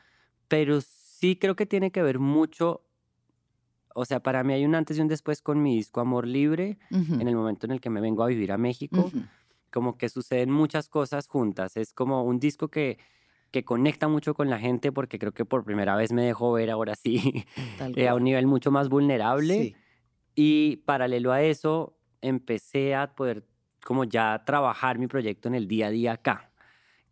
pero 0.48 0.80
sí 0.80 1.36
creo 1.36 1.54
que 1.54 1.66
tiene 1.66 1.92
que 1.92 2.02
ver 2.02 2.18
mucho 2.18 2.84
o 3.94 4.04
sea, 4.04 4.20
para 4.20 4.44
mí 4.44 4.52
hay 4.52 4.64
un 4.64 4.74
antes 4.74 4.98
y 4.98 5.00
un 5.00 5.08
después 5.08 5.42
con 5.42 5.62
mi 5.62 5.76
disco 5.76 6.00
Amor 6.00 6.26
Libre, 6.26 6.78
en 6.90 7.26
el 7.26 7.34
momento 7.34 7.66
en 7.66 7.72
el 7.72 7.80
que 7.80 7.90
me 7.90 8.00
vengo 8.00 8.22
a 8.22 8.28
vivir 8.28 8.52
a 8.52 8.58
México, 8.58 9.10
como 9.70 9.96
que 9.96 10.08
suceden 10.08 10.50
muchas 10.50 10.88
cosas 10.88 11.26
juntas. 11.26 11.76
Es 11.76 11.92
como 11.92 12.22
un 12.22 12.38
disco 12.38 12.68
que 12.68 12.98
que 13.50 13.64
conecta 13.64 14.08
mucho 14.08 14.34
con 14.34 14.48
la 14.48 14.58
gente 14.58 14.92
porque 14.92 15.18
creo 15.18 15.32
que 15.32 15.44
por 15.44 15.64
primera 15.64 15.96
vez 15.96 16.12
me 16.12 16.22
dejó 16.24 16.52
ver 16.52 16.70
ahora 16.70 16.94
sí 16.94 17.44
eh, 17.96 18.08
a 18.08 18.14
un 18.14 18.24
nivel 18.24 18.46
mucho 18.46 18.70
más 18.70 18.88
vulnerable. 18.88 19.74
Y 20.34 20.76
paralelo 20.86 21.32
a 21.32 21.42
eso, 21.42 21.96
empecé 22.20 22.94
a 22.94 23.14
poder 23.14 23.44
como 23.84 24.04
ya 24.04 24.42
trabajar 24.44 24.98
mi 24.98 25.06
proyecto 25.06 25.48
en 25.48 25.54
el 25.54 25.66
día 25.66 25.88
a 25.88 25.90
día 25.90 26.12
acá, 26.12 26.52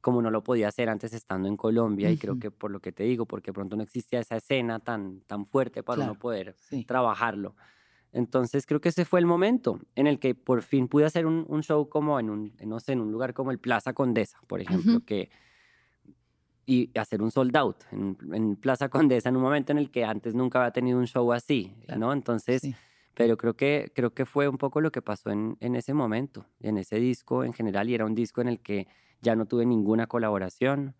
como 0.01 0.23
no 0.23 0.31
lo 0.31 0.45
podía 0.45 0.69
hacer 0.69 0.89
antes 0.89 1.13
estando 1.13 1.49
en 1.49 1.57
Colombia 1.57 2.11
y 2.11 2.17
creo 2.17 2.39
que 2.39 2.51
por 2.51 2.71
lo 2.71 2.81
que 2.81 2.93
te 2.93 3.03
digo, 3.05 3.27
porque 3.27 3.53
pronto 3.53 3.77
no 3.77 3.83
existía 3.83 4.21
esa 4.21 4.37
escena 4.37 4.79
tan, 4.79 5.21
tan 5.23 5.45
fuerte 5.45 5.83
para 5.83 6.07
no 6.07 6.15
poder 6.15 6.55
trabajarlo. 6.87 7.57
Entonces 8.13 8.65
creo 8.67 8.81
que 8.81 8.89
ese 8.91 9.05
fue 9.05 9.21
el 9.21 9.27
momento 9.27 9.81
en 9.95 10.07
el 10.07 10.19
que 10.19 10.35
por 10.35 10.63
fin 10.63 10.89
pude 10.89 11.05
hacer 11.05 11.27
un, 11.27 11.63
show 11.63 11.89
como 11.89 12.19
en 12.21 12.31
un, 12.31 12.55
no 12.65 12.81
sé, 12.81 12.93
en 12.93 13.01
un 13.01 13.13
lugar 13.13 13.35
como 13.35 13.51
el 13.51 13.59
Plaza 13.59 13.93
Condesa, 13.93 14.39
por 14.47 14.61
ejemplo, 14.61 15.01
que 15.05 15.31
y 16.69 16.91
hacer 16.99 17.23
un 17.23 17.31
sold 17.31 17.57
out 17.57 17.85
en, 17.93 18.55
Plaza 18.57 18.91
Condesa 18.91 19.31
en 19.31 19.37
un 19.37 19.43
momento 19.43 19.73
en 19.73 19.79
el 19.79 19.91
que 19.91 20.05
antes 20.05 20.35
nunca 20.35 20.61
había 20.61 20.71
tenido 20.71 20.99
un 20.99 21.07
show 21.07 21.33
así, 21.33 21.75
¿no? 21.97 22.13
Entonces, 22.13 22.61
pero 23.15 23.39
creo 23.39 23.57
que, 23.57 23.91
creo 23.95 24.13
que 24.13 24.27
fue 24.27 24.49
un 24.49 24.59
poco 24.59 24.83
lo 24.83 24.93
que 24.93 25.01
pasó 25.01 25.31
en, 25.31 25.57
en 25.61 25.77
ese 25.77 25.95
momento, 25.95 26.45
en 26.61 26.77
ese 26.77 26.97
disco 26.97 27.43
en 27.43 27.55
general, 27.55 27.89
y 27.89 27.95
era 27.95 28.05
un 28.05 28.15
disco 28.15 28.43
en 28.43 28.49
el 28.49 28.61
que 28.61 28.87
ya 29.23 29.35
no 29.35 29.47
tuve 29.47 29.65
ninguna 29.65 30.09
colaboración 30.09 30.95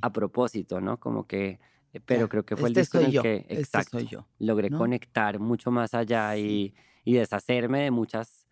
a 0.00 0.12
propósito, 0.14 0.80
¿no? 0.80 0.98
Como 0.98 1.26
que, 1.26 1.60
eh, 1.92 2.00
pero 2.00 2.30
creo 2.30 2.46
que 2.46 2.56
fue 2.56 2.70
el 2.70 2.78
este 2.78 2.80
disco 2.80 2.98
en 2.98 3.16
el 3.16 3.22
que, 3.22 3.36
este 3.50 3.60
exacto, 3.60 4.00
yo, 4.00 4.26
logré 4.38 4.70
conectar 4.70 5.38
mucho 5.38 5.70
más 5.70 5.92
allá 5.92 6.38
y, 6.38 6.74
y, 7.04 7.12
deshacerme 7.12 7.82
de 7.82 7.90
muchas 7.90 8.48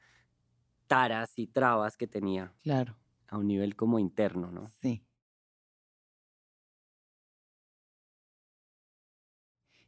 taras 0.87 1.39
y 1.39 1.47
trabas 1.47 1.97
que 1.97 2.07
tenía. 2.07 2.53
Claro. 2.63 2.97
A 3.29 3.39
un 3.39 3.49
nivel 3.49 3.77
como 3.77 3.99
interno, 3.99 4.53
¿no? 4.53 4.71
Sí. 4.83 5.03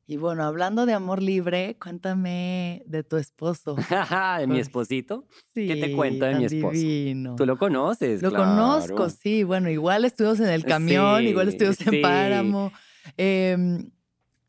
Y 0.08 0.18
bueno, 0.18 0.44
hablando 0.44 0.86
de 0.86 0.92
amor 0.92 1.20
libre, 1.20 1.76
cuéntame 1.82 2.84
de 2.86 3.02
tu 3.02 3.16
esposo. 3.16 3.74
¿De 4.38 4.46
mi 4.46 4.60
esposito? 4.60 5.26
Sí, 5.52 5.66
¿Qué 5.66 5.74
te 5.76 5.96
cuento 5.96 6.26
de 6.26 6.36
mi 6.36 6.44
esposo? 6.44 7.36
Tú 7.36 7.44
lo 7.44 7.58
conoces. 7.58 8.22
Lo 8.22 8.30
conozco, 8.32 9.10
sí. 9.10 9.42
Bueno, 9.42 9.68
igual 9.68 10.04
estuvimos 10.04 10.38
en 10.38 10.50
el 10.50 10.64
camión, 10.64 11.24
igual 11.24 11.48
estuvimos 11.48 11.84
en 11.84 12.02
Páramo. 12.02 12.72
Em, 13.16 13.90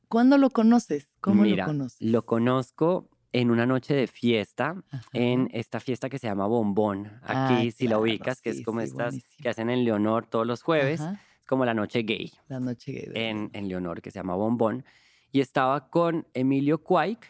¿Cuándo 0.07 0.37
lo 0.37 0.51
conoces? 0.51 1.11
¿Cómo 1.21 1.43
lo 1.43 1.65
conoces? 1.65 2.01
Lo 2.01 2.23
conozco 2.23 3.09
en 3.33 3.49
una 3.49 3.65
noche 3.65 3.95
de 3.95 4.05
fiesta, 4.05 4.75
en 5.11 5.49
esta 5.53 5.79
fiesta 5.79 6.07
que 6.07 6.19
se 6.19 6.27
llama 6.27 6.45
Bombón. 6.45 7.19
Aquí, 7.23 7.71
si 7.71 7.87
la 7.87 7.97
ubicas, 7.97 8.41
que 8.41 8.51
es 8.51 8.63
como 8.63 8.81
estas 8.81 9.15
que 9.41 9.49
hacen 9.49 9.71
en 9.71 9.83
Leonor 9.83 10.27
todos 10.27 10.45
los 10.45 10.61
jueves, 10.61 11.01
es 11.01 11.47
como 11.47 11.65
la 11.65 11.73
noche 11.73 12.03
gay. 12.03 12.31
La 12.47 12.59
noche 12.59 12.91
gay. 12.91 13.11
En, 13.15 13.49
en 13.53 13.67
Leonor, 13.67 14.03
que 14.03 14.11
se 14.11 14.19
llama 14.19 14.35
Bombón 14.35 14.85
y 15.31 15.41
estaba 15.41 15.89
con 15.89 16.27
Emilio 16.33 16.83
Quake, 16.83 17.27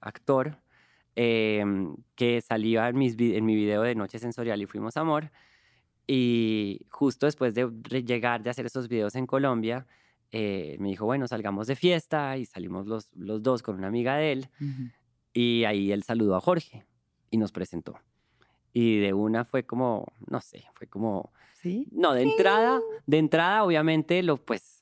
actor, 0.00 0.58
em, 1.14 1.96
que 2.14 2.40
salía 2.40 2.88
en, 2.88 2.96
en 3.00 3.44
mi 3.44 3.54
video 3.54 3.82
de 3.82 3.94
Noche 3.94 4.18
Sensorial 4.18 4.60
y 4.60 4.66
Fuimos 4.66 4.96
Amor. 4.96 5.30
Y 6.06 6.86
justo 6.90 7.26
después 7.26 7.54
de 7.54 7.70
llegar, 8.04 8.42
de 8.42 8.50
hacer 8.50 8.66
esos 8.66 8.88
videos 8.88 9.14
en 9.14 9.26
Colombia, 9.26 9.86
eh, 10.30 10.76
me 10.78 10.88
dijo, 10.88 11.06
bueno, 11.06 11.26
salgamos 11.26 11.66
de 11.66 11.76
fiesta 11.76 12.36
y 12.36 12.44
salimos 12.44 12.86
los, 12.86 13.10
los 13.14 13.42
dos 13.42 13.62
con 13.62 13.76
una 13.76 13.88
amiga 13.88 14.16
de 14.16 14.32
él. 14.32 14.48
Y 15.32 15.64
ahí 15.64 15.92
él 15.92 16.02
saludó 16.02 16.36
a 16.36 16.40
Jorge 16.40 16.84
y 17.30 17.36
nos 17.36 17.52
presentó. 17.52 17.98
Y 18.72 18.98
de 18.98 19.14
una 19.14 19.44
fue 19.44 19.64
como, 19.64 20.06
no 20.26 20.40
sé, 20.40 20.64
fue 20.74 20.86
como... 20.86 21.32
¿Sí? 21.54 21.88
No, 21.90 22.14
de 22.14 22.22
entrada, 22.22 22.80
de 23.06 23.18
entrada 23.18 23.64
obviamente 23.64 24.22
lo 24.22 24.36
pues 24.36 24.77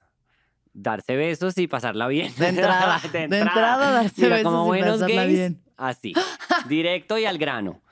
darse 0.77 1.17
besos 1.17 1.57
y 1.59 1.67
pasarla 1.67 2.07
bien. 2.07 2.33
De 2.37 2.49
entrada. 2.49 3.01
de, 3.13 3.23
entrada. 3.25 3.91
darse 3.91 4.29
besos 4.29 4.53
como 4.53 4.75
y 4.75 4.81
pasarla 4.83 5.25
bien. 5.25 5.63
Así, 5.77 6.13
directo 6.69 7.19
y 7.19 7.25
al 7.25 7.39
grano. 7.39 7.83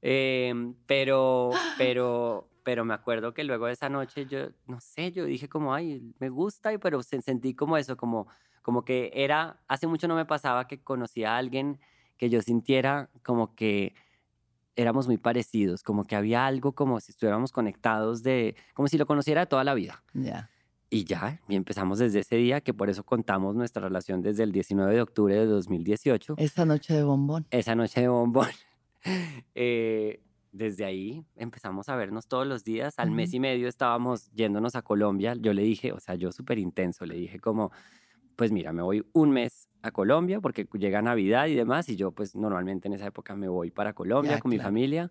Em, 0.00 0.74
pero, 0.86 1.50
pero, 1.78 2.48
pero 2.62 2.84
me 2.84 2.94
acuerdo 2.94 3.32
que 3.32 3.44
luego 3.44 3.66
de 3.66 3.72
esa 3.72 3.88
noche 3.88 4.26
yo, 4.26 4.48
no 4.66 4.80
sé, 4.80 5.12
yo 5.12 5.24
dije 5.24 5.48
como, 5.48 5.74
ay, 5.74 6.02
me 6.18 6.28
gusta, 6.28 6.70
pero 6.78 7.02
sentí 7.02 7.54
como 7.54 7.76
eso, 7.76 7.96
como, 7.96 8.28
como 8.62 8.84
que 8.84 9.10
era, 9.14 9.60
hace 9.66 9.86
mucho 9.86 10.06
no 10.06 10.14
me 10.14 10.26
pasaba 10.26 10.66
que 10.66 10.82
conocía 10.82 11.34
a 11.34 11.38
alguien 11.38 11.80
que 12.18 12.28
yo 12.28 12.42
sintiera 12.42 13.10
como 13.22 13.54
que 13.54 13.94
éramos 14.76 15.06
muy 15.06 15.16
parecidos, 15.16 15.82
como 15.82 16.04
que 16.04 16.16
había 16.16 16.46
algo 16.46 16.72
como 16.72 17.00
si 17.00 17.12
estuviéramos 17.12 17.52
conectados 17.52 18.22
de, 18.22 18.56
como 18.74 18.88
si 18.88 18.98
lo 18.98 19.06
conociera 19.06 19.46
toda 19.46 19.64
la 19.64 19.74
vida. 19.74 20.02
Ya. 20.12 20.50
Y 20.94 21.04
ya, 21.04 21.40
y 21.48 21.56
empezamos 21.56 21.98
desde 21.98 22.20
ese 22.20 22.36
día, 22.36 22.60
que 22.60 22.72
por 22.72 22.88
eso 22.88 23.04
contamos 23.04 23.56
nuestra 23.56 23.82
relación 23.82 24.22
desde 24.22 24.44
el 24.44 24.52
19 24.52 24.94
de 24.94 25.02
octubre 25.02 25.34
de 25.34 25.46
2018. 25.46 26.34
Esa 26.38 26.64
noche 26.64 26.94
de 26.94 27.02
bombón. 27.02 27.46
Esa 27.50 27.74
noche 27.74 28.00
de 28.00 28.08
bombón. 28.08 28.48
Eh, 29.54 30.22
desde 30.50 30.86
ahí 30.86 31.26
empezamos 31.36 31.90
a 31.90 31.96
vernos 31.96 32.26
todos 32.26 32.46
los 32.46 32.64
días. 32.64 32.94
Al 32.98 33.10
mes 33.10 33.34
y 33.34 33.38
medio 33.38 33.68
estábamos 33.68 34.30
yéndonos 34.32 34.76
a 34.76 34.80
Colombia. 34.80 35.34
Yo 35.38 35.52
le 35.52 35.60
dije, 35.62 35.92
o 35.92 36.00
sea, 36.00 36.14
yo 36.14 36.32
súper 36.32 36.58
intenso, 36.58 37.04
le 37.04 37.16
dije 37.16 37.38
como, 37.38 37.70
pues 38.34 38.50
mira, 38.50 38.72
me 38.72 38.80
voy 38.80 39.04
un 39.12 39.30
mes 39.30 39.68
a 39.82 39.90
Colombia 39.90 40.40
porque 40.40 40.66
llega 40.72 41.02
Navidad 41.02 41.48
y 41.48 41.54
demás. 41.54 41.86
Y 41.90 41.96
yo 41.96 42.12
pues 42.12 42.34
normalmente 42.34 42.88
en 42.88 42.94
esa 42.94 43.06
época 43.06 43.36
me 43.36 43.48
voy 43.48 43.70
para 43.70 43.92
Colombia 43.92 44.40
con 44.40 44.50
mi 44.50 44.58
familia. 44.58 45.10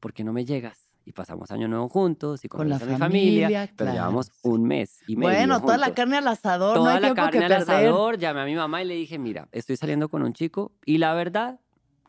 ¿Por 0.00 0.12
qué 0.12 0.24
no 0.24 0.32
me 0.32 0.44
llegas? 0.44 0.87
Y 1.08 1.12
pasamos 1.12 1.50
año 1.50 1.68
nuevo 1.68 1.88
juntos 1.88 2.44
y 2.44 2.48
con, 2.48 2.68
la 2.68 2.78
familia, 2.78 3.72
pero 3.74 3.92
llevamos 3.92 4.30
un 4.42 4.64
mes 4.64 5.00
y 5.06 5.16
medio 5.16 5.38
Bueno, 5.38 5.62
toda 5.62 5.78
la 5.78 5.94
carne 5.94 6.18
al 6.18 6.28
asador, 6.28 6.74
toda 6.74 6.90
no 6.90 6.96
hay 6.96 7.02
la 7.02 7.14
carne 7.14 7.46
al 7.46 7.52
asador, 7.52 8.18
llamé 8.18 8.42
a 8.42 8.44
mi 8.44 8.54
mamá 8.54 8.82
y 8.82 8.84
le 8.84 8.94
dije, 8.94 9.18
mira, 9.18 9.48
estoy 9.50 9.78
saliendo 9.78 10.10
con 10.10 10.22
un 10.22 10.34
chico 10.34 10.72
y 10.84 10.98
la 10.98 11.14
verdad, 11.14 11.60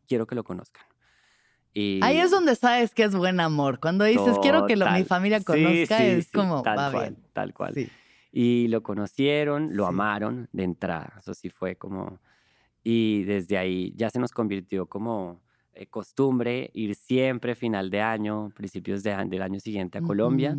quiero 0.06 0.28
que 0.28 0.36
lo 0.36 0.43
conozcan. 0.43 0.84
Y... 1.74 2.02
Ahí 2.04 2.18
es 2.18 2.30
donde 2.30 2.58
sabes 2.58 2.93
que 2.93 3.04
es 3.04 3.16
buen 3.16 3.39
amor. 3.39 3.80
Cuando 3.80 4.04
dices, 4.04 4.38
quiero 4.41 4.66
que 4.66 4.76
mi 4.76 5.06
familia 5.06 5.41
conozca, 5.41 6.04
es 6.04 6.30
como, 6.30 6.62
tal 6.62 6.78
va 6.78 6.91
cual, 6.91 7.18
Tal 7.32 7.54
cual. 7.54 7.91
Y 8.34 8.68
lo 8.68 8.84
conocieron, 8.84 9.78
lo 9.78 9.88
amaron 9.88 10.50
de 10.52 10.64
entrada. 10.64 11.14
Eso 11.20 11.34
sí 11.34 11.50
fue 11.50 11.78
como... 11.78 12.20
Y 12.84 13.24
desde 13.24 13.58
ahí 13.58 13.93
ya 13.95 14.10
se 14.10 14.20
nos 14.20 14.32
convirtió 14.32 14.88
como 14.88 15.41
eh, 15.80 15.88
costumbre 15.88 16.72
ir 16.74 16.94
siempre 16.94 17.56
final 17.56 17.90
de 17.90 18.02
año, 18.02 18.52
principios 18.54 19.02
de, 19.02 19.16
del 19.28 19.42
año 19.42 19.62
siguiente 19.62 19.98
a 19.98 20.02
Colombia, 20.02 20.58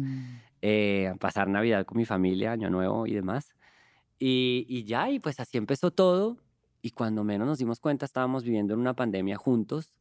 eh, 0.62 1.08
a 1.08 1.16
pasar 1.16 1.46
Navidad 1.46 1.84
con 1.84 1.98
mi 1.98 2.06
familia, 2.06 2.52
Año 2.52 2.70
Nuevo 2.70 3.06
y 3.06 3.12
demás. 3.12 3.54
Y, 4.18 4.64
y, 4.66 4.84
ya, 4.84 5.10
y 5.10 5.18
pues 5.18 5.38
así 5.38 5.58
empezó 5.58 5.90
todo. 5.90 6.38
Y 6.80 6.92
cuando 6.92 7.22
menos 7.22 7.46
nos 7.46 7.58
dimos 7.58 7.80
cuenta, 7.80 8.06
estábamos 8.06 8.44
viviendo 8.44 8.72
en 8.72 8.80
una 8.80 8.94
pandemia 8.94 9.36
juntos, 9.36 9.92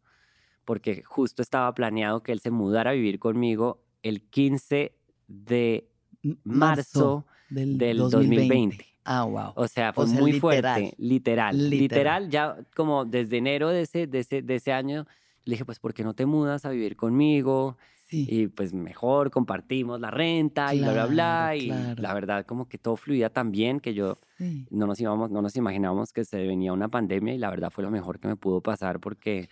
porque 0.64 1.04
justo 1.04 1.42
estaba 1.42 1.74
planeado 1.74 2.24
que 2.24 2.32
él 2.32 2.40
se 2.40 2.52
mudara 2.52 2.92
a 2.92 2.94
vivir 2.94 3.20
conmigo 3.20 3.84
el 4.04 4.22
15 4.22 4.96
de 5.28 5.90
marzo, 6.46 7.26
del, 7.50 7.98
2020. 7.98 8.86
Ah, 9.12 9.24
wow. 9.24 9.54
O 9.56 9.68
sea, 9.68 9.92
fue 9.92 10.06
muy 10.06 10.40
fuerte, 10.40 10.94
literal, 11.00 11.68
literal, 11.68 12.30
ya 12.30 12.58
como 12.76 13.06
desde 13.06 13.38
enero 13.38 13.70
de 13.70 13.82
ese, 13.82 14.06
de 14.06 14.20
ese, 14.20 14.44
de 14.44 14.56
ese 14.58 14.72
año, 14.72 15.08
le 15.46 15.54
dije, 15.54 15.66
pues, 15.66 15.80
¿por 15.80 15.96
qué 15.96 16.04
no 16.04 16.14
te 16.14 16.28
mudas 16.28 16.64
a 16.64 16.70
vivir 16.70 16.96
conmigo? 16.96 17.76
Sí. 18.06 18.28
Y 18.30 18.48
pues 18.50 18.72
mejor 18.72 19.32
compartimos 19.32 20.00
la 20.00 20.12
renta 20.12 20.76
y 20.76 20.80
bla, 20.82 20.94
bla, 20.94 21.06
bla. 21.08 21.56
Y 21.56 21.72
la 21.98 22.14
verdad, 22.14 22.46
como 22.46 22.70
que 22.70 22.78
todo 22.78 22.98
fluía 22.98 23.32
tan 23.32 23.52
bien 23.52 23.80
que 23.80 23.96
yo 23.96 24.20
no, 24.70 24.86
nos 24.86 25.00
íbamos, 25.00 25.32
no 25.32 25.42
nos 25.42 25.56
imaginábamos 25.56 26.14
que 26.14 26.24
se 26.24 26.46
venía 26.46 26.72
una 26.72 26.90
pandemia 26.90 27.34
y 27.34 27.40
la 27.40 27.50
verdad 27.50 27.72
fue 27.72 27.84
lo 27.84 27.90
mejor 27.90 28.20
que 28.20 28.28
me 28.28 28.36
pudo 28.36 28.62
pasar 28.62 29.00
porque 29.00 29.50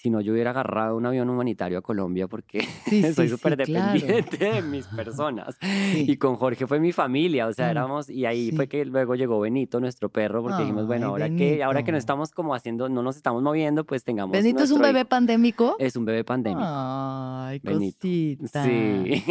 si 0.00 0.08
no 0.08 0.22
yo 0.22 0.32
hubiera 0.32 0.50
agarrado 0.50 0.96
un 0.96 1.04
avión 1.04 1.28
humanitario 1.28 1.76
a 1.76 1.82
Colombia 1.82 2.26
porque 2.26 2.66
soy 3.14 3.28
súper 3.28 3.56
dependiente 3.56 4.38
de 4.38 4.62
mis 4.62 4.86
personas. 4.86 5.58
Y 5.94 6.16
con 6.16 6.36
Jorge 6.36 6.66
fue 6.66 6.80
mi 6.80 6.92
familia, 6.92 7.46
o 7.46 7.52
sea, 7.52 7.70
éramos, 7.70 8.08
y 8.08 8.24
ahí 8.24 8.50
fue 8.52 8.66
que 8.66 8.84
luego 8.86 9.14
llegó 9.14 9.38
Benito, 9.40 9.78
nuestro 9.78 10.08
perro, 10.08 10.42
porque 10.42 10.62
dijimos, 10.62 10.86
bueno, 10.86 11.08
ahora 11.08 11.28
que, 11.28 11.62
ahora 11.62 11.82
que 11.82 11.92
no 11.92 11.98
estamos 11.98 12.30
como 12.30 12.54
haciendo, 12.54 12.88
no 12.88 13.02
nos 13.02 13.16
estamos 13.16 13.42
moviendo, 13.42 13.84
pues 13.84 14.02
tengamos. 14.02 14.32
¿Benito 14.32 14.62
es 14.62 14.70
un 14.70 14.80
bebé 14.80 15.04
pandémico? 15.04 15.76
Es 15.78 15.96
un 15.96 16.06
bebé 16.06 16.24
pandémico. 16.24 16.64
Ay, 16.64 17.60
cosita. 17.60 18.64
Sí. 18.64 19.22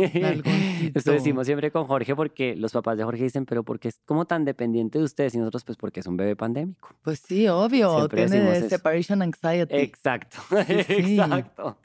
Eso 0.93 1.11
decimos 1.11 1.47
siempre 1.47 1.71
con 1.71 1.85
Jorge 1.85 2.15
porque 2.15 2.55
los 2.55 2.71
papás 2.73 2.95
de 2.97 3.03
Jorge 3.03 3.23
dicen, 3.23 3.45
pero 3.47 3.63
¿por 3.63 3.79
qué 3.79 3.87
es 3.87 3.99
como 4.05 4.25
tan 4.25 4.45
dependiente 4.45 4.99
de 4.99 5.05
ustedes? 5.05 5.33
Y 5.33 5.39
nosotros, 5.39 5.63
pues 5.63 5.77
porque 5.79 6.01
es 6.01 6.05
un 6.05 6.15
bebé 6.15 6.35
pandémico. 6.35 6.89
Pues 7.01 7.23
sí, 7.25 7.47
obvio, 7.47 8.07
tiene 8.07 8.69
separation 8.69 9.23
anxiety. 9.23 9.75
Exacto. 9.75 10.37
Exacto. 10.67 11.77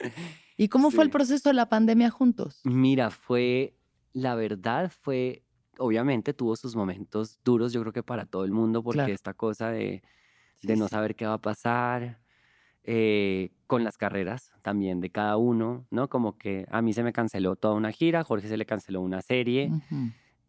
¿Y 0.57 0.67
cómo 0.69 0.91
fue 0.91 1.03
el 1.03 1.09
proceso 1.09 1.49
de 1.49 1.53
la 1.53 1.67
pandemia 1.67 2.09
juntos? 2.09 2.61
Mira, 2.63 3.09
fue, 3.09 3.77
la 4.13 4.35
verdad 4.35 4.91
fue, 5.01 5.43
obviamente 5.77 6.33
tuvo 6.33 6.55
sus 6.55 6.75
momentos 6.75 7.39
duros, 7.43 7.73
yo 7.73 7.81
creo 7.81 7.93
que 7.93 8.03
para 8.03 8.25
todo 8.25 8.45
el 8.45 8.51
mundo, 8.51 8.81
porque 8.83 9.11
esta 9.11 9.33
cosa 9.33 9.69
de, 9.69 10.01
de 10.61 10.75
no 10.77 10.87
saber 10.87 11.15
qué 11.15 11.25
va 11.25 11.33
a 11.33 11.41
pasar, 11.41 12.19
eh, 12.87 13.49
con 13.65 13.83
las 13.83 13.97
carreras 13.97 14.53
también 14.61 15.01
de 15.01 15.09
cada 15.09 15.37
uno, 15.37 15.87
¿no? 15.89 16.07
Como 16.07 16.37
que 16.37 16.67
a 16.69 16.83
mí 16.83 16.93
se 16.93 17.01
me 17.01 17.13
canceló 17.13 17.55
toda 17.55 17.73
una 17.73 17.91
gira, 17.91 18.19
a 18.19 18.23
Jorge 18.23 18.47
se 18.47 18.57
le 18.57 18.67
canceló 18.67 19.01
una 19.01 19.23
serie 19.23 19.71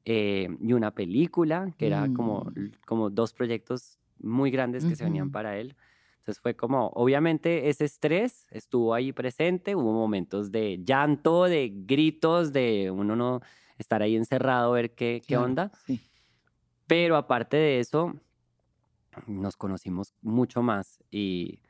eh, 0.04 0.54
y 0.60 0.72
una 0.74 0.90
película, 0.90 1.72
que 1.78 1.86
era 1.86 2.06
como, 2.14 2.44
mm. 2.44 2.72
como 2.84 3.08
dos 3.08 3.32
proyectos 3.32 3.98
muy 4.18 4.50
grandes 4.50 4.84
que 4.84 4.96
se 4.96 5.04
venían 5.04 5.30
para 5.30 5.56
él. 5.56 5.76
Entonces 6.26 6.42
fue 6.42 6.56
como, 6.56 6.88
obviamente 6.88 7.68
ese 7.68 7.84
estrés 7.84 8.48
estuvo 8.50 8.94
ahí 8.94 9.12
presente, 9.12 9.76
hubo 9.76 9.92
momentos 9.92 10.50
de 10.50 10.80
llanto, 10.82 11.44
de 11.44 11.70
gritos, 11.72 12.52
de 12.52 12.90
uno 12.90 13.14
no, 13.14 13.42
estar 13.78 14.02
ahí 14.02 14.16
encerrado, 14.16 14.72
ver 14.72 14.92
qué, 14.96 15.22
qué 15.24 15.36
onda. 15.36 15.70
Pero 16.88 17.16
aparte 17.16 17.56
de 17.56 17.78
eso, 17.78 18.12
nos 19.28 19.56
conocimos 19.56 20.14
mucho 20.20 20.62
más 20.62 20.98
y, 21.12 21.60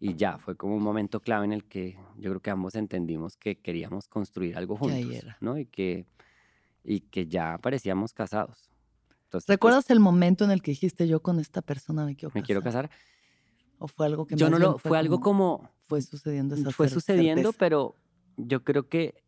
y, 0.00 0.16
ya, 0.16 0.38
fue 0.38 0.56
como 0.56 0.74
un 0.74 0.82
momento 0.82 1.20
clave 1.20 1.44
en 1.44 1.52
el 1.52 1.64
que 1.64 1.96
yo 2.16 2.30
creo 2.30 2.40
que 2.42 2.50
ambos 2.50 2.74
entendimos 2.74 3.36
que 3.36 3.60
queríamos 3.60 4.08
construir 4.08 4.56
algo 4.56 4.76
juntos, 4.76 5.24
¿no? 5.38 5.56
Y 5.56 5.66
que, 5.66 6.04
y 6.82 6.98
que 6.98 7.28
ya 7.28 7.58
parecíamos 7.58 8.12
casados. 8.12 8.72
Entonces, 9.26 9.46
pues 9.46 9.54
¿Recuerdas 9.54 9.88
el 9.90 10.00
momento 10.00 10.44
en 10.44 10.50
el 10.50 10.62
que 10.62 10.72
dijiste 10.72 11.06
yo 11.06 11.22
con 11.22 11.38
esta 11.38 11.62
persona 11.62 12.04
me 12.04 12.16
quiero 12.16 12.30
casar? 12.30 12.42
Me 12.42 12.44
quiero 12.44 12.60
casar. 12.60 12.90
¿O 13.80 13.88
fue 13.88 14.06
algo 14.06 14.26
que 14.26 14.36
Yo 14.36 14.50
no 14.50 14.58
lo, 14.58 14.78
fue, 14.78 14.98
algo 14.98 15.20
como... 15.20 15.70
Fue 15.86 16.02
sucediendo 16.02 16.54
esa 16.54 16.70
Fue 16.70 16.88
sucediendo, 16.88 17.54
pero 17.54 17.96
yo 18.36 18.62
creo 18.62 18.88
que 18.88 19.24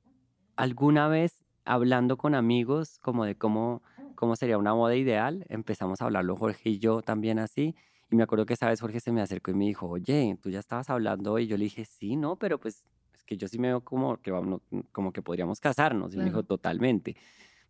alguna 0.56 1.08
vez 1.08 1.42
hablando 1.64 2.18
con 2.18 2.34
amigos 2.34 2.98
como 3.00 3.24
de 3.24 3.34
cómo, 3.34 3.82
cómo 4.14 4.36
sería 4.36 4.58
una 4.58 4.74
boda 4.74 4.94
ideal, 4.94 5.46
empezamos 5.48 6.02
a 6.02 6.04
hablarlo 6.04 6.36
Jorge 6.36 6.68
y 6.68 6.78
yo 6.78 7.00
también 7.00 7.38
así. 7.38 7.74
Y 8.10 8.16
me 8.16 8.24
acuerdo 8.24 8.44
que 8.44 8.52
esa 8.52 8.68
vez 8.68 8.78
Jorge 8.78 9.00
se 9.00 9.10
me 9.10 9.22
acercó 9.22 9.52
y 9.52 9.54
me 9.54 9.64
dijo, 9.64 9.88
oye, 9.88 10.36
tú 10.42 10.50
ya 10.50 10.58
estabas 10.58 10.90
hablando 10.90 11.38
y 11.38 11.46
yo 11.46 11.56
le 11.56 11.64
dije, 11.64 11.86
sí, 11.86 12.16
no, 12.16 12.36
pero 12.36 12.60
pues 12.60 12.84
es 13.14 13.22
que 13.24 13.38
yo 13.38 13.48
sí 13.48 13.58
me 13.58 13.68
veo 13.68 13.80
como 13.80 14.18
que, 14.18 14.30
vamos, 14.30 14.60
como 14.92 15.14
que 15.14 15.22
podríamos 15.22 15.60
casarnos. 15.60 16.12
Y 16.12 16.18
me 16.18 16.24
dijo, 16.24 16.42
totalmente. 16.42 17.16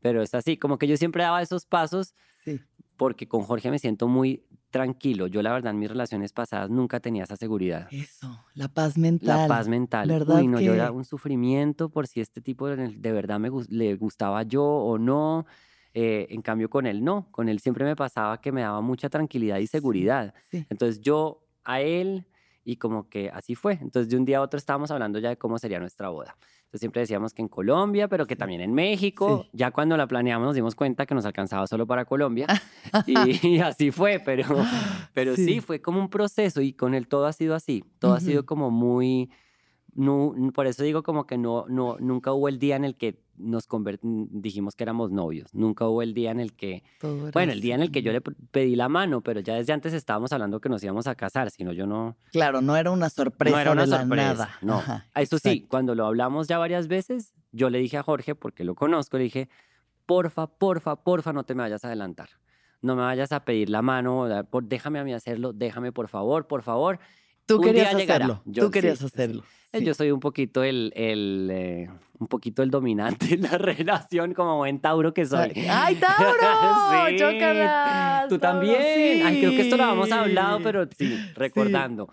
Pero 0.00 0.20
es 0.20 0.34
así, 0.34 0.56
como 0.56 0.78
que 0.78 0.88
yo 0.88 0.96
siempre 0.96 1.22
daba 1.22 1.42
esos 1.42 1.64
pasos 1.64 2.16
sí. 2.44 2.60
porque 2.96 3.28
con 3.28 3.42
Jorge 3.42 3.70
me 3.70 3.78
siento 3.78 4.08
muy 4.08 4.42
tranquilo. 4.72 5.28
Yo 5.28 5.42
la 5.42 5.52
verdad 5.52 5.70
en 5.72 5.78
mis 5.78 5.88
relaciones 5.88 6.32
pasadas 6.32 6.68
nunca 6.70 6.98
tenía 6.98 7.22
esa 7.22 7.36
seguridad. 7.36 7.86
Eso, 7.92 8.44
la 8.54 8.66
paz 8.66 8.98
mental. 8.98 9.28
La 9.42 9.46
paz 9.46 9.68
mental. 9.68 10.08
¿Verdad 10.08 10.40
Uy, 10.40 10.48
no, 10.48 10.60
yo 10.60 10.74
era 10.74 10.90
un 10.90 11.04
sufrimiento 11.04 11.90
por 11.90 12.08
si 12.08 12.20
este 12.20 12.40
tipo 12.40 12.66
de 12.66 13.12
verdad 13.12 13.38
me 13.38 13.50
le 13.68 13.94
gustaba 13.94 14.42
yo 14.42 14.64
o 14.64 14.98
no. 14.98 15.46
Eh, 15.94 16.26
en 16.30 16.40
cambio 16.40 16.70
con 16.70 16.86
él 16.86 17.04
no, 17.04 17.30
con 17.30 17.50
él 17.50 17.60
siempre 17.60 17.84
me 17.84 17.94
pasaba 17.94 18.40
que 18.40 18.50
me 18.50 18.62
daba 18.62 18.80
mucha 18.80 19.10
tranquilidad 19.10 19.58
y 19.58 19.66
seguridad. 19.66 20.34
Entonces 20.50 21.00
yo 21.00 21.44
a 21.64 21.82
él 21.82 22.26
y 22.64 22.76
como 22.76 23.08
que 23.10 23.28
así 23.28 23.54
fue. 23.54 23.74
Entonces 23.74 24.08
de 24.08 24.16
un 24.16 24.24
día 24.24 24.38
a 24.38 24.40
otro 24.40 24.56
estábamos 24.56 24.90
hablando 24.90 25.18
ya 25.18 25.28
de 25.28 25.36
cómo 25.36 25.58
sería 25.58 25.78
nuestra 25.78 26.08
boda. 26.08 26.36
Entonces 26.72 26.84
siempre 26.84 27.00
decíamos 27.02 27.34
que 27.34 27.42
en 27.42 27.48
Colombia, 27.48 28.08
pero 28.08 28.26
que 28.26 28.34
también 28.34 28.62
en 28.62 28.72
México. 28.72 29.44
Ya 29.52 29.72
cuando 29.72 29.94
la 29.98 30.06
planeamos 30.06 30.46
nos 30.46 30.54
dimos 30.54 30.74
cuenta 30.74 31.04
que 31.04 31.14
nos 31.14 31.26
alcanzaba 31.26 31.66
solo 31.66 31.86
para 31.86 32.06
Colombia. 32.06 32.46
y, 33.06 33.58
así 33.58 33.90
fue, 33.90 34.22
pero, 34.24 34.46
pero 35.12 35.36
sí. 35.36 35.60
fue 35.60 35.82
como 35.82 36.00
un 36.00 36.08
proceso 36.08 36.62
y 36.62 36.72
con 36.72 36.94
él 36.94 37.08
todo 37.08 37.26
ha 37.26 37.34
sido 37.34 37.54
así. 37.54 37.84
Todo 37.98 38.14
ha 38.14 38.20
sido 38.20 38.46
como 38.46 38.70
muy 38.70 39.28
no, 39.94 40.34
por 40.54 40.66
eso 40.66 40.82
digo 40.82 41.02
como 41.02 41.26
que 41.26 41.36
no, 41.36 41.66
no, 41.68 41.96
nunca 42.00 42.32
hubo 42.32 42.48
el 42.48 42.58
día 42.58 42.76
en 42.76 42.84
el 42.84 42.96
que 42.96 43.20
nos 43.36 43.68
dijimos 44.02 44.74
que 44.74 44.84
éramos 44.84 45.10
novios. 45.10 45.54
Nunca 45.54 45.86
hubo 45.86 46.02
el 46.02 46.14
día 46.14 46.30
en 46.30 46.40
el 46.40 46.54
que, 46.54 46.82
bueno, 47.32 47.52
el 47.52 47.60
día 47.60 47.74
en 47.74 47.82
el 47.82 47.90
que 47.90 48.02
yo 48.02 48.12
le 48.12 48.20
pedí 48.20 48.76
la 48.76 48.88
mano, 48.88 49.20
pero 49.20 49.40
ya 49.40 49.54
desde 49.54 49.72
antes 49.72 49.92
estábamos 49.92 50.32
hablando 50.32 50.60
que 50.60 50.68
nos 50.68 50.82
íbamos 50.82 51.06
a 51.06 51.14
casar, 51.14 51.50
sino 51.50 51.72
yo 51.72 51.86
no. 51.86 52.16
Claro, 52.30 52.62
no 52.62 52.76
era 52.76 52.90
una 52.90 53.10
sorpresa. 53.10 53.54
No 53.54 53.60
era 53.60 53.72
una 53.72 53.86
sorpresa. 53.86 54.24
Nada. 54.26 54.58
No. 54.62 54.82
Eso 55.14 55.38
sí, 55.38 55.66
cuando 55.68 55.94
lo 55.94 56.06
hablamos 56.06 56.48
ya 56.48 56.58
varias 56.58 56.88
veces, 56.88 57.34
yo 57.50 57.68
le 57.68 57.78
dije 57.78 57.98
a 57.98 58.02
Jorge, 58.02 58.34
porque 58.34 58.64
lo 58.64 58.74
conozco, 58.74 59.18
le 59.18 59.24
dije, 59.24 59.48
porfa, 60.06 60.46
porfa, 60.46 60.96
porfa, 60.96 61.32
no 61.32 61.44
te 61.44 61.54
me 61.54 61.62
vayas 61.62 61.84
a 61.84 61.88
adelantar. 61.88 62.30
No 62.80 62.96
me 62.96 63.02
vayas 63.02 63.30
a 63.32 63.44
pedir 63.44 63.70
la 63.70 63.82
mano, 63.82 64.26
déjame 64.62 64.98
a 64.98 65.04
mí 65.04 65.12
hacerlo, 65.12 65.52
déjame 65.52 65.92
por 65.92 66.08
favor, 66.08 66.46
por 66.46 66.62
favor. 66.62 66.98
Tú 67.56 67.62
querías 67.62 67.94
hacerlo. 67.94 68.42
Tú 68.54 68.70
querías 68.70 69.02
hacerlo. 69.02 69.42
Yo 69.72 69.94
soy 69.94 70.10
un 70.10 70.20
poquito 70.20 70.62
el, 70.62 70.92
el 70.94 71.48
eh, 71.50 71.90
un 72.18 72.26
poquito 72.28 72.62
el 72.62 72.70
dominante 72.70 73.34
en 73.34 73.42
la 73.42 73.58
relación 73.58 74.34
como 74.34 74.58
buen 74.58 74.80
Tauro 74.80 75.14
que 75.14 75.24
soy. 75.24 75.52
¡Ay, 75.68 75.96
Tauro! 75.96 77.08
sí. 77.08 78.28
Tú 78.28 78.38
también. 78.38 79.26
Ay, 79.26 79.40
creo 79.40 79.50
que 79.50 79.62
esto 79.62 79.76
lo 79.76 79.84
habíamos 79.84 80.12
hablado, 80.12 80.60
pero 80.62 80.86
sí, 80.96 81.16
recordando. 81.34 82.08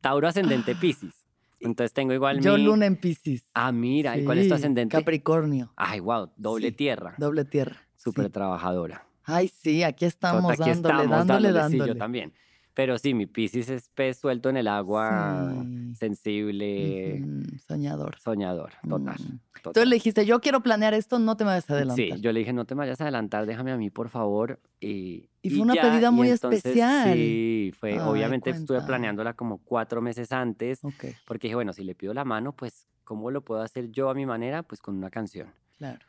Tauro 0.00 0.28
ascendente 0.28 0.74
Pisces. 0.74 1.14
Entonces 1.60 1.92
tengo 1.92 2.12
igual 2.12 2.40
Yo 2.40 2.58
luna 2.58 2.86
en 2.86 2.96
Pisces. 2.96 3.44
Ah, 3.54 3.72
mira, 3.72 4.18
¿y 4.18 4.24
cuál 4.24 4.38
es 4.38 4.48
tu 4.48 4.54
ascendente? 4.54 4.96
Capricornio. 4.96 5.72
Ay, 5.76 6.00
wow, 6.00 6.30
doble 6.36 6.72
tierra. 6.72 7.14
Doble 7.18 7.44
tierra. 7.44 7.76
Súper 7.96 8.28
trabajadora. 8.30 9.06
Ay, 9.24 9.48
sí, 9.48 9.82
aquí 9.82 10.04
estamos 10.04 10.44
aquí 10.52 10.70
dándole, 10.70 11.04
estamos, 11.04 11.26
dándole, 11.26 11.52
dándole. 11.52 11.84
Sí, 11.84 11.88
yo 11.88 11.96
también. 11.96 12.34
Pero 12.74 12.98
sí, 12.98 13.14
mi 13.14 13.26
Piscis 13.26 13.68
es 13.68 13.88
pez 13.88 14.18
suelto 14.18 14.50
en 14.50 14.56
el 14.56 14.66
agua, 14.66 15.64
sensible. 15.94 17.24
Soñador. 17.66 18.18
Soñador, 18.18 18.72
total, 18.88 19.16
mm. 19.20 19.38
Entonces 19.56 19.88
le 19.88 19.94
dijiste, 19.94 20.26
yo 20.26 20.40
quiero 20.40 20.60
planear 20.60 20.92
esto, 20.92 21.20
no 21.20 21.36
te 21.36 21.44
me 21.44 21.50
vayas 21.50 21.70
a 21.70 21.74
adelantar. 21.74 22.04
Sí, 22.04 22.20
yo 22.20 22.32
le 22.32 22.40
dije, 22.40 22.52
no 22.52 22.64
te 22.64 22.74
vayas 22.74 23.00
a 23.00 23.04
adelantar, 23.04 23.46
déjame 23.46 23.70
a 23.70 23.76
mí, 23.76 23.90
por 23.90 24.08
favor. 24.08 24.60
Y, 24.80 25.30
y 25.40 25.50
fue 25.50 25.60
una 25.60 25.74
pedida 25.74 26.10
muy 26.10 26.28
especial. 26.30 27.14
Sí, 27.14 27.72
fue, 27.78 28.00
obviamente 28.00 28.50
estuve 28.50 28.82
planeándola 28.82 29.34
como 29.34 29.58
cuatro 29.58 30.02
meses 30.02 30.32
antes, 30.32 30.80
porque 31.26 31.46
dije, 31.46 31.54
bueno, 31.54 31.72
si 31.72 31.84
le 31.84 31.94
pido 31.94 32.12
la 32.12 32.24
mano, 32.24 32.52
pues, 32.52 32.88
¿cómo 33.04 33.30
lo 33.30 33.42
puedo 33.42 33.62
hacer 33.62 33.90
yo 33.90 34.10
a 34.10 34.14
mi 34.14 34.26
manera? 34.26 34.64
Pues 34.64 34.80
con 34.80 34.96
una 34.96 35.10
canción. 35.10 35.48
Claro. 35.78 36.04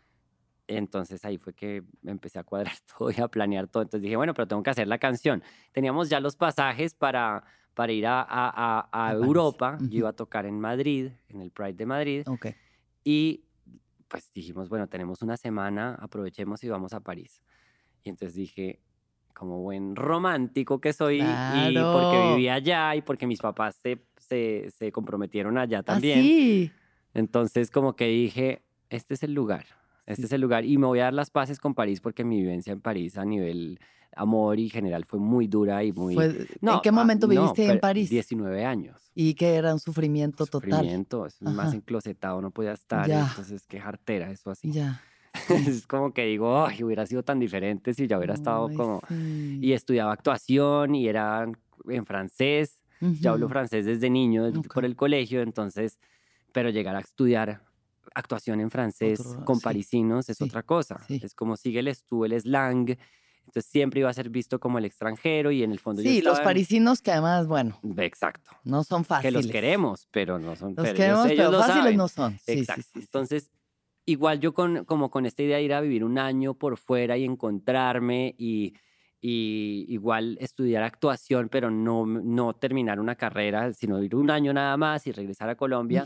Entonces 0.68 1.24
ahí 1.26 1.38
fue 1.38 1.54
que 1.54 1.84
empecé 2.06 2.40
a 2.40 2.44
cuadrar 2.44 2.74
todo 2.98 3.12
y 3.12 3.22
a 3.22 3.28
planear 3.28 3.68
todo. 3.68 3.84
Entonces 3.84 4.02
dije, 4.02 4.16
bueno, 4.16 4.34
pero 4.34 4.48
tengo 4.48 4.64
que 4.64 4.70
hacer 4.70 4.88
la 4.88 4.98
canción. 4.98 5.44
Teníamos 5.72 6.10
ya 6.10 6.20
los 6.20 6.36
pasajes 6.36 6.94
para, 6.94 7.44
para 7.74 7.92
ir 7.92 8.08
a, 8.08 8.26
a, 8.28 8.90
a, 8.92 9.14
Europa. 9.14 9.78
Yo 9.82 10.00
iba 10.00 10.10
a 10.10 10.14
tocar 10.14 10.46
en 10.46 10.60
Madrid, 10.60 11.12
en 11.30 11.42
el 11.42 11.52
Pride 11.52 11.74
de 11.74 11.86
Madrid. 11.86 12.28
Okay. 12.28 12.56
Y 13.04 13.44
pues 14.08 14.32
dijimos, 14.34 14.70
bueno, 14.70 14.88
tenemos 14.88 15.22
una 15.22 15.38
semana, 15.38 15.96
aprovechemos 16.00 16.64
y 16.64 16.70
vamos 16.70 16.94
a 16.94 17.00
París. 17.00 17.42
Y 18.04 18.10
entonces 18.10 18.36
dije, 18.36 18.80
como 19.34 19.60
buen 19.60 19.96
romántico 19.96 20.80
que 20.80 20.94
soy, 20.94 21.22
y 21.22 21.78
porque 21.78 22.30
vivía 22.30 22.56
allá 22.56 22.96
y 22.96 23.02
porque 23.02 23.28
mis 23.28 23.40
papás 23.40 23.76
se, 23.76 24.06
se, 24.18 24.72
se 24.72 24.92
comprometieron 24.92 25.58
allá 25.58 25.80
¿Ah, 25.80 25.84
también. 25.84 26.22
sí? 26.22 26.72
Entonces 27.14 27.70
como 27.70 27.96
que 27.96 28.08
dije, 28.08 28.64
este 28.90 29.16
es 29.16 29.24
el 29.24 29.34
lugar 29.34 29.66
este 30.06 30.26
es 30.26 30.32
el 30.32 30.42
lugar. 30.42 30.66
Y 30.66 30.78
me 30.78 30.88
voy 30.88 31.00
a 31.00 31.06
dar 31.06 31.14
las 31.14 31.30
paces 31.30 31.60
con 31.60 31.74
París 31.74 32.02
porque 32.02 32.24
mi 32.24 32.42
vivencia 32.42 32.74
en 32.74 32.82
París 32.82 33.18
a 33.18 33.26
nivel 33.26 33.80
amor 34.16 34.60
y 34.60 34.70
general 34.70 35.06
fue 35.06 35.20
muy 35.20 35.48
dura 35.48 35.84
y 35.84 35.92
muy... 35.92 36.16
¿En 36.18 36.80
qué 36.82 36.92
momento 36.92 37.28
viviste 37.28 37.66
en 37.66 37.80
París? 37.80 38.10
19 38.10 38.66
años. 38.66 39.12
Y 39.14 39.34
que 39.34 39.56
era 39.56 39.74
un 39.74 39.80
sufrimiento, 39.80 40.46
total. 40.46 40.72
Sufrimiento, 40.72 41.26
es 41.26 41.42
más 41.42 41.74
enclosetado, 41.74 42.42
no 42.42 42.52
podía 42.52 42.74
estar. 42.74 43.10
Entonces, 43.10 43.66
qué 43.68 43.80
jartera, 43.80 44.32
eso 44.32 44.52
así. 44.52 44.72
Ya. 44.72 45.02
es 45.50 45.86
como 45.86 46.14
que 46.14 46.26
digo, 46.26 46.66
ay, 46.66 46.82
hubiera 46.84 47.06
sido 47.06 47.24
tan 47.24 47.40
diferente 47.40 47.94
si 47.94 48.08
ya 48.08 48.18
hubiera 48.18 48.34
estado 48.34 48.70
como... 48.74 49.02
Y 49.10 49.74
estudiaba 49.74 50.14
actuación 50.14 50.96
y 50.96 51.08
era 51.08 51.46
en 51.88 52.06
francés. 52.06 52.80
Ya 53.02 53.32
hablo 53.32 53.50
francés 53.50 53.86
desde 53.86 54.10
niño, 54.10 54.52
por 54.74 54.86
el 54.86 54.96
colegio, 54.96 55.42
entonces, 55.42 56.00
pero 56.54 56.70
llegar 56.70 56.96
a 56.96 57.02
estudiar 57.02 57.62
actuación 58.16 58.62
en 58.62 58.72
francés 58.72 59.22
con 59.46 59.60
parisinos 59.60 60.30
es 60.30 60.42
otra 60.42 60.64
cosa. 60.64 61.06
Es 61.10 61.36
como 61.36 61.58
sígueles 61.58 62.04
tú 62.06 62.26
el 62.26 62.40
slang. 62.40 62.98
Entonces 63.40 63.66
siempre 63.72 64.00
iba 64.00 64.10
a 64.10 64.14
ser 64.14 64.30
visto 64.30 64.60
como 64.60 64.80
el 64.80 64.86
extranjero 64.86 65.52
y 65.52 65.62
en 65.62 65.72
el 65.72 65.80
fondo 65.80 66.02
Sí, 66.02 66.22
los 66.22 66.40
parisinos 66.40 67.02
que 67.02 67.12
además, 67.12 67.46
bueno. 67.46 67.80
Exacto. 67.98 68.50
No 68.64 68.84
son 68.84 69.06
fáciles. 69.06 69.34
Que 69.34 69.44
los 69.44 69.52
queremos, 69.52 70.08
pero 70.10 70.40
no 70.40 70.56
son. 70.56 70.74
Los 70.76 70.94
queremos, 70.94 71.28
pero 71.28 71.52
fáciles 71.52 71.96
no 71.96 72.08
son. 72.08 72.40
Exacto. 72.48 72.84
Entonces, 72.96 73.52
igual 74.06 74.40
yo 74.40 74.54
con, 74.54 74.86
como 74.86 75.12
con 75.12 75.28
esta 75.28 75.44
idea 75.44 75.58
de 75.58 75.64
ir 75.64 75.74
a 75.74 75.82
vivir 75.82 76.04
un 76.04 76.18
año 76.18 76.56
por 76.56 76.78
fuera 76.78 77.18
y 77.18 77.24
encontrarme 77.24 78.34
y, 78.38 78.74
y 79.22 79.86
igual 79.90 80.38
estudiar 80.42 80.82
actuación, 80.82 81.50
pero 81.50 81.70
no, 81.70 82.06
no 82.08 82.56
terminar 82.56 83.00
una 83.00 83.16
carrera, 83.16 83.74
sino 83.74 84.02
ir 84.02 84.16
un 84.16 84.32
año 84.32 84.54
nada 84.54 84.76
más 84.76 85.06
y 85.06 85.12
regresar 85.12 85.50
a 85.50 85.56
Colombia 85.56 86.06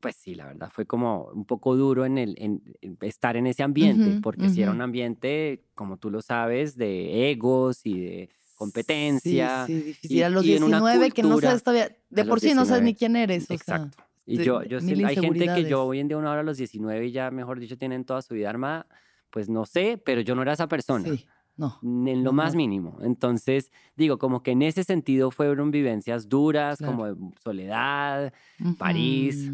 pues 0.00 0.16
sí, 0.16 0.34
la 0.34 0.46
verdad 0.46 0.70
fue 0.72 0.86
como 0.86 1.24
un 1.34 1.44
poco 1.44 1.76
duro 1.76 2.04
en, 2.04 2.18
el, 2.18 2.34
en, 2.38 2.62
estar 3.02 3.36
en 3.36 3.46
ese 3.46 3.62
ambiente, 3.62 4.18
porque 4.22 4.48
si 4.48 4.62
era 4.62 4.70
un 4.70 4.80
ambiente, 4.80 5.64
como 5.74 5.98
tú 5.98 6.10
lo 6.10 6.22
sabes, 6.22 6.76
de 6.76 7.30
egos 7.30 7.82
y 7.84 8.00
de 8.00 8.30
competencia. 8.54 9.66
Sí, 9.66 9.78
sí 9.78 9.86
difícil. 9.86 10.16
Y, 10.18 10.22
a 10.22 10.30
los 10.30 10.42
19 10.42 11.10
que 11.10 11.22
no 11.22 11.38
sabes 11.40 11.62
todavía, 11.62 11.96
de 12.08 12.24
por 12.24 12.40
sí 12.40 12.54
no 12.54 12.64
sabes 12.64 12.82
ni 12.82 12.94
quién 12.94 13.16
eres. 13.16 13.50
Exacto. 13.50 13.98
y 14.26 14.38
yo, 14.38 14.62
yo 14.62 14.80
sí, 14.80 15.04
hay 15.04 15.16
gente 15.16 15.46
que 15.54 15.64
yo 15.64 15.84
hoy 15.84 16.00
en 16.00 16.08
día, 16.08 16.16
una 16.16 16.30
hora 16.30 16.40
a 16.40 16.44
los 16.44 16.56
19 16.56 17.06
y 17.06 17.12
ya, 17.12 17.30
mejor 17.30 17.60
dicho, 17.60 17.76
tienen 17.76 18.04
toda 18.04 18.22
su 18.22 18.34
vida 18.34 18.50
armada, 18.50 18.86
pues 19.30 19.48
no 19.48 19.66
sé, 19.66 20.00
pero 20.04 20.20
yo 20.22 20.34
no 20.34 20.42
era 20.42 20.54
esa 20.54 20.66
persona. 20.66 21.08
Sí. 21.08 21.26
No. 21.56 21.78
En 21.82 22.24
lo 22.24 22.32
más 22.32 22.54
mínimo. 22.54 22.96
Entonces, 23.02 23.70
digo, 23.94 24.18
como 24.18 24.42
que 24.42 24.52
en 24.52 24.62
ese 24.62 24.82
sentido 24.82 25.30
fueron 25.30 25.70
vivencias 25.70 26.26
duras, 26.26 26.78
como 26.78 27.06
de 27.06 27.16
soledad, 27.42 28.32
París, 28.78 29.50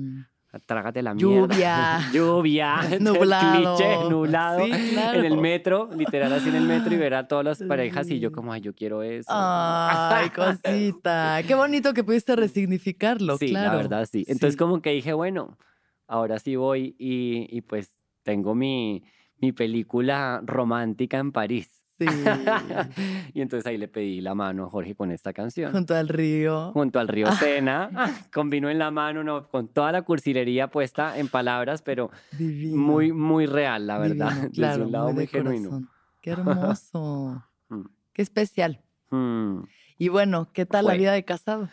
trágate 0.64 1.02
la 1.02 1.14
mierda. 1.14 1.54
Lluvia. 1.54 2.00
Lluvia. 2.12 2.76
nublado. 3.00 3.76
Cliché, 3.76 3.96
nublado. 4.08 4.64
En 4.64 5.24
el 5.24 5.36
metro, 5.38 5.88
literal 5.96 6.32
así 6.32 6.48
en 6.48 6.56
el 6.56 6.64
metro 6.64 6.94
y 6.94 6.96
ver 6.96 7.14
a 7.14 7.28
todas 7.28 7.44
las 7.44 7.62
parejas 7.62 8.08
y 8.10 8.20
yo 8.20 8.32
como, 8.32 8.52
ay, 8.52 8.60
yo 8.60 8.74
quiero 8.74 9.02
eso. 9.02 9.28
Ay, 9.30 10.30
cosita. 10.30 11.40
Qué 11.46 11.54
bonito 11.54 11.92
que 11.92 12.04
pudiste 12.04 12.36
resignificarlo, 12.36 13.36
sí, 13.38 13.48
claro. 13.48 13.72
la 13.72 13.76
verdad 13.76 14.08
sí. 14.10 14.24
Entonces 14.28 14.56
como 14.56 14.80
que 14.80 14.90
dije, 14.90 15.12
bueno, 15.12 15.58
ahora 16.06 16.38
sí 16.38 16.56
voy 16.56 16.94
y, 16.98 17.46
y 17.50 17.60
pues 17.62 17.92
tengo 18.22 18.54
mi, 18.54 19.04
mi 19.38 19.52
película 19.52 20.40
romántica 20.44 21.18
en 21.18 21.32
París. 21.32 21.75
Sí. 21.98 22.06
y 23.34 23.40
entonces 23.40 23.66
ahí 23.66 23.78
le 23.78 23.88
pedí 23.88 24.20
la 24.20 24.34
mano 24.34 24.66
a 24.66 24.70
Jorge 24.70 24.94
con 24.94 25.10
esta 25.10 25.32
canción. 25.32 25.72
Junto 25.72 25.94
al 25.94 26.08
río. 26.08 26.72
Junto 26.72 26.98
al 26.98 27.08
río 27.08 27.30
Sena, 27.32 27.90
con 28.32 28.50
vino 28.50 28.68
en 28.68 28.78
la 28.78 28.90
mano, 28.90 29.24
no, 29.24 29.48
con 29.48 29.68
toda 29.68 29.92
la 29.92 30.02
cursilería 30.02 30.68
puesta 30.70 31.18
en 31.18 31.28
palabras, 31.28 31.82
pero 31.82 32.10
muy, 32.38 33.12
muy 33.12 33.46
real, 33.46 33.86
la 33.86 33.98
verdad. 33.98 34.50
claro, 34.52 34.84
un 34.84 34.92
lado 34.92 35.12
muy, 35.12 35.26
genuino. 35.26 35.88
Qué 36.20 36.30
hermoso. 36.30 37.42
Mm. 37.68 37.82
Qué 38.12 38.22
especial. 38.22 38.82
Mm. 39.10 39.60
Y 39.98 40.08
bueno, 40.08 40.50
¿qué 40.52 40.66
tal 40.66 40.86
la 40.86 40.94
vida 40.94 41.12
de 41.12 41.24
casado? 41.24 41.70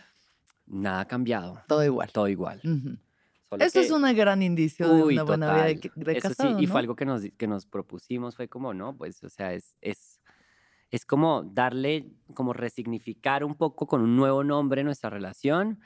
Nada 0.65 1.01
ha 1.01 1.05
cambiado. 1.05 1.61
Todo 1.67 1.83
igual. 1.83 2.09
Todo 2.11 2.27
igual. 2.29 2.61
Eso 3.59 3.79
es 3.79 3.91
un 3.91 4.01
gran 4.15 4.41
indicio 4.41 4.87
de 4.93 5.03
una 5.03 5.23
buena 5.23 5.53
vida 5.53 5.65
de, 5.95 6.19
casado. 6.19 6.57
sí, 6.57 6.63
y 6.63 6.67
fue 6.67 6.79
algo 6.79 6.95
que 6.95 7.05
nos, 7.05 7.23
que 7.37 7.47
nos 7.47 7.65
propusimos, 7.65 8.35
fue 8.35 8.47
como, 8.47 8.73
no, 8.73 8.95
pues, 8.95 9.23
o 9.23 9.29
sea, 9.29 9.53
es, 9.53 9.75
es, 9.81 10.12
es 10.93 11.07
como 11.07 11.41
darle, 11.41 12.11
como 12.35 12.53
resignificar 12.53 13.43
un 13.43 13.55
poco 13.55 13.87
con 13.87 14.01
un 14.01 14.15
nuevo 14.15 14.43
nombre 14.43 14.83
nuestra 14.83 15.09
relación, 15.09 15.79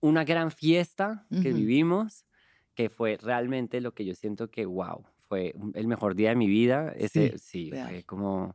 una 0.00 0.24
gran 0.24 0.50
fiesta 0.50 1.26
que 1.30 1.54
vivimos, 1.54 2.26
que 2.74 2.90
fue 2.90 3.16
realmente 3.16 3.80
lo 3.80 3.94
que 3.94 4.04
yo 4.04 4.14
siento 4.14 4.50
que, 4.50 4.66
wow, 4.66 5.06
fue 5.22 5.54
el 5.72 5.86
mejor 5.86 6.14
día 6.14 6.28
de 6.28 6.36
mi 6.36 6.46
vida. 6.46 6.92
Ese, 6.94 7.38
sí, 7.38 7.70
fue 7.70 8.04
como, 8.04 8.54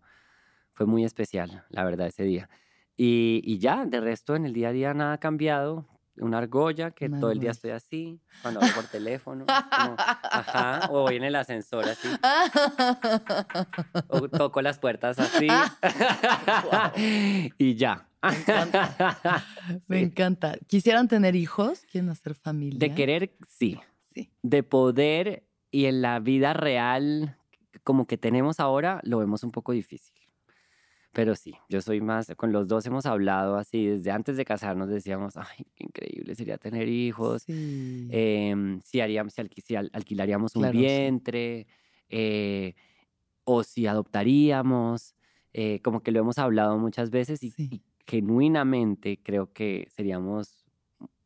fue 0.74 0.86
muy 0.86 1.06
especial, 1.06 1.66
la 1.70 1.84
verdad, 1.84 2.06
ese 2.06 2.24
día. 2.24 2.52
Y, 2.96 3.42
y, 3.44 3.58
ya, 3.58 3.88
de 3.88 4.00
resto, 4.00 4.36
en 4.36 4.46
el 4.46 4.54
día 4.54 4.70
a 4.70 4.74
día 4.74 4.94
nada 4.94 5.14
ha 5.14 5.20
cambiado 5.20 5.88
una 6.18 6.38
argolla 6.38 6.92
que 6.92 7.10
todo 7.10 7.32
el 7.32 7.40
día 7.40 7.52
estoy 7.52 7.72
así, 7.72 8.20
cuando 8.42 8.62
hablo 8.62 8.74
por 8.76 8.86
teléfono, 8.86 9.46
ajá, 9.48 10.88
o 10.92 11.02
voy 11.02 11.16
en 11.16 11.24
el 11.24 11.36
ascensor 11.36 11.86
así, 11.86 12.08
o 14.08 14.30
toco 14.30 14.62
las 14.62 14.80
puertas 14.80 15.20
así, 15.20 15.48
y 17.58 17.76
ya. 17.76 18.08
Me 18.22 18.38
encanta. 18.38 19.46
Me 19.88 20.00
encanta. 20.00 20.58
¿Quisieran 20.68 21.10
tener 21.10 21.36
hijos? 21.36 21.86
¿Quieren 21.92 22.10
hacer 22.10 22.36
familia? 22.36 22.80
De 22.80 22.96
querer, 22.96 23.36
sí. 23.50 23.78
sí. 24.14 24.32
De 24.42 24.64
poder 24.64 25.44
y 25.72 25.88
en 25.88 26.02
la 26.02 26.20
vida 26.20 26.54
real, 26.54 27.38
como 27.84 28.08
que 28.08 28.18
tenemos 28.18 28.62
ahora, 28.62 29.02
lo 29.04 29.18
vemos 29.18 29.44
un 29.44 29.52
poco 29.52 29.74
difícil. 29.74 30.13
Pero 31.14 31.36
sí, 31.36 31.54
yo 31.70 31.80
soy 31.80 32.02
más, 32.02 32.34
con 32.36 32.52
los 32.52 32.68
dos 32.68 32.86
hemos 32.88 33.06
hablado 33.06 33.56
así, 33.58 33.86
desde 33.86 34.10
antes 34.10 34.36
de 34.36 34.46
casarnos 34.46 34.90
decíamos, 34.90 35.38
ay, 35.38 35.66
qué 35.76 35.86
increíble 35.86 36.34
sería 36.34 36.58
tener 36.58 36.90
hijos, 36.90 37.44
em, 37.48 38.82
si, 38.82 39.00
haríamos, 39.00 39.34
si, 39.34 39.76
alquilaríamos 39.76 40.56
un 40.56 40.72
vientre, 40.72 41.68
eh, 42.10 42.74
o 43.44 43.64
si 43.64 43.86
adoptaríamos, 43.86 45.16
eh, 45.54 45.82
como 45.84 46.02
que 46.02 46.12
lo 46.12 46.20
hemos 46.20 46.40
hablado 46.40 46.80
muchas 46.80 47.12
veces 47.12 47.44
y, 47.44 47.54
genuinamente 48.06 49.20
creo 49.22 49.54
que 49.54 49.88
seríamos 49.96 50.66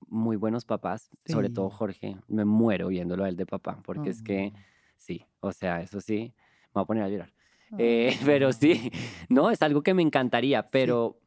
muy 0.09 0.35
buenos 0.35 0.65
papás, 0.65 1.09
sobre 1.25 1.49
todo 1.49 1.69
Jorge, 1.69 2.17
me 2.27 2.43
muero 2.43 2.89
viéndolo 2.89 3.23
a 3.23 3.29
él 3.29 3.37
de 3.37 3.45
papá, 3.45 3.81
porque 3.83 4.09
es 4.09 4.21
que 4.21 4.53
sí, 4.97 5.25
o 5.39 5.53
sea, 5.53 5.81
eso 5.81 6.01
sí, 6.01 6.33
me 6.67 6.71
voy 6.73 6.83
a 6.83 6.85
poner 6.85 7.03
a 7.03 7.09
llorar. 7.09 7.36
Eh, 7.77 8.17
pero 8.25 8.53
sí, 8.53 8.91
no, 9.29 9.51
es 9.51 9.61
algo 9.61 9.81
que 9.81 9.93
me 9.93 10.01
encantaría, 10.01 10.63
pero 10.67 11.19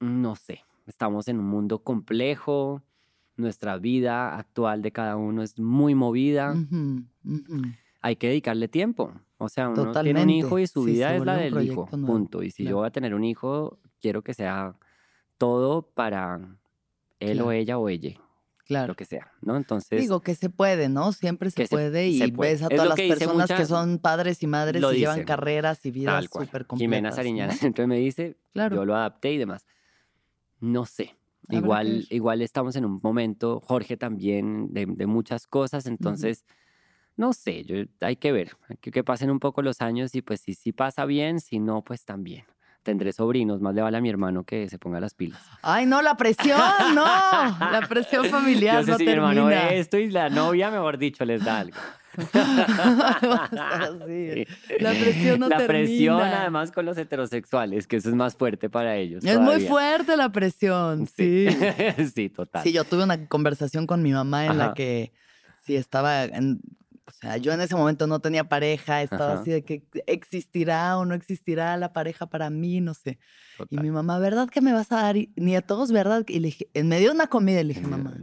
no 0.00 0.36
sé, 0.36 0.60
estamos 0.86 1.28
en 1.28 1.38
un 1.38 1.46
mundo 1.46 1.80
complejo, 1.80 2.82
nuestra 3.36 3.78
vida 3.78 4.36
actual 4.36 4.82
de 4.82 4.92
cada 4.92 5.16
uno 5.16 5.42
es 5.42 5.58
muy 5.58 5.94
movida, 5.94 6.54
hay 8.00 8.16
que 8.16 8.28
dedicarle 8.28 8.68
tiempo. 8.68 9.12
O 9.40 9.48
sea, 9.48 9.68
uno 9.68 9.92
tiene 10.02 10.22
un 10.22 10.30
hijo 10.30 10.58
y 10.58 10.66
su 10.66 10.82
vida 10.82 11.14
es 11.14 11.24
la 11.24 11.36
del 11.36 11.62
hijo, 11.62 11.86
punto. 11.86 12.42
Y 12.42 12.50
si 12.50 12.64
yo 12.64 12.78
voy 12.78 12.86
a 12.86 12.90
tener 12.90 13.14
un 13.14 13.24
hijo, 13.24 13.78
quiero 14.00 14.22
que 14.22 14.34
sea 14.34 14.74
todo 15.36 15.82
para 15.82 16.40
él 17.20 17.40
o 17.40 17.52
ella 17.52 17.78
o 17.78 17.88
ella 17.88 18.18
claro. 18.68 18.88
lo 18.88 18.94
que 18.94 19.04
sea, 19.04 19.32
¿no? 19.40 19.56
Entonces... 19.56 20.00
Digo 20.00 20.20
que 20.20 20.34
se 20.34 20.50
puede, 20.50 20.88
¿no? 20.88 21.12
Siempre 21.12 21.50
se, 21.50 21.66
puede 21.66 22.08
y 22.08 22.30
ves 22.30 22.62
a 22.62 22.68
todas 22.68 22.88
las 22.88 23.00
personas 23.00 23.50
que 23.50 23.66
son 23.66 23.98
padres 23.98 24.42
y 24.42 24.46
madres 24.46 24.82
y 24.94 24.98
llevan 24.98 25.24
carreras 25.24 25.84
y 25.84 25.90
vidas 25.90 26.26
súper 26.26 26.66
complejas. 26.66 26.78
Jimena 26.78 27.12
Sariñana 27.12 27.52
entonces 27.62 27.88
me 27.88 27.98
dice, 27.98 28.36
claro. 28.52 28.76
yo 28.76 28.84
lo 28.84 28.94
adapté 28.94 29.32
y 29.32 29.38
demás. 29.38 29.66
No 30.60 30.84
sé, 30.84 31.16
igual, 31.48 32.06
igual 32.10 32.42
estamos 32.42 32.76
en 32.76 32.84
un 32.84 33.00
momento, 33.02 33.60
Jorge 33.60 33.96
también, 33.96 34.72
de, 34.72 34.86
muchas 35.06 35.46
cosas, 35.46 35.86
entonces... 35.86 36.44
No 37.16 37.32
sé, 37.32 37.64
yo, 37.64 37.78
hay 38.00 38.14
que 38.14 38.30
ver, 38.30 38.52
que, 38.80 38.92
que 38.92 39.02
pasen 39.02 39.32
un 39.32 39.40
poco 39.40 39.60
los 39.60 39.80
años 39.80 40.14
y 40.14 40.22
pues 40.22 40.40
si 40.40 40.54
sí 40.54 40.70
pasa 40.70 41.04
bien, 41.04 41.40
si 41.40 41.58
no, 41.58 41.82
pues 41.82 42.04
también 42.04 42.44
tendré 42.88 43.12
sobrinos, 43.12 43.60
más 43.60 43.74
le 43.74 43.82
vale 43.82 43.98
a 43.98 44.00
mi 44.00 44.08
hermano 44.08 44.44
que 44.44 44.66
se 44.70 44.78
ponga 44.78 44.98
las 44.98 45.12
pilas. 45.12 45.38
Ay, 45.60 45.84
no, 45.84 46.00
la 46.00 46.16
presión, 46.16 46.58
no, 46.94 47.04
la 47.04 47.84
presión 47.86 48.24
familiar. 48.30 48.82
Yo 48.82 48.94
sé 48.94 48.96
si 48.96 49.04
mi 49.04 49.10
hermano 49.10 49.50
esto 49.50 49.98
y 49.98 50.10
la 50.10 50.30
novia, 50.30 50.70
mejor 50.70 50.96
dicho, 50.96 51.22
les 51.26 51.44
da 51.44 51.58
algo. 51.58 51.76
La 54.80 54.90
presión 54.90 55.38
no 55.38 55.48
La 55.48 55.58
presión, 55.66 56.20
además, 56.20 56.72
con 56.72 56.86
los 56.86 56.96
heterosexuales, 56.96 57.86
que 57.86 57.96
eso 57.96 58.08
es 58.08 58.14
más 58.14 58.34
fuerte 58.34 58.70
para 58.70 58.96
ellos. 58.96 59.22
Es 59.22 59.38
muy 59.38 59.60
fuerte 59.60 60.16
la 60.16 60.30
presión, 60.30 61.06
sí. 61.06 61.46
Sí, 62.14 62.30
total. 62.30 62.62
Sí, 62.64 62.72
yo 62.72 62.84
tuve 62.84 63.04
una 63.04 63.28
conversación 63.28 63.86
con 63.86 64.02
mi 64.02 64.12
mamá 64.12 64.46
en 64.46 64.56
la 64.56 64.72
que 64.72 65.12
sí 65.60 65.76
estaba 65.76 66.24
en, 66.24 66.60
o 67.08 67.10
sea, 67.10 67.38
yo 67.38 67.52
en 67.52 67.60
ese 67.62 67.74
momento 67.74 68.06
no 68.06 68.20
tenía 68.20 68.44
pareja, 68.44 69.02
estaba 69.02 69.40
así 69.40 69.50
de 69.50 69.64
que 69.64 69.82
existirá 70.06 70.98
o 70.98 71.06
no 71.06 71.14
existirá 71.14 71.74
la 71.78 71.94
pareja 71.94 72.26
para 72.26 72.50
mí, 72.50 72.82
no 72.82 72.92
sé. 72.92 73.18
Y 73.70 73.78
mi 73.78 73.90
mamá, 73.90 74.18
¿verdad 74.18 74.48
que 74.50 74.60
me 74.60 74.74
vas 74.74 74.92
a 74.92 75.02
dar 75.02 75.16
nietos, 75.34 75.90
verdad? 75.90 76.24
Y 76.28 76.40
le 76.40 76.48
dije, 76.48 76.68
en 76.74 76.88
medio 76.88 77.08
de 77.08 77.14
una 77.14 77.28
comida, 77.28 77.62
le 77.62 77.72
dije, 77.72 77.86
mamá. 77.86 78.14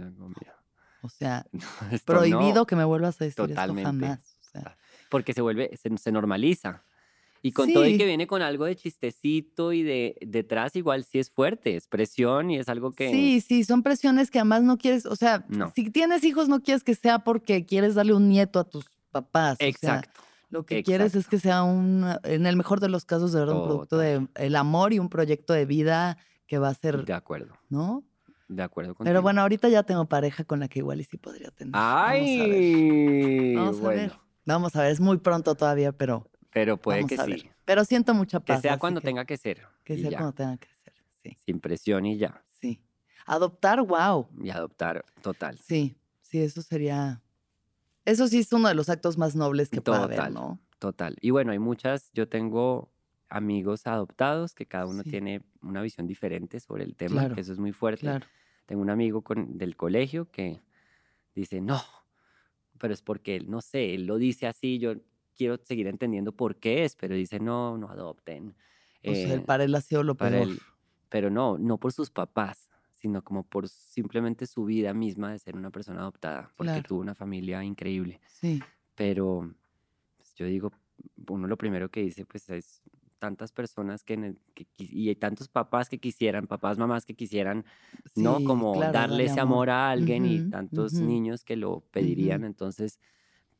O 1.02 1.10
sea, 1.10 1.48
prohibido 2.06 2.68
que 2.68 2.76
me 2.76 2.84
vuelvas 2.84 3.20
a 3.22 3.26
decir 3.26 3.50
esto 3.50 3.56
jamás. 3.56 4.38
Porque 5.10 5.34
se 5.34 5.42
vuelve, 5.42 5.72
se, 5.78 6.12
normaliza. 6.12 6.84
Y 7.46 7.52
con 7.52 7.72
todo 7.72 7.86
y 7.86 7.96
que 7.96 8.08
viene 8.08 8.26
con 8.26 8.42
algo 8.42 8.66
de 8.66 8.76
chistecito 8.76 9.72
y 9.72 9.84
de 9.84 10.18
detrás, 10.26 10.76
igual 10.76 11.04
sí 11.04 11.20
es 11.20 11.30
fuerte, 11.30 11.76
es 11.76 11.88
presión 11.88 12.50
y 12.50 12.58
es 12.58 12.68
algo 12.70 12.92
que. 12.92 13.12
Sí, 13.12 13.40
sí, 13.40 13.64
son 13.64 13.84
presiones 13.84 14.32
que 14.32 14.40
además 14.40 14.64
no 14.64 14.80
quieres, 14.80 15.06
o 15.06 15.16
sea, 15.16 15.46
si 15.76 15.92
tienes 15.92 16.24
hijos, 16.24 16.50
no 16.50 16.64
quieres 16.64 16.84
que 16.84 16.96
sea 16.96 17.20
porque 17.20 17.68
quieres 17.68 17.94
darle 17.94 18.16
un 18.16 18.30
nieto 18.30 18.58
a 18.58 18.64
tus 18.64 18.86
papás. 19.12 19.58
Exacto. 19.60 20.22
lo 20.50 20.66
que 20.66 20.82
quieres 20.82 21.14
es 21.14 21.28
que 21.28 21.38
sea 21.38 21.62
un, 21.62 22.08
en 22.24 22.48
el 22.48 22.56
mejor 22.58 22.80
de 22.80 22.90
los 22.90 23.06
casos, 23.06 23.32
de 23.32 23.42
verdad, 23.42 23.58
un 23.58 23.68
producto 23.68 24.00
de 24.00 24.28
el 24.34 24.56
amor 24.56 24.94
y 24.94 24.98
un 24.98 25.10
proyecto 25.10 25.54
de 25.54 25.68
vida 25.68 26.18
que 26.48 26.58
va 26.58 26.70
a 26.70 26.74
ser. 26.74 27.06
De 27.06 27.14
acuerdo. 27.14 27.54
¿No? 27.70 28.04
De 28.48 28.64
acuerdo 28.64 28.96
Pero 28.96 29.22
bueno, 29.22 29.42
ahorita 29.42 29.70
ya 29.70 29.84
tengo 29.84 30.06
pareja 30.06 30.46
con 30.46 30.60
la 30.62 30.68
que 30.68 30.80
igual 30.80 31.00
y 31.00 31.04
sí 31.04 31.18
podría 31.18 31.52
tener. 31.52 31.74
¡Ay! 31.76 33.54
Vamos 33.56 33.84
a 33.84 33.90
ver. 33.90 34.26
Vamos 34.46 34.76
a 34.76 34.82
ver, 34.82 34.92
es 34.92 35.00
muy 35.00 35.18
pronto 35.18 35.54
todavía, 35.54 35.92
pero 35.92 36.28
pero 36.56 36.78
puede 36.78 37.06
que 37.06 37.18
sí. 37.18 37.50
Pero 37.66 37.84
siento 37.84 38.14
mucha 38.14 38.40
paz. 38.40 38.62
Que 38.62 38.70
sea 38.70 38.80
cuando 38.80 39.02
tenga 39.02 39.26
que 39.26 39.36
ser. 39.36 39.68
Que 39.84 39.98
sea 39.98 40.10
cuando 40.12 40.32
tenga 40.32 40.56
que 40.56 40.70
ser, 40.70 40.94
sí. 41.22 41.38
Sin 41.46 41.60
presión 41.60 42.06
y 42.06 42.18
ya. 42.18 42.46
Sí. 42.62 42.82
Adoptar, 43.26 43.82
wow. 43.82 44.30
Y 44.42 44.52
adoptar, 44.52 45.04
total. 45.22 45.60
Sí, 45.60 45.98
sí, 46.22 46.40
eso 46.40 46.62
sería. 46.62 47.22
Eso 48.06 48.30
sí 48.30 48.40
es 48.40 48.54
uno 48.54 48.70
de 48.70 48.74
los 48.74 48.88
actos 48.88 49.18
más 49.18 49.36
nobles 49.36 49.68
que 49.70 49.82
puede 49.82 49.98
haber, 49.98 50.32
¿no? 50.32 50.62
Total. 50.80 51.18
Y 51.20 51.32
bueno, 51.32 51.52
hay 51.52 51.60
muchas. 51.60 52.10
Yo 52.14 52.30
tengo 52.30 52.90
amigos 53.28 53.86
adoptados 53.86 54.56
que 54.56 54.66
cada 54.66 54.86
uno 54.86 55.04
tiene 55.04 55.42
una 55.62 55.82
visión 55.82 56.08
diferente 56.08 56.62
sobre 56.62 56.86
el 56.86 56.96
tema, 56.96 57.36
que 57.36 57.42
eso 57.42 57.52
es 57.52 57.60
muy 57.60 57.74
fuerte. 57.74 58.04
Claro. 58.04 58.28
Tengo 58.66 58.82
un 58.82 58.90
amigo 58.90 59.24
con, 59.24 59.58
del 59.58 59.76
colegio 59.76 60.32
que 60.32 60.62
dice, 61.36 61.60
no, 61.60 61.82
pero 62.78 62.94
es 62.94 63.02
porque 63.02 63.36
él, 63.36 63.50
no 63.50 63.60
sé, 63.60 63.94
él 63.94 64.06
lo 64.06 64.18
dice 64.18 64.48
así, 64.48 64.80
yo 64.80 64.96
quiero 65.36 65.58
seguir 65.64 65.88
entendiendo 65.88 66.32
por 66.32 66.56
qué 66.56 66.84
es, 66.84 66.96
pero 66.96 67.16
dice, 67.16 67.40
no, 67.40 67.78
no 67.78 67.90
adopten. 67.90 68.56
O 69.04 69.14
sea, 69.14 69.44
para 69.44 69.64
él 69.64 69.76
ha 69.76 69.82
sido 69.82 70.04
lo 70.04 70.16
peor. 70.16 70.48
pero 71.10 71.30
no, 71.30 71.58
no 71.58 71.78
por 71.78 71.92
sus 71.92 72.10
papás, 72.10 72.70
sino 72.94 73.24
como 73.24 73.44
por 73.44 73.70
simplemente 73.70 74.48
su 74.48 74.66
vida 74.66 74.94
misma 74.94 75.32
de 75.32 75.40
ser 75.40 75.56
una 75.56 75.70
persona 75.70 76.02
adoptada, 76.02 76.52
porque 76.56 76.82
tuvo 76.82 77.02
una 77.02 77.14
familia 77.14 77.64
increíble. 77.64 78.20
Sí. 78.28 78.62
Pero 78.96 79.54
pues, 80.18 80.34
yo 80.36 80.48
digo, 80.48 80.72
uno 81.28 81.48
lo 81.48 81.58
primero 81.58 81.90
que 81.90 82.02
dice, 82.02 82.26
pues 82.26 82.50
es 82.50 82.82
tantas 83.20 83.52
personas 83.52 84.04
que, 84.04 84.36
y 84.78 85.10
hay 85.10 85.16
tantos 85.16 85.48
papás 85.48 85.90
que 85.90 86.00
quisieran, 86.00 86.48
papás, 86.48 86.78
mamás 86.78 87.06
que 87.06 87.16
quisieran, 87.16 87.66
¿no? 88.16 88.44
Como 88.44 88.80
darle 88.80 89.26
ese 89.26 89.40
amor 89.40 89.70
a 89.70 89.90
alguien 89.90 90.26
y 90.26 90.50
tantos 90.50 90.94
niños 90.94 91.44
que 91.44 91.56
lo 91.56 91.82
pedirían. 91.92 92.44
Entonces, 92.44 93.00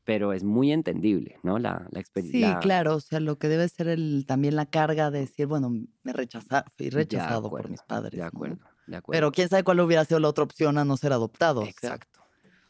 pero 0.06 0.32
es 0.32 0.44
muy 0.44 0.70
entendible, 0.70 1.40
¿no? 1.42 1.58
La, 1.58 1.88
la 1.90 1.98
experiencia. 1.98 2.54
Sí, 2.54 2.58
claro, 2.60 2.94
o 2.94 3.00
sea, 3.00 3.18
lo 3.18 3.38
que 3.38 3.48
debe 3.48 3.68
ser 3.68 3.88
el, 3.88 4.24
también 4.24 4.54
la 4.54 4.64
carga 4.64 5.10
de 5.10 5.18
decir, 5.18 5.48
bueno, 5.48 5.68
me 5.68 6.12
rechazaron, 6.12 6.70
fui 6.76 6.90
rechazado 6.90 7.50
por 7.50 7.68
mis 7.68 7.82
padres. 7.82 8.12
De 8.12 8.22
acuerdo, 8.22 8.64
de 8.86 8.96
acuerdo. 8.96 9.16
Pero 9.16 9.32
quién 9.32 9.48
sabe 9.48 9.64
cuál 9.64 9.80
hubiera 9.80 10.04
sido 10.04 10.20
la 10.20 10.28
otra 10.28 10.44
opción 10.44 10.78
a 10.78 10.84
no 10.84 10.96
ser 10.96 11.12
adoptado. 11.12 11.64
Exacto, 11.64 12.20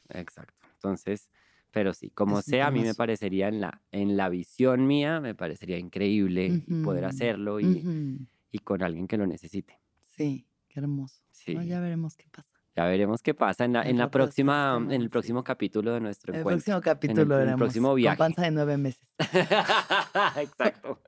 exacto. 0.09 0.67
Entonces, 0.77 1.29
pero 1.73 1.93
sí, 1.93 2.09
como 2.09 2.41
sea, 2.41 2.69
a 2.69 2.71
mí 2.71 2.81
me 2.81 2.95
parecería 2.95 3.49
en 3.49 3.61
la, 3.61 3.83
en 3.93 4.17
la 4.17 4.31
visión 4.31 4.87
mía, 4.87 5.21
me 5.21 5.35
parecería 5.35 5.77
increíble 5.77 6.65
poder 6.83 7.05
hacerlo 7.05 7.61
y, 7.61 8.27
y, 8.51 8.59
con 8.61 8.83
alguien 8.83 9.07
que 9.07 9.19
lo 9.19 9.27
necesite. 9.27 9.79
Sí, 10.07 10.49
qué 10.69 10.81
hermoso. 10.81 11.21
Sí. 11.33 11.55
ya 11.67 11.81
veremos 11.81 12.17
qué 12.17 12.29
pasa. 12.35 12.56
Ya 12.77 12.85
veremos 12.85 13.23
qué 13.23 13.33
pasa 13.33 13.65
en 13.65 13.73
la, 13.73 13.83
en 13.85 13.97
la 13.97 14.11
próxima, 14.11 14.77
en 14.77 15.01
el 15.01 15.09
próximo 15.09 15.43
capítulo 15.43 15.95
de 15.95 16.01
nuestro 16.01 16.35
el 16.35 16.41
encuentro. 16.41 16.59
Próximo 16.59 16.81
capítulo 16.83 17.41
en 17.41 17.49
el, 17.49 17.57
próximo 17.57 17.95
viaje. 17.95 18.19
Con 18.19 18.27
panza 18.27 18.43
de 18.43 18.51
nueve 18.51 18.77
meses. 18.77 19.15
Exacto. 20.37 21.01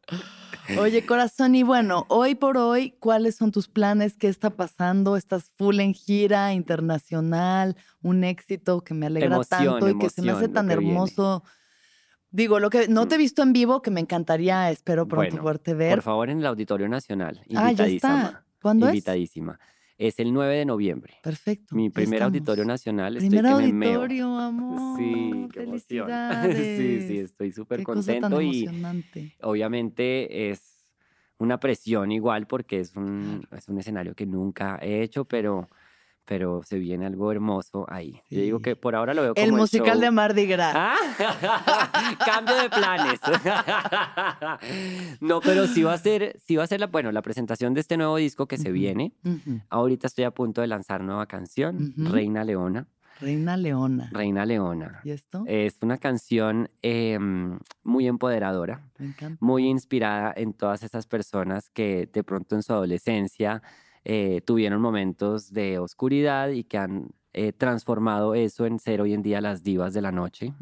Oye, 0.79 1.05
corazón, 1.05 1.55
y 1.55 1.65
bueno, 1.65 2.07
hoy 2.09 2.37
por 2.37 2.57
hoy, 2.57 2.93
¿cuáles 2.99 3.37
son 3.37 3.53
tus 3.53 3.69
planes? 3.69 4.17
¿Qué 4.17 4.29
está 4.29 4.49
pasando? 4.49 5.19
¿Estás 5.19 5.53
full 5.59 5.81
en 5.81 5.93
gira 5.93 6.55
internacional? 6.55 7.77
Un 8.01 8.25
éxito 8.25 8.81
que 8.81 8.95
me 8.95 9.05
alegra 9.05 9.39
tanto 9.45 9.91
y 9.91 9.99
que 9.99 10.09
se 10.09 10.23
me 10.23 10.33
hace 10.33 10.49
tan 10.49 10.71
hermoso. 10.71 11.43
Digo, 12.31 12.61
lo 12.61 12.71
que 12.71 12.89
no 12.89 13.09
te 13.09 13.17
he 13.17 13.19
mm. 13.19 13.21
visto 13.21 13.43
en 13.43 13.53
vivo, 13.53 13.83
que 13.83 13.91
me 13.91 14.01
encantaría, 14.01 14.71
espero 14.71 15.07
pronto 15.07 15.37
poderte 15.37 15.75
ver. 15.75 15.97
Por 15.97 16.03
favor, 16.03 16.31
en 16.31 16.39
el 16.39 16.47
Auditorio 16.47 16.89
Nacional. 16.89 17.43
Invitadísima. 17.47 17.67
Ah, 17.69 17.73
ya 17.73 17.87
está. 17.87 18.45
¿Cuándo 18.63 18.87
Invitadísima. 18.87 19.53
Es 19.53 19.78
el 19.99 20.33
9 20.33 20.57
de 20.57 20.65
noviembre. 20.65 21.15
Perfecto. 21.23 21.75
Mi 21.75 21.91
primer 21.91 22.23
auditorio 22.23 22.65
nacional. 22.65 23.17
Primer 23.17 23.47
auditorio, 23.47 24.39
amor. 24.39 24.99
Sí, 24.99 25.49
qué 25.53 25.63
emoción. 25.65 26.09
sí, 26.57 27.01
sí, 27.07 27.19
estoy 27.19 27.53
súper 27.53 27.83
contento 27.83 28.41
y 28.41 28.69
obviamente 29.43 30.51
es 30.51 30.79
una 31.39 31.59
presión 31.59 32.13
igual 32.13 32.47
porque 32.47 32.81
es 32.81 32.95
un, 32.97 33.47
es 33.57 33.69
un 33.69 33.79
escenario 33.79 34.15
que 34.15 34.27
nunca 34.27 34.79
he 34.81 35.03
hecho, 35.03 35.25
pero 35.25 35.69
pero 36.29 36.63
se 36.63 36.79
viene 36.79 37.07
algo 37.07 37.33
hermoso 37.33 37.87
ahí. 37.89 38.21
Yo 38.29 38.43
digo 38.43 38.61
que 38.61 38.77
por 38.77 38.95
ahora 38.95 39.15
lo 39.15 39.23
veo 39.23 39.35
como 39.35 39.47
el 39.47 39.53
musical 39.53 39.99
de 39.99 40.11
Mardi 40.11 40.47
Gras. 40.47 40.75
¿Ah? 40.77 40.95
Cambio 42.25 42.55
de 42.55 42.69
planes. 42.69 43.19
no, 45.21 45.41
pero 45.41 45.67
sí 45.67 45.83
va 45.83 45.95
a 45.95 45.99
ser, 45.99 46.39
sí 46.45 46.57
va 46.57 46.65
a 46.65 46.67
ser 46.67 46.81
la, 46.81 46.87
bueno, 46.87 47.11
la 47.13 47.23
presentación 47.23 47.73
de 47.73 47.81
este 47.81 47.97
nuevo 47.97 48.17
disco 48.17 48.47
que 48.47 48.59
se 48.59 48.71
viene. 48.71 49.15
Ahorita 49.71 50.07
estoy 50.07 50.25
a 50.25 50.31
punto 50.31 50.61
de 50.61 50.67
lanzar 50.67 51.03
nueva 51.03 51.25
canción, 51.25 51.95
Reina 51.97 52.45
Leona. 52.45 52.87
Reina 53.21 53.57
Leona. 53.57 54.11
Reina 54.13 54.45
Leona. 54.45 55.01
¿Y 55.05 55.11
esto? 55.11 55.45
Es 55.47 55.79
una 55.81 55.97
canción 55.97 56.69
em, 56.83 57.59
muy 57.83 58.07
empoderadora, 58.07 58.83
muy 59.41 59.67
inspirada 59.67 60.35
en 60.37 60.53
todas 60.53 60.83
esas 60.83 61.07
personas 61.07 61.71
que 61.71 62.09
de 62.13 62.23
pronto 62.23 62.55
en 62.55 62.63
su 62.63 62.75
adolescencia 62.75 63.63
eh, 64.11 64.41
tuvieron 64.41 64.81
momentos 64.81 65.53
de 65.53 65.79
oscuridad 65.79 66.49
y 66.49 66.65
que 66.65 66.79
han 66.79 67.11
eh, 67.35 67.53
transformado 67.53 68.35
eso 68.35 68.65
en 68.65 68.79
ser 68.79 69.03
hoy 69.03 69.13
en 69.13 69.21
día 69.21 69.43
las 69.43 69.63
divas 69.63 69.93
de 69.93 70.01
la 70.01 70.11
noche, 70.11 70.55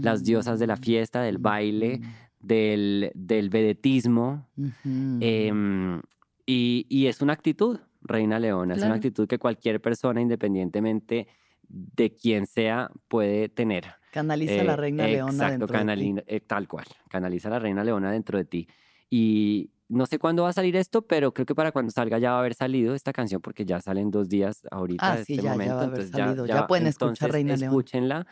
las 0.00 0.22
diosas 0.22 0.60
de 0.60 0.68
la 0.68 0.76
fiesta, 0.76 1.20
del 1.20 1.38
baile, 1.38 2.00
del, 2.38 3.10
del 3.16 3.50
vedetismo. 3.50 4.46
Em, 4.84 6.00
y, 6.46 7.06
es 7.08 7.20
una 7.22 7.32
actitud, 7.32 7.80
Reina 8.02 8.38
Leona, 8.38 8.74
es 8.74 8.84
una 8.84 8.94
actitud 8.94 9.26
que 9.26 9.40
cualquier 9.40 9.80
persona, 9.80 10.20
independientemente 10.20 11.26
de 11.68 12.14
quién 12.14 12.46
sea, 12.46 12.92
puede 13.08 13.48
tener. 13.48 13.86
Canaliza 14.12 14.62
la 14.62 14.76
Reina 14.76 15.08
Leona 15.08 15.50
dentro 15.50 15.76
de 15.76 15.96
ti. 15.96 16.14
Eh, 16.28 16.40
tal 16.40 16.68
cual, 16.68 16.86
canaliza 17.08 17.50
la 17.50 17.58
Reina 17.58 17.82
Leona 17.82 18.12
dentro 18.12 18.38
de 18.38 18.44
ti. 18.44 18.68
Y, 19.10 19.70
no 19.88 20.06
sé 20.06 20.18
cuándo 20.18 20.42
va 20.44 20.50
a 20.50 20.52
salir 20.52 20.76
esto, 20.76 21.02
pero 21.02 21.32
creo 21.32 21.46
que 21.46 21.54
para 21.54 21.72
cuando 21.72 21.90
salga 21.92 22.18
ya 22.18 22.30
va 22.30 22.36
a 22.36 22.40
haber 22.40 22.54
salido 22.54 22.94
esta 22.94 23.12
canción 23.12 23.40
porque 23.40 23.64
ya 23.64 23.80
salen 23.80 24.10
dos 24.10 24.28
días 24.28 24.62
ahorita 24.70 25.12
ah, 25.12 25.16
de 25.16 25.24
sí, 25.24 25.34
este 25.34 25.44
ya, 25.44 25.52
momento. 25.52 25.72
Ya, 25.72 25.76
va 25.76 25.82
a 25.82 25.86
haber 25.86 26.08
salido. 26.08 26.46
ya, 26.46 26.66
pueden 26.66 26.86
escuchar 26.86 27.30
Reina 27.30 27.54
escúchenla. 27.54 28.26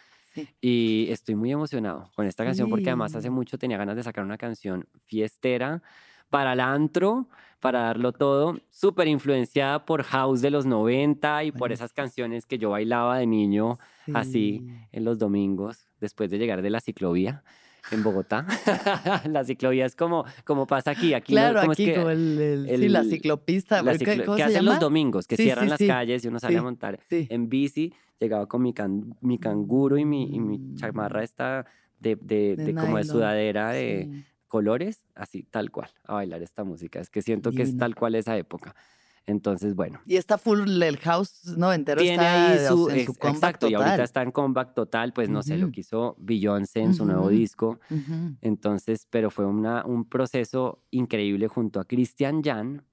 Y 0.60 1.06
estoy 1.10 1.36
muy 1.36 1.52
emocionado 1.52 2.10
con 2.16 2.26
esta 2.26 2.44
canción 2.44 2.68
porque 2.68 2.88
además 2.88 3.14
hace 3.14 3.30
mucho 3.30 3.56
tenía 3.56 3.76
ganas 3.78 3.94
de 3.94 4.02
sacar 4.02 4.24
una 4.24 4.36
canción 4.36 4.88
fiestera 5.06 5.80
para 6.28 6.54
el 6.54 6.60
antro, 6.60 7.28
para 7.60 7.82
darlo 7.82 8.10
todo, 8.10 8.58
súper 8.68 9.06
influenciada 9.06 9.84
por 9.84 10.02
House 10.02 10.40
de 10.40 10.50
los 10.50 10.66
90 10.66 11.44
y 11.44 11.52
por 11.52 11.70
esas 11.70 11.92
canciones 11.92 12.46
que 12.46 12.58
yo 12.58 12.70
bailaba 12.70 13.18
de 13.18 13.28
niño 13.28 13.78
así 14.12 14.66
en 14.90 15.04
los 15.04 15.20
domingos 15.20 15.86
después 16.00 16.30
de 16.30 16.38
llegar 16.38 16.62
de 16.62 16.70
la 16.70 16.80
ciclovía 16.80 17.44
en 17.90 18.02
Bogotá. 18.02 18.46
la 19.28 19.44
ciclovía 19.44 19.86
es 19.86 19.96
como, 19.96 20.24
como 20.44 20.66
pasa 20.66 20.90
aquí. 20.90 21.14
aquí 21.14 21.32
claro, 21.32 21.60
aquí 21.60 21.92
como 21.94 22.10
el, 22.10 22.66
sí, 22.68 22.88
la 22.88 23.04
ciclopista. 23.04 23.82
que 23.82 24.42
hacen 24.42 24.64
los 24.64 24.80
domingos, 24.80 25.26
que 25.26 25.36
cierran 25.36 25.68
las 25.68 25.78
calles 25.78 26.24
y 26.24 26.28
uno 26.28 26.38
sale 26.38 26.58
a 26.58 26.62
montar 26.62 26.98
en 27.10 27.48
bici. 27.48 27.92
Llegaba 28.20 28.46
con 28.46 28.62
mi, 28.62 28.72
mi 29.20 29.38
canguro 29.38 29.98
y 29.98 30.04
mi, 30.04 30.34
y 30.34 30.40
mi 30.40 30.76
chamarra 30.76 31.22
esta 31.22 31.66
de, 31.98 32.16
de, 32.16 32.74
como 32.74 32.96
de 32.96 33.04
sudadera 33.04 33.72
de 33.72 34.24
colores, 34.46 35.04
así 35.14 35.42
tal 35.42 35.70
cual, 35.70 35.90
a 36.04 36.14
bailar 36.14 36.42
esta 36.42 36.64
música. 36.64 37.00
Es 37.00 37.10
que 37.10 37.22
siento 37.22 37.50
que 37.50 37.62
es 37.62 37.76
tal 37.76 37.94
cual 37.94 38.14
esa 38.14 38.36
época. 38.36 38.74
Entonces, 39.26 39.74
bueno. 39.74 40.00
Y 40.06 40.16
está 40.16 40.36
full 40.36 40.82
el 40.82 40.98
house 40.98 41.56
no 41.56 41.72
entero 41.72 42.00
Tiene 42.02 42.22
está 42.22 42.52
ahí 42.52 42.66
su, 42.68 42.90
en 42.90 43.06
su 43.06 43.12
exacto, 43.12 43.68
y 43.68 43.74
ahorita 43.74 44.02
está 44.04 44.22
en 44.22 44.30
comeback 44.30 44.74
total, 44.74 45.12
pues 45.12 45.30
no 45.30 45.42
sé, 45.42 45.56
lo 45.56 45.70
que 45.70 45.80
hizo 45.80 46.14
Beyoncé 46.18 46.80
en 46.80 46.94
su 46.94 47.04
nuevo 47.06 47.28
disco. 47.28 47.80
Entonces, 48.42 49.06
pero 49.10 49.30
fue 49.30 49.46
una, 49.46 49.84
un 49.86 50.04
proceso 50.08 50.82
increíble 50.90 51.48
junto 51.48 51.80
a 51.80 51.84
Christian 51.84 52.42
Jan. 52.42 52.84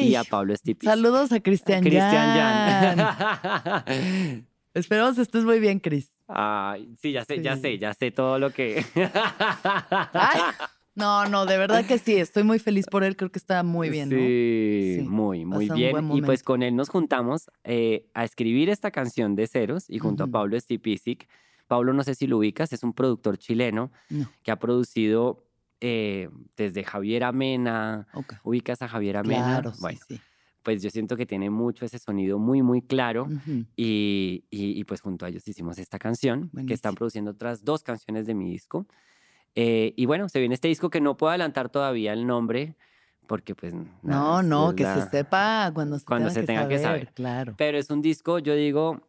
y 0.00 0.14
a 0.14 0.24
Pablo 0.24 0.54
Stipis. 0.54 0.88
Saludos 0.88 1.32
a 1.32 1.40
Cristian 1.40 1.82
Jan. 1.84 2.98
Jan. 2.98 4.46
Esperamos 4.74 5.16
que 5.16 5.22
estés 5.22 5.44
muy 5.44 5.60
bien, 5.60 5.80
Cris. 5.80 6.10
Ay, 6.26 6.94
sí, 7.00 7.12
ya 7.12 7.24
sé, 7.24 7.42
ya 7.42 7.56
sé, 7.56 7.78
ya 7.78 7.92
sé 7.92 8.10
todo 8.10 8.38
lo 8.38 8.50
que. 8.50 8.84
Ay. 8.94 10.40
No, 10.94 11.26
no, 11.26 11.46
de 11.46 11.56
verdad 11.56 11.86
que 11.86 11.98
sí, 11.98 12.16
estoy 12.16 12.42
muy 12.42 12.58
feliz 12.58 12.86
por 12.86 13.02
él, 13.02 13.16
creo 13.16 13.30
que 13.30 13.38
está 13.38 13.62
muy 13.62 13.88
bien. 13.88 14.10
¿no? 14.10 14.16
Sí, 14.16 15.08
muy, 15.08 15.44
muy 15.44 15.68
bien. 15.70 16.12
Y 16.12 16.22
pues 16.22 16.42
con 16.42 16.62
él 16.62 16.76
nos 16.76 16.90
juntamos 16.90 17.50
eh, 17.64 18.10
a 18.12 18.24
escribir 18.24 18.68
esta 18.68 18.90
canción 18.90 19.34
de 19.34 19.46
ceros 19.46 19.88
y 19.88 19.98
junto 19.98 20.24
a 20.24 20.26
Pablo 20.26 20.58
Stipisic. 20.60 21.28
Pablo, 21.66 21.94
no 21.94 22.04
sé 22.04 22.14
si 22.14 22.26
lo 22.26 22.38
ubicas, 22.38 22.72
es 22.74 22.82
un 22.82 22.92
productor 22.92 23.38
chileno 23.38 23.90
que 24.42 24.50
ha 24.50 24.58
producido 24.58 25.46
eh, 25.80 26.28
desde 26.56 26.84
Javier 26.84 27.24
Amena. 27.24 28.06
¿Ubicas 28.44 28.82
a 28.82 28.88
Javier 28.88 29.16
Amena? 29.16 29.60
Claro, 29.60 29.72
bueno, 29.80 29.98
sí, 30.06 30.20
Pues 30.62 30.82
yo 30.82 30.90
siento 30.90 31.16
que 31.16 31.24
tiene 31.24 31.48
mucho 31.48 31.86
ese 31.86 31.98
sonido 31.98 32.38
muy, 32.38 32.60
muy 32.60 32.82
claro. 32.82 33.28
y, 33.74 34.44
y, 34.50 34.84
pues 34.84 35.00
junto 35.00 35.24
a 35.24 35.30
ellos 35.30 35.48
hicimos 35.48 35.78
esta 35.78 35.98
canción, 35.98 36.50
que 36.66 36.74
están 36.74 36.94
produciendo 36.94 37.30
otras 37.30 37.64
dos 37.64 37.82
canciones 37.82 38.26
de 38.26 38.34
mi 38.34 38.50
disco. 38.50 38.86
Eh, 39.54 39.92
y 39.96 40.06
bueno, 40.06 40.28
se 40.28 40.38
viene 40.40 40.54
este 40.54 40.68
disco 40.68 40.90
que 40.90 41.00
no 41.00 41.16
puedo 41.16 41.30
adelantar 41.30 41.68
todavía 41.68 42.12
el 42.12 42.26
nombre, 42.26 42.76
porque 43.26 43.54
pues... 43.54 43.74
no, 44.02 44.42
no, 44.42 44.74
que 44.74 44.84
se 44.84 45.08
sepa 45.08 45.70
cuando 45.74 45.98
se, 45.98 46.04
cuando 46.04 46.28
tenga, 46.28 46.34
se 46.34 46.40
que 46.40 46.46
tenga 46.46 46.68
que 46.68 46.78
saber. 46.78 47.12
Claro. 47.12 47.54
Pero 47.56 47.78
es 47.78 47.90
un 47.90 48.02
disco, 48.02 48.38
yo 48.38 48.54
digo, 48.54 49.08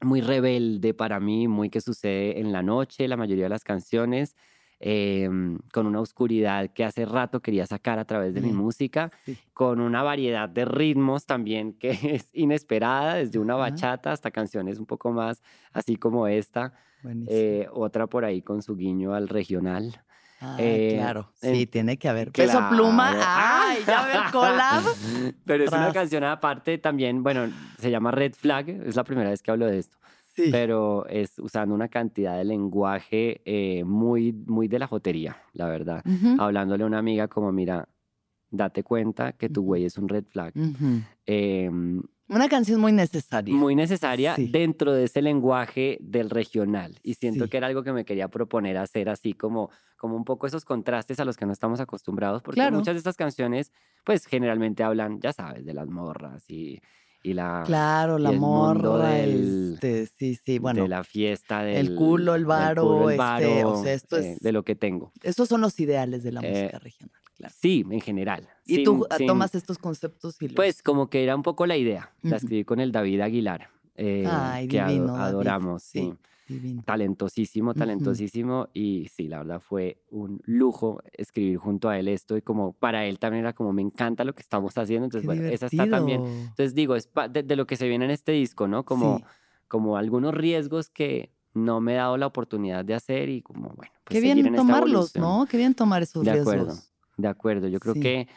muy 0.00 0.20
rebelde 0.20 0.94
para 0.94 1.20
mí, 1.20 1.48
muy 1.48 1.70
que 1.70 1.80
sucede 1.80 2.40
en 2.40 2.52
la 2.52 2.62
noche, 2.62 3.08
la 3.08 3.16
mayoría 3.16 3.44
de 3.44 3.50
las 3.50 3.64
canciones. 3.64 4.36
Em, 4.82 5.58
con 5.74 5.86
una 5.86 6.00
oscuridad 6.00 6.70
que 6.70 6.84
hace 6.84 7.04
rato 7.04 7.40
quería 7.40 7.66
sacar 7.66 7.98
a 7.98 8.06
través 8.06 8.32
de 8.32 8.40
mi 8.40 8.50
música, 8.50 9.10
con 9.52 9.78
una 9.78 10.02
variedad 10.02 10.48
de 10.48 10.64
ritmos 10.64 11.26
también 11.26 11.74
que 11.74 11.90
es 12.02 12.30
inesperada, 12.32 13.16
desde 13.16 13.38
una 13.38 13.56
bachata 13.56 14.10
hasta 14.10 14.30
canciones 14.30 14.78
un 14.78 14.86
poco 14.86 15.12
más 15.12 15.42
así 15.74 15.96
como 15.96 16.26
esta. 16.26 16.72
Eh, 17.26 17.68
otra 17.72 18.06
por 18.06 18.24
ahí 18.24 18.40
con 18.40 18.62
su 18.62 18.74
guiño 18.74 19.12
al 19.12 19.28
regional. 19.28 20.02
Ah, 20.40 20.56
eh, 20.58 20.94
claro. 20.96 21.30
Sí, 21.34 21.66
tiene 21.66 21.98
que 21.98 22.08
haber. 22.08 22.32
Peso 22.32 22.66
pluma. 22.70 23.12
¡Ay! 23.20 23.82
Ya 23.86 24.06
ver 24.06 24.20
collab. 24.32 24.84
Pero 25.44 25.64
es 25.64 25.72
una 25.72 25.92
canción 25.92 26.24
aparte 26.24 26.78
también, 26.78 27.22
bueno, 27.22 27.50
se 27.78 27.90
llama 27.90 28.10
Red 28.10 28.32
Flag. 28.32 28.70
Es 28.70 28.96
la 28.96 29.04
primera 29.04 29.28
vez 29.28 29.42
que 29.42 29.50
hablo 29.50 29.66
de 29.66 29.78
esto. 29.78 29.98
Sí. 30.44 30.48
Pero 30.50 31.06
es 31.06 31.38
usando 31.38 31.74
una 31.74 31.88
cantidad 31.88 32.36
de 32.36 32.44
lenguaje 32.44 33.40
eh, 33.44 33.84
muy, 33.84 34.32
muy 34.32 34.68
de 34.68 34.78
la 34.78 34.86
jotería, 34.86 35.36
la 35.52 35.68
verdad. 35.68 36.04
Hablándole 36.38 36.84
a 36.84 36.86
una 36.86 36.98
amiga 36.98 37.28
como, 37.28 37.52
mira, 37.52 37.88
date 38.50 38.82
cuenta 38.82 39.32
que 39.32 39.48
tu 39.48 39.62
güey 39.62 39.84
es 39.84 39.98
un 39.98 40.08
red 40.08 40.24
flag. 40.24 40.52
Una 42.30 42.48
canción 42.48 42.80
muy 42.80 42.92
necesaria. 42.92 43.52
Muy 43.52 43.74
necesaria 43.74 44.36
dentro 44.38 44.92
de 44.92 45.04
ese 45.04 45.20
lenguaje 45.20 45.98
del 46.00 46.30
regional. 46.30 46.96
Y 47.02 47.14
siento 47.14 47.48
que 47.48 47.56
era 47.56 47.66
algo 47.66 47.82
que 47.82 47.92
me 47.92 48.04
quería 48.04 48.28
proponer 48.28 48.76
hacer 48.78 49.08
así 49.08 49.32
como, 49.32 49.70
como 49.96 50.14
un 50.14 50.24
poco 50.24 50.46
esos 50.46 50.64
contrastes 50.64 51.18
a 51.18 51.24
los 51.24 51.36
que 51.36 51.44
no 51.44 51.52
estamos 51.52 51.80
acostumbrados. 51.80 52.40
Porque 52.40 52.70
muchas 52.70 52.94
de 52.94 52.98
estas 52.98 53.16
canciones, 53.16 53.72
pues 54.04 54.26
generalmente 54.26 54.84
hablan, 54.84 55.20
ya 55.20 55.32
sabes, 55.32 55.64
de 55.64 55.74
las 55.74 55.88
morras 55.88 56.48
y, 56.48 56.80
y 57.22 57.34
la... 57.34 57.62
Claro, 57.66 58.18
la 58.18 58.32
morra, 58.32 59.18
este, 59.18 60.06
sí, 60.06 60.34
sí, 60.34 60.58
bueno. 60.58 60.82
De 60.82 60.88
la 60.88 61.04
fiesta, 61.04 61.62
del... 61.62 61.88
El 61.88 61.94
culo, 61.94 62.34
el 62.34 62.44
varo, 62.44 63.10
este, 63.10 63.64
o 63.64 63.82
sea, 63.82 63.92
esto 63.92 64.16
eh, 64.16 64.32
es... 64.32 64.40
de 64.40 64.52
lo 64.52 64.64
que 64.64 64.74
tengo. 64.74 65.12
Estos 65.22 65.48
son 65.48 65.60
los 65.60 65.78
ideales 65.80 66.22
de 66.22 66.32
la 66.32 66.40
música 66.40 66.76
eh, 66.76 66.78
regional. 66.78 67.20
Sí, 67.58 67.84
en 67.90 68.00
general. 68.00 68.48
¿Y 68.66 68.84
tú 68.84 69.06
ah, 69.08 69.16
tomas 69.26 69.54
estos 69.54 69.78
conceptos 69.78 70.36
y 70.40 70.48
Pues 70.48 70.82
como 70.82 71.08
que 71.08 71.22
era 71.22 71.34
un 71.34 71.42
poco 71.42 71.66
la 71.66 71.76
idea. 71.76 72.12
La 72.22 72.36
escribí 72.36 72.64
con 72.64 72.80
el 72.80 72.92
David 72.92 73.20
Aguilar, 73.20 73.70
eh, 73.96 74.26
que 74.68 74.80
adoramos, 74.80 75.82
sí. 75.82 76.12
Talentosísimo, 76.84 77.74
talentosísimo. 77.74 78.68
Y 78.72 79.08
sí, 79.14 79.28
la 79.28 79.38
verdad 79.38 79.60
fue 79.60 80.02
un 80.10 80.40
lujo 80.44 81.02
escribir 81.12 81.58
junto 81.58 81.88
a 81.88 81.98
él 81.98 82.08
esto. 82.08 82.36
Y 82.36 82.42
como 82.42 82.72
para 82.72 83.06
él 83.06 83.18
también 83.18 83.44
era 83.44 83.52
como, 83.52 83.72
me 83.72 83.82
encanta 83.82 84.24
lo 84.24 84.34
que 84.34 84.42
estamos 84.42 84.76
haciendo. 84.76 85.04
Entonces, 85.06 85.26
bueno, 85.26 85.44
esa 85.44 85.66
está 85.66 85.88
también. 85.88 86.22
Entonces 86.24 86.74
digo, 86.74 86.96
es 86.96 87.10
de, 87.30 87.56
lo 87.56 87.66
que 87.66 87.76
se 87.76 87.88
viene 87.88 88.04
en 88.04 88.10
este 88.10 88.32
disco, 88.32 88.68
¿no? 88.68 88.84
Como, 88.84 89.22
como 89.68 89.96
algunos 89.96 90.34
riesgos 90.34 90.90
que 90.90 91.32
no 91.54 91.80
me 91.80 91.94
he 91.94 91.96
dado 91.96 92.16
la 92.16 92.26
oportunidad 92.26 92.84
de 92.84 92.94
hacer 92.94 93.28
y 93.28 93.42
como, 93.42 93.70
bueno, 93.70 93.92
pues 94.04 94.18
Qué 94.18 94.20
bien 94.20 94.54
tomarlos, 94.54 95.16
¿no? 95.16 95.46
Qué 95.50 95.56
bien 95.56 95.74
tomar 95.74 96.02
esos 96.02 96.24
de 96.24 96.32
riesgos. 96.32 96.54
Acuerdo, 96.54 96.74
de 97.16 97.28
acuerdo, 97.28 97.68
yo 97.68 97.80
creo 97.80 97.94
que 97.94 98.28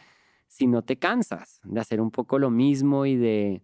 si 0.48 0.66
no 0.66 0.82
te 0.82 0.96
cansas 0.98 1.60
de 1.64 1.80
hacer 1.80 2.00
un 2.00 2.10
poco 2.10 2.38
lo 2.38 2.50
mismo 2.50 3.06
y 3.06 3.16
de 3.16 3.62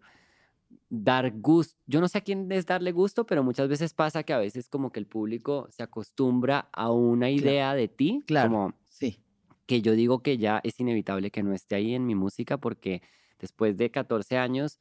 dar 0.91 1.31
gusto, 1.39 1.79
yo 1.87 2.01
no 2.01 2.09
sé 2.09 2.19
a 2.19 2.21
quién 2.21 2.51
es 2.51 2.67
darle 2.67 2.91
gusto, 2.91 3.25
pero 3.25 3.45
muchas 3.45 3.69
veces 3.69 3.95
pasa 3.95 4.25
que 4.25 4.33
a 4.33 4.39
veces 4.39 4.69
como 4.69 4.91
que 4.91 4.99
el 4.99 5.07
público 5.07 5.69
se 5.71 5.85
acostumbra 5.85 6.69
a 6.73 6.91
una 6.91 7.31
idea 7.31 7.75
de 7.75 7.87
ti, 7.87 8.23
claro, 8.27 8.51
como 8.51 8.75
sí. 8.89 9.21
que 9.67 9.83
yo 9.83 9.93
digo 9.93 10.21
que 10.23 10.37
ya 10.37 10.61
es 10.65 10.79
inevitable 10.81 11.31
que 11.31 11.45
no 11.45 11.55
esté 11.55 11.77
ahí 11.77 11.95
en 11.95 12.07
mi 12.07 12.17
música 12.17 12.59
porque 12.59 13.03
después 13.39 13.77
de 13.77 13.91
14 13.91 14.37
años 14.37 14.81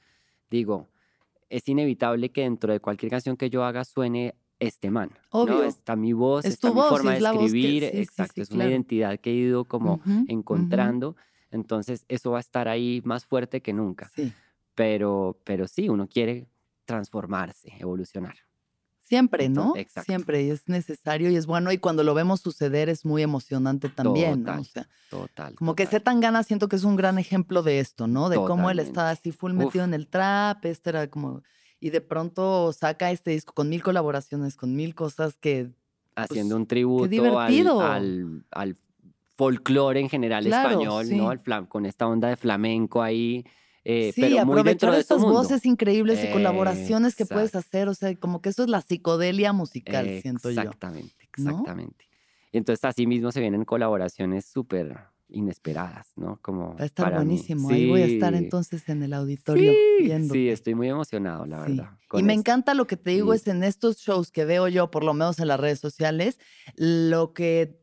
digo, 0.50 0.88
es 1.50 1.68
inevitable 1.68 2.30
que 2.30 2.42
dentro 2.42 2.74
de 2.74 2.80
cualquier 2.80 3.12
canción 3.12 3.38
que 3.38 3.52
yo 3.52 3.64
haga 3.64 3.84
suene 3.84 4.36
este 4.60 4.92
man. 4.92 5.12
Obvio. 5.30 5.64
Está 5.64 5.96
mi 5.96 6.14
voz, 6.14 6.44
está 6.44 6.72
mi 6.72 6.82
forma 6.82 7.14
de 7.14 7.20
escribir, 7.20 7.84
exacto, 7.84 8.42
es 8.42 8.52
una 8.52 8.68
identidad 8.68 9.20
que 9.20 9.30
he 9.30 9.36
ido 9.36 9.66
como 9.66 10.02
encontrando. 10.28 11.16
Entonces, 11.52 12.06
eso 12.08 12.32
va 12.32 12.38
a 12.38 12.42
estar 12.42 12.68
ahí 12.68 13.02
más 13.06 13.26
fuerte 13.26 13.62
que 13.62 13.74
nunca. 13.74 14.12
Sí. 14.80 14.84
Pero, 14.84 15.40
pero 15.44 15.68
sí, 15.68 15.90
uno 15.90 16.08
quiere 16.08 16.48
transformarse, 16.86 17.74
evolucionar. 17.80 18.36
Siempre, 19.02 19.50
¿no? 19.50 19.74
Exacto. 19.76 20.06
Siempre, 20.06 20.44
y 20.44 20.52
es 20.52 20.70
necesario 20.70 21.32
y 21.32 21.36
es 21.36 21.48
bueno. 21.48 21.72
Y 21.72 21.80
cuando 21.80 22.04
lo 22.04 22.14
vemos 22.14 22.42
suceder 22.42 22.90
es 22.90 23.06
muy 23.06 23.24
emocionante 23.24 23.90
también, 23.90 24.42
total, 24.42 24.56
¿no? 24.56 24.62
O 24.62 24.66
sea, 24.66 24.88
total. 25.10 25.56
Como 25.56 25.76
que 25.76 25.88
que 25.88 26.00
tan 26.00 26.20
gana 26.20 26.44
siento 26.44 26.70
que 26.70 26.76
es 26.76 26.84
un 26.84 26.96
gran 26.96 27.18
ejemplo 27.18 27.64
de 27.64 27.80
esto, 27.80 28.06
¿no? 28.06 28.30
De 28.30 28.36
cómo 28.36 28.70
él 28.70 28.78
estaba 28.78 29.10
así 29.10 29.32
full 29.32 29.54
metido 29.54 29.84
en 29.84 29.96
el 29.96 30.08
trap, 30.08 30.64
este 30.66 30.92
era 30.92 31.10
como 31.10 31.42
y 31.80 31.90
de 31.90 32.02
pronto 32.02 32.74
saca 32.74 33.12
este 33.12 33.32
disco 33.32 33.54
con 33.54 33.70
mil 33.70 33.82
colaboraciones, 33.82 34.56
con 34.56 34.76
mil 34.76 34.96
cosas 34.96 35.38
que... 35.38 35.70
Pues, 36.14 36.30
Haciendo 36.30 36.58
un 36.58 36.66
tributo 36.66 37.40
al, 37.40 38.46
al, 38.52 38.78
folclore 39.38 40.02
en 40.02 40.10
general 40.10 40.46
español, 40.46 41.08
¿no? 41.16 41.30
Al 41.30 41.68
con 41.70 41.86
esta 41.86 42.08
onda 42.08 42.28
de 42.28 42.36
flamenco 42.36 43.02
ahí. 43.02 43.46
Eh, 43.92 44.12
sí, 44.14 44.22
pero 44.22 44.42
aprovechar 44.42 44.92
de 44.92 45.00
estas 45.00 45.20
voces 45.24 45.66
increíbles 45.66 46.24
y 46.24 46.32
colaboraciones 46.32 47.16
que 47.16 47.26
puedes 47.26 47.56
hacer, 47.56 47.88
o 47.88 47.96
sea, 47.96 48.16
como 48.16 48.40
que 48.40 48.50
eso 48.50 48.62
es 48.62 48.70
la 48.70 48.82
psicodelia 48.82 49.52
musical, 49.52 50.08
siento 50.22 50.52
yo. 50.52 50.62
Exactamente, 50.62 51.28
exactamente. 51.28 52.08
Y 52.52 52.60
entonces 52.60 52.86
así 52.86 53.08
mismo 53.08 53.32
se 53.32 53.40
vienen 53.40 53.66
colaboraciones 53.66 54.46
súper 54.46 54.96
inesperadas, 55.28 56.12
¿no? 56.16 56.38
Como 56.44 56.76
Va 56.76 56.84
a 56.84 56.86
estar 56.86 57.16
buenísimo. 57.16 57.72
Ahí 57.72 57.88
voy 57.88 58.04
a 58.04 58.06
estar 58.06 58.36
entonces 58.36 58.88
en 58.90 59.02
el 59.02 59.12
auditorio 59.12 59.74
sí, 59.98 60.30
Sí, 60.32 60.50
estoy 60.50 60.76
muy 60.76 60.90
emocionado, 60.90 61.48
la 61.48 61.62
verdad. 61.62 61.90
Y 62.14 62.22
me 62.22 62.34
encanta 62.34 62.76
lo 62.76 62.86
que 62.86 62.96
te 62.96 63.10
digo 63.10 63.34
es 63.34 63.48
en 63.48 63.64
estos 63.64 63.98
shows 63.98 64.30
que 64.30 64.46
veo 64.46 64.68
yo, 64.68 64.92
por 64.92 65.04
lo 65.04 65.16
menos 65.16 65.40
en 65.40 65.48
las 65.48 65.60
redes 65.60 65.80
sociales, 65.80 66.38
lo 66.76 67.34
que, 67.34 67.82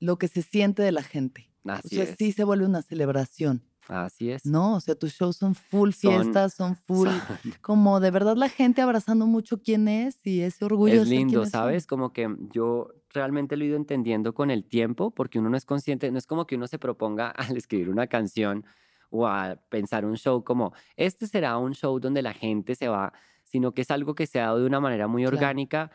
lo 0.00 0.18
que 0.18 0.28
se 0.28 0.42
siente 0.42 0.82
de 0.82 0.92
la 0.92 1.02
gente. 1.02 1.50
Así 1.64 1.98
o 1.98 2.04
sea, 2.04 2.14
sí 2.14 2.32
se 2.32 2.44
vuelve 2.44 2.66
una 2.66 2.82
celebración. 2.82 3.69
Así 3.90 4.30
es. 4.30 4.46
No, 4.46 4.76
o 4.76 4.80
sea, 4.80 4.94
tus 4.94 5.12
shows 5.14 5.36
son 5.36 5.56
full 5.56 5.90
fiestas, 5.90 6.54
son, 6.54 6.76
full, 6.76 7.08
como 7.60 7.98
de 7.98 8.12
verdad 8.12 8.36
la 8.36 8.48
gente 8.48 8.82
abrazando 8.82 9.26
mucho 9.26 9.60
quién 9.60 9.88
es 9.88 10.24
y 10.24 10.42
ese 10.42 10.64
orgullo. 10.64 11.02
Es 11.02 11.08
lindo, 11.08 11.44
¿sabes? 11.44 11.88
Como 11.88 12.12
que 12.12 12.32
yo 12.52 12.88
realmente 13.12 13.56
lo 13.56 13.64
he 13.64 13.66
ido 13.66 13.76
entendiendo 13.76 14.32
con 14.32 14.52
el 14.52 14.64
tiempo, 14.64 15.10
porque 15.10 15.40
uno 15.40 15.50
no 15.50 15.56
es 15.56 15.64
consciente, 15.64 16.08
no 16.12 16.18
es 16.18 16.28
como 16.28 16.46
que 16.46 16.54
uno 16.54 16.68
se 16.68 16.78
proponga 16.78 17.30
al 17.36 17.56
escribir 17.56 17.90
una 17.90 18.06
canción 18.06 18.64
o 19.10 19.26
a 19.26 19.56
pensar 19.68 20.04
un 20.04 20.16
show 20.16 20.44
como, 20.44 20.72
este 20.94 21.26
será 21.26 21.58
un 21.58 21.74
show 21.74 21.98
donde 21.98 22.22
la 22.22 22.32
gente 22.32 22.76
se 22.76 22.86
va, 22.86 23.12
sino 23.42 23.74
que 23.74 23.82
es 23.82 23.90
algo 23.90 24.14
que 24.14 24.28
se 24.28 24.38
ha 24.38 24.44
dado 24.44 24.60
de 24.60 24.66
una 24.66 24.78
manera 24.78 25.08
muy 25.08 25.26
orgánica 25.26 25.90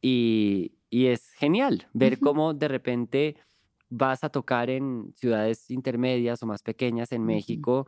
y, 0.00 0.72
es 0.88 1.32
genial 1.32 1.88
ver 1.92 2.20
cómo 2.20 2.54
de 2.54 2.68
repente 2.68 3.36
vas 3.96 4.24
a 4.24 4.28
tocar 4.28 4.70
en 4.70 5.12
ciudades 5.16 5.70
intermedias 5.70 6.42
o 6.42 6.46
más 6.46 6.62
pequeñas 6.62 7.12
en 7.12 7.24
México 7.24 7.86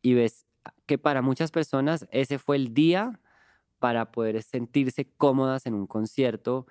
y 0.00 0.14
ves 0.14 0.46
que 0.86 0.98
para 0.98 1.20
muchas 1.20 1.50
personas 1.50 2.06
ese 2.10 2.38
fue 2.38 2.56
el 2.56 2.72
día 2.72 3.20
para 3.78 4.10
poder 4.12 4.42
sentirse 4.42 5.06
cómodas 5.16 5.66
en 5.66 5.74
un 5.74 5.86
concierto 5.86 6.66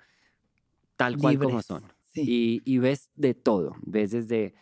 tal 0.96 1.16
cual 1.16 1.38
como 1.38 1.62
son. 1.62 1.84
Y, 2.14 2.78
ves 2.78 3.10
de 3.14 3.34
todo, 3.34 3.76
ves 3.82 4.10
desde 4.10 4.54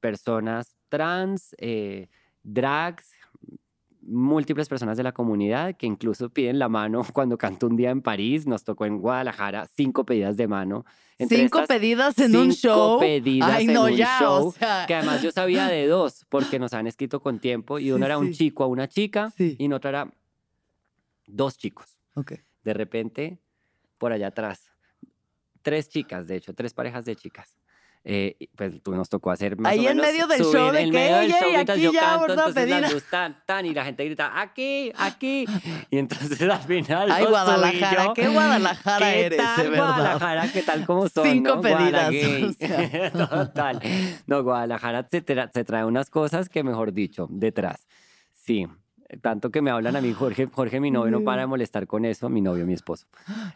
personas 0.00 0.76
trans, 0.88 1.54
eh, 1.58 2.08
drags, 2.42 3.13
múltiples 4.06 4.68
personas 4.68 4.96
de 4.96 5.02
la 5.02 5.12
comunidad 5.12 5.76
que 5.76 5.86
incluso 5.86 6.30
piden 6.30 6.58
la 6.58 6.68
mano 6.68 7.02
cuando 7.12 7.38
canto 7.38 7.66
un 7.66 7.76
día 7.76 7.90
en 7.90 8.02
París, 8.02 8.46
nos 8.46 8.64
tocó 8.64 8.86
en 8.86 8.98
Guadalajara 8.98 9.66
cinco 9.74 10.04
pedidas 10.04 10.36
de 10.36 10.48
mano. 10.48 10.84
cinco 11.18 11.64
pedidas 11.66 12.18
en 12.18 12.36
un 12.36 12.52
show. 12.52 12.98
Cinco 12.98 13.00
pedidas 13.00 13.60
en 13.60 13.76
un 13.76 13.90
show. 13.92 14.54
Que 14.86 14.94
además 14.94 15.22
yo 15.22 15.30
sabía 15.30 15.66
de 15.66 15.86
dos 15.86 16.26
porque 16.28 16.58
nos 16.58 16.72
han 16.72 16.86
escrito 16.86 17.20
con 17.20 17.38
tiempo 17.38 17.78
y 17.78 17.92
uno 17.92 18.06
era 18.06 18.18
un 18.18 18.32
chico 18.32 18.64
a 18.64 18.66
una 18.66 18.88
chica 18.88 19.32
y 19.38 19.64
en 19.64 19.72
otro 19.72 19.90
era 19.90 20.12
dos 21.26 21.56
chicos. 21.56 21.98
Okay. 22.14 22.38
De 22.62 22.74
repente, 22.74 23.38
por 23.98 24.12
allá 24.12 24.28
atrás, 24.28 24.70
tres 25.62 25.88
chicas, 25.88 26.26
de 26.26 26.36
hecho, 26.36 26.54
tres 26.54 26.74
parejas 26.74 27.04
de 27.04 27.16
chicas. 27.16 27.56
Eh, 28.06 28.36
pues 28.54 28.82
tú 28.82 28.94
nos 28.94 29.08
tocó 29.08 29.30
hacer 29.30 29.56
más 29.56 29.72
Ahí 29.72 29.86
o 29.86 29.90
en 29.90 29.96
medio 29.96 30.26
del 30.26 30.42
show 30.42 30.70
de 30.70 30.90
que, 30.90 31.14
oye, 31.14 31.56
aquí 31.56 31.80
yo 31.80 31.90
ya, 31.90 32.00
canto, 32.00 32.32
entonces 32.32 32.68
la 32.68 32.80
luz 32.90 33.04
tan, 33.10 33.42
tan, 33.46 33.64
y 33.64 33.72
la 33.72 33.82
gente 33.82 34.04
grita, 34.04 34.38
aquí, 34.38 34.92
aquí. 34.98 35.46
Y 35.88 35.96
entonces 35.98 36.42
al 36.42 36.60
final 36.60 37.10
Ay, 37.10 37.24
Guadalajara, 37.24 38.12
¿qué 38.14 38.28
Guadalajara 38.28 39.06
¿Qué 39.06 39.24
eres, 39.24 39.38
tal 39.38 39.74
Guadalajara? 39.74 40.52
¿Qué 40.52 40.62
tal 40.62 40.84
como 40.84 41.08
son, 41.08 41.24
Cinco 41.24 41.56
no? 41.56 41.60
pedidas. 41.62 42.12
Total. 43.12 43.80
No, 44.26 44.42
Guadalajara 44.42 45.08
se, 45.10 45.24
se 45.24 45.64
trae 45.64 45.86
unas 45.86 46.10
cosas 46.10 46.50
que, 46.50 46.62
mejor 46.62 46.92
dicho, 46.92 47.26
detrás. 47.30 47.86
Sí, 48.34 48.66
tanto 49.20 49.50
que 49.50 49.62
me 49.62 49.70
hablan 49.70 49.96
a 49.96 50.00
mí, 50.00 50.12
Jorge, 50.12 50.46
Jorge, 50.46 50.80
mi 50.80 50.90
novio, 50.90 51.10
no 51.10 51.24
para 51.24 51.42
de 51.42 51.46
molestar 51.46 51.86
con 51.86 52.04
eso, 52.04 52.28
mi 52.28 52.40
novio, 52.40 52.66
mi 52.66 52.74
esposo. 52.74 53.06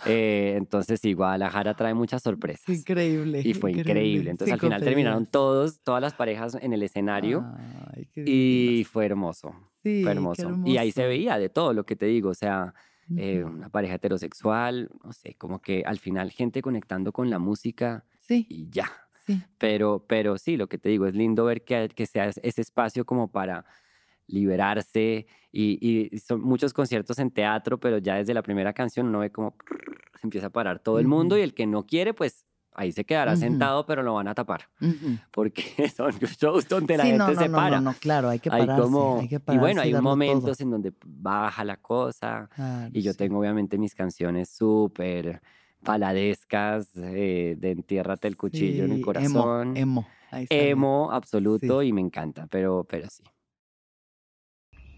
Eh, 0.06 0.54
entonces, 0.56 1.00
sí, 1.00 1.12
Guadalajara 1.12 1.74
trae 1.74 1.94
muchas 1.94 2.22
sorpresas. 2.22 2.68
Increíble. 2.68 3.42
Y 3.44 3.54
fue 3.54 3.72
increíble. 3.72 4.30
Entonces, 4.30 4.52
al 4.52 4.60
final 4.60 4.82
terminaron 4.82 5.26
todos, 5.26 5.80
todas 5.80 6.00
las 6.00 6.14
parejas 6.14 6.56
en 6.60 6.72
el 6.72 6.82
escenario. 6.82 7.44
y 8.14 8.86
fue 8.90 9.06
hermoso. 9.06 9.54
Sí, 9.82 10.02
fue 10.02 10.12
hermoso. 10.12 10.58
Y 10.64 10.76
ahí 10.76 10.92
se 10.92 11.06
veía 11.06 11.38
de 11.38 11.48
todo 11.48 11.72
lo 11.72 11.84
que 11.84 11.96
te 11.96 12.06
digo, 12.06 12.30
o 12.30 12.34
sea, 12.34 12.74
eh, 13.16 13.42
una 13.42 13.70
pareja 13.70 13.94
heterosexual, 13.94 14.90
no 15.02 15.12
sé, 15.12 15.34
como 15.34 15.60
que 15.60 15.82
al 15.86 15.98
final 15.98 16.30
gente 16.30 16.60
conectando 16.60 17.12
con 17.12 17.30
la 17.30 17.38
música 17.38 18.04
sí. 18.20 18.46
y 18.48 18.68
ya. 18.70 18.90
Sí. 19.26 19.42
Pero, 19.58 20.04
pero 20.06 20.38
sí, 20.38 20.56
lo 20.56 20.68
que 20.68 20.78
te 20.78 20.88
digo, 20.88 21.06
es 21.06 21.14
lindo 21.14 21.44
ver 21.44 21.62
que, 21.62 21.88
que 21.94 22.06
sea 22.06 22.26
ese 22.28 22.60
espacio 22.60 23.04
como 23.04 23.28
para 23.28 23.64
liberarse 24.28 25.26
y, 25.50 26.10
son 26.24 26.42
muchos 26.42 26.72
conciertos 26.72 27.18
en 27.18 27.30
teatro, 27.30 27.80
pero 27.80 27.98
ya 27.98 28.16
desde 28.16 28.34
la 28.34 28.42
primera 28.42 28.72
canción 28.72 29.08
uno 29.08 29.20
ve 29.20 29.32
como 29.32 29.56
se 30.20 30.26
empieza 30.26 30.48
a 30.48 30.50
parar 30.50 30.78
todo 30.78 30.98
el 30.98 31.08
mundo 31.08 31.36
y 31.36 31.40
el 31.40 31.54
que 31.54 31.66
no 31.66 31.86
quiere, 31.86 32.14
pues 32.14 32.44
ahí 32.74 32.92
se 32.92 33.04
quedará 33.04 33.36
sentado, 33.36 33.86
pero 33.86 34.02
lo 34.02 34.14
van 34.14 34.28
a 34.28 34.34
tapar. 34.34 34.68
Porque 35.32 35.62
son 35.96 36.12
shows 36.12 36.68
donde 36.68 36.96
la 36.96 37.04
gente 37.04 37.34
se 37.34 37.50
para. 37.50 37.80
No, 37.80 37.90
no, 37.90 37.96
claro, 37.98 38.28
hay 38.28 38.38
que 38.38 38.50
pararse. 38.50 38.98
Hay 39.20 39.28
que 39.28 39.40
y 39.48 39.58
bueno, 39.58 39.80
hay 39.80 39.92
momentos 39.94 40.60
en 40.60 40.70
donde 40.70 40.92
baja 41.04 41.64
la 41.64 41.78
cosa. 41.78 42.48
y 42.92 43.02
yo 43.02 43.14
tengo 43.14 43.40
obviamente 43.40 43.78
mis 43.78 43.94
canciones 43.94 44.50
súper 44.50 45.40
paladescas 45.82 46.90
eh, 46.96 47.56
de 47.58 47.70
Entiérrate 47.70 48.28
el 48.28 48.36
cuchillo 48.36 48.84
en 48.84 48.92
el 48.92 49.00
corazón. 49.00 49.76
Emo, 49.76 50.06
emo. 50.30 50.46
Emo, 50.50 51.10
absoluto, 51.10 51.82
y 51.82 51.92
me 51.92 52.00
encanta, 52.00 52.46
pero, 52.50 52.84
pero 52.88 53.08
sí. 53.08 53.22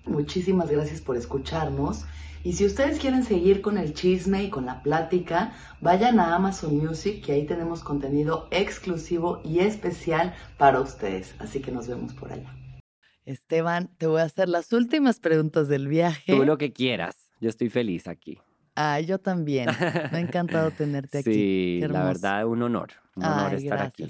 Muchísimas 0.06 0.70
gracias 0.70 1.00
por 1.00 1.16
escucharnos. 1.16 2.04
Y 2.42 2.54
si 2.54 2.64
ustedes 2.64 2.98
quieren 2.98 3.22
seguir 3.22 3.60
con 3.60 3.76
el 3.76 3.92
chisme 3.92 4.42
y 4.44 4.50
con 4.50 4.64
la 4.64 4.82
plática, 4.82 5.52
vayan 5.80 6.18
a 6.18 6.34
Amazon 6.34 6.76
Music, 6.78 7.22
que 7.22 7.32
ahí 7.32 7.44
tenemos 7.44 7.82
contenido 7.82 8.48
exclusivo 8.50 9.42
y 9.44 9.58
especial 9.58 10.34
para 10.56 10.80
ustedes. 10.80 11.34
Así 11.38 11.60
que 11.60 11.70
nos 11.70 11.86
vemos 11.86 12.14
por 12.14 12.32
allá. 12.32 12.50
Esteban, 13.26 13.90
te 13.98 14.06
voy 14.06 14.22
a 14.22 14.24
hacer 14.24 14.48
las 14.48 14.72
últimas 14.72 15.20
preguntas 15.20 15.68
del 15.68 15.86
viaje. 15.86 16.34
Tú 16.34 16.44
lo 16.44 16.56
que 16.56 16.72
quieras. 16.72 17.30
Yo 17.40 17.50
estoy 17.50 17.68
feliz 17.68 18.08
aquí. 18.08 18.38
Ah, 18.74 19.00
yo 19.00 19.18
también. 19.18 19.66
Me 20.10 20.18
ha 20.18 20.20
encantado 20.20 20.70
tenerte 20.76 21.18
aquí. 21.18 21.32
Sí, 21.32 21.80
la 21.86 22.04
verdad, 22.04 22.46
un 22.46 22.62
honor. 22.62 22.90
Un 23.16 23.24
honor 23.24 23.54
estar 23.54 23.82
aquí. 23.82 24.06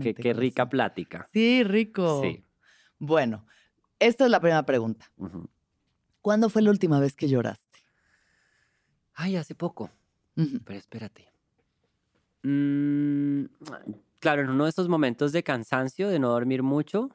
Qué, 0.00 0.14
qué, 0.14 0.32
rica 0.32 0.70
plática. 0.70 1.28
Sí, 1.32 1.62
rico. 1.62 2.22
Sí. 2.22 2.42
Bueno, 2.98 3.46
esta 4.06 4.24
es 4.24 4.30
la 4.30 4.40
primera 4.40 4.64
pregunta. 4.64 5.10
¿Cuándo 6.20 6.48
fue 6.48 6.62
la 6.62 6.70
última 6.70 7.00
vez 7.00 7.14
que 7.14 7.28
lloraste? 7.28 7.78
Ay, 9.14 9.36
hace 9.36 9.54
poco. 9.54 9.90
Pero 10.34 10.78
espérate. 10.78 11.28
Mm, 12.42 13.44
claro, 14.20 14.42
en 14.42 14.50
uno 14.50 14.64
de 14.64 14.70
esos 14.70 14.88
momentos 14.88 15.32
de 15.32 15.42
cansancio, 15.42 16.08
de 16.08 16.18
no 16.18 16.28
dormir 16.30 16.62
mucho, 16.62 17.10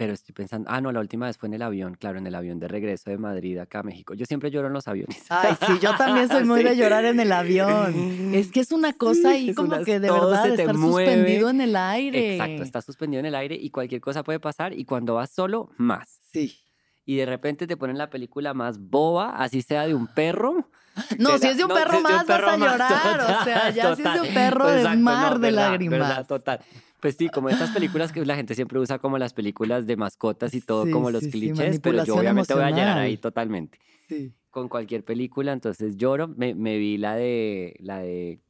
pero 0.00 0.14
estoy 0.14 0.32
pensando, 0.32 0.66
ah, 0.72 0.80
no, 0.80 0.92
la 0.92 1.00
última 1.00 1.26
vez 1.26 1.36
fue 1.36 1.48
en 1.48 1.52
el 1.52 1.60
avión, 1.60 1.94
claro, 1.94 2.16
en 2.16 2.26
el 2.26 2.34
avión 2.34 2.58
de 2.58 2.68
regreso 2.68 3.10
de 3.10 3.18
Madrid 3.18 3.58
acá 3.58 3.80
a 3.80 3.82
México. 3.82 4.14
Yo 4.14 4.24
siempre 4.24 4.50
lloro 4.50 4.68
en 4.68 4.72
los 4.72 4.88
aviones. 4.88 5.26
Ay, 5.28 5.54
sí, 5.66 5.74
yo 5.78 5.94
también 5.94 6.26
soy 6.26 6.42
muy 6.46 6.64
de 6.64 6.74
llorar 6.74 7.04
en 7.04 7.20
el 7.20 7.30
avión. 7.30 8.34
Es 8.34 8.50
que 8.50 8.60
es 8.60 8.72
una 8.72 8.94
cosa 8.94 9.32
ahí 9.32 9.52
como 9.52 9.84
que 9.84 10.00
de 10.00 10.10
verdad 10.10 10.46
estar 10.46 10.74
suspendido 10.74 11.50
en 11.50 11.60
el 11.60 11.76
aire. 11.76 12.36
Exacto, 12.36 12.62
está 12.62 12.80
suspendido 12.80 13.20
en 13.20 13.26
el 13.26 13.34
aire 13.34 13.56
y 13.56 13.68
cualquier 13.68 14.00
cosa 14.00 14.22
puede 14.22 14.40
pasar 14.40 14.72
y 14.72 14.86
cuando 14.86 15.16
vas 15.16 15.28
solo, 15.32 15.68
más. 15.76 16.18
Sí. 16.32 16.56
Y 17.04 17.16
de 17.16 17.26
repente 17.26 17.66
te 17.66 17.76
ponen 17.76 17.98
la 17.98 18.08
película 18.08 18.54
más 18.54 18.78
boba, 18.78 19.36
así 19.36 19.60
sea 19.60 19.86
de 19.86 19.94
un 19.94 20.06
perro. 20.06 20.70
No, 21.18 21.38
si 21.38 21.46
es 21.46 21.56
de 21.56 21.64
un 21.64 21.72
perro 21.72 22.00
más 22.00 22.26
vas 22.26 22.42
a 22.42 22.56
llorar, 22.56 23.20
o 23.20 23.44
sea, 23.44 23.70
ya 23.70 23.94
si 23.94 24.02
es 24.02 24.14
de 24.14 24.20
un 24.22 24.34
perro 24.34 24.66
de 24.70 24.96
mar 24.96 25.38
de 25.38 25.50
lágrimas. 25.50 26.26
total. 26.26 26.60
Pues 27.00 27.16
sí, 27.16 27.28
como 27.28 27.48
estas 27.48 27.70
películas 27.70 28.12
que 28.12 28.24
la 28.24 28.36
gente 28.36 28.54
siempre 28.54 28.78
usa 28.78 28.98
como 28.98 29.18
las 29.18 29.32
películas 29.32 29.86
de 29.86 29.96
mascotas 29.96 30.54
y 30.54 30.60
todo, 30.60 30.90
como 30.90 31.10
los 31.10 31.26
clichés, 31.26 31.80
pero 31.80 32.04
yo 32.04 32.16
obviamente 32.16 32.54
voy 32.54 32.64
a 32.64 32.70
llorar 32.70 32.98
ahí 32.98 33.16
totalmente. 33.16 33.78
Sí. 34.08 34.32
Con 34.50 34.68
cualquier 34.68 35.04
película, 35.04 35.52
entonces 35.52 35.96
lloro. 35.96 36.28
Me, 36.28 36.54
vi 36.54 36.98
la 36.98 37.14
de, 37.14 37.76
la 37.78 38.00
de, 38.00 38.40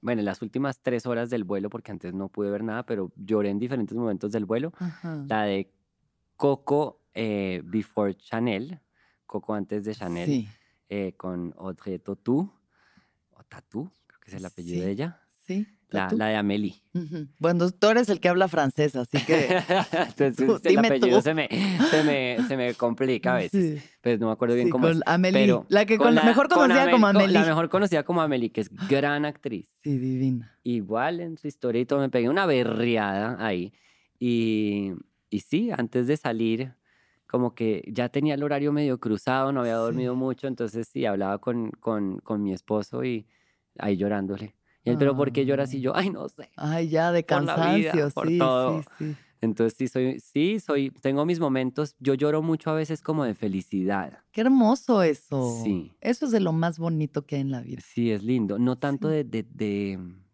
bueno, 0.00 0.22
las 0.22 0.42
últimas 0.42 0.80
tres 0.80 1.06
horas 1.06 1.30
del 1.30 1.44
vuelo, 1.44 1.70
porque 1.70 1.92
antes 1.92 2.12
no 2.12 2.28
pude 2.28 2.50
ver 2.50 2.64
nada, 2.64 2.84
pero 2.84 3.12
lloré 3.16 3.50
en 3.50 3.58
diferentes 3.58 3.96
momentos 3.96 4.32
del 4.32 4.44
vuelo. 4.44 4.72
La 5.28 5.44
de 5.44 5.70
Coco 6.36 7.02
eh, 7.14 7.62
Before 7.64 8.14
Chanel, 8.16 8.80
Coco 9.26 9.54
antes 9.54 9.84
de 9.84 9.94
Chanel, 9.94 10.48
eh, 10.88 11.14
con 11.16 11.54
Audrey 11.58 11.98
Tautou, 11.98 12.50
o 13.30 13.42
Tatou, 13.44 13.90
creo 14.06 14.20
que 14.20 14.30
es 14.30 14.36
el 14.36 14.44
apellido 14.44 14.84
de 14.84 14.90
ella. 14.90 15.22
Sí. 15.38 15.66
La, 15.90 16.08
de 16.08 16.36
Amélie. 16.36 16.74
Bueno, 17.38 17.70
tú 17.70 17.86
eres 17.88 18.10
el 18.10 18.20
que 18.20 18.28
habla 18.28 18.48
francés, 18.48 18.94
así 18.94 19.24
que. 19.24 19.56
Entonces, 20.18 20.60
el 20.64 20.78
apellido 20.78 21.22
se 21.22 21.32
me, 21.32 21.48
se, 21.90 22.02
me, 22.02 22.36
se 22.46 22.56
me, 22.58 22.74
complica 22.74 23.34
a 23.34 23.36
veces. 23.38 23.82
Pues 24.02 24.20
no 24.20 24.26
me 24.26 24.32
acuerdo 24.32 24.54
bien 24.54 24.68
cómo 24.68 24.88
es. 24.88 25.00
Amélie. 25.06 25.60
la 25.68 25.86
que 25.86 25.96
con 25.96 26.14
la, 26.14 26.24
mejor 26.24 26.48
conocida 26.48 26.90
como 26.90 27.06
Amélie. 27.06 27.32
La 27.32 27.46
mejor 27.46 27.70
conocida 27.70 28.02
como 28.02 28.20
Amélie, 28.20 28.50
que 28.50 28.60
es 28.60 28.70
gran 28.88 29.24
actriz. 29.24 29.70
Sí, 29.82 29.96
divina. 29.96 30.54
Igual 30.62 31.20
en 31.20 31.38
su 31.38 31.48
historia 31.48 31.80
y 31.80 31.86
todo, 31.86 32.00
me 32.00 32.10
pegué 32.10 32.28
una 32.28 32.44
berriada 32.44 33.36
ahí. 33.38 33.72
Y, 34.18 34.92
y 35.30 35.40
sí, 35.40 35.70
antes 35.70 36.06
de 36.06 36.18
salir, 36.18 36.74
como 37.26 37.54
que 37.54 37.82
ya 37.86 38.10
tenía 38.10 38.34
el 38.34 38.42
horario 38.42 38.72
medio 38.72 38.98
cruzado, 38.98 39.52
no 39.52 39.60
había 39.60 39.76
dormido 39.76 40.14
mucho, 40.14 40.48
entonces 40.48 40.86
sí, 40.86 41.06
hablaba 41.06 41.38
con, 41.38 41.70
con, 41.70 42.18
con 42.18 42.42
mi 42.42 42.52
esposo 42.52 43.04
y 43.04 43.26
ahí 43.78 43.96
llorándole 43.96 44.57
pero 44.96 45.16
¿por 45.16 45.32
qué 45.32 45.44
lloras? 45.44 45.72
Y 45.74 45.80
yo, 45.80 45.94
ay, 45.96 46.10
no 46.10 46.28
sé. 46.28 46.50
Ay, 46.56 46.88
ya, 46.88 47.12
de 47.12 47.24
cansancio, 47.24 48.10
por 48.10 48.28
sí, 48.28 48.38
todo. 48.38 48.82
sí, 48.82 48.88
sí. 48.98 49.16
Entonces 49.40 49.76
sí 49.76 49.88
soy, 49.88 50.20
sí, 50.20 50.60
soy, 50.60 50.90
tengo 50.90 51.24
mis 51.24 51.38
momentos. 51.38 51.94
Yo 52.00 52.14
lloro 52.14 52.42
mucho 52.42 52.70
a 52.70 52.74
veces 52.74 53.02
como 53.02 53.24
de 53.24 53.34
felicidad. 53.34 54.18
Qué 54.32 54.40
hermoso 54.40 55.02
eso. 55.02 55.62
Sí. 55.62 55.92
Eso 56.00 56.26
es 56.26 56.32
de 56.32 56.40
lo 56.40 56.52
más 56.52 56.78
bonito 56.78 57.24
que 57.24 57.36
hay 57.36 57.42
en 57.42 57.52
la 57.52 57.60
vida. 57.60 57.80
Sí, 57.84 58.10
es 58.10 58.22
lindo. 58.22 58.58
No 58.58 58.76
tanto 58.76 59.08
de, 59.08 59.24
de, 59.24 59.46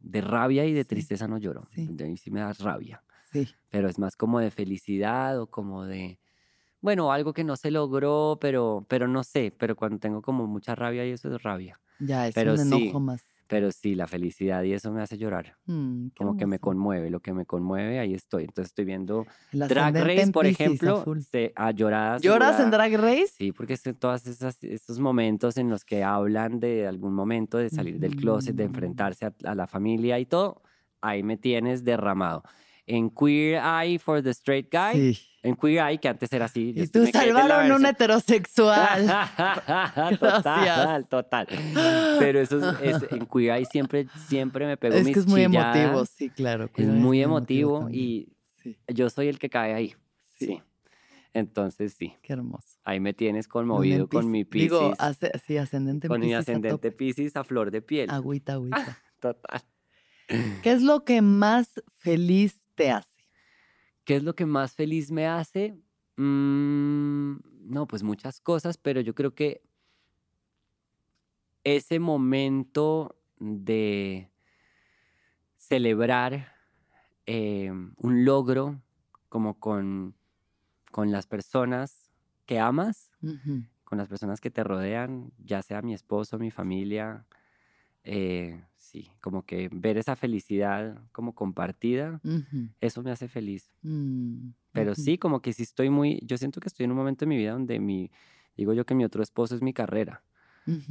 de, 0.00 0.20
rabia 0.20 0.64
y 0.64 0.72
de 0.72 0.84
tristeza 0.84 1.28
no 1.28 1.38
lloro. 1.38 1.66
Sí. 1.74 1.86
De 1.90 2.06
mí 2.06 2.16
sí 2.16 2.30
me 2.30 2.40
da 2.40 2.52
rabia. 2.54 3.02
Sí. 3.30 3.48
Pero 3.68 3.88
es 3.88 3.98
más 3.98 4.16
como 4.16 4.40
de 4.40 4.50
felicidad 4.50 5.38
o 5.38 5.48
como 5.48 5.84
de, 5.84 6.18
bueno, 6.80 7.12
algo 7.12 7.34
que 7.34 7.44
no 7.44 7.56
se 7.56 7.70
logró, 7.70 8.38
pero, 8.40 8.86
pero 8.88 9.06
no 9.06 9.22
sé. 9.22 9.52
Pero 9.56 9.76
cuando 9.76 9.98
tengo 9.98 10.22
como 10.22 10.46
mucha 10.46 10.74
rabia 10.74 11.06
y 11.06 11.10
eso 11.10 11.34
es 11.34 11.42
rabia. 11.42 11.78
Ya, 11.98 12.26
es 12.26 12.36
un 12.36 12.60
enojo 12.72 13.00
más. 13.00 13.22
Pero 13.54 13.70
sí, 13.70 13.94
la 13.94 14.08
felicidad 14.08 14.64
y 14.64 14.72
eso 14.72 14.90
me 14.90 15.00
hace 15.00 15.16
llorar. 15.16 15.56
Mm, 15.66 16.08
como 16.18 16.36
que 16.36 16.44
me 16.44 16.58
conmueve, 16.58 17.08
lo 17.08 17.20
que 17.20 17.32
me 17.32 17.46
conmueve, 17.46 18.00
ahí 18.00 18.12
estoy. 18.12 18.42
Entonces 18.42 18.70
estoy 18.70 18.84
viendo 18.84 19.28
Drag 19.52 19.94
Race, 19.94 20.32
por 20.32 20.44
ejemplo, 20.44 21.04
a, 21.54 21.70
lloradas. 21.70 22.20
¿Lloras 22.20 22.58
en 22.58 22.72
Drag 22.72 22.96
Race? 22.96 23.28
Sí, 23.28 23.52
porque 23.52 23.74
es 23.74 23.84
todos 24.00 24.26
esos 24.26 24.98
momentos 24.98 25.56
en 25.56 25.70
los 25.70 25.84
que 25.84 26.02
hablan 26.02 26.58
de 26.58 26.88
algún 26.88 27.14
momento 27.14 27.56
de 27.56 27.70
salir 27.70 28.00
del 28.00 28.16
closet, 28.16 28.56
de 28.56 28.64
enfrentarse 28.64 29.26
a 29.44 29.54
la 29.54 29.68
familia 29.68 30.18
y 30.18 30.26
todo, 30.26 30.60
ahí 31.00 31.22
me 31.22 31.36
tienes 31.36 31.84
derramado 31.84 32.42
en 32.86 33.10
Queer 33.10 33.62
Eye 33.62 33.98
for 33.98 34.22
the 34.22 34.30
Straight 34.30 34.68
Guy. 34.70 35.18
En 35.42 35.56
Queer 35.56 35.86
Eye, 35.86 35.98
que 35.98 36.08
antes 36.08 36.32
era 36.32 36.46
así. 36.46 36.72
Y 36.74 36.86
tú 36.86 37.06
salvaron 37.06 37.72
un 37.72 37.86
heterosexual. 37.86 39.06
total, 40.20 41.06
total. 41.08 41.46
Pero 42.18 42.40
eso 42.40 42.78
es, 42.80 42.96
en 43.10 43.26
Queer 43.26 43.58
Eye 43.58 43.66
siempre, 43.66 44.06
siempre 44.26 44.66
me 44.66 44.76
pegó 44.76 44.94
es 44.94 45.04
mis 45.04 45.14
que 45.14 45.20
es 45.20 45.26
muy 45.26 45.42
emotivo, 45.42 46.06
sí, 46.06 46.30
claro. 46.30 46.70
Es 46.74 46.86
muy 46.86 47.22
emotivo, 47.22 47.88
y 47.90 48.32
yo 48.88 49.10
soy 49.10 49.28
el 49.28 49.38
que 49.38 49.50
cae 49.50 49.74
ahí. 49.74 49.94
Sí. 50.38 50.62
Entonces, 51.34 51.94
sí. 51.98 52.14
Qué 52.22 52.32
hermoso. 52.32 52.78
Ahí 52.84 53.00
me 53.00 53.12
tienes 53.12 53.48
conmovido 53.48 54.08
con 54.08 54.30
mi 54.30 54.44
Piscis. 54.44 54.70
Digo, 54.70 54.94
sí, 55.46 55.56
ascendente 55.56 56.06
Con 56.06 56.20
mi 56.20 56.32
ascendente 56.32 56.92
Piscis 56.92 57.36
a 57.36 57.42
flor 57.42 57.72
de 57.72 57.82
piel. 57.82 58.08
Agüita, 58.08 58.54
agüita. 58.54 59.02
Total. 59.20 59.62
¿Qué 60.62 60.72
es 60.72 60.82
lo 60.82 61.04
que 61.04 61.22
más 61.22 61.82
feliz 61.98 62.63
te 62.74 62.90
hace? 62.90 63.24
¿Qué 64.04 64.16
es 64.16 64.22
lo 64.22 64.34
que 64.34 64.46
más 64.46 64.74
feliz 64.74 65.10
me 65.10 65.26
hace? 65.26 65.78
Mm, 66.16 67.36
no, 67.70 67.86
pues 67.86 68.02
muchas 68.02 68.40
cosas, 68.40 68.76
pero 68.76 69.00
yo 69.00 69.14
creo 69.14 69.34
que 69.34 69.62
ese 71.64 71.98
momento 71.98 73.16
de 73.38 74.30
celebrar 75.56 76.52
eh, 77.26 77.70
un 77.70 78.24
logro 78.24 78.82
como 79.28 79.58
con, 79.58 80.14
con 80.92 81.10
las 81.10 81.26
personas 81.26 82.10
que 82.44 82.60
amas, 82.60 83.10
con 83.84 83.96
las 83.96 84.08
personas 84.08 84.40
que 84.40 84.50
te 84.50 84.62
rodean, 84.62 85.32
ya 85.38 85.62
sea 85.62 85.80
mi 85.80 85.94
esposo, 85.94 86.38
mi 86.38 86.50
familia, 86.50 87.26
eh, 88.04 88.64
sí, 88.76 89.10
como 89.20 89.44
que 89.44 89.68
ver 89.72 89.98
esa 89.98 90.16
felicidad 90.16 91.02
como 91.12 91.34
compartida, 91.34 92.20
eso 92.80 93.02
me 93.02 93.10
hace 93.10 93.28
feliz. 93.28 93.72
Mm, 93.82 94.50
Pero 94.72 94.94
sí, 94.94 95.18
como 95.18 95.40
que 95.40 95.52
sí 95.52 95.62
estoy 95.62 95.90
muy, 95.90 96.20
yo 96.24 96.36
siento 96.36 96.60
que 96.60 96.68
estoy 96.68 96.84
en 96.84 96.90
un 96.92 96.96
momento 96.98 97.24
de 97.24 97.28
mi 97.28 97.36
vida 97.36 97.52
donde 97.52 97.78
mi, 97.80 98.10
digo 98.56 98.72
yo 98.72 98.84
que 98.84 98.94
mi 98.94 99.04
otro 99.04 99.22
esposo 99.22 99.54
es 99.54 99.62
mi 99.62 99.72
carrera. 99.72 100.24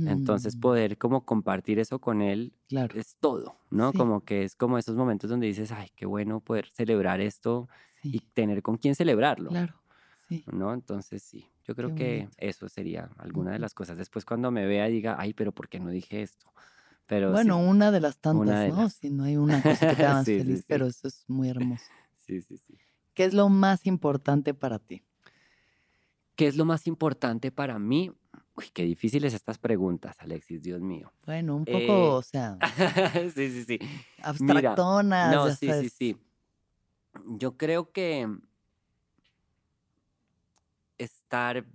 Entonces 0.05 0.55
poder 0.55 0.97
como 0.97 1.25
compartir 1.25 1.79
eso 1.79 1.99
con 1.99 2.21
él 2.21 2.53
es 2.93 3.17
todo, 3.19 3.57
¿no? 3.71 3.93
Como 3.93 4.25
que 4.25 4.43
es 4.43 4.55
como 4.55 4.77
esos 4.77 4.95
momentos 4.95 5.29
donde 5.29 5.47
dices, 5.47 5.71
ay, 5.71 5.89
qué 5.95 6.05
bueno 6.05 6.41
poder 6.41 6.67
celebrar 6.73 7.21
esto 7.21 7.69
y 8.11 8.21
tener 8.21 8.61
con 8.63 8.77
quién 8.77 8.95
celebrarlo. 8.95 9.49
Claro. 9.49 9.81
Sí. 10.29 10.43
¿No? 10.45 10.73
Entonces 10.73 11.23
sí, 11.23 11.49
yo 11.63 11.75
creo 11.75 11.93
que 11.95 12.29
eso 12.37 12.69
sería 12.69 13.11
alguna 13.17 13.51
de 13.53 13.59
las 13.59 13.73
cosas. 13.73 13.97
Después 13.97 14.25
cuando 14.25 14.51
me 14.51 14.65
vea 14.67 14.87
diga, 14.87 15.15
ay, 15.19 15.33
pero 15.33 15.53
¿por 15.53 15.69
qué 15.69 15.79
no 15.79 15.89
dije 15.89 16.21
esto? 16.21 16.51
Bueno, 17.09 17.59
una 17.59 17.91
de 17.91 17.99
las 17.99 18.17
tantas, 18.17 18.69
¿no? 18.73 18.89
Si 18.89 19.09
no 19.09 19.23
hay 19.23 19.37
una 19.37 19.61
cosa 19.61 19.89
que 19.89 19.95
te 19.95 20.05
haga 20.05 20.23
feliz, 20.23 20.63
pero 20.67 20.87
eso 20.87 21.07
es 21.07 21.23
muy 21.27 21.49
hermoso. 21.49 21.83
Sí, 22.25 22.39
sí, 22.39 22.55
sí. 22.57 22.77
¿Qué 23.13 23.25
es 23.25 23.33
lo 23.33 23.49
más 23.49 23.85
importante 23.85 24.53
para 24.53 24.79
ti? 24.79 25.03
¿Qué 26.37 26.47
es 26.47 26.55
lo 26.55 26.63
más 26.63 26.87
importante 26.87 27.51
para 27.51 27.77
mí? 27.77 28.13
Uy, 28.55 28.65
qué 28.73 28.83
difíciles 28.83 29.33
estas 29.33 29.57
preguntas, 29.57 30.15
Alexis, 30.19 30.61
Dios 30.61 30.79
mío. 30.79 31.11
Bueno, 31.25 31.57
un 31.57 31.65
poco, 31.65 32.15
o 32.15 32.19
eh, 32.21 32.23
sea. 32.23 32.57
sí, 33.35 33.49
sí, 33.51 33.65
sí. 33.65 33.79
Abstractonas. 34.21 35.35
no, 35.35 35.53
sí, 35.53 35.69
sí, 35.81 35.89
sí. 35.89 36.17
Yo 37.25 37.57
creo 37.57 37.91
que 37.91 38.25
estar, 40.97 41.65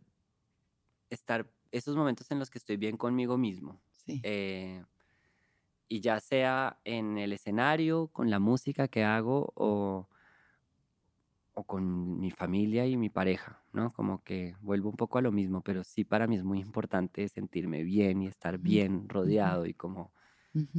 estar, 1.10 1.46
esos 1.72 1.94
momentos 1.94 2.30
en 2.30 2.38
los 2.38 2.48
que 2.48 2.58
estoy 2.58 2.78
bien 2.78 2.96
conmigo 2.96 3.36
mismo. 3.36 3.82
Sí. 4.06 4.20
Eh, 4.24 4.82
y 5.88 6.00
ya 6.00 6.20
sea 6.20 6.80
en 6.84 7.18
el 7.18 7.32
escenario, 7.32 8.08
con 8.08 8.30
la 8.30 8.38
música 8.40 8.88
que 8.88 9.04
hago 9.04 9.52
o, 9.56 10.08
o 11.54 11.64
con 11.64 12.20
mi 12.20 12.30
familia 12.30 12.86
y 12.86 12.96
mi 12.96 13.10
pareja, 13.10 13.64
¿no? 13.72 13.90
Como 13.90 14.22
que 14.22 14.54
vuelvo 14.60 14.90
un 14.90 14.96
poco 14.96 15.18
a 15.18 15.22
lo 15.22 15.32
mismo, 15.32 15.60
pero 15.62 15.82
sí 15.84 16.04
para 16.04 16.26
mí 16.26 16.36
es 16.36 16.44
muy 16.44 16.60
importante 16.60 17.28
sentirme 17.28 17.82
bien 17.82 18.22
y 18.22 18.28
estar 18.28 18.58
bien 18.58 19.08
rodeado 19.08 19.66
y 19.66 19.74
como 19.74 20.12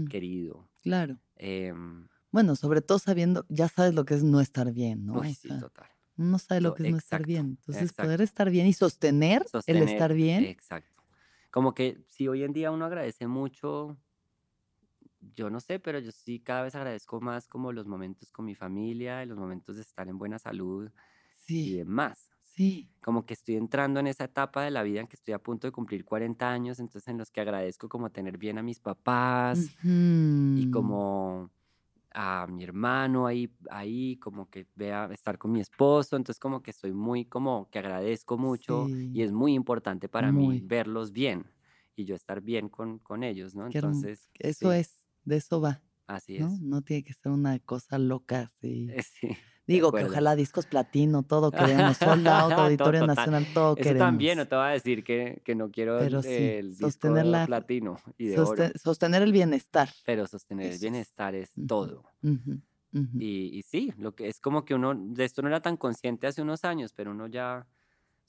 querido. 0.07 0.69
Claro. 0.81 1.19
Em, 1.35 2.07
bueno, 2.31 2.55
sobre 2.55 2.81
todo 2.81 2.99
sabiendo, 2.99 3.45
ya 3.49 3.67
sabes 3.69 3.93
lo 3.95 4.05
que 4.05 4.15
es 4.15 4.23
no 4.23 4.41
estar 4.41 4.71
bien, 4.73 5.05
¿no? 5.05 5.23
sí, 5.33 5.53
total. 5.55 5.89
Uno 6.17 6.39
sabe 6.39 6.61
lo 6.61 6.73
que 6.73 6.83
es 6.83 6.89
no 6.89 6.97
estar 6.97 7.23
bien. 7.25 7.47
Entonces, 7.59 7.93
poder 7.93 8.21
estar 8.21 8.49
bien 8.49 8.67
y 8.67 8.73
sostener, 8.73 9.45
el 9.65 9.81
estar 9.81 10.13
bien. 10.13 10.43
Exacto. 10.45 11.03
Como 11.51 11.73
que 11.73 12.03
si 12.07 12.27
hoy 12.27 12.43
en 12.43 12.53
día 12.53 12.71
uno 12.71 12.85
agradece 12.85 13.27
mucho 13.27 13.97
yo 15.35 15.49
no 15.49 15.59
sé, 15.59 15.79
pero 15.79 15.99
yo 15.99 16.11
sí 16.11 16.39
cada 16.39 16.63
vez 16.63 16.75
agradezco 16.75 17.21
más 17.21 17.47
como 17.47 17.71
los 17.71 17.87
momentos 17.87 18.31
con 18.31 18.45
mi 18.45 18.55
familia, 18.55 19.25
los 19.25 19.37
momentos 19.37 19.75
de 19.75 19.81
estar 19.81 20.07
en 20.07 20.17
buena 20.17 20.39
salud 20.39 20.89
y 21.47 21.75
demás. 21.75 22.29
Sí. 22.43 22.89
Como 23.01 23.25
que 23.25 23.33
estoy 23.33 23.55
entrando 23.55 23.99
en 23.99 24.07
esa 24.07 24.25
etapa 24.25 24.63
de 24.63 24.71
la 24.71 24.83
vida 24.83 24.99
en 24.99 25.07
que 25.07 25.15
estoy 25.15 25.33
a 25.33 25.39
punto 25.39 25.67
de 25.67 25.71
cumplir 25.71 26.03
40 26.03 26.49
años, 26.49 26.79
entonces 26.79 27.07
en 27.07 27.17
los 27.17 27.31
que 27.31 27.41
agradezco 27.41 27.87
como 27.87 28.09
tener 28.09 28.37
bien 28.37 28.57
a 28.57 28.63
mis 28.63 28.79
papás 28.79 29.59
y 29.83 30.69
como 30.71 31.49
a 32.11 32.47
mi 32.47 32.63
hermano 32.63 33.27
ahí, 33.27 33.53
ahí, 33.69 34.17
como 34.17 34.49
que 34.49 34.67
vea 34.75 35.09
estar 35.13 35.37
con 35.37 35.51
mi 35.51 35.61
esposo, 35.61 36.17
entonces 36.17 36.39
como 36.39 36.61
que 36.61 36.71
estoy 36.71 36.91
muy 36.91 37.25
como 37.25 37.69
que 37.69 37.79
agradezco 37.79 38.37
mucho 38.37 38.89
y 38.89 39.21
es 39.21 39.31
muy 39.31 39.53
importante 39.53 40.09
para 40.09 40.31
mí 40.31 40.59
verlos 40.61 41.11
bien 41.11 41.45
y 41.95 42.05
yo 42.05 42.15
estar 42.15 42.41
bien 42.41 42.69
con, 42.69 42.99
con 42.99 43.23
ellos, 43.23 43.55
¿no? 43.55 43.67
Entonces... 43.67 44.29
Eso 44.39 44.71
es, 44.71 44.98
de 45.29 45.37
eso 45.37 45.61
va. 45.61 45.81
Así 46.07 46.37
es. 46.37 46.59
¿no? 46.61 46.81
tiene 46.81 47.03
que 47.03 47.13
ser 47.13 47.31
una 47.31 47.59
cosa 47.59 47.97
loca 47.97 48.41
así. 48.41 48.89
Sí. 49.19 49.29
Digo 49.67 49.91
que 49.91 50.03
ojalá 50.03 50.35
discos 50.35 50.65
platino, 50.65 51.21
todo 51.21 51.51
queremos, 51.51 51.95
soldado, 51.97 52.51
Auditorio 52.63 53.05
Nacional, 53.05 53.45
todo 53.53 53.75
Eso 53.75 53.83
queremos. 53.83 54.07
también, 54.07 54.39
no 54.39 54.47
te 54.47 54.55
voy 54.55 54.65
a 54.65 54.69
decir 54.69 55.03
que, 55.03 55.43
que 55.45 55.53
no 55.53 55.69
quiero 55.69 55.99
el, 55.99 56.75
disco 56.75 57.13
platino 57.45 57.97
y 58.17 58.29
de 58.29 58.39
oro. 58.39 58.63
Sostener 58.75 59.21
el 59.21 59.31
bienestar. 59.31 59.87
Pero 60.07 60.25
sostener 60.25 60.71
el 60.71 60.79
bienestar 60.79 61.35
es 61.35 61.51
todo. 61.67 62.03
Y, 62.91 63.59
y, 63.59 63.61
sí, 63.61 63.93
lo 63.99 64.15
que 64.15 64.27
es 64.27 64.39
como 64.39 64.65
que 64.65 64.73
uno, 64.73 64.95
de 64.95 65.23
esto 65.23 65.43
no 65.43 65.49
era 65.49 65.61
tan 65.61 65.77
consciente 65.77 66.25
hace 66.25 66.41
unos 66.41 66.65
años, 66.65 66.91
pero 66.91 67.11
uno 67.11 67.27
ya, 67.27 67.67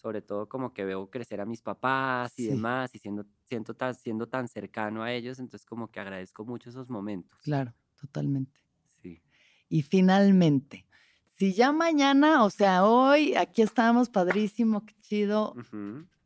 sobre 0.00 0.22
todo 0.22 0.48
como 0.48 0.72
que 0.72 0.84
veo 0.84 1.10
crecer 1.10 1.40
a 1.40 1.46
mis 1.46 1.60
papás 1.60 2.38
y 2.38 2.46
demás, 2.46 2.94
y 2.94 2.98
siendo, 2.98 3.26
siento 3.44 3.74
tan, 3.74 3.94
siendo 3.94 4.26
tan 4.28 4.48
cercano 4.48 5.02
a 5.02 5.12
ellos, 5.12 5.38
entonces 5.38 5.66
como 5.66 5.90
que 5.90 6.00
agradezco 6.00 6.44
mucho 6.44 6.70
esos 6.70 6.88
momentos. 6.88 7.38
Claro, 7.42 7.74
totalmente. 8.00 8.60
Sí. 9.02 9.22
Y 9.68 9.82
finalmente, 9.82 10.86
si 11.28 11.52
ya 11.52 11.72
mañana, 11.72 12.44
o 12.44 12.50
sea, 12.50 12.84
hoy 12.84 13.34
aquí 13.34 13.62
estamos, 13.62 14.08
padrísimo, 14.08 14.84
qué 14.84 14.94
chido. 15.00 15.54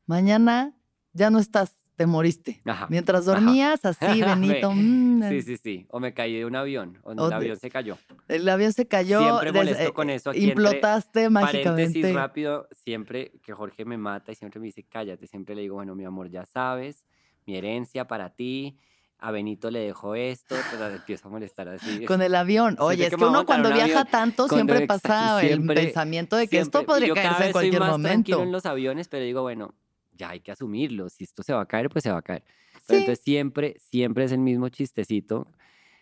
Mañana 0.06 0.76
ya 1.12 1.30
no 1.30 1.38
estás, 1.38 1.72
te 1.96 2.06
moriste. 2.06 2.62
Mientras 2.88 3.24
dormías, 3.24 3.84
así, 3.84 4.22
Benito. 4.22 4.72
Mm, 4.72 5.28
sí, 5.28 5.42
sí, 5.42 5.56
sí. 5.56 5.86
O 5.90 6.00
me 6.00 6.12
caí 6.12 6.34
de 6.34 6.44
un 6.44 6.56
avión, 6.56 6.98
o, 7.02 7.12
el 7.12 7.32
avión 7.32 7.56
se 7.58 7.70
cayó. 7.70 7.98
El 8.28 8.48
avión 8.48 8.72
se 8.72 8.86
cayó. 8.86 9.20
Siempre 9.20 9.52
molesto 9.52 9.94
con 9.94 10.10
eso. 10.10 10.30
Aquí 10.30 10.50
implotaste 10.50 11.30
mágicamente. 11.30 11.70
Paréntesis 11.70 12.14
rápido, 12.14 12.68
siempre 12.72 13.32
que 13.42 13.52
Jorge 13.52 13.84
me 13.84 13.96
mata 13.96 14.32
y 14.32 14.34
siempre 14.34 14.60
me 14.60 14.66
dice, 14.66 14.84
cállate, 14.84 15.26
siempre 15.26 15.54
le 15.54 15.62
digo, 15.62 15.76
bueno, 15.76 15.94
mi 15.94 16.04
amor, 16.04 16.28
ya 16.30 16.44
sabes, 16.46 17.04
mi 17.46 17.56
herencia 17.56 18.06
para 18.06 18.30
ti 18.30 18.78
a 19.18 19.30
Benito 19.30 19.70
le 19.70 19.80
dejó 19.80 20.14
esto, 20.14 20.54
pero 20.70 20.86
empiezo 20.88 21.28
a 21.28 21.30
molestar 21.30 21.68
así. 21.68 22.04
Con 22.04 22.20
el 22.20 22.34
avión. 22.34 22.76
Oye, 22.80 23.06
es 23.06 23.16
que, 23.16 23.24
uno 23.24 23.46
cuando 23.46 23.72
viaja 23.72 24.04
tanto 24.04 24.48
siempre 24.48 24.86
pasa 24.86 25.42
el 25.42 25.64
pensamiento 25.66 26.36
de 26.36 26.46
que 26.46 26.58
esto 26.58 26.84
podría 26.84 27.14
caerse 27.14 27.46
en 27.46 27.52
cualquier 27.52 27.74
soy 27.74 27.80
más 27.80 27.90
momento. 27.92 28.12
tranquilo 28.12 28.42
en 28.42 28.52
los 28.52 28.66
aviones, 28.66 29.08
pero 29.08 29.24
digo, 29.24 29.40
bueno, 29.40 29.74
ya 30.16 30.30
hay 30.30 30.40
que 30.40 30.52
asumirlo. 30.52 31.08
Si 31.08 31.24
esto 31.24 31.42
se 31.42 31.52
va 31.52 31.62
a 31.62 31.66
caer, 31.66 31.88
pues 31.88 32.02
se 32.02 32.10
va 32.10 32.18
a 32.18 32.22
caer. 32.22 32.44
Pero 32.86 33.00
entonces 33.00 33.24
siempre, 33.24 33.76
siempre 33.78 34.24
es 34.24 34.32
el 34.32 34.38
mismo 34.38 34.68
chistecito. 34.68 35.46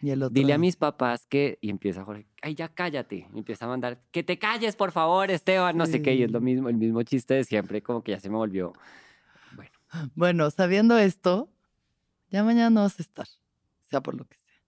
Y 0.00 0.10
el 0.10 0.22
otro 0.22 0.34
Dile 0.34 0.52
a 0.52 0.58
mis 0.58 0.74
papás 0.76 1.26
que, 1.26 1.58
y 1.60 1.70
empieza 1.70 2.04
Jorge, 2.04 2.26
ay, 2.42 2.56
ya 2.56 2.68
cállate. 2.68 3.28
Y 3.32 3.38
empieza 3.38 3.66
a 3.66 3.68
mandar, 3.68 4.02
que 4.10 4.24
te 4.24 4.38
calles, 4.38 4.74
por 4.74 4.90
favor, 4.90 5.30
Esteban, 5.30 5.76
no 5.76 5.86
sé 5.86 6.02
qué. 6.02 6.14
Y 6.14 6.24
es 6.24 6.32
lo 6.32 6.40
mismo, 6.40 6.68
el 6.68 6.76
mismo 6.76 7.02
chiste 7.04 7.34
de 7.34 7.44
siempre, 7.44 7.82
como 7.82 8.02
que 8.02 8.10
ya 8.12 8.20
se 8.20 8.28
me 8.28 8.36
volvió. 8.36 8.72
Bueno. 9.54 9.70
Bueno, 10.16 10.50
sabiendo 10.50 10.98
esto, 10.98 11.48
ya 12.30 12.42
mañana 12.42 12.70
no 12.70 12.82
vas 12.82 12.98
a 12.98 13.02
estar, 13.02 13.28
sea 13.90 14.02
por 14.02 14.16
lo 14.16 14.24
que 14.24 14.36
sea. 14.36 14.60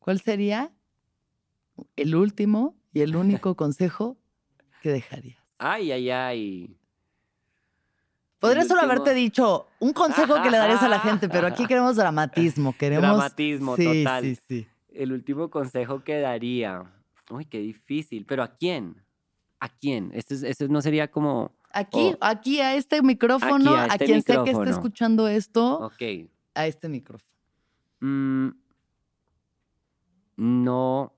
¿Cuál 0.00 0.20
sería 0.20 0.70
el 1.96 2.14
último 2.14 2.76
y 2.92 3.00
el 3.00 3.16
único 3.16 3.54
consejo 3.56 4.18
que 4.82 4.90
dejarías? 4.90 5.42
Ay, 5.56 5.92
ay, 5.92 6.10
ay. 6.10 6.76
Podría 8.42 8.64
solo 8.64 8.82
haberte 8.82 9.14
dicho 9.14 9.68
un 9.78 9.94
consejo 9.94 10.42
que 10.42 10.50
le 10.50 10.58
darías 10.58 10.82
a 10.82 10.88
la 10.88 11.00
gente, 11.00 11.30
pero 11.30 11.46
aquí 11.46 11.64
queremos 11.66 11.96
dramatismo. 11.96 12.74
Queremos... 12.78 13.02
Dramatismo, 13.02 13.76
total. 13.76 14.24
Sí, 14.24 14.38
sí. 14.46 14.66
El 14.92 15.12
último 15.12 15.48
consejo 15.48 16.04
que 16.04 16.20
daría. 16.20 16.84
Uy, 17.30 17.46
qué 17.46 17.58
difícil. 17.58 18.26
¿Pero 18.26 18.42
a 18.42 18.48
quién? 18.48 18.96
¿A 19.60 19.70
quién? 19.70 20.10
Eso, 20.12 20.34
eso 20.46 20.68
no 20.68 20.82
sería 20.82 21.10
como. 21.10 21.52
Aquí, 21.72 22.14
aquí 22.20 22.60
a 22.60 22.74
este 22.74 23.00
micrófono, 23.00 23.74
a, 23.74 23.86
este 23.86 24.04
quien 24.04 24.22
sea 24.22 24.44
que 24.44 24.50
esté 24.50 24.68
escuchando 24.68 25.26
esto. 25.26 25.78
Ok 25.78 26.02
a 26.54 26.66
este 26.66 26.88
micrófono? 26.88 27.30
Mm, 28.00 28.48
no. 30.36 31.12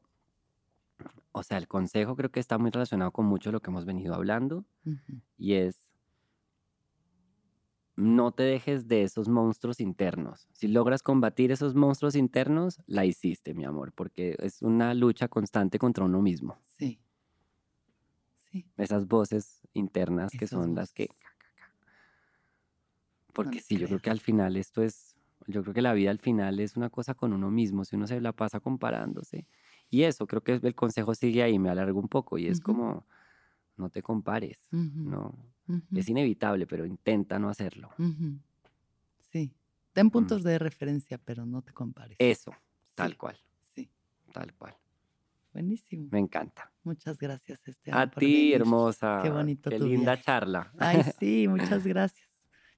O 1.32 1.42
sea, 1.42 1.59
el 1.59 1.66
consejo 1.66 2.14
creo 2.14 2.30
que 2.30 2.40
está 2.40 2.59
muy 2.59 2.70
relacionado 2.70 3.10
con 3.10 3.26
mucho 3.26 3.48
de 3.48 3.55
lo 3.55 3.60
que 3.60 3.70
hemos 3.70 3.84
venido 3.84 4.14
hablando 4.14 4.64
y 5.36 5.55
es 5.55 5.84
no 7.96 8.32
te 8.32 8.42
dejes 8.42 8.88
de 8.88 9.02
esos 9.02 9.28
monstruos 9.28 9.80
internos. 9.80 10.48
Si 10.52 10.68
logras 10.68 11.02
combatir 11.02 11.52
esos 11.52 11.74
monstruos 11.74 12.16
internos, 12.16 12.80
la 12.86 13.04
hiciste, 13.04 13.54
mi 13.54 13.64
amor, 13.64 13.92
porque 13.92 14.36
es 14.40 14.62
una 14.62 14.94
lucha 14.94 15.28
constante 15.28 15.78
contra 15.78 16.04
uno 16.04 16.20
mismo. 16.20 16.58
Sí. 16.78 17.00
Sí. 18.50 18.66
Esas 18.76 19.06
voces 19.06 19.60
internas 19.72 20.32
que 20.32 20.46
son 20.46 20.74
las 20.74 20.92
que... 20.92 21.08
Porque 23.32 23.60
sí, 23.60 23.76
yo 23.76 23.88
creo 23.88 23.98
que 24.00 24.10
al 24.10 24.20
final 24.20 24.56
esto 24.56 24.82
es 24.82 25.14
yo 25.46 25.62
creo 25.62 25.74
que 25.74 25.82
la 25.82 25.92
vida 25.92 26.10
al 26.10 26.18
final 26.18 26.60
es 26.60 26.76
una 26.76 26.90
cosa 26.90 27.14
con 27.14 27.32
uno 27.32 27.50
mismo, 27.50 27.84
si 27.84 27.96
uno 27.96 28.06
se 28.06 28.20
la 28.20 28.32
pasa 28.32 28.60
comparándose. 28.60 29.46
Y 29.90 30.02
eso, 30.02 30.26
creo 30.26 30.42
que 30.42 30.54
el 30.54 30.74
consejo 30.74 31.14
sigue 31.14 31.42
ahí, 31.42 31.58
me 31.58 31.70
alargo 31.70 32.00
un 32.00 32.08
poco, 32.08 32.38
y 32.38 32.46
es 32.46 32.60
como, 32.60 33.06
no 33.76 33.90
te 33.90 34.02
compares, 34.02 34.58
¿no? 34.70 35.36
Es 35.94 36.08
inevitable, 36.08 36.66
pero 36.66 36.84
intenta 36.84 37.38
no 37.38 37.48
hacerlo. 37.48 37.90
Sí, 39.30 39.52
ten 39.92 40.10
puntos 40.10 40.42
de 40.42 40.58
referencia, 40.58 41.18
pero 41.18 41.46
no 41.46 41.62
te 41.62 41.72
compares. 41.72 42.16
Eso, 42.18 42.52
tal 42.94 43.16
cual. 43.16 43.36
Sí. 43.74 43.88
Tal 44.32 44.52
cual. 44.54 44.76
Buenísimo. 45.52 46.08
Me 46.10 46.18
encanta. 46.18 46.70
Muchas 46.82 47.18
gracias, 47.18 47.66
Esteban. 47.66 48.00
A 48.00 48.10
ti, 48.10 48.52
hermosa. 48.52 49.20
Qué 49.22 49.30
bonito. 49.30 49.70
Qué 49.70 49.78
linda 49.78 50.20
charla. 50.20 50.72
Ay, 50.78 51.02
sí, 51.20 51.46
muchas 51.48 51.86
gracias. 51.86 52.28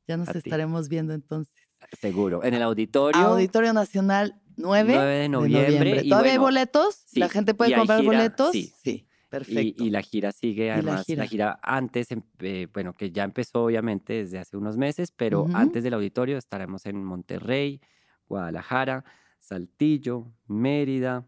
Ya 0.06 0.16
nos 0.16 0.28
estaremos 0.28 0.88
viendo 0.88 1.14
entonces. 1.14 1.54
Seguro. 1.98 2.44
En 2.44 2.54
el 2.54 2.62
auditorio. 2.62 3.20
Auditorio 3.20 3.72
Nacional 3.72 4.40
9, 4.56 4.92
9 4.94 5.14
de 5.14 5.28
noviembre. 5.28 6.04
¿Todavía 6.04 6.32
hay 6.32 6.38
boletos? 6.38 7.04
¿La 7.14 7.28
gente 7.28 7.54
puede 7.54 7.74
comprar 7.74 8.04
boletos? 8.04 8.52
Sí. 8.52 8.72
sí. 8.82 9.06
Perfecto. 9.38 9.84
Y, 9.84 9.90
la 9.90 10.02
gira 10.02 10.32
sigue, 10.32 10.70
además, 10.70 11.08
la 11.08 11.26
gira, 11.26 11.58
antes, 11.62 12.08
eh, 12.40 12.68
bueno, 12.72 12.92
que 12.92 13.10
ya 13.10 13.24
empezó 13.24 13.64
obviamente 13.64 14.14
desde 14.14 14.38
hace 14.38 14.56
unos 14.56 14.76
meses, 14.76 15.12
pero 15.12 15.46
antes 15.54 15.84
del 15.84 15.94
auditorio 15.94 16.38
estaremos 16.38 16.86
en 16.86 17.04
Monterrey, 17.04 17.80
Guadalajara, 18.28 19.04
Saltillo, 19.40 20.32
Mérida, 20.46 21.26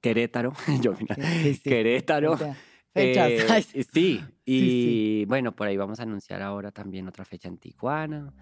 Querétaro, 0.00 0.52
yo, 0.82 0.94
Querétaro. 1.62 2.36
Fechas. 2.36 2.54
Eh, 3.74 3.84
sí, 3.92 4.20
y 4.44 5.24
bueno, 5.24 5.50
por 5.56 5.66
ahí 5.66 5.76
vamos 5.76 5.98
a 5.98 6.04
anunciar 6.04 6.42
ahora 6.42 6.70
también 6.70 7.08
otra 7.08 7.24
fecha 7.24 7.48
en 7.48 7.58
Tijuana. 7.58 8.32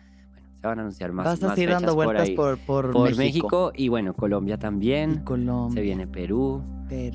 Se 0.62 0.68
van 0.68 0.78
a 0.78 0.82
anunciar 0.82 1.10
más. 1.10 1.26
Vas 1.26 1.42
a 1.42 1.56
seguir 1.56 1.70
dando 1.70 1.96
vueltas 1.96 2.30
por, 2.30 2.56
por, 2.56 2.92
por, 2.92 3.16
México. 3.16 3.72
y 3.74 3.88
bueno, 3.88 4.14
Colombia 4.14 4.58
también. 4.58 5.24
Colombia. 5.24 5.74
Se 5.74 5.82
viene 5.82 6.06
Perú. 6.06 6.62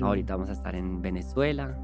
Ahorita 0.02 0.34
vamos 0.34 0.50
a 0.50 0.52
estar 0.52 0.74
en 0.74 1.00
Venezuela. 1.00 1.74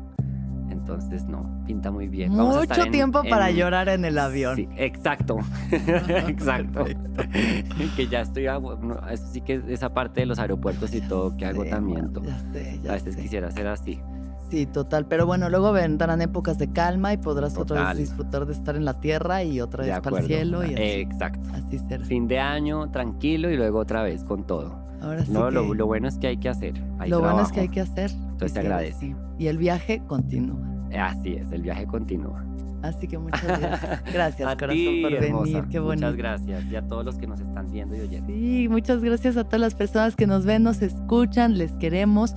Entonces, 0.69 1.25
no, 1.25 1.65
pinta 1.67 1.91
muy 1.91 2.09
bien. 2.09 2.33
Mucho 2.33 2.85
tiempo 2.91 3.23
para 3.31 3.51
llorar 3.51 3.89
en 3.89 4.05
el 4.05 4.19
avión. 4.19 4.57
Sí, 4.57 4.69
exacto. 4.77 5.39
exacto. 6.29 6.85
que 7.97 8.07
ya 8.09 8.21
estoy, 8.21 8.45
eso 8.45 9.27
sí 9.33 9.41
que 9.41 9.63
esa 9.69 9.95
parte 9.95 10.21
de 10.21 10.27
los 10.27 10.39
aeropuertos 10.39 10.95
y 10.95 11.01
todo, 11.01 11.35
que 11.35 11.47
agotamiento. 11.47 12.23
Ya 12.23 12.39
sé, 12.53 12.81
ya 12.83 12.91
a 12.91 12.95
veces 12.95 13.17
quisiera 13.17 13.51
ser 13.51 13.69
así. 13.69 13.99
Sí, 14.55 14.67
total. 14.67 15.07
Pero 15.07 15.27
bueno, 15.27 15.51
luego 15.51 15.73
vendrán 15.73 16.23
épocas 16.23 16.59
de 16.59 16.71
calma 16.71 17.13
y 17.13 17.17
podrás 17.17 17.59
otra 17.59 17.89
vez 17.89 17.99
disfrutar 17.99 18.47
de 18.47 18.53
estar 18.53 18.77
en 18.77 18.85
la 18.85 19.01
tierra 19.01 19.43
y 19.43 19.61
otra 19.61 19.85
vez 19.85 19.99
para 19.99 20.21
el 20.21 20.27
cielo. 20.27 20.63
Y 20.63 20.75
así, 20.75 20.83
Exacto. 21.01 21.49
Así 21.53 21.81
será. 21.81 22.05
Fin 22.05 22.29
de 22.29 22.39
año, 22.39 22.89
tranquilo 22.93 23.51
y 23.51 23.57
luego 23.57 23.81
otra 23.81 24.05
vez 24.05 24.23
con 24.23 24.45
todo. 24.45 24.79
Ahora 25.03 25.25
sí. 25.25 25.33
No, 25.33 25.51
lo, 25.51 25.87
bueno 25.89 26.07
es 26.07 26.19
que 26.19 26.29
hay 26.29 26.37
que 26.37 26.49
hacer. 26.49 26.81
lo 27.09 27.19
bueno 27.19 27.43
es 27.43 27.51
que 27.51 27.63
hay 27.63 27.69
que 27.69 27.81
hacer. 27.81 28.13
Entonces 28.13 28.53
se 28.53 28.61
agradece. 28.61 29.17
Y 29.41 29.49
el 29.49 29.59
viaje 29.59 30.03
continúa. 30.07 30.61
Así 30.97 31.33
es, 31.33 31.51
el 31.51 31.63
viaje 31.63 31.85
continúa. 31.89 32.45
Así 32.83 33.09
que 33.09 33.19
muchas 33.19 33.43
gracias. 33.61 34.05
Gracias, 34.13 34.55
corazón, 34.55 35.03
por 35.03 35.21
venir. 35.21 35.65
Qué 35.69 35.81
bonito. 35.81 36.07
Muchas 36.07 36.17
gracias. 36.17 36.65
Y 36.71 36.77
a 36.77 36.83
todos 36.87 37.05
los 37.05 37.17
que 37.17 37.27
nos 37.27 37.41
están 37.41 37.73
viendo 37.73 37.97
y 37.97 38.03
oyendo. 38.03 38.29
Sí, 38.29 38.69
muchas 38.71 39.03
gracias 39.03 39.37
a 39.37 39.43
todas 39.43 39.61
las 39.61 39.75
personas 39.75 40.15
que 40.15 40.29
nos 40.29 40.47
ven, 40.47 40.63
nos 40.63 40.81
escuchan, 40.81 41.59
les 41.59 41.73
queremos. 41.73 42.37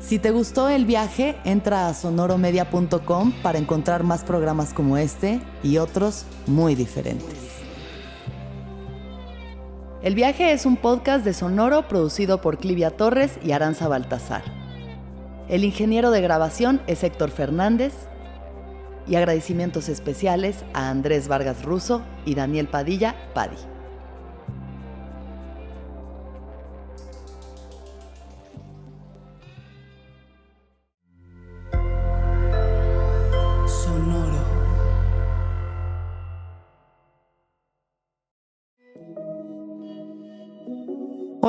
Si 0.00 0.18
te 0.18 0.30
gustó 0.30 0.68
el 0.68 0.86
viaje, 0.86 1.36
entra 1.44 1.86
a 1.86 1.94
sonoromedia.com 1.94 3.32
para 3.42 3.58
encontrar 3.58 4.02
más 4.02 4.24
programas 4.24 4.72
como 4.72 4.96
este 4.96 5.40
y 5.62 5.76
otros 5.76 6.24
muy 6.46 6.74
diferentes. 6.74 7.38
El 10.02 10.14
viaje 10.14 10.52
es 10.52 10.64
un 10.64 10.78
podcast 10.78 11.24
de 11.24 11.34
Sonoro 11.34 11.86
producido 11.86 12.40
por 12.40 12.56
Clivia 12.56 12.96
Torres 12.96 13.38
y 13.44 13.52
Aranza 13.52 13.86
Baltazar. 13.86 14.42
El 15.48 15.64
ingeniero 15.64 16.10
de 16.10 16.22
grabación 16.22 16.80
es 16.86 17.04
Héctor 17.04 17.30
Fernández 17.30 17.92
y 19.06 19.16
agradecimientos 19.16 19.90
especiales 19.90 20.64
a 20.72 20.88
Andrés 20.88 21.28
Vargas 21.28 21.62
Russo 21.64 22.02
y 22.24 22.34
Daniel 22.34 22.68
Padilla 22.68 23.14
Padi. 23.34 23.69